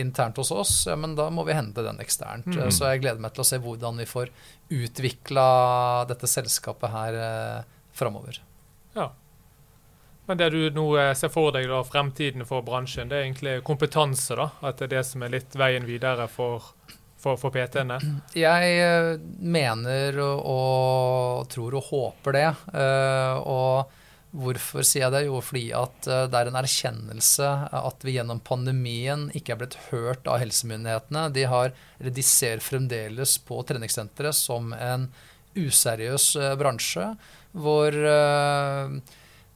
internt 0.00 0.40
hos 0.40 0.50
oss, 0.50 0.74
ja, 0.88 0.96
men 0.96 1.16
da 1.18 1.28
må 1.30 1.44
vi 1.44 1.56
hente 1.56 1.84
den 1.84 2.00
eksternt. 2.00 2.48
Mm. 2.48 2.62
Eh, 2.66 2.70
Så 2.72 2.88
jeg 2.88 3.02
gleder 3.02 3.20
meg 3.20 3.34
til 3.36 3.44
å 3.44 3.48
se 3.50 3.60
hvordan 3.60 4.00
vi 4.00 4.08
får 4.08 4.30
utvikla 4.70 5.48
dette 6.08 6.30
selskapet 6.30 6.94
her 6.94 7.20
eh, 7.24 7.68
framover. 7.92 8.40
Men 10.30 10.38
det 10.38 10.50
du 10.54 10.70
nå 10.70 10.84
eh, 10.94 11.12
ser 11.18 11.32
for 11.34 11.50
deg 11.50 11.64
da, 11.66 11.80
fremtiden 11.82 12.44
for 12.46 12.62
bransjen, 12.62 13.08
det 13.10 13.16
er 13.18 13.24
egentlig 13.24 13.54
kompetanse? 13.66 14.36
da, 14.38 14.44
At 14.62 14.78
det 14.78 14.86
er 14.86 14.92
det 14.92 15.06
som 15.08 15.24
er 15.26 15.32
litt 15.34 15.56
veien 15.58 15.88
videre 15.88 16.28
for, 16.30 16.68
for, 17.18 17.34
for 17.40 17.50
PT-ene? 17.50 17.96
Jeg 18.38 18.76
eh, 18.78 19.16
mener 19.42 20.20
og, 20.22 20.44
og 20.52 21.48
tror 21.50 21.74
og 21.80 21.88
håper 21.90 22.38
det. 22.38 22.46
Uh, 22.70 23.42
Og 23.42 23.96
hvorfor 24.30 24.84
sier 24.86 25.06
jeg 25.06 25.14
det? 25.14 25.22
Jo, 25.26 25.40
fordi 25.42 25.64
at 25.76 26.06
eh, 26.06 26.26
det 26.30 26.38
er 26.38 26.50
en 26.50 26.58
erkjennelse 26.60 27.48
at 27.80 28.06
vi 28.06 28.14
gjennom 28.16 28.42
pandemien 28.46 29.28
ikke 29.36 29.54
er 29.54 29.60
blitt 29.62 29.78
hørt 29.90 30.28
av 30.30 30.40
helsemyndighetene. 30.42 31.26
De, 31.34 31.46
har, 31.50 31.74
de 31.98 32.26
ser 32.26 32.62
fremdeles 32.64 33.36
på 33.46 33.60
treningssenteret 33.66 34.36
som 34.36 34.74
en 34.76 35.08
useriøs 35.58 36.34
eh, 36.38 36.56
bransje 36.60 37.08
hvor 37.50 37.90
eh, 37.90 39.00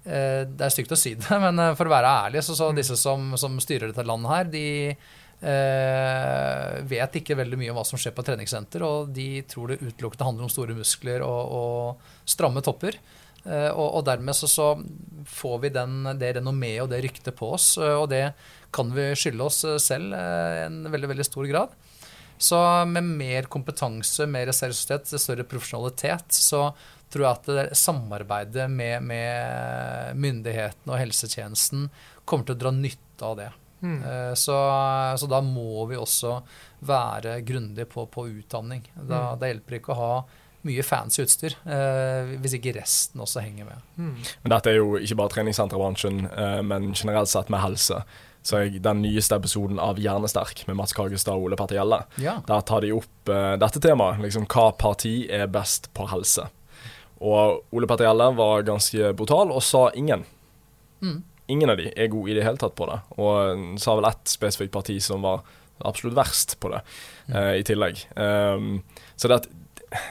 Det 0.05 0.65
er 0.67 0.73
stygt 0.75 0.93
å 0.93 0.99
si 0.99 1.15
det, 1.17 1.37
men 1.47 1.63
for 1.79 1.89
å 1.89 1.95
være 1.95 2.17
ærlig, 2.27 2.43
så, 2.45 2.57
så 2.59 2.73
disse 2.77 2.99
som, 3.01 3.37
som 3.41 3.55
styrer 3.63 3.93
dette 3.93 4.05
landet 4.05 4.35
her, 4.35 4.51
de 4.53 4.67
eh, 5.45 6.83
vet 6.91 7.21
ikke 7.21 7.39
veldig 7.39 7.61
mye 7.61 7.73
om 7.73 7.79
hva 7.79 7.87
som 7.89 8.01
skjer 8.01 8.15
på 8.17 8.25
treningssenter, 8.27 8.85
og 8.85 9.15
de 9.15 9.29
tror 9.49 9.73
det 9.73 9.83
utelukkende 9.83 10.29
handler 10.29 10.49
om 10.49 10.53
store 10.53 10.77
muskler 10.77 11.25
og, 11.25 11.55
og 11.57 12.29
stramme 12.29 12.65
topper. 12.65 12.99
Eh, 13.45 13.71
og, 13.71 13.99
og 13.99 14.05
dermed 14.09 14.37
så, 14.37 14.49
så 14.49 14.69
får 15.29 15.59
vi 15.65 15.73
den, 15.75 16.05
det 16.21 16.35
renommeet 16.39 16.85
og 16.85 16.91
det 16.93 17.03
ryktet 17.05 17.37
på 17.37 17.53
oss, 17.57 17.75
eh, 17.77 17.97
og 17.97 18.09
det 18.13 18.31
kan 18.75 18.93
vi 18.95 19.11
skylde 19.19 19.45
oss 19.45 19.63
eh, 19.69 19.81
selv 19.83 20.17
i 20.17 20.65
en 20.65 20.85
veldig, 20.93 21.11
veldig 21.13 21.27
stor 21.29 21.49
grad. 21.51 21.75
Så 22.41 22.59
med 22.91 23.07
mer 23.21 23.47
kompetanse, 23.53 24.27
mer 24.27 24.51
seriøsitet, 24.53 25.13
større 25.23 25.47
profesjonalitet, 25.49 26.35
så 26.35 26.67
tror 27.13 27.23
jeg 27.23 27.31
at 27.31 27.51
det 27.53 27.79
samarbeidet 27.79 28.67
med, 28.73 29.05
med 29.07 30.17
myndighetene 30.19 30.97
og 30.97 30.99
helsetjenesten 30.99 31.87
kommer 32.27 32.49
til 32.49 32.57
å 32.57 32.63
dra 32.65 32.73
nytte 32.75 33.29
av 33.29 33.37
det. 33.39 33.53
Mm. 33.85 34.01
Så, 34.41 34.57
så 35.21 35.29
da 35.31 35.39
må 35.45 35.85
vi 35.87 35.99
også 36.01 36.39
være 36.89 37.37
grundige 37.47 37.87
på, 37.93 38.09
på 38.11 38.27
utdanning. 38.33 38.83
Da, 38.97 39.21
Mm. 39.21 39.39
Det 39.39 39.53
hjelper 39.53 39.79
ikke 39.79 39.95
å 39.95 40.01
ha 40.01 40.15
mye 40.65 40.83
fancy 40.87 41.23
utstyr 41.25 41.55
eh, 41.69 42.35
hvis 42.41 42.55
ikke 42.59 42.75
resten 42.79 43.21
også 43.21 43.43
henger 43.45 43.69
med. 43.69 43.83
Mm. 43.97 44.15
Men 44.45 44.55
dette 44.55 44.71
er 44.73 44.79
jo 44.81 44.95
ikke 44.99 45.19
bare 45.21 45.33
treningssenterbransjen, 45.35 46.23
eh, 46.31 46.61
men 46.67 46.93
generelt 46.97 47.29
sett 47.33 47.53
med 47.53 47.61
helse. 47.65 48.03
Så 48.45 48.61
jeg, 48.61 48.83
Den 48.85 49.01
nyeste 49.01 49.37
episoden 49.41 49.79
av 49.81 49.97
Hjernesterk 50.01 50.67
med 50.69 50.77
Mats 50.77 50.93
Kagestad 50.93 51.33
og 51.37 51.47
Ole 51.47 51.57
Petter 51.57 51.79
Gjelle, 51.79 52.03
Ja. 52.21 52.39
der 52.47 52.61
tar 52.61 52.81
de 52.85 52.93
opp 52.93 53.29
eh, 53.33 53.57
dette 53.57 53.81
temaet. 53.81 54.21
liksom 54.21 54.47
Hva 54.47 54.71
parti 54.77 55.31
er 55.31 55.47
best 55.47 55.89
på 55.95 56.09
helse? 56.13 56.49
Og 57.25 57.63
Ole 57.73 57.87
Petter 57.89 58.05
Gjelle 58.05 58.31
var 58.37 58.63
ganske 58.67 59.13
brutal 59.17 59.53
og 59.53 59.63
sa 59.65 59.91
ingen. 59.97 60.25
Mm. 61.01 61.23
Ingen 61.49 61.71
av 61.71 61.77
de 61.81 61.91
er 61.97 62.09
gode 62.09 62.33
i 62.33 62.35
det 62.35 62.45
hele 62.45 62.61
tatt 62.61 62.75
på 62.77 62.87
det. 62.89 63.01
Og 63.21 63.79
sa 63.81 63.95
vel 63.97 64.09
ett 64.09 64.29
spesifikt 64.29 64.73
parti 64.73 64.99
som 65.03 65.25
var 65.25 65.41
absolutt 65.85 66.17
verst 66.17 66.57
på 66.61 66.71
det, 66.73 66.81
eh, 67.35 67.59
i 67.61 67.65
tillegg. 67.67 68.05
Um, 68.17 68.83
så 69.17 69.29
det, 69.29 69.41
at, 69.43 69.49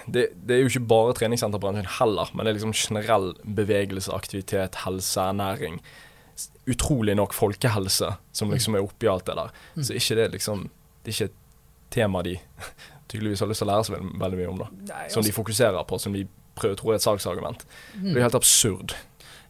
det, 0.08 0.30
det 0.36 0.56
er 0.56 0.64
jo 0.64 0.72
ikke 0.72 0.88
bare 0.94 1.14
treningssenterbransjen 1.18 1.90
heller, 2.00 2.32
men 2.34 2.46
det 2.46 2.54
er 2.54 2.58
liksom 2.60 2.76
generell 2.78 3.32
bevegelse, 3.44 4.14
aktivitet, 4.16 4.80
helse, 4.86 5.20
ernæring. 5.22 5.80
Utrolig 6.70 7.16
nok 7.20 7.36
folkehelse 7.36 8.14
som 8.32 8.54
liksom 8.54 8.78
er 8.78 8.86
oppi 8.86 9.10
alt 9.12 9.28
det 9.28 9.38
der. 9.40 9.54
Mm. 9.76 9.84
Så 9.84 10.00
ikke 10.00 10.18
det 10.22 10.32
liksom 10.38 10.70
Det 11.04 11.12
er 11.12 11.16
ikke 11.18 11.32
et 11.32 11.40
tema 11.92 12.22
de 12.24 12.38
tydeligvis 13.12 13.44
har 13.44 13.50
lyst 13.52 13.62
til 13.62 13.68
å 13.68 13.74
lære 13.74 13.88
seg 13.88 13.98
veldig, 13.98 14.20
veldig 14.22 14.40
mye 14.40 14.52
om, 14.54 14.62
da. 14.64 14.68
Nei, 14.94 15.08
Som 15.12 15.26
de 15.26 15.36
fokuserer 15.36 15.84
på, 15.88 16.00
som 16.00 16.16
de 16.16 16.24
prøver, 16.58 16.78
tror 16.80 16.94
er 16.94 17.02
et 17.02 17.06
salgsargument. 17.06 17.66
Det 18.00 18.16
er 18.16 18.26
helt 18.26 18.38
absurd. 18.38 18.96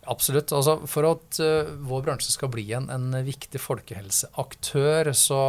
Absolutt. 0.10 0.52
Altså, 0.52 0.80
for 0.90 1.08
at 1.08 1.40
uh, 1.40 1.70
vår 1.88 2.04
bransje 2.08 2.34
skal 2.34 2.52
bli 2.52 2.66
en, 2.76 2.90
en 2.92 3.14
viktig 3.24 3.62
folkehelseaktør, 3.62 5.14
så 5.16 5.44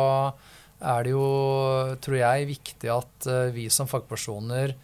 er 0.83 1.03
det 1.05 1.11
jo, 1.12 1.97
tror 2.01 2.16
jeg, 2.18 2.47
viktig 2.49 2.91
at 2.93 3.27
uh, 3.31 3.51
vi 3.55 3.68
som 3.70 3.87
fagpersoner 3.87 4.75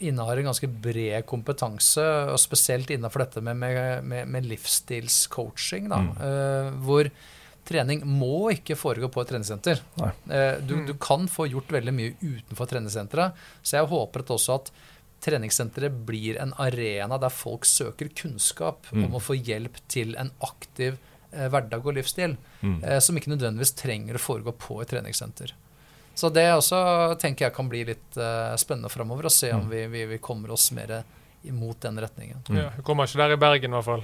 innehar 0.00 0.38
en 0.38 0.44
ganske 0.52 0.68
bred 0.70 1.24
kompetanse, 1.26 2.04
og 2.30 2.38
spesielt 2.38 2.90
innenfor 2.94 3.24
dette 3.24 3.40
med, 3.42 3.56
med, 3.58 4.04
med, 4.04 4.28
med 4.28 4.46
livsstilscoaching, 4.46 5.88
da, 5.90 5.98
Mm. 5.98 6.12
uh, 6.20 6.70
hvor 6.84 7.10
trening 7.68 8.00
må 8.06 8.50
ikke 8.54 8.76
foregå 8.78 9.10
på 9.12 9.20
et 9.20 9.28
treningssenter. 9.28 9.80
Eh, 10.30 10.60
Du, 10.64 10.76
Mm. 10.76 10.86
du 10.86 10.94
kan 10.94 11.26
få 11.28 11.44
gjort 11.50 11.68
veldig 11.68 11.92
mye 11.92 12.14
utenfor 12.22 12.66
treningssenteret. 12.66 13.32
Så 13.62 13.76
jeg 13.76 13.86
håper 13.90 14.20
at 14.20 14.30
også 14.30 14.54
at 14.54 14.70
treningssenteret 15.20 16.06
blir 16.06 16.38
en 16.40 16.54
arena 16.58 17.18
der 17.18 17.28
folk 17.28 17.64
søker 17.66 18.08
kunnskap 18.08 18.86
Mm. 18.92 19.04
om 19.04 19.12
å 19.16 19.20
få 19.20 19.34
hjelp 19.36 19.76
til 19.88 20.14
en 20.16 20.30
aktiv 20.40 20.94
eh, 20.94 20.98
hverdag 21.32 21.84
og 21.86 21.94
livsstil, 21.94 22.36
Mm. 22.62 22.82
eh, 22.84 22.98
som 22.98 23.16
ikke 23.16 23.30
nødvendigvis 23.30 23.74
trenger 23.76 24.14
å 24.14 24.18
foregå 24.18 24.52
på 24.58 24.80
et 24.82 24.88
treningssenter. 24.88 25.52
Så 26.14 26.32
det 26.34 26.48
også 26.50 27.14
tenker 27.20 27.44
jeg 27.46 27.54
kan 27.54 27.68
bli 27.68 27.84
litt 27.84 28.16
eh, 28.16 28.56
spennende 28.56 28.88
framover, 28.90 29.24
å 29.26 29.30
se 29.30 29.52
om 29.52 29.60
Mm. 29.66 29.70
vi, 29.70 29.86
vi, 29.86 30.04
vi 30.06 30.18
kommer 30.18 30.50
oss 30.50 30.72
mer 30.72 31.04
imot 31.44 31.80
den 31.80 31.96
retningen. 32.02 32.36
Mm. 32.48 32.56
Ja, 32.58 32.70
kommer 32.82 33.04
ikke 33.06 33.18
der 33.22 33.32
i 33.32 33.36
Bergen, 33.36 33.70
i 33.70 33.76
hvert 33.76 33.84
fall. 33.84 34.02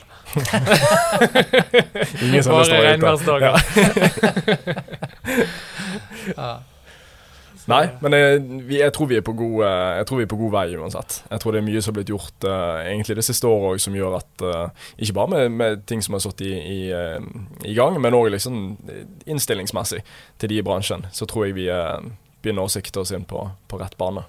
Ingen 2.22 2.42
stå 2.42 2.52
Bare 2.52 2.84
regnværsdager. 2.86 3.58
Ja. 6.36 6.60
Nei, 7.70 7.84
men 8.04 8.12
jeg, 8.12 8.40
vi, 8.68 8.76
jeg, 8.80 8.92
tror 8.92 9.08
vi 9.08 9.16
er 9.16 9.24
på 9.24 9.32
god, 9.36 9.54
eh, 9.64 9.90
jeg 9.98 10.08
tror 10.08 10.20
vi 10.20 10.24
er 10.26 10.30
på 10.34 10.38
god 10.40 10.52
vei 10.52 10.64
uansett. 10.76 11.16
Jeg 11.30 11.40
tror 11.42 11.54
det 11.54 11.62
er 11.62 11.66
mye 11.68 11.80
som 11.80 11.92
har 11.92 11.96
blitt 11.98 12.12
gjort 12.12 12.46
uh, 12.48 12.82
egentlig 12.84 13.16
det 13.16 13.24
siste 13.24 13.48
året 13.48 13.70
òg, 13.70 13.80
som 13.80 13.96
gjør 13.96 14.18
at 14.18 14.44
uh, 14.44 14.84
Ikke 15.00 15.16
bare 15.16 15.32
med, 15.32 15.56
med 15.62 15.86
ting 15.88 16.04
som 16.04 16.16
har 16.16 16.24
stått 16.24 16.44
i, 16.44 16.52
i, 16.52 16.78
uh, 16.92 17.24
i 17.64 17.72
gang, 17.76 17.96
men 18.02 18.16
òg 18.16 18.28
liksom 18.34 18.60
innstillingsmessig 19.24 20.02
til 20.40 20.52
de 20.52 20.60
i 20.60 20.66
bransjen. 20.66 21.06
Så 21.16 21.28
tror 21.30 21.48
jeg 21.48 21.56
vi 21.56 21.70
begynner 22.44 22.68
å 22.68 22.72
sikte 22.72 23.00
oss 23.00 23.14
inn 23.16 23.24
på, 23.28 23.46
på 23.68 23.80
rett 23.80 23.96
bane. 23.96 24.26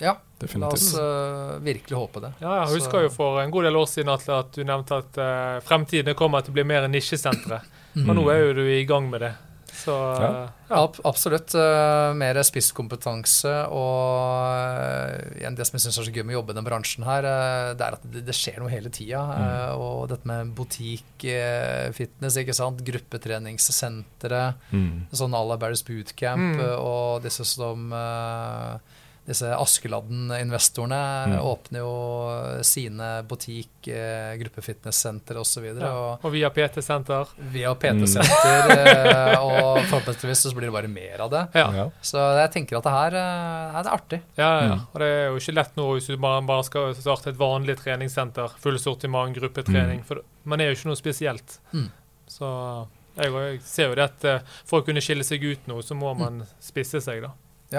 ja, 0.00 0.16
Definitivt. 0.40 0.94
la 0.96 1.52
oss 1.52 1.56
uh, 1.56 1.60
virkelig 1.62 1.98
håpe 1.98 2.24
det. 2.24 2.32
Ja, 2.40 2.56
jeg 2.62 2.78
husker 2.78 3.04
jo 3.04 3.12
for 3.12 3.42
en 3.42 3.52
god 3.52 3.68
del 3.68 3.76
år 3.78 3.86
siden 3.90 4.10
Atle, 4.14 4.40
at 4.46 4.56
du 4.56 4.64
nevnte 4.64 5.02
at 5.04 5.20
uh, 5.20 5.60
fremtiden 5.68 6.16
kommer 6.18 6.40
til 6.40 6.54
å 6.54 6.56
bli 6.56 6.64
mer 6.72 6.88
nisjesentre. 6.88 7.60
Mm. 7.92 8.06
Men 8.08 8.16
nå 8.16 8.28
er 8.32 8.46
jo 8.46 8.54
du 8.62 8.64
i 8.64 8.84
gang 8.88 9.10
med 9.12 9.26
det. 9.26 9.34
Så 9.82 9.94
Ja. 10.20 10.28
ja 10.70 10.82
Ab 10.84 10.96
absolutt. 11.04 11.54
eh, 11.58 12.12
mer 12.14 12.38
spisskompetanse. 12.46 13.50
Og 13.72 14.54
eh, 14.54 15.40
igjen, 15.40 15.56
det 15.58 15.66
som 15.66 15.76
jeg 15.78 15.84
syns 15.86 15.98
er 15.98 16.06
så 16.06 16.14
gøy 16.14 16.22
med 16.24 16.36
å 16.36 16.38
jobbe 16.40 16.54
i 16.54 16.58
den 16.60 16.64
bransjen 16.68 17.04
her, 17.08 17.24
eh, 17.26 17.74
det 17.74 17.86
er 17.88 17.96
at 17.98 18.04
det, 18.12 18.22
det 18.28 18.34
skjer 18.38 18.60
noe 18.62 18.70
hele 18.70 18.90
tida. 18.94 19.22
Mm. 19.22 19.80
og 19.82 20.08
dette 20.12 20.26
med 20.28 20.54
butikk, 20.54 21.24
eh, 21.24 21.90
fitness, 21.96 22.36
ikke 22.38 22.54
sant? 22.54 22.82
gruppetreningssentre, 22.86 24.54
Mm. 24.72 25.06
sånn 25.12 25.34
à 25.34 25.42
la 25.48 25.56
Barris 25.56 25.82
Bootcamp, 25.82 26.56
Mm. 26.56 26.60
eh, 26.60 26.76
og 26.78 27.22
disse 27.22 27.44
som 27.44 27.92
eh, 27.92 28.78
disse 29.26 29.46
Askeladden-investorene 29.54 31.26
Mm. 31.28 31.38
åpner 31.46 31.78
jo 31.78 32.62
sine 32.64 33.22
butikk, 33.28 33.86
eh, 33.88 34.36
gruppefitnesssentre 34.40 35.38
osv. 35.38 35.64
ja. 35.80 35.92
Og 35.92 36.24
Og 36.24 36.32
via 36.32 36.50
PT-senter. 36.50 37.26
via 37.38 37.74
PT-senter, 37.74 38.68
Mm. 38.68 39.38
og 39.46 39.78
forhåpentligvis 39.86 40.42
så 40.42 40.52
blir 40.54 40.66
det 40.70 40.72
bare 40.72 40.88
mer 40.88 41.20
av 41.20 41.30
det. 41.30 41.48
Ja. 41.54 41.70
Ja. 41.72 41.90
Så 42.02 42.18
jeg 42.40 42.50
tenker 42.52 42.78
at 42.78 42.82
det 42.84 42.92
her 42.92 43.14
eh, 43.14 43.78
er 43.78 43.82
det 43.82 43.92
artig. 43.92 44.20
Ja, 44.36 44.50
ja, 44.60 44.66
ja. 44.68 44.74
Mm. 44.74 44.86
Og 44.92 44.98
det 45.00 45.08
er 45.08 45.26
jo 45.30 45.36
ikke 45.36 45.54
lett 45.54 45.76
nå 45.76 45.86
hvis 45.94 46.06
du 46.08 46.16
bare, 46.16 46.42
bare 46.46 46.64
skal 46.64 46.94
starte 46.94 47.28
et 47.30 47.38
vanlig 47.38 47.76
treningssenter. 47.78 48.50
Full 48.58 48.78
sortiment, 48.78 49.34
gruppetrening. 49.36 50.00
Mm. 50.00 50.04
For 50.04 50.22
man 50.44 50.60
er 50.60 50.72
jo 50.72 50.76
ikke 50.80 50.90
noe 50.90 50.96
spesielt. 50.98 51.58
Mm. 51.72 51.90
Så 52.26 52.88
jeg, 53.16 53.30
jeg 53.32 53.60
ser 53.62 53.88
jo 53.90 53.94
det 53.94 54.04
at 54.04 54.24
eh, 54.24 54.40
for 54.64 54.80
å 54.80 54.84
kunne 54.86 55.00
skille 55.04 55.22
seg 55.24 55.42
ut 55.44 55.66
nå, 55.68 55.78
så 55.84 55.94
må 55.94 56.14
man 56.16 56.46
spisse 56.60 57.00
seg, 57.04 57.22
da. 57.22 57.30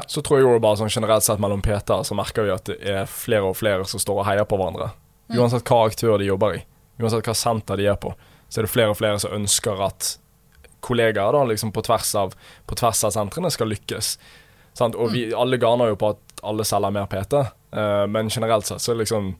Så 0.07 0.23
tror 0.25 0.39
jeg 0.39 0.47
jo 0.47 0.59
bare 0.63 0.79
sånn 0.79 0.91
generelt 0.91 1.25
sett 1.25 1.41
mellom 1.41 1.61
PT-er 1.61 2.05
så 2.07 2.17
merker 2.17 2.47
vi 2.47 2.53
at 2.53 2.65
det 2.69 2.77
er 2.81 3.09
flere 3.09 3.51
og 3.51 3.57
flere 3.59 3.85
som 3.89 4.01
står 4.01 4.21
og 4.21 4.27
heier 4.27 4.47
på 4.49 4.57
hverandre. 4.59 4.91
Mm. 5.29 5.37
Uansett 5.39 5.69
hva 5.69 5.83
aktør 5.87 6.17
de 6.21 6.29
jobber 6.29 6.57
i, 6.57 6.63
uansett 7.01 7.27
hva 7.27 7.35
senter 7.37 7.79
de 7.79 7.87
er 7.91 7.99
på, 8.01 8.13
så 8.49 8.61
er 8.61 8.67
det 8.67 8.73
flere 8.73 8.93
og 8.93 8.99
flere 8.99 9.21
som 9.21 9.35
ønsker 9.35 9.83
at 9.85 10.15
kollegaer 10.83 11.35
da, 11.35 11.43
liksom 11.47 11.71
på 11.71 11.83
tvers 11.85 12.15
av, 12.19 12.33
på 12.67 12.75
tvers 12.75 13.03
av 13.07 13.13
sentrene 13.15 13.51
skal 13.53 13.71
lykkes. 13.71 14.17
Sant? 14.75 14.97
Og 14.99 15.13
vi 15.13 15.29
alle 15.37 15.59
garner 15.61 15.93
jo 15.93 15.99
på 16.01 16.11
at 16.15 16.43
alle 16.43 16.65
selger 16.67 16.91
mer 16.91 17.07
PT, 17.11 17.39
uh, 17.77 18.03
men 18.11 18.31
generelt 18.33 18.67
sett 18.67 18.83
så 18.83 18.97
liksom 18.97 19.35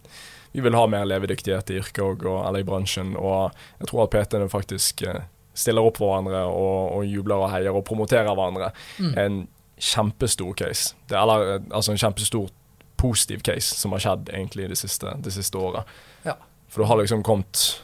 vi 0.54 0.62
vil 0.62 0.78
ha 0.78 0.86
mer 0.88 1.08
levedyktighet 1.10 1.72
i 1.74 1.80
yrket 1.82 2.04
og, 2.06 2.26
og, 2.30 2.44
eller 2.46 2.62
i 2.62 2.68
bransjen, 2.68 3.16
og 3.18 3.56
jeg 3.82 3.90
tror 3.90 4.06
at 4.06 4.14
PT-ene 4.14 4.52
faktisk 4.54 5.02
uh, 5.10 5.26
stiller 5.58 5.86
opp 5.86 5.98
for 6.00 6.12
hverandre 6.12 6.46
og, 6.50 7.00
og 7.00 7.10
jubler 7.10 7.42
og 7.42 7.52
heier 7.54 7.74
og 7.74 7.86
promoterer 7.88 8.32
hverandre. 8.32 8.70
Mm. 9.02 9.14
En 9.18 9.40
kjempestor 9.78 10.54
case. 10.58 10.94
Det, 11.08 11.16
er- 11.16 11.22
eller 11.24 11.64
altså 11.74 11.92
en 11.92 11.98
kjempestor 11.98 12.50
positiv 12.98 13.42
case 13.44 13.76
som 13.76 13.92
har 13.92 14.00
skjedd 14.00 14.30
egentlig 14.32 14.70
det 14.70 14.78
siste, 14.80 15.16
det 15.20 15.34
siste 15.36 15.58
året. 15.60 15.84
Ja. 16.24 16.38
For 16.70 16.82
det 16.84 16.88
har 16.88 16.98
liksom 17.02 17.24
kommet 17.24 17.82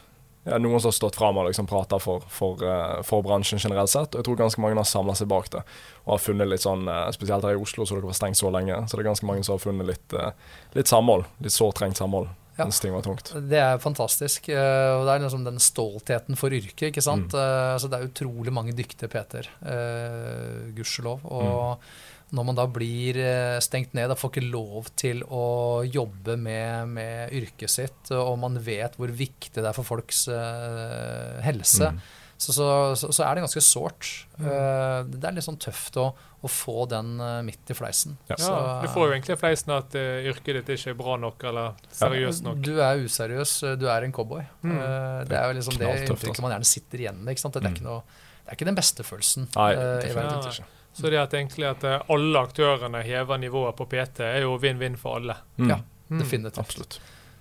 ja, 0.48 0.56
noen 0.58 0.80
som 0.80 0.88
har 0.88 0.96
stått 0.96 1.16
fram 1.20 1.36
og 1.36 1.50
liksom 1.50 1.66
prata 1.68 1.98
for, 2.00 2.24
for, 2.32 2.62
eh, 2.64 3.02
for 3.06 3.22
bransjen 3.22 3.60
generelt 3.60 3.90
sett. 3.92 4.14
Og 4.14 4.22
jeg 4.22 4.24
tror 4.30 4.38
ganske 4.40 4.62
mange 4.64 4.78
har 4.80 4.88
samla 4.88 5.14
seg 5.18 5.28
bak 5.28 5.50
det. 5.52 5.60
Og 6.06 6.14
har 6.14 6.22
funnet 6.24 6.48
litt 6.48 6.64
sånn, 6.64 6.88
eh, 6.88 7.10
Spesielt 7.12 7.44
her 7.44 7.58
i 7.58 7.60
Oslo, 7.60 7.84
så 7.84 7.98
dere 7.98 8.08
var 8.08 8.16
stengt 8.16 8.40
så 8.40 8.48
lenge. 8.50 8.78
Så 8.88 8.96
det 8.96 9.04
er 9.04 9.10
ganske 9.10 9.28
mange 9.28 9.44
som 9.44 9.58
har 9.58 9.62
funnet 9.66 9.86
litt, 9.92 10.14
eh, 10.16 10.30
litt 10.74 10.88
samhold. 10.88 11.26
Litt 11.44 11.52
sårt 11.52 11.76
trengt 11.82 12.00
samhold. 12.00 12.30
Ja. 12.60 12.66
Mens 12.68 12.80
ting 12.84 12.92
var 12.92 13.02
tungt. 13.06 13.32
Det 13.48 13.58
er 13.58 13.80
fantastisk. 13.80 14.50
eh, 14.52 14.92
Og 14.98 15.06
det 15.08 15.14
er 15.16 15.24
liksom 15.24 15.44
den 15.48 15.58
stoltheten 15.62 16.36
for 16.38 16.52
yrket, 16.52 16.90
ikke 16.92 17.02
sant. 17.02 17.32
Mm. 17.32 17.40
Eh, 17.40 17.74
Så 17.80 17.88
det 17.90 17.98
er 18.00 18.08
utrolig 18.10 18.52
mange 18.52 18.76
dyktige 18.76 19.08
PT-er, 19.08 19.48
eh, 19.64 20.70
gudskjelov. 20.76 21.24
Og 21.24 21.78
Mm. 21.78 22.36
når 22.36 22.44
man 22.46 22.54
da 22.54 22.66
blir 22.70 23.14
stengt 23.60 23.92
ned 23.94 24.10
og 24.12 24.18
får 24.18 24.30
ikke 24.36 24.50
lov 24.52 24.86
til 24.94 25.22
å 25.24 25.82
jobbe 25.90 26.36
med, 26.38 26.88
med 26.88 27.32
yrket 27.32 27.68
sitt, 27.70 28.10
og 28.14 28.38
man 28.38 28.54
vet 28.62 28.94
hvor 28.96 29.08
viktig 29.10 29.54
det 29.58 29.66
er 29.66 29.72
for 29.74 29.82
folks 29.88 30.26
helse, 31.42 31.90
Mm. 31.90 31.98
så, 32.38 32.52
så, 32.54 33.10
så, 33.12 33.24
er 33.26 33.34
det 33.34 33.42
ganske 33.44 33.64
sårt. 33.64 34.26
Mm. 34.38 35.10
Det 35.10 35.24
er 35.28 35.32
litt 35.36 35.44
sånn 35.48 35.58
tøft 35.60 35.96
å, 36.00 36.12
å 36.42 36.48
få 36.48 36.86
den 36.88 37.20
eh, 37.20 37.42
midt 37.44 37.70
i 37.70 37.74
fleisen. 37.76 38.14
Ja. 38.30 38.36
Ja, 38.40 38.80
du 38.80 38.88
får 38.88 39.06
jo 39.08 39.12
egentlig 39.12 39.36
fleisen 39.40 39.74
at 39.76 39.92
uh, 39.98 40.24
yrket 40.30 40.56
ditt 40.60 40.70
ikke 40.78 40.94
er 40.94 40.96
bra 40.96 41.16
nok 41.20 41.44
eller 41.50 41.74
seriøst 41.92 42.42
nok. 42.46 42.62
Du 42.64 42.72
er 42.80 43.02
useriøs, 43.04 43.52
du 43.80 43.86
er 43.92 44.06
en 44.06 44.12
cowboy. 44.16 44.42
Mm. 44.64 44.72
Uh, 44.78 45.24
Det 45.28 45.36
er 45.36 45.46
jo 45.50 45.58
liksom 45.60 45.76
det 45.76 45.90
inntrykket 46.00 46.32
altså. 46.32 46.42
man 46.46 46.54
gjerne 46.56 46.70
sitter 46.70 47.04
igjen 47.04 47.20
med. 47.20 47.34
Ikke 47.36 47.44
sant? 47.44 47.54
Det, 47.54 47.62
er 47.64 47.68
Mm. 47.68 47.76
ikke 47.76 47.88
noe, 47.90 48.02
det 48.40 48.48
er 48.48 48.56
ikke 48.58 48.70
den 48.70 48.78
beste 48.80 49.04
følelsen. 49.04 49.48
Nei, 49.54 49.70
eh, 49.74 49.78
i 49.80 50.14
verden. 50.16 50.40
verden. 50.40 50.52
ikke. 50.56 50.64
Så 50.96 51.10
det 51.12 51.18
at 51.22 51.34
egentlig 51.38 51.68
at 51.70 51.84
eh, 51.86 52.00
alle 52.10 52.40
aktørene 52.48 53.02
hever 53.06 53.38
nivået 53.38 53.76
på 53.78 53.86
PT, 53.92 54.20
er 54.26 54.40
jo 54.42 54.56
vinn-vinn 54.58 54.96
for 54.98 55.20
alle. 55.20 55.36
Mm. 55.60 55.68
Ja. 55.70 55.76
Mm. 56.10 56.18
Definitivt. 56.24 56.58
Absolutt. 56.58 56.96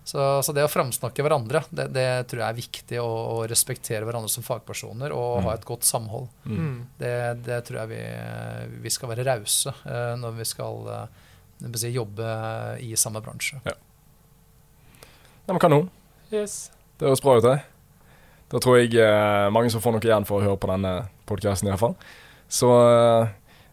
Så, 0.09 0.23
så 0.41 0.53
det 0.55 0.63
å 0.65 0.71
framsnakke 0.71 1.21
hverandre, 1.21 1.59
det, 1.69 1.85
det 1.93 2.05
tror 2.31 2.41
jeg 2.41 2.49
er 2.49 2.57
viktig. 2.57 2.97
Å, 3.03 3.09
å 3.35 3.43
respektere 3.49 4.07
hverandre 4.07 4.31
som 4.33 4.45
fagpersoner 4.45 5.13
og 5.13 5.39
Mm. 5.39 5.45
ha 5.45 5.53
et 5.53 5.65
godt 5.67 5.85
samhold. 5.85 6.25
Mm. 6.49 6.55
Mm. 6.57 6.77
Det, 6.97 7.11
det 7.45 7.59
tror 7.67 7.81
jeg 7.83 7.91
vi, 7.91 7.99
vi 8.81 8.93
skal 8.93 9.11
være 9.11 9.25
rause 9.27 9.73
uh, 9.85 10.15
når 10.17 10.39
vi 10.39 10.47
skal 10.49 10.89
uh, 10.89 11.75
si, 11.77 11.91
jobbe 11.93 12.31
i 12.81 12.89
samme 12.97 13.21
bransje. 13.21 13.61
Nei, 13.61 13.75
men 15.53 15.61
kanon. 15.61 15.91
Yes. 16.33 16.71
Det 16.97 17.05
høres 17.07 17.21
bra 17.25 17.37
ut, 17.37 17.45
det. 17.45 17.59
Da 18.49 18.63
tror 18.63 18.79
jeg 18.79 18.97
uh, 18.97 19.51
mange 19.53 19.69
som 19.69 19.83
får 19.83 19.93
noe 19.95 20.09
igjen 20.09 20.25
for 20.25 20.41
å 20.41 20.47
høre 20.47 20.59
på 20.61 20.71
denne 20.73 20.95
podkasten, 21.29 21.69
iallfall. 21.69 21.93
Så 22.49 22.69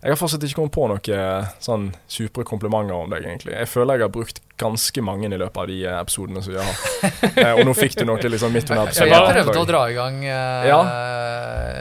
jeg 0.06 0.12
har 0.14 0.18
fortsatt 0.20 0.44
ikke 0.46 0.54
kommet 0.60 0.74
på 0.76 0.84
noen 0.86 1.08
eh, 1.18 1.46
sånn 1.64 1.86
supre 2.06 2.44
komplimenter 2.46 2.94
om 2.94 3.10
deg, 3.10 3.24
egentlig. 3.26 3.56
Jeg 3.56 3.66
føler 3.66 3.98
jeg 3.98 4.06
har 4.06 4.12
brukt 4.14 4.36
ganske 4.60 5.02
mange 5.02 5.26
i 5.26 5.38
løpet 5.40 5.58
av 5.58 5.66
de 5.66 5.78
eh, 5.82 5.96
episodene 5.98 6.42
som 6.44 6.52
vi 6.54 6.60
har 6.62 6.76
eh, 7.42 7.50
og 7.58 7.64
nå 7.66 7.72
fikk 7.76 7.96
du 7.98 8.04
noe 8.06 8.30
liksom 8.30 8.54
midt 8.54 8.70
under 8.70 8.86
episoden. 8.86 9.10
jeg 9.10 9.34
prøvde 9.34 9.64
å 9.64 9.66
dra 9.68 9.80
i 9.90 9.96
gang 9.96 10.20
eh, 10.22 10.68
Ja. 10.70 10.78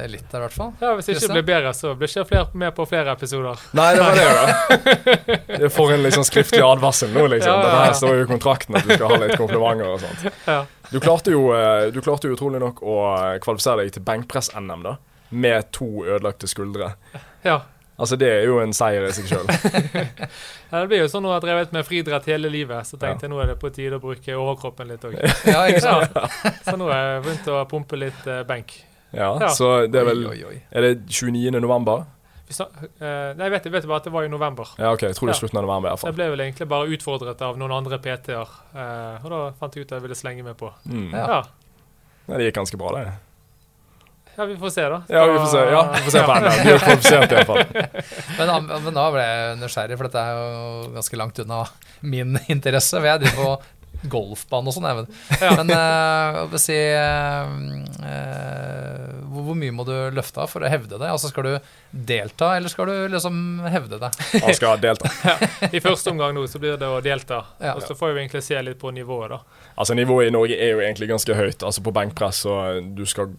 litt 0.10 0.26
der, 0.32 0.40
i 0.40 0.48
hvert 0.48 0.56
fall. 0.58 0.72
Ja, 0.82 0.96
Hvis 0.98 1.12
ikke 1.14 1.22
det 1.22 1.36
blir 1.38 1.46
bedre, 1.52 1.74
så 1.78 1.94
blir 2.00 2.10
ikke 2.10 2.26
flere 2.32 2.62
med 2.66 2.74
på 2.80 2.88
flere 2.90 3.14
episoder. 3.14 3.62
Nei, 3.78 3.88
det 3.94 4.08
var 4.08 4.18
det, 4.18 4.26
da. 4.40 5.38
Jeg 5.68 5.72
får 5.78 5.94
en 6.00 6.04
liksom 6.08 6.26
skriftlig 6.28 6.64
advarsel 6.66 7.14
nå, 7.14 7.28
liksom. 7.36 7.54
Ja, 7.54 7.62
ja, 7.62 7.70
ja. 7.76 7.86
Dette 7.86 8.00
står 8.02 8.18
jo 8.18 8.26
i 8.26 8.32
kontrakten 8.34 8.80
at 8.82 8.90
du 8.90 8.96
skal 8.98 9.14
ha 9.14 9.22
litt 9.22 9.38
komplimenter 9.40 9.94
og 9.94 10.02
sånt. 10.02 10.26
Ja. 10.50 10.58
Du 10.90 10.98
klarte 11.02 11.34
jo, 11.34 11.46
du 11.94 12.02
klarte 12.06 12.30
jo 12.30 12.36
utrolig 12.40 12.60
nok 12.66 12.82
å 12.82 12.98
kvalifisere 13.46 13.86
deg 13.86 13.94
til 14.00 14.06
benkpress-NM, 14.10 14.84
da. 14.90 14.98
Med 15.46 15.70
to 15.78 15.88
ødelagte 16.10 16.50
skuldre. 16.50 16.96
ja. 17.46 17.62
Altså, 17.98 18.18
det 18.20 18.28
er 18.28 18.41
jo 18.50 18.58
en 18.60 18.74
seier 18.76 19.06
i 19.08 19.12
seg 19.16 19.30
sjøl. 19.30 19.46
Ja, 20.72 20.82
Det 20.82 20.88
blir 20.91 21.00
jo 21.06 21.08
sånn 21.08 21.24
når 21.24 21.32
jeg 21.32 21.38
har 21.38 21.46
drevet 21.46 21.76
med 21.78 21.86
friidrett 21.88 22.26
hele 22.28 22.50
livet, 22.52 22.84
så 22.89 22.98
tenkte 23.00 23.24
jeg 23.28 23.32
nå 23.32 23.38
er 23.39 23.54
det 23.54 23.60
på 23.62 23.70
tide 23.72 23.96
å 23.96 24.02
bruke 24.04 24.36
overkroppen 24.36 24.89
litt 24.91 25.06
òg. 25.08 25.16
Ja, 25.54 25.62
ja. 25.72 25.93
Så 26.66 26.76
nå 26.76 26.89
har 26.91 27.00
jeg 27.14 27.24
begynt 27.28 27.48
å 27.54 27.62
pumpe 27.72 28.00
litt 28.02 28.28
eh, 28.28 28.41
benk. 28.50 28.74
Ja, 29.16 29.30
Ja. 29.39 29.48
så 29.56 29.86
det 29.88 30.02
er 30.02 30.10
vel 30.10 30.26
Oi, 30.28 30.41
oi, 30.43 30.50
oi. 30.50 30.58
Er 30.76 30.82
det 30.89 30.91
29. 31.08 31.54
november? 31.64 32.04
Vi 32.46 32.54
snak, 32.54 32.76
uh, 32.78 33.32
nei, 33.34 33.48
jeg 33.48 33.54
vet, 33.56 33.64
jeg 33.70 33.74
vet 33.74 33.86
bare 33.89 33.98
at 34.04 34.06
det 34.06 34.12
var 34.14 34.26
i 34.28 34.30
november. 34.30 34.70
Ja, 34.78 34.91
OK. 34.93 35.02
Jeg 35.08 35.16
tror 35.18 35.30
det 35.32 35.34
Ja. 35.34 35.38
er 35.38 35.39
slutten 35.39 35.58
av 35.58 35.64
november, 35.66 35.88
i 35.88 35.91
hvert 35.96 36.02
fall. 36.04 36.12
jeg 36.12 36.18
ble 36.20 36.28
vel 36.36 36.43
egentlig 36.43 36.68
bare 36.70 36.91
utfordret 36.93 37.41
av 37.48 37.58
noen 37.58 37.72
andre 37.74 37.98
PT-er, 38.04 38.52
uh, 38.76 39.24
og 39.24 39.30
da 39.34 39.39
fant 39.58 39.74
jeg 39.80 39.86
ut 39.88 39.93
at 39.93 39.96
jeg 39.98 40.04
ville 40.10 40.18
slenge 40.20 40.43
meg 40.46 40.58
på. 40.60 40.70
Mm. 40.86 41.08
Ja. 41.16 41.24
Ja. 41.32 41.39
Nei, 42.28 42.38
det 42.41 42.52
gikk 42.52 42.60
ganske 42.60 42.78
bra, 42.78 42.91
det. 43.00 43.08
Ja, 44.38 44.46
vi 44.50 44.56
får 44.60 44.70
se, 44.76 44.86
da. 44.92 45.00
Ja, 45.10 45.26
vi 45.32 45.38
får 45.40 45.48
se, 45.54 45.62
ja, 45.72 45.82
vi 45.96 46.02
får 46.06 46.12
se 46.18 46.24
på 46.28 46.34
Erna. 46.36 46.50
Vi 46.64 46.72
er 46.74 46.82
kvalifisert, 46.84 47.32
i 47.32 47.36
hvert 47.40 47.50
fall. 47.52 47.64
Men, 48.40 48.50
da- 48.52 48.80
men 48.84 48.94
da 48.98 49.06
ble 49.14 49.24
jeg 49.30 49.58
nysgjerrig, 49.62 49.98
for 50.00 50.10
dette 50.10 50.24
er 50.26 50.36
jo 50.42 50.90
ganske 50.98 51.20
langt 51.22 51.40
unna 51.46 51.62
min 52.04 52.36
interesse. 52.52 52.98
For 53.00 53.08
jeg 53.08 53.24
driver 53.24 53.40
på 53.40 54.10
golfbane 54.12 54.70
og 54.70 54.76
sånn. 54.76 54.86
jeg, 54.90 54.96
Men, 55.00 55.08
men 55.62 55.72
eh, 55.74 56.42
hva 56.52 56.60
skal 56.60 56.76
jeg 56.76 56.76
si 56.76 56.80
eh, 58.06 59.14
hvor, 59.56 59.62
mye 59.64 59.74
må 59.74 59.86
du 59.88 59.93
løfte 60.14 60.43
av 60.43 60.51
for 60.51 60.62
å 60.62 60.70
hevde 60.70 60.99
det? 60.99 61.08
Altså 61.10 61.32
Skal 61.32 61.47
du 61.47 61.70
delta, 61.91 62.51
eller 62.60 62.70
skal 62.70 62.91
du 62.91 62.95
liksom 63.16 63.39
hevde 63.72 63.99
det? 64.03 64.12
Han 64.43 64.58
skal 64.58 64.82
delta. 64.84 65.10
I 65.72 65.82
første 65.82 66.12
omgang 66.12 66.36
nå 66.36 66.43
så 66.51 66.60
blir 66.60 66.76
det 66.78 66.89
å 66.91 66.99
delta. 67.01 67.41
Ja. 67.64 67.74
Og 67.78 67.86
så 67.88 67.95
får 67.97 68.14
vi 68.14 68.26
egentlig 68.26 68.43
se 68.45 68.60
litt 68.62 68.80
på 68.82 68.91
nivået, 68.93 69.32
da. 69.34 69.41
Altså 69.80 69.95
Nivået 69.97 70.28
i 70.30 70.36
Norge 70.36 70.60
er 70.60 70.76
jo 70.76 70.84
egentlig 70.84 71.10
ganske 71.10 71.36
høyt. 71.39 71.64
Altså 71.64 71.82
På 71.86 71.95
benkpress 71.95 72.43
så 72.45 72.60
du 72.84 73.06
skal 73.10 73.32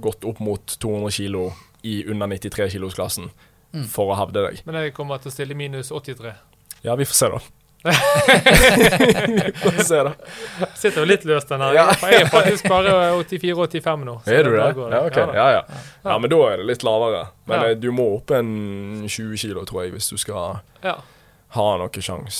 gått 0.00 0.24
opp 0.24 0.38
mot 0.40 0.78
200 0.80 1.10
kilo 1.18 1.50
i 1.84 2.04
under 2.08 2.30
93 2.30 2.70
kilos-klassen 2.78 3.28
Mm. 3.74 3.88
for 3.90 4.12
å 4.12 4.14
hevde 4.14 4.38
deg. 4.44 4.60
Men 4.68 4.76
jeg 4.78 4.92
kommer 4.94 5.18
til 5.18 5.32
å 5.32 5.34
stille 5.34 5.54
minus 5.58 5.88
83. 5.90 6.30
Ja, 6.84 6.94
vi 6.94 7.06
får 7.08 7.16
se, 7.18 7.28
da. 7.32 7.40
Vi 7.84 9.84
se, 9.88 10.02
da. 10.04 10.12
Sitter 10.74 11.00
jo 11.02 11.06
litt 11.08 11.24
løst 11.28 11.48
den 11.52 11.60
her. 11.64 11.74
Ja. 11.76 11.86
Jeg 12.08 12.22
er 12.24 12.28
faktisk 12.32 12.68
bare 12.70 12.92
84-85 13.20 14.04
nå. 14.08 14.18
så 14.24 14.32
Er 14.32 14.44
du 14.46 14.50
det? 14.54 14.68
Ja, 14.94 15.00
okay. 15.06 15.26
Ja, 15.36 15.48
ja. 15.58 15.62
ja, 16.04 16.18
men 16.18 16.30
da 16.32 16.38
er 16.52 16.56
det 16.62 16.66
litt 16.72 16.84
lavere. 16.86 17.26
Men 17.48 17.60
Ja. 17.60 17.70
eh, 17.72 17.76
du 17.80 17.90
må 17.92 18.06
opp 18.18 18.30
en 18.36 19.04
20 19.08 19.36
kilo, 19.40 19.64
tror 19.68 19.84
jeg, 19.84 19.92
hvis 19.96 20.08
du 20.10 20.16
skal 20.20 20.60
Ja. 20.84 20.96
ha 21.54 21.66
noen 21.78 22.02
sjans. 22.02 22.38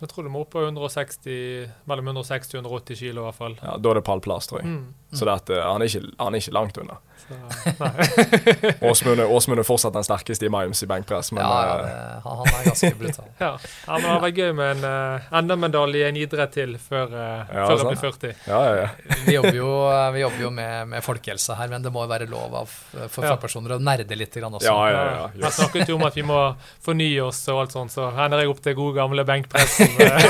Jeg 0.00 0.08
tror 0.08 0.22
du 0.24 0.30
må 0.32 0.40
opp 0.46 0.52
på 0.54 0.62
160, 0.64 1.68
mellom 1.90 2.06
160 2.14 2.54
og 2.54 2.60
180 2.64 2.96
kilo 3.02 3.22
i 3.22 3.24
hvert 3.28 3.38
fall. 3.40 3.54
Ja, 3.62 3.76
da 3.76 3.90
er 3.90 3.94
det 4.00 4.04
pallplass, 4.06 4.46
tror 4.48 4.62
jeg. 4.62 4.68
Mm. 4.70 4.86
Så 5.12 5.24
det 5.26 5.34
at, 5.34 5.50
eh, 5.50 5.62
han, 5.64 5.82
er 5.82 5.86
ikke, 5.90 6.14
han 6.18 6.34
er 6.34 6.38
ikke 6.44 6.54
langt 6.56 6.78
unna. 6.78 6.96
Åsmund 8.90 9.20
er- 9.20 9.58
er 9.58 9.66
fortsatt 9.66 9.92
den 9.94 10.04
sterkeste 10.06 10.46
i 10.46 10.50
Mimes 10.52 10.82
i 10.82 10.86
benkpress, 10.90 11.32
men 11.32 11.42
ja, 11.44 11.60
ja, 11.64 11.74
eh, 11.74 11.84
det, 11.84 11.92
han 12.24 12.46
er 12.50 12.64
ganske 12.68 12.90
brutal. 13.00 13.28
Ja. 13.44 13.50
ja, 13.86 13.92
men 13.92 14.02
det 14.02 14.10
hadde 14.10 14.24
vært 14.24 14.38
gøy 14.40 14.52
med 14.56 14.76
en 14.76 14.84
uh, 14.88 15.40
NM-medalje 15.42 16.00
i 16.00 16.04
en 16.08 16.18
idrett 16.20 16.52
til 16.54 16.76
før, 16.80 17.10
uh, 17.12 17.20
Ja, 17.50 17.64
før 17.68 17.82
jeg 17.82 17.86
blir 17.88 18.00
40. 18.02 18.34
ja, 18.48 18.60
ja, 18.64 18.74
ja. 18.84 19.18
Vi 19.26 19.34
jobber 19.36 19.58
jo, 19.58 19.70
vi 20.14 20.22
jobber 20.24 20.44
jo 20.44 20.50
med, 20.54 20.88
med 20.92 21.04
folkehelse 21.06 21.56
her, 21.58 21.68
men 21.72 21.82
det 21.84 21.92
må 21.94 22.04
jo 22.06 22.10
være 22.12 22.28
lov 22.30 22.54
av 22.62 22.74
for 23.08 23.24
Ja. 23.24 23.34
fagpersoner 23.34 23.76
å 23.76 23.80
nerde 23.82 24.16
litt 24.18 24.34
grann 24.38 24.54
også. 24.58 24.68
Ja, 24.68 24.88
ja, 24.92 25.04
ja. 25.18 25.26
Jeg 25.44 25.56
snakket 25.58 25.90
jo 25.92 25.98
om 25.98 26.06
at 26.08 26.16
vi 26.18 26.24
må 26.26 26.38
fornye 26.84 27.24
oss 27.26 27.42
og 27.52 27.62
alt 27.64 27.74
sånt, 27.76 27.92
så 27.94 28.08
hender 28.16 28.42
jeg 28.44 28.52
opp 28.52 28.62
til 28.64 28.76
gode 28.78 28.96
gamle 29.00 29.24
benkpressen. 29.28 29.88
eh, 30.00 30.20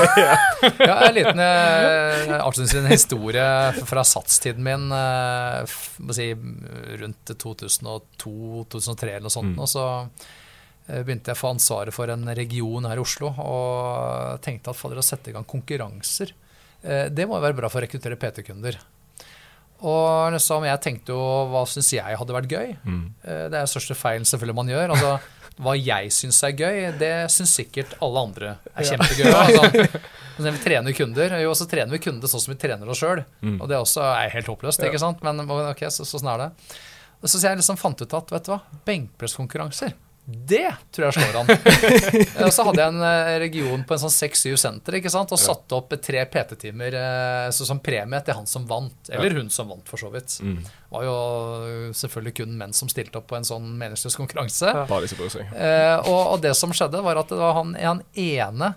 Ja, 0.89 0.97
en 1.07 1.15
liten 1.15 1.39
uh, 1.41 2.35
avslutningsvis 2.45 2.81
en 2.83 2.91
historie 2.91 3.47
fra 3.89 4.03
satstiden 4.07 4.63
min 4.65 4.85
Uh, 4.95 5.63
f- 5.65 5.95
må 5.99 6.13
si, 6.15 6.27
rundt 7.01 7.31
2002-2003 7.43 9.09
eller 9.11 9.27
noe 9.27 9.33
sånt. 9.33 9.53
Mm. 9.55 9.61
Og 9.63 9.69
så 9.71 9.85
eh, 10.87 11.01
begynte 11.05 11.31
jeg 11.31 11.37
å 11.37 11.41
få 11.43 11.53
ansvaret 11.55 11.95
for 11.95 12.11
en 12.13 12.27
region 12.37 12.87
her 12.89 12.99
i 12.99 13.03
Oslo, 13.05 13.31
og 13.41 14.41
tenkte 14.45 14.73
at 14.73 14.79
fader, 14.79 15.01
å 15.01 15.05
sette 15.05 15.31
i 15.31 15.35
gang 15.35 15.47
konkurranser, 15.47 16.33
eh, 16.83 17.07
det 17.09 17.27
må 17.27 17.39
jo 17.39 17.45
være 17.47 17.57
bra 17.61 17.71
for 17.71 17.81
å 17.81 17.85
rekruttere 17.87 18.19
PT-kunder. 18.21 18.79
Og 19.85 20.31
liksom, 20.31 20.63
jeg 20.65 20.79
tenkte 20.81 21.11
jo 21.13 21.23
hva 21.51 21.65
syns 21.67 21.91
jeg 21.93 22.17
hadde 22.17 22.33
vært 22.33 22.53
gøy? 22.53 22.75
Mm. 22.87 23.01
Eh, 23.27 23.43
Det 23.51 23.57
er 23.57 23.65
den 23.65 23.67
største 23.73 23.97
feilen 23.99 24.25
selvfølgelig 24.25 24.55
man 24.61 24.71
gjør. 24.71 24.93
Altså, 24.95 25.17
hva 25.61 25.75
jeg 25.77 26.11
syns 26.11 26.41
er 26.43 26.55
gøy, 26.57 26.79
det 26.99 27.13
syns 27.31 27.53
sikkert 27.61 27.95
alle 28.03 28.23
andre 28.27 28.55
er 28.75 28.91
kjempegøy. 28.91 29.31
Altså, 30.35 30.49
når 30.49 30.55
vi 30.57 30.63
trener 30.65 30.91
kunder, 30.97 31.33
jo, 31.39 31.51
så 31.55 31.63
trener 31.71 31.95
vi 31.95 31.99
kunder 32.03 32.27
sånn 32.27 32.41
som 32.43 32.51
vi 32.51 32.57
trener 32.59 32.89
oss 32.91 32.99
sjøl. 32.99 33.21
Mm. 33.39 33.53
Og 33.63 33.69
det 33.71 33.77
også 33.79 34.01
er 34.03 34.33
helt 34.33 34.49
håpløst, 34.51 34.83
ikke 34.83 34.99
sant? 34.99 35.21
Men 35.23 35.39
ok, 35.47 35.85
så, 35.87 36.03
så 36.03 36.19
sånn 36.19 36.27
er 36.33 36.41
det. 36.41 36.47
så 37.23 37.37
så 37.37 37.45
jeg 37.47 37.61
liksom 37.61 37.79
fant 37.79 38.03
ut 38.03 38.15
at 38.19 38.33
vet 38.35 38.49
du 38.49 38.51
hva, 38.51 38.57
benkpresskonkurranser, 38.89 39.95
det 40.25 40.71
tror 40.91 41.05
jeg 41.05 41.13
slår 41.19 41.35
an. 41.37 41.49
og 42.47 42.53
så 42.53 42.63
hadde 42.65 42.81
jeg 42.81 42.93
en 42.95 43.03
eh, 43.05 43.35
region 43.43 43.83
på 43.85 43.93
en 43.93 44.01
sånn 44.01 44.13
seks-syv 44.13 44.55
senter 44.57 44.97
ikke 44.97 45.11
sant? 45.13 45.29
og 45.29 45.37
satte 45.41 45.77
opp 45.77 45.93
tre 46.01 46.23
PT-timer 46.33 46.97
eh, 46.97 47.49
som 47.53 47.81
premie 47.85 48.21
til 48.25 48.39
han 48.39 48.49
som 48.49 48.65
vant. 48.69 49.11
Eller 49.13 49.37
hun 49.37 49.51
som 49.53 49.69
vant, 49.69 49.85
for 49.85 50.01
så 50.01 50.09
vidt. 50.13 50.39
Mm. 50.41 50.63
Var 50.95 51.05
jo 51.05 51.17
selvfølgelig 52.01 52.35
kun 52.41 52.57
menn 52.57 52.73
som 52.73 52.89
stilte 52.89 53.21
opp 53.21 53.29
på 53.29 53.37
en 53.37 53.45
sånn 53.45 53.69
meningsløs 53.77 54.17
konkurranse. 54.17 54.73
Ja. 54.73 54.87
Eh, 54.89 56.09
og, 56.09 56.21
og 56.33 56.41
det 56.41 56.55
som 56.57 56.73
skjedde, 56.73 57.05
var 57.05 57.21
at 57.21 57.29
det 57.29 57.39
var 57.41 57.59
han, 57.59 57.77
han 57.77 58.01
ene 58.17 58.73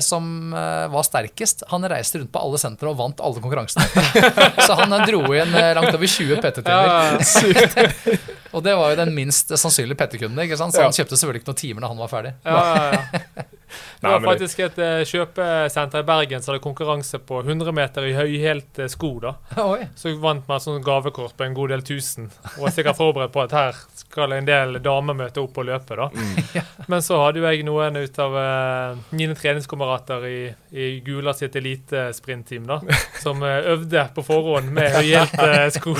som 0.00 0.52
eh, 0.54 0.86
var 0.92 1.02
sterkest. 1.06 1.64
Han 1.72 1.84
reiste 1.90 2.18
rundt 2.20 2.32
på 2.32 2.40
alle 2.40 2.58
sentre 2.60 2.88
og 2.92 2.96
vant 3.00 3.20
alle 3.20 3.42
konkurransene. 3.42 3.84
Så 4.66 4.76
han 4.78 4.92
eh, 4.96 5.04
dro 5.10 5.22
inn 5.36 5.54
eh, 5.58 5.72
langt 5.78 5.94
over 5.94 6.06
20 6.06 6.38
PT-timer. 6.42 6.86
ja, 6.86 8.18
Og 8.52 8.60
det 8.64 8.74
var 8.76 8.92
jo 8.92 8.98
den 9.00 9.14
minst 9.16 9.48
sannsynlige 9.56 9.96
PT-kunden. 10.00 10.36
Så 10.56 10.68
Ja. 10.76 10.84
han 10.86 10.92
kjøpte 10.96 11.16
selvfølgelig 11.16 11.42
ikke 11.42 11.50
noen 11.52 11.60
timer 11.62 11.84
når 11.86 11.94
han 11.94 12.02
var 12.04 12.12
ferdig. 12.12 12.32
ja, 12.44 12.62
ja, 12.76 13.02
ja. 13.36 13.44
Det 14.00 14.08
var 14.10 14.20
faktisk 14.26 14.58
et 14.66 14.78
eh, 14.82 15.02
kjøpesenter 15.08 16.02
i 16.02 16.06
Bergen 16.08 16.42
som 16.42 16.52
hadde 16.52 16.62
konkurranse 16.64 17.18
på 17.18 17.40
100 17.44 17.72
meter 17.76 18.06
i 18.08 18.14
høyhælte 18.16 18.88
sko. 18.92 19.12
da. 19.22 19.34
Oi. 19.64 19.86
Så 19.96 20.14
vant 20.22 20.48
man 20.48 20.60
sånn 20.62 20.82
gavekort 20.84 21.36
på 21.38 21.44
en 21.46 21.54
god 21.56 21.70
del 21.74 21.82
tusen. 21.86 22.30
Og 22.56 22.66
var 22.66 22.74
sikkert 22.76 22.98
forberedt 22.98 23.32
på 23.34 23.42
at 23.44 23.54
her 23.56 23.78
skal 24.02 24.32
en 24.36 24.48
del 24.48 24.78
damer 24.82 25.14
møte 25.18 25.40
opp 25.42 25.58
og 25.62 25.68
løpe. 25.70 25.96
da. 25.98 26.08
Mm. 26.12 26.62
Men 26.92 27.02
så 27.04 27.20
hadde 27.22 27.38
jo 27.42 27.46
jeg 27.48 27.64
noen 27.66 27.96
ut 28.02 28.18
av 28.22 28.36
eh, 28.40 29.02
mine 29.16 29.36
treningskamerater 29.38 30.26
i, 30.28 30.38
i 30.72 30.88
Gula 31.06 31.32
sitt 31.36 31.56
elitesprintteam 31.56 32.66
da, 32.68 32.80
som 33.22 33.42
eh, 33.46 33.60
øvde 33.74 34.06
på 34.16 34.24
forhånd 34.26 34.72
med 34.74 34.90
høyhælte 34.96 35.70
sko. 35.78 35.94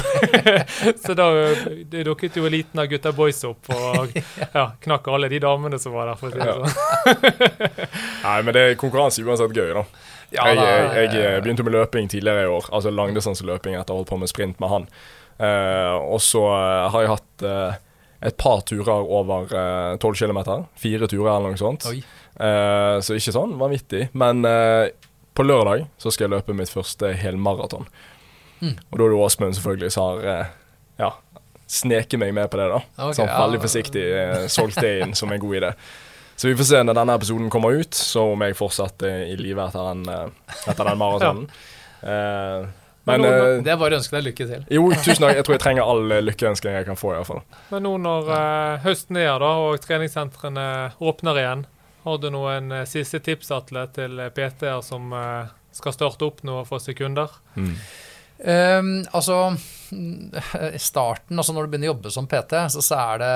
så 1.06 1.14
da 1.18 1.28
det 1.92 2.02
dukket 2.06 2.36
jo 2.38 2.46
eliten 2.48 2.80
av 2.82 2.88
gutta 2.90 3.12
boys 3.14 3.42
opp 3.48 3.70
og 3.72 4.12
ja, 4.16 4.64
knakk 4.82 5.08
alle 5.12 5.28
de 5.32 5.38
damene 5.42 5.78
som 5.82 5.94
var 5.94 6.10
der. 6.12 6.18
for 6.20 6.28
å 6.28 6.32
si 6.32 6.38
det 6.38 6.50
Ja. 6.52 6.58
sånn. 6.58 7.61
Nei, 8.26 8.38
men 8.46 8.56
det 8.56 8.64
er 8.64 8.80
konkurranse 8.80 9.24
uansett 9.24 9.56
gøy, 9.56 9.72
da. 9.76 9.86
Ja, 10.32 10.48
jeg, 10.48 10.58
jeg, 10.96 11.08
jeg 11.20 11.42
begynte 11.44 11.64
med 11.66 11.74
løping 11.76 12.06
tidligere 12.08 12.46
i 12.46 12.52
år, 12.52 12.70
altså 12.72 12.92
langdistanseløping 12.94 13.76
etter 13.76 13.92
å 13.92 13.98
ha 13.98 14.00
holdt 14.00 14.12
på 14.14 14.20
med 14.22 14.30
sprint 14.32 14.62
med 14.62 14.72
han. 14.72 14.86
Uh, 15.42 15.96
og 16.12 16.20
så 16.22 16.40
eh, 16.54 16.84
har 16.92 17.02
jeg 17.02 17.10
hatt 17.10 17.44
uh, 17.48 17.80
et 18.22 18.36
par 18.38 18.62
turer 18.66 19.02
over 19.02 19.50
eh, 19.50 19.96
12 19.98 20.14
km. 20.14 20.40
Fire 20.78 21.08
turer 21.10 21.32
eller 21.34 21.54
noe 21.54 21.60
sånt. 21.60 21.86
Eh, 21.90 22.96
så 23.02 23.16
ikke 23.18 23.34
sånn 23.34 23.56
vanvittig. 23.58 24.06
Men 24.18 24.46
eh, 24.46 24.92
på 25.34 25.46
lørdag 25.46 25.88
så 25.98 26.12
skal 26.12 26.28
jeg 26.28 26.36
løpe 26.36 26.56
mitt 26.56 26.70
første 26.70 27.12
helmaraton. 27.18 27.88
Mm. 28.62 28.76
Og 28.78 28.94
da 28.98 29.04
er 29.04 29.14
det 29.14 29.20
Åsmund 29.26 29.58
selvfølgelig 29.58 29.94
som 29.94 30.06
har 30.06 30.28
eh, 30.30 30.54
ja, 31.02 31.10
sneket 31.66 32.20
meg 32.22 32.34
med 32.36 32.50
på 32.52 32.60
det, 32.60 32.68
da. 32.70 32.80
Ok, 33.08 33.16
sånn 33.18 33.30
ja. 33.30 33.40
veldig 33.42 33.62
forsiktig 33.64 34.06
eh, 34.20 34.46
solgt 34.52 34.78
det 34.84 34.94
inn 35.02 35.16
som 35.18 35.34
en 35.34 35.42
god 35.42 35.58
idé. 35.58 35.72
Så 36.43 36.49
vi 36.49 36.57
får 36.59 36.66
se 36.66 36.78
når 36.82 36.97
denne 36.99 37.14
episoden 37.14 37.51
kommer 37.55 37.76
ut, 37.78 37.95
så 37.95 38.24
om 38.32 38.40
jeg 38.43 38.57
fortsatt 38.59 39.05
er 39.07 39.28
i 39.30 39.36
live 39.38 39.62
etter 39.62 39.84
den, 39.93 40.01
eh, 40.11 40.57
etter 40.72 40.90
den 40.90 40.99
maratonen. 40.99 41.47
Eh, 42.03 42.64
men 43.07 43.24
eh, 43.24 43.61
Det 43.62 43.70
er 43.70 43.76
bare 43.78 43.95
å 43.95 44.01
ønske 44.01 44.16
deg 44.16 44.24
lykke 44.26 44.47
til. 44.49 44.64
jo, 44.74 44.88
tusen 44.90 45.22
takk. 45.22 45.36
Jeg 45.36 45.45
tror 45.47 45.55
jeg 45.55 45.61
trenger 45.62 45.90
all 45.93 46.14
lykkeønskning 46.26 46.74
jeg 46.74 46.86
kan 46.88 46.99
få, 46.99 47.12
i 47.12 47.20
hvert 47.20 47.28
fall. 47.28 47.45
Men 47.70 47.86
nå 47.86 47.93
når 48.03 48.30
uh, 48.32 48.80
høsten 48.82 49.20
er 49.22 49.36
da, 49.38 49.51
og 49.68 49.78
treningssentrene 49.84 50.64
åpner 50.99 51.38
igjen, 51.45 51.62
har 52.03 52.18
du 52.18 52.26
noen 52.34 52.74
uh, 52.74 52.82
siste 52.90 53.22
tips 53.22 53.55
Atle, 53.55 53.84
til 53.95 54.18
PT-er 54.34 54.82
som 54.82 55.14
uh, 55.14 55.47
skal 55.70 55.95
starte 55.95 56.26
opp 56.26 56.43
nå 56.43 56.64
og 56.64 56.66
få 56.72 56.82
sekunder? 56.82 57.38
Mm. 57.55 57.70
Um, 58.43 58.90
altså, 59.14 59.38
starten, 60.80 61.38
altså 61.38 61.55
når 61.55 61.66
du 61.66 61.72
begynner 61.72 61.90
å 61.90 61.93
jobbe 61.93 62.12
som 62.14 62.28
PT, 62.30 62.55
så, 62.72 62.82
så 62.84 62.99
er 62.99 63.22
det 63.22 63.32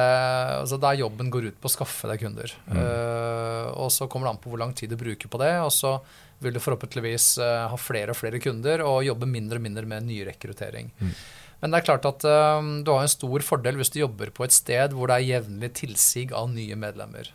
altså 0.63 0.79
der 0.81 1.01
jobben 1.01 1.33
går 1.33 1.51
ut 1.51 1.59
på 1.61 1.69
å 1.69 1.75
skaffe 1.75 2.11
deg 2.11 2.23
kunder. 2.23 2.53
Uh, 2.71 3.73
og 3.77 3.91
så 3.95 4.09
kommer 4.11 4.29
det 4.29 4.35
an 4.35 4.43
på 4.43 4.53
hvor 4.53 4.63
lang 4.63 4.73
tid 4.77 4.93
du 4.93 4.99
bruker 5.01 5.31
på 5.33 5.41
det. 5.43 5.53
Og 5.65 5.73
så 5.75 5.97
vil 6.45 6.57
du 6.57 6.63
forhåpentligvis 6.63 7.35
uh, 7.43 7.67
ha 7.73 7.81
flere 7.81 8.15
og 8.15 8.21
flere 8.21 8.41
kunder 8.43 8.85
og 8.87 9.05
jobbe 9.07 9.29
mindre 9.31 9.61
og 9.61 9.67
mindre 9.67 9.85
med 9.89 10.09
nyrekruttering. 10.09 10.93
Mm. 11.01 11.13
Men 11.61 11.73
det 11.73 11.81
er 11.81 11.89
klart 11.89 12.09
at 12.09 12.27
uh, 12.29 12.73
du 12.85 12.93
har 12.93 13.05
en 13.05 13.13
stor 13.13 13.45
fordel 13.45 13.81
hvis 13.81 13.93
du 13.93 14.01
jobber 14.03 14.33
på 14.37 14.47
et 14.47 14.57
sted 14.57 14.97
hvor 14.97 15.13
det 15.13 15.21
er 15.21 15.31
jevnlig 15.37 15.73
tilsig 15.83 16.31
av 16.37 16.51
nye 16.53 16.79
medlemmer. 16.79 17.33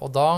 Og 0.00 0.12
da 0.14 0.28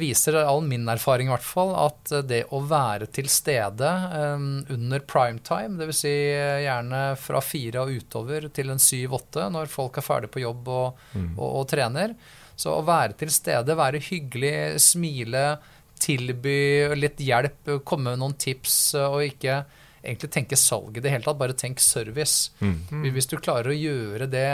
viser 0.00 0.38
all 0.40 0.62
min 0.64 0.88
erfaring 0.88 1.28
i 1.28 1.32
hvert 1.34 1.44
fall 1.44 1.74
at 1.76 2.12
eh, 2.16 2.22
det 2.24 2.38
å 2.56 2.62
være 2.64 3.06
til 3.12 3.28
stede 3.28 3.84
eh, 4.16 4.44
under 4.72 5.02
primetime, 5.04 5.76
dvs. 5.76 5.98
Si 6.04 6.12
eh, 6.32 6.62
gjerne 6.64 7.02
fra 7.20 7.42
fire 7.44 7.82
og 7.84 7.92
utover 8.00 8.48
til 8.56 8.72
en 8.72 8.80
syv-åtte 8.80 9.50
når 9.52 9.68
folk 9.68 9.98
er 10.00 10.06
ferdig 10.08 10.30
på 10.32 10.44
jobb 10.46 10.68
og, 10.72 11.02
Mm. 11.14 11.34
og, 11.38 11.48
og 11.60 11.66
trener. 11.70 12.14
Så 12.58 12.72
å 12.74 12.82
være 12.84 13.14
til 13.20 13.30
stede, 13.30 13.76
være 13.78 14.00
hyggelig, 14.02 14.80
smile, 14.82 15.58
tilby 16.02 16.94
litt 16.98 17.20
hjelp, 17.22 17.68
komme 17.86 18.12
med 18.12 18.22
noen 18.22 18.34
tips 18.40 18.94
eh, 18.98 19.04
og 19.08 19.24
ikke 19.28 19.60
egentlig 19.98 20.30
tenke 20.32 20.56
salg 20.56 20.96
i 20.96 21.02
det 21.02 21.10
hele 21.10 21.26
tatt, 21.26 21.36
bare 21.40 21.56
tenk 21.58 21.80
service. 21.82 22.52
Mm. 22.62 23.02
Hvis 23.12 23.26
du 23.28 23.36
klarer 23.42 23.72
å 23.72 23.76
gjøre 23.76 24.28
det 24.30 24.46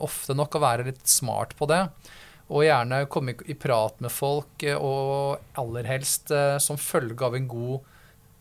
ofte 0.00 0.36
nok 0.38 0.54
og 0.56 0.62
være 0.64 0.86
litt 0.88 1.02
smart 1.10 1.52
på 1.58 1.66
det, 1.68 1.80
og 2.48 2.62
gjerne 2.64 3.02
komme 3.12 3.34
i- 3.46 3.54
prat 3.54 4.00
med 4.00 4.10
folk, 4.10 4.62
eh, 4.62 4.74
og 4.76 5.38
aller 5.60 5.84
helst 5.84 6.30
eh, 6.30 6.56
som 6.58 6.76
følge 6.80 7.20
av 7.26 7.34
en 7.36 7.48
god 7.48 7.80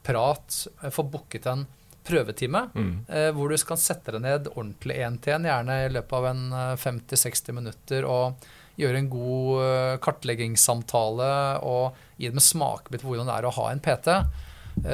prat, 0.07 0.67
eh, 0.83 0.89
få 0.89 1.03
booket 1.11 1.45
en 1.51 1.65
prøvetime, 2.07 2.69
Mm. 2.73 3.05
hvor 3.35 3.49
du 3.51 3.57
kan 3.67 3.75
sette 3.77 4.13
deg 4.15 4.21
ned 4.21 4.45
ordentlig 4.55 4.95
én 5.03 5.17
til 5.19 5.33
én, 5.33 5.43
gjerne 5.43 5.85
i 5.85 5.89
løpet 5.91 6.13
av 6.13 6.25
en 6.29 6.53
eh, 6.53 6.75
50-60 6.77 7.51
minutter, 7.53 8.05
og 8.07 8.35
gjøre 8.79 8.97
en 9.01 9.09
god 9.09 9.99
kartleggingssamtale 10.05 11.29
og 11.65 11.95
gi 12.19 12.27
dem 12.29 12.37
en 12.37 12.45
smakebit 12.45 13.01
på 13.03 13.09
hvordan 13.11 13.27
det 13.27 13.35
er 13.39 13.47
å 13.49 13.53
ha 13.57 13.69
en 13.71 13.81
PT. 13.83 14.07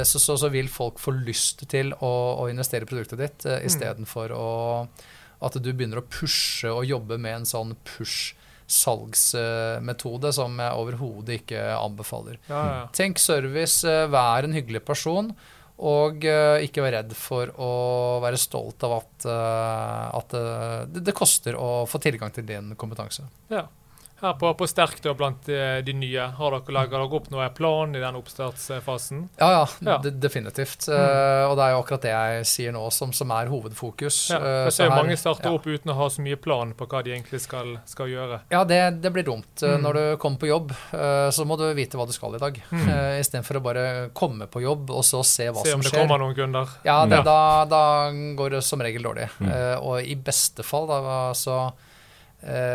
Så, 0.08 0.18
så, 0.24 0.38
så 0.40 0.50
vil 0.50 0.70
folk 0.72 0.98
få 0.98 1.12
lyst 1.12 1.66
til 1.68 1.92
å, 2.00 2.10
å 2.40 2.46
investere 2.50 2.86
i 2.86 2.88
produktet 2.88 3.20
ditt 3.20 3.46
uh, 3.46 3.58
istedenfor 3.68 4.32
For 4.32 4.32
å 4.32 4.88
At 5.44 5.58
du 5.60 5.74
begynner 5.74 6.00
å 6.00 6.06
pushe 6.08 6.72
og 6.72 6.86
jobbe 6.88 7.18
med 7.20 7.42
en 7.42 7.46
sånn 7.50 7.74
push-salgsmetode 8.64 10.32
som 10.34 10.60
jeg 10.60 10.78
overhodet 10.78 11.42
ikke 11.42 11.62
anbefaler. 11.78 12.38
Ja, 12.48 12.62
ja. 12.66 12.88
Tenk 12.94 13.20
service, 13.20 13.84
eh, 13.88 14.08
vær 14.08 14.44
en 14.44 14.54
hyggelig 14.54 14.84
person. 14.86 15.34
Og 15.84 16.24
eh, 16.24 16.64
ikke 16.68 16.84
vær 16.86 16.94
redd 17.00 17.14
for 17.18 17.50
å 17.58 18.20
være 18.22 18.38
stolt 18.38 18.84
av 18.84 19.00
at, 19.02 19.26
eh, 19.26 20.18
at 20.20 20.36
det, 20.94 21.04
det 21.04 21.16
koster 21.18 21.56
å 21.58 21.86
få 21.90 22.00
tilgang 22.00 22.32
til 22.32 22.46
din 22.46 22.76
kompetanse. 22.76 23.24
ja. 23.50 23.68
Her 24.24 24.34
på, 24.40 24.50
på 24.56 24.68
Sterk 24.72 25.02
da, 25.04 25.12
blant 25.20 25.50
eh, 25.52 25.82
de 25.84 25.94
nye, 26.00 26.26
har 26.38 26.54
dere 26.56 26.74
laga 26.76 26.96
dere 26.98 27.18
opp 27.20 27.26
noen 27.34 27.52
plan 27.58 27.92
i 27.96 28.00
den 28.02 28.16
oppstartsfasen? 28.16 29.26
Ja, 29.42 29.50
ja, 29.52 29.68
Ja. 29.84 29.98
definitivt. 30.00 30.22
definitivt. 30.24 30.88
Uh, 30.90 31.50
og 31.50 31.58
det 31.60 31.66
er 31.66 31.74
jo 31.76 31.82
akkurat 31.84 32.02
det 32.08 32.14
jeg 32.14 32.46
sier 32.48 32.72
nå 32.76 32.84
som, 32.96 33.12
som 33.14 33.32
er 33.36 33.52
hovedfokus. 33.52 34.30
Ja, 34.32 34.40
Eh, 34.44 34.64
jeg 34.68 34.74
ser 34.74 34.90
her- 34.90 35.04
mange 35.04 35.18
starter 35.20 35.50
ja. 35.50 35.54
opp 35.56 35.66
uten 35.68 35.92
å 35.92 35.96
ha 35.96 36.08
så 36.10 36.22
mye 36.24 36.36
plan 36.40 36.74
på 36.74 36.88
hva 36.88 37.04
de 37.04 37.12
egentlig 37.14 37.40
skal, 37.44 37.78
skal 37.86 38.08
gjøre. 38.12 38.40
Ja, 38.52 38.64
det, 38.64 38.80
det 39.04 39.12
blir 39.14 39.24
dumt. 39.28 39.52
Mm. 39.62 39.82
Når 39.84 39.94
du 40.00 40.18
kommer 40.18 40.40
på 40.40 40.48
jobb, 40.50 40.72
uh, 40.94 41.30
så 41.32 41.46
må 41.46 41.58
du 41.60 41.66
vite 41.76 41.98
hva 42.00 42.08
du 42.08 42.14
skal 42.16 42.36
i 42.36 42.42
dag. 42.42 42.62
Mm. 42.72 42.88
Uh, 42.94 43.20
Istedenfor 43.20 43.58
å 43.60 43.64
bare 43.64 43.86
komme 44.14 44.48
på 44.52 44.62
jobb 44.64 44.90
og 44.94 45.04
så 45.08 45.24
se 45.26 45.48
hva 45.50 45.64
Se 45.64 45.72
som 45.72 45.80
om 45.80 45.84
det 45.86 45.92
kommer 45.96 46.20
noen 46.22 46.36
kunder. 46.38 46.70
Ja, 46.86 47.02
det, 47.06 47.20
Ja. 47.20 47.24
Da, 47.24 47.66
da 47.66 48.12
går 48.38 48.58
det 48.58 48.64
som 48.64 48.82
regel 48.82 49.04
dårlig. 49.04 49.30
Mm. 49.40 49.50
Eh, 49.52 49.76
og 49.84 50.02
i 50.04 50.16
beste 50.16 50.64
fall 50.64 50.88
da, 50.88 51.00
så, 51.38 51.72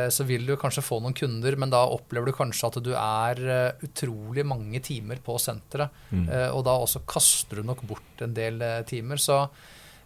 så 0.09 0.25
vil 0.25 0.47
du 0.49 0.55
kanskje 0.57 0.85
få 0.85 1.01
noen 1.05 1.17
kunder, 1.17 1.57
men 1.61 1.73
da 1.73 1.83
opplever 1.93 2.31
du 2.31 2.37
kanskje 2.37 2.71
at 2.71 2.79
du 2.85 2.93
er 2.97 3.43
eh, 3.45 3.83
utrolig 3.85 4.45
mange 4.49 4.81
timer 4.85 5.21
på 5.25 5.37
senteret. 5.43 5.93
Mm. 6.09 6.25
Eh, 6.25 6.47
og 6.55 6.65
da 6.69 6.77
også 6.81 7.03
kaster 7.09 7.61
du 7.61 7.69
nok 7.69 7.83
bort 7.89 8.25
en 8.25 8.33
del 8.37 8.63
eh, 8.65 8.81
timer. 8.89 9.21
Så 9.21 9.37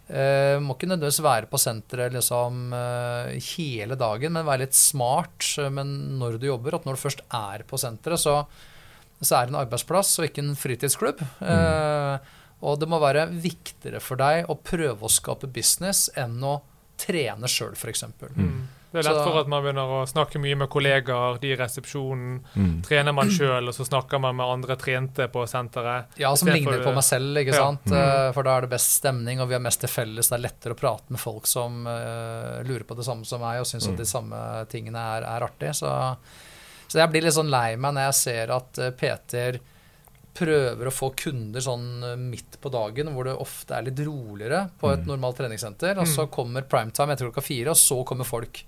eh, 0.09 0.59
må 0.59 0.75
ikke 0.75 0.89
nødvendigvis 0.91 1.21
være 1.23 1.49
på 1.51 1.61
senteret 1.61 2.15
liksom, 2.17 2.75
eh, 2.75 3.31
hele 3.53 3.99
dagen, 3.99 4.35
men 4.35 4.47
være 4.49 4.65
litt 4.65 4.77
smart 4.77 5.53
eh, 5.61 5.71
men 5.71 5.95
når 6.19 6.41
du 6.41 6.49
jobber. 6.51 6.79
At 6.79 6.89
når 6.89 6.99
du 6.99 7.03
først 7.05 7.25
er 7.31 7.63
på 7.69 7.79
senteret, 7.79 8.19
så, 8.19 8.41
så 9.21 9.39
er 9.39 9.47
det 9.47 9.55
en 9.55 9.63
arbeidsplass 9.63 10.17
og 10.19 10.27
ikke 10.27 10.43
en 10.43 10.55
fritidsklubb. 10.59 11.23
Eh, 11.39 12.31
og 12.63 12.79
det 12.79 12.87
må 12.87 12.99
være 13.03 13.25
viktigere 13.31 13.99
for 14.03 14.19
deg 14.19 14.47
å 14.51 14.55
prøve 14.59 15.03
å 15.03 15.11
skape 15.11 15.49
business 15.51 16.09
enn 16.19 16.37
å 16.47 16.61
trene 16.99 17.49
sjøl, 17.49 17.73
f.eks. 17.75 18.05
Mm. 18.37 18.82
Det 18.93 18.99
er 19.01 19.07
lett 19.09 19.23
Så- 19.23 19.23
for 19.25 19.39
at 19.41 19.47
man 19.49 19.63
begynner 19.63 19.89
å 19.89 20.01
snakke 20.05 20.37
mye 20.39 20.55
med 20.55 20.69
kollegaer, 20.69 21.39
de 21.41 21.49
i 21.51 21.55
resepsjonen. 21.57 22.41
Mm. 22.55 22.83
Trener 22.85 23.11
man 23.17 23.27
sjøl, 23.33 23.67
og 23.67 23.73
så 23.73 23.87
snakker 23.87 24.21
man 24.21 24.35
med 24.37 24.45
andre 24.45 24.75
trente 24.77 25.25
på 25.33 25.47
senteret. 25.49 26.05
Ja, 26.21 26.35
som 26.35 26.47
ligner 26.53 26.77
på 26.85 26.93
meg 26.93 27.03
selv, 27.03 27.33
ikke 27.41 27.55
Ja. 27.55 27.63
sant. 27.73 27.83
Mm. 27.89 27.97
Eh, 27.97 28.31
For 28.33 28.43
da 28.43 28.57
er 28.57 28.61
det 28.61 28.69
best 28.69 29.01
stemning, 29.01 29.41
og 29.41 29.47
vi 29.49 29.55
har 29.55 29.61
mest 29.65 29.79
til 29.81 29.89
felles. 29.89 30.29
Det 30.29 30.37
er 30.37 30.47
lettere 30.47 30.75
å 30.75 30.77
prate 30.77 31.09
med 31.09 31.19
folk 31.19 31.47
som 31.47 31.87
uh, 31.87 32.61
lurer 32.63 32.83
på 32.85 32.95
det 32.95 33.03
samme 33.05 33.25
som 33.25 33.41
meg, 33.41 33.59
og 33.59 33.65
syns 33.65 33.87
Mm. 33.87 33.91
at 33.93 33.97
de 33.97 34.05
samme 34.05 34.67
tingene 34.69 34.95
er, 34.95 35.23
er 35.23 35.41
artig. 35.49 35.73
Så, 35.73 36.17
så 36.87 36.99
jeg 37.01 37.09
blir 37.09 37.23
litt 37.23 37.33
sånn 37.33 37.49
lei 37.49 37.75
meg 37.75 37.95
når 37.95 38.11
jeg 38.11 38.13
ser 38.13 38.51
at 38.51 38.73
Peter 38.95 39.57
PT-er 39.57 39.59
prøver 40.33 40.87
å 40.89 40.93
få 40.93 41.11
kunder 41.15 41.61
sånn 41.61 42.03
eh, 42.03 42.15
midt 42.17 42.57
på 42.61 42.71
dagen, 42.73 43.11
hvor 43.13 43.23
det 43.27 43.35
ofte 43.37 43.75
er 43.77 43.83
litt 43.83 43.99
roligere 44.05 44.69
på 44.81 44.91
et 44.93 45.03
Mm. 45.05 45.07
normalt 45.13 45.37
treningssenter. 45.37 45.97
Og 45.99 46.05
så 46.07 46.25
Mm. 46.25 46.31
kommer 46.31 46.61
primetime 46.63 47.11
etter 47.13 47.29
klokka 47.29 47.43
fire, 47.43 47.67
og 47.69 47.75
så 47.77 48.03
kommer 48.05 48.25
folk. 48.25 48.63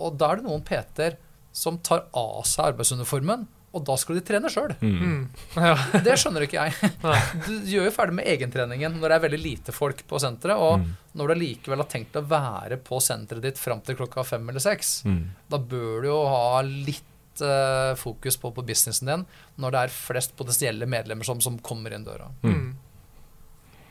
Og 0.00 0.16
da 0.20 0.32
er 0.32 0.40
det 0.40 0.46
noen 0.48 0.62
PT-er 0.66 1.16
som 1.52 1.78
tar 1.84 2.06
av 2.16 2.44
seg 2.46 2.70
arbeidsuniformen, 2.72 3.46
og 3.74 3.84
da 3.86 3.94
skal 3.98 4.16
de 4.18 4.22
trene 4.26 4.48
sjøl. 4.50 4.72
Mm. 4.82 4.94
Mm. 4.98 5.20
Ja. 5.68 5.74
Det 6.02 6.16
skjønner 6.18 6.42
ikke 6.46 6.64
jeg. 6.64 6.90
Du 7.46 7.52
gjør 7.70 7.86
jo 7.86 7.92
ferdig 7.94 8.16
med 8.18 8.26
egentreningen 8.32 8.96
når 8.98 9.12
det 9.12 9.16
er 9.18 9.24
veldig 9.28 9.40
lite 9.44 9.74
folk 9.76 10.02
på 10.10 10.18
senteret. 10.22 10.58
Og 10.58 10.80
Mm. 10.80 10.88
når 11.20 11.28
du 11.34 11.34
likevel 11.42 11.82
har 11.84 11.90
tenkt 11.90 12.16
å 12.18 12.24
være 12.26 12.78
på 12.82 12.98
senteret 13.02 13.42
ditt 13.46 13.58
fram 13.62 13.80
til 13.86 13.98
klokka 13.98 14.24
fem 14.26 14.48
eller 14.50 14.62
seks, 14.64 15.02
Mm. 15.06 15.22
da 15.50 15.58
bør 15.58 16.02
du 16.02 16.08
jo 16.08 16.18
ha 16.26 16.60
litt 16.66 17.06
eh, 17.40 17.94
fokus 17.96 18.36
på, 18.36 18.50
på 18.52 18.62
businessen 18.66 19.06
din 19.08 19.22
når 19.62 19.70
det 19.72 19.80
er 19.86 19.94
flest 19.94 20.34
potensielle 20.36 20.84
medlemmer 20.90 21.24
som, 21.24 21.38
som 21.40 21.58
kommer 21.58 21.94
inn 21.94 22.04
døra. 22.04 22.26
Mm. 22.42 22.50
Mm. 22.52 22.74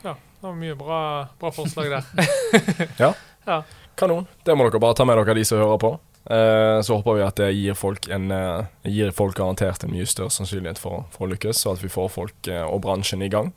Ja, 0.03 0.13
det 0.13 0.43
var 0.47 0.55
mye 0.59 0.75
bra, 0.79 0.99
bra 1.39 1.51
forslag 1.55 1.89
der. 1.95 3.15
Kanon. 3.99 4.27
Det 4.47 4.55
må 4.55 4.67
dere 4.67 4.81
bare 4.81 4.97
ta 4.97 5.05
med 5.07 5.19
dere, 5.19 5.35
de 5.37 5.43
som 5.47 5.59
hører 5.59 5.81
på. 5.81 5.91
Eh, 6.29 6.79
så 6.85 6.97
håper 6.99 7.17
vi 7.17 7.25
at 7.25 7.39
det 7.39 7.49
gir 7.55 7.77
folk, 7.77 8.09
en, 8.13 8.31
eh, 8.31 8.65
gir 8.91 9.11
folk 9.15 9.37
garantert 9.37 9.83
en 9.83 9.93
mye 9.93 10.07
større 10.07 10.33
sannsynlighet 10.33 10.79
for, 10.81 11.05
for 11.13 11.27
å 11.27 11.31
lykkes, 11.33 11.65
og 11.65 11.77
at 11.77 11.85
vi 11.85 11.91
får 11.91 12.09
folk 12.13 12.49
eh, 12.51 12.63
og 12.63 12.81
bransjen 12.85 13.23
i 13.25 13.31
gang. 13.31 13.53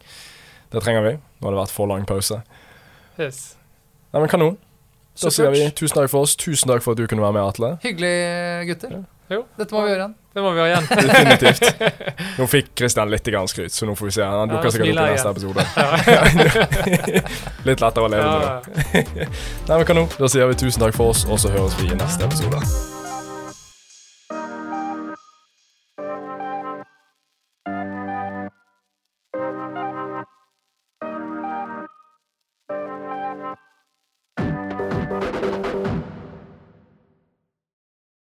Det 0.73 0.83
trenger 0.85 1.07
vi. 1.07 1.17
Nå 1.39 1.49
har 1.49 1.57
det 1.57 1.63
vært 1.63 1.75
for 1.75 1.91
lang 1.91 2.07
pause. 2.09 2.41
Yes. 3.21 3.43
Nei, 4.13 4.23
men 4.23 4.31
Kanon. 4.33 4.61
Da 5.21 5.29
sier 5.29 5.53
vi 5.53 5.67
tusen 5.77 5.99
takk 5.99 6.09
for 6.09 6.25
oss. 6.25 6.33
Tusen 6.41 6.71
takk 6.71 6.81
for 6.85 6.97
at 6.97 7.03
du 7.03 7.05
kunne 7.11 7.25
være 7.25 7.37
med, 7.37 7.45
Atle. 7.45 7.75
Hyggelig, 7.85 8.15
gutter. 8.71 9.03
Jo. 9.31 9.45
Dette 9.57 9.75
må 9.75 9.83
vi 9.85 9.93
gjøre 9.93 10.01
igjen. 10.03 10.15
Det 10.33 10.43
må 10.45 10.51
vi 10.53 10.61
gjøre 10.61 10.71
igjen. 10.73 10.87
Definitivt. 11.09 11.65
Nå 12.39 12.47
fikk 12.51 12.73
Kristian 12.77 13.13
litt 13.13 13.29
skryt, 13.53 13.73
så 13.73 13.87
nå 13.89 13.95
får 13.97 14.07
vi 14.09 14.15
se. 14.17 14.25
Han 14.25 14.49
Ja, 14.49 14.55
dukker 14.57 14.71
sikkert 14.71 14.97
opp 14.97 15.05
i 15.05 15.13
neste 15.13 15.31
episode. 15.31 15.63
litt 17.69 17.85
lettere 17.85 18.05
å 18.05 18.13
leve 18.13 18.25
med. 18.25 18.43
Ja. 18.43 19.29
Nei, 19.69 19.77
men 19.77 19.87
kanon. 19.87 20.09
Da 20.19 20.29
sier 20.33 20.49
vi 20.51 20.59
tusen 20.65 20.81
takk 20.85 20.97
for 20.97 21.13
oss, 21.15 21.27
og 21.29 21.39
så 21.41 21.53
høres 21.55 21.77
vi 21.81 21.93
i 21.93 21.97
neste 22.01 22.25
episode. 22.29 23.02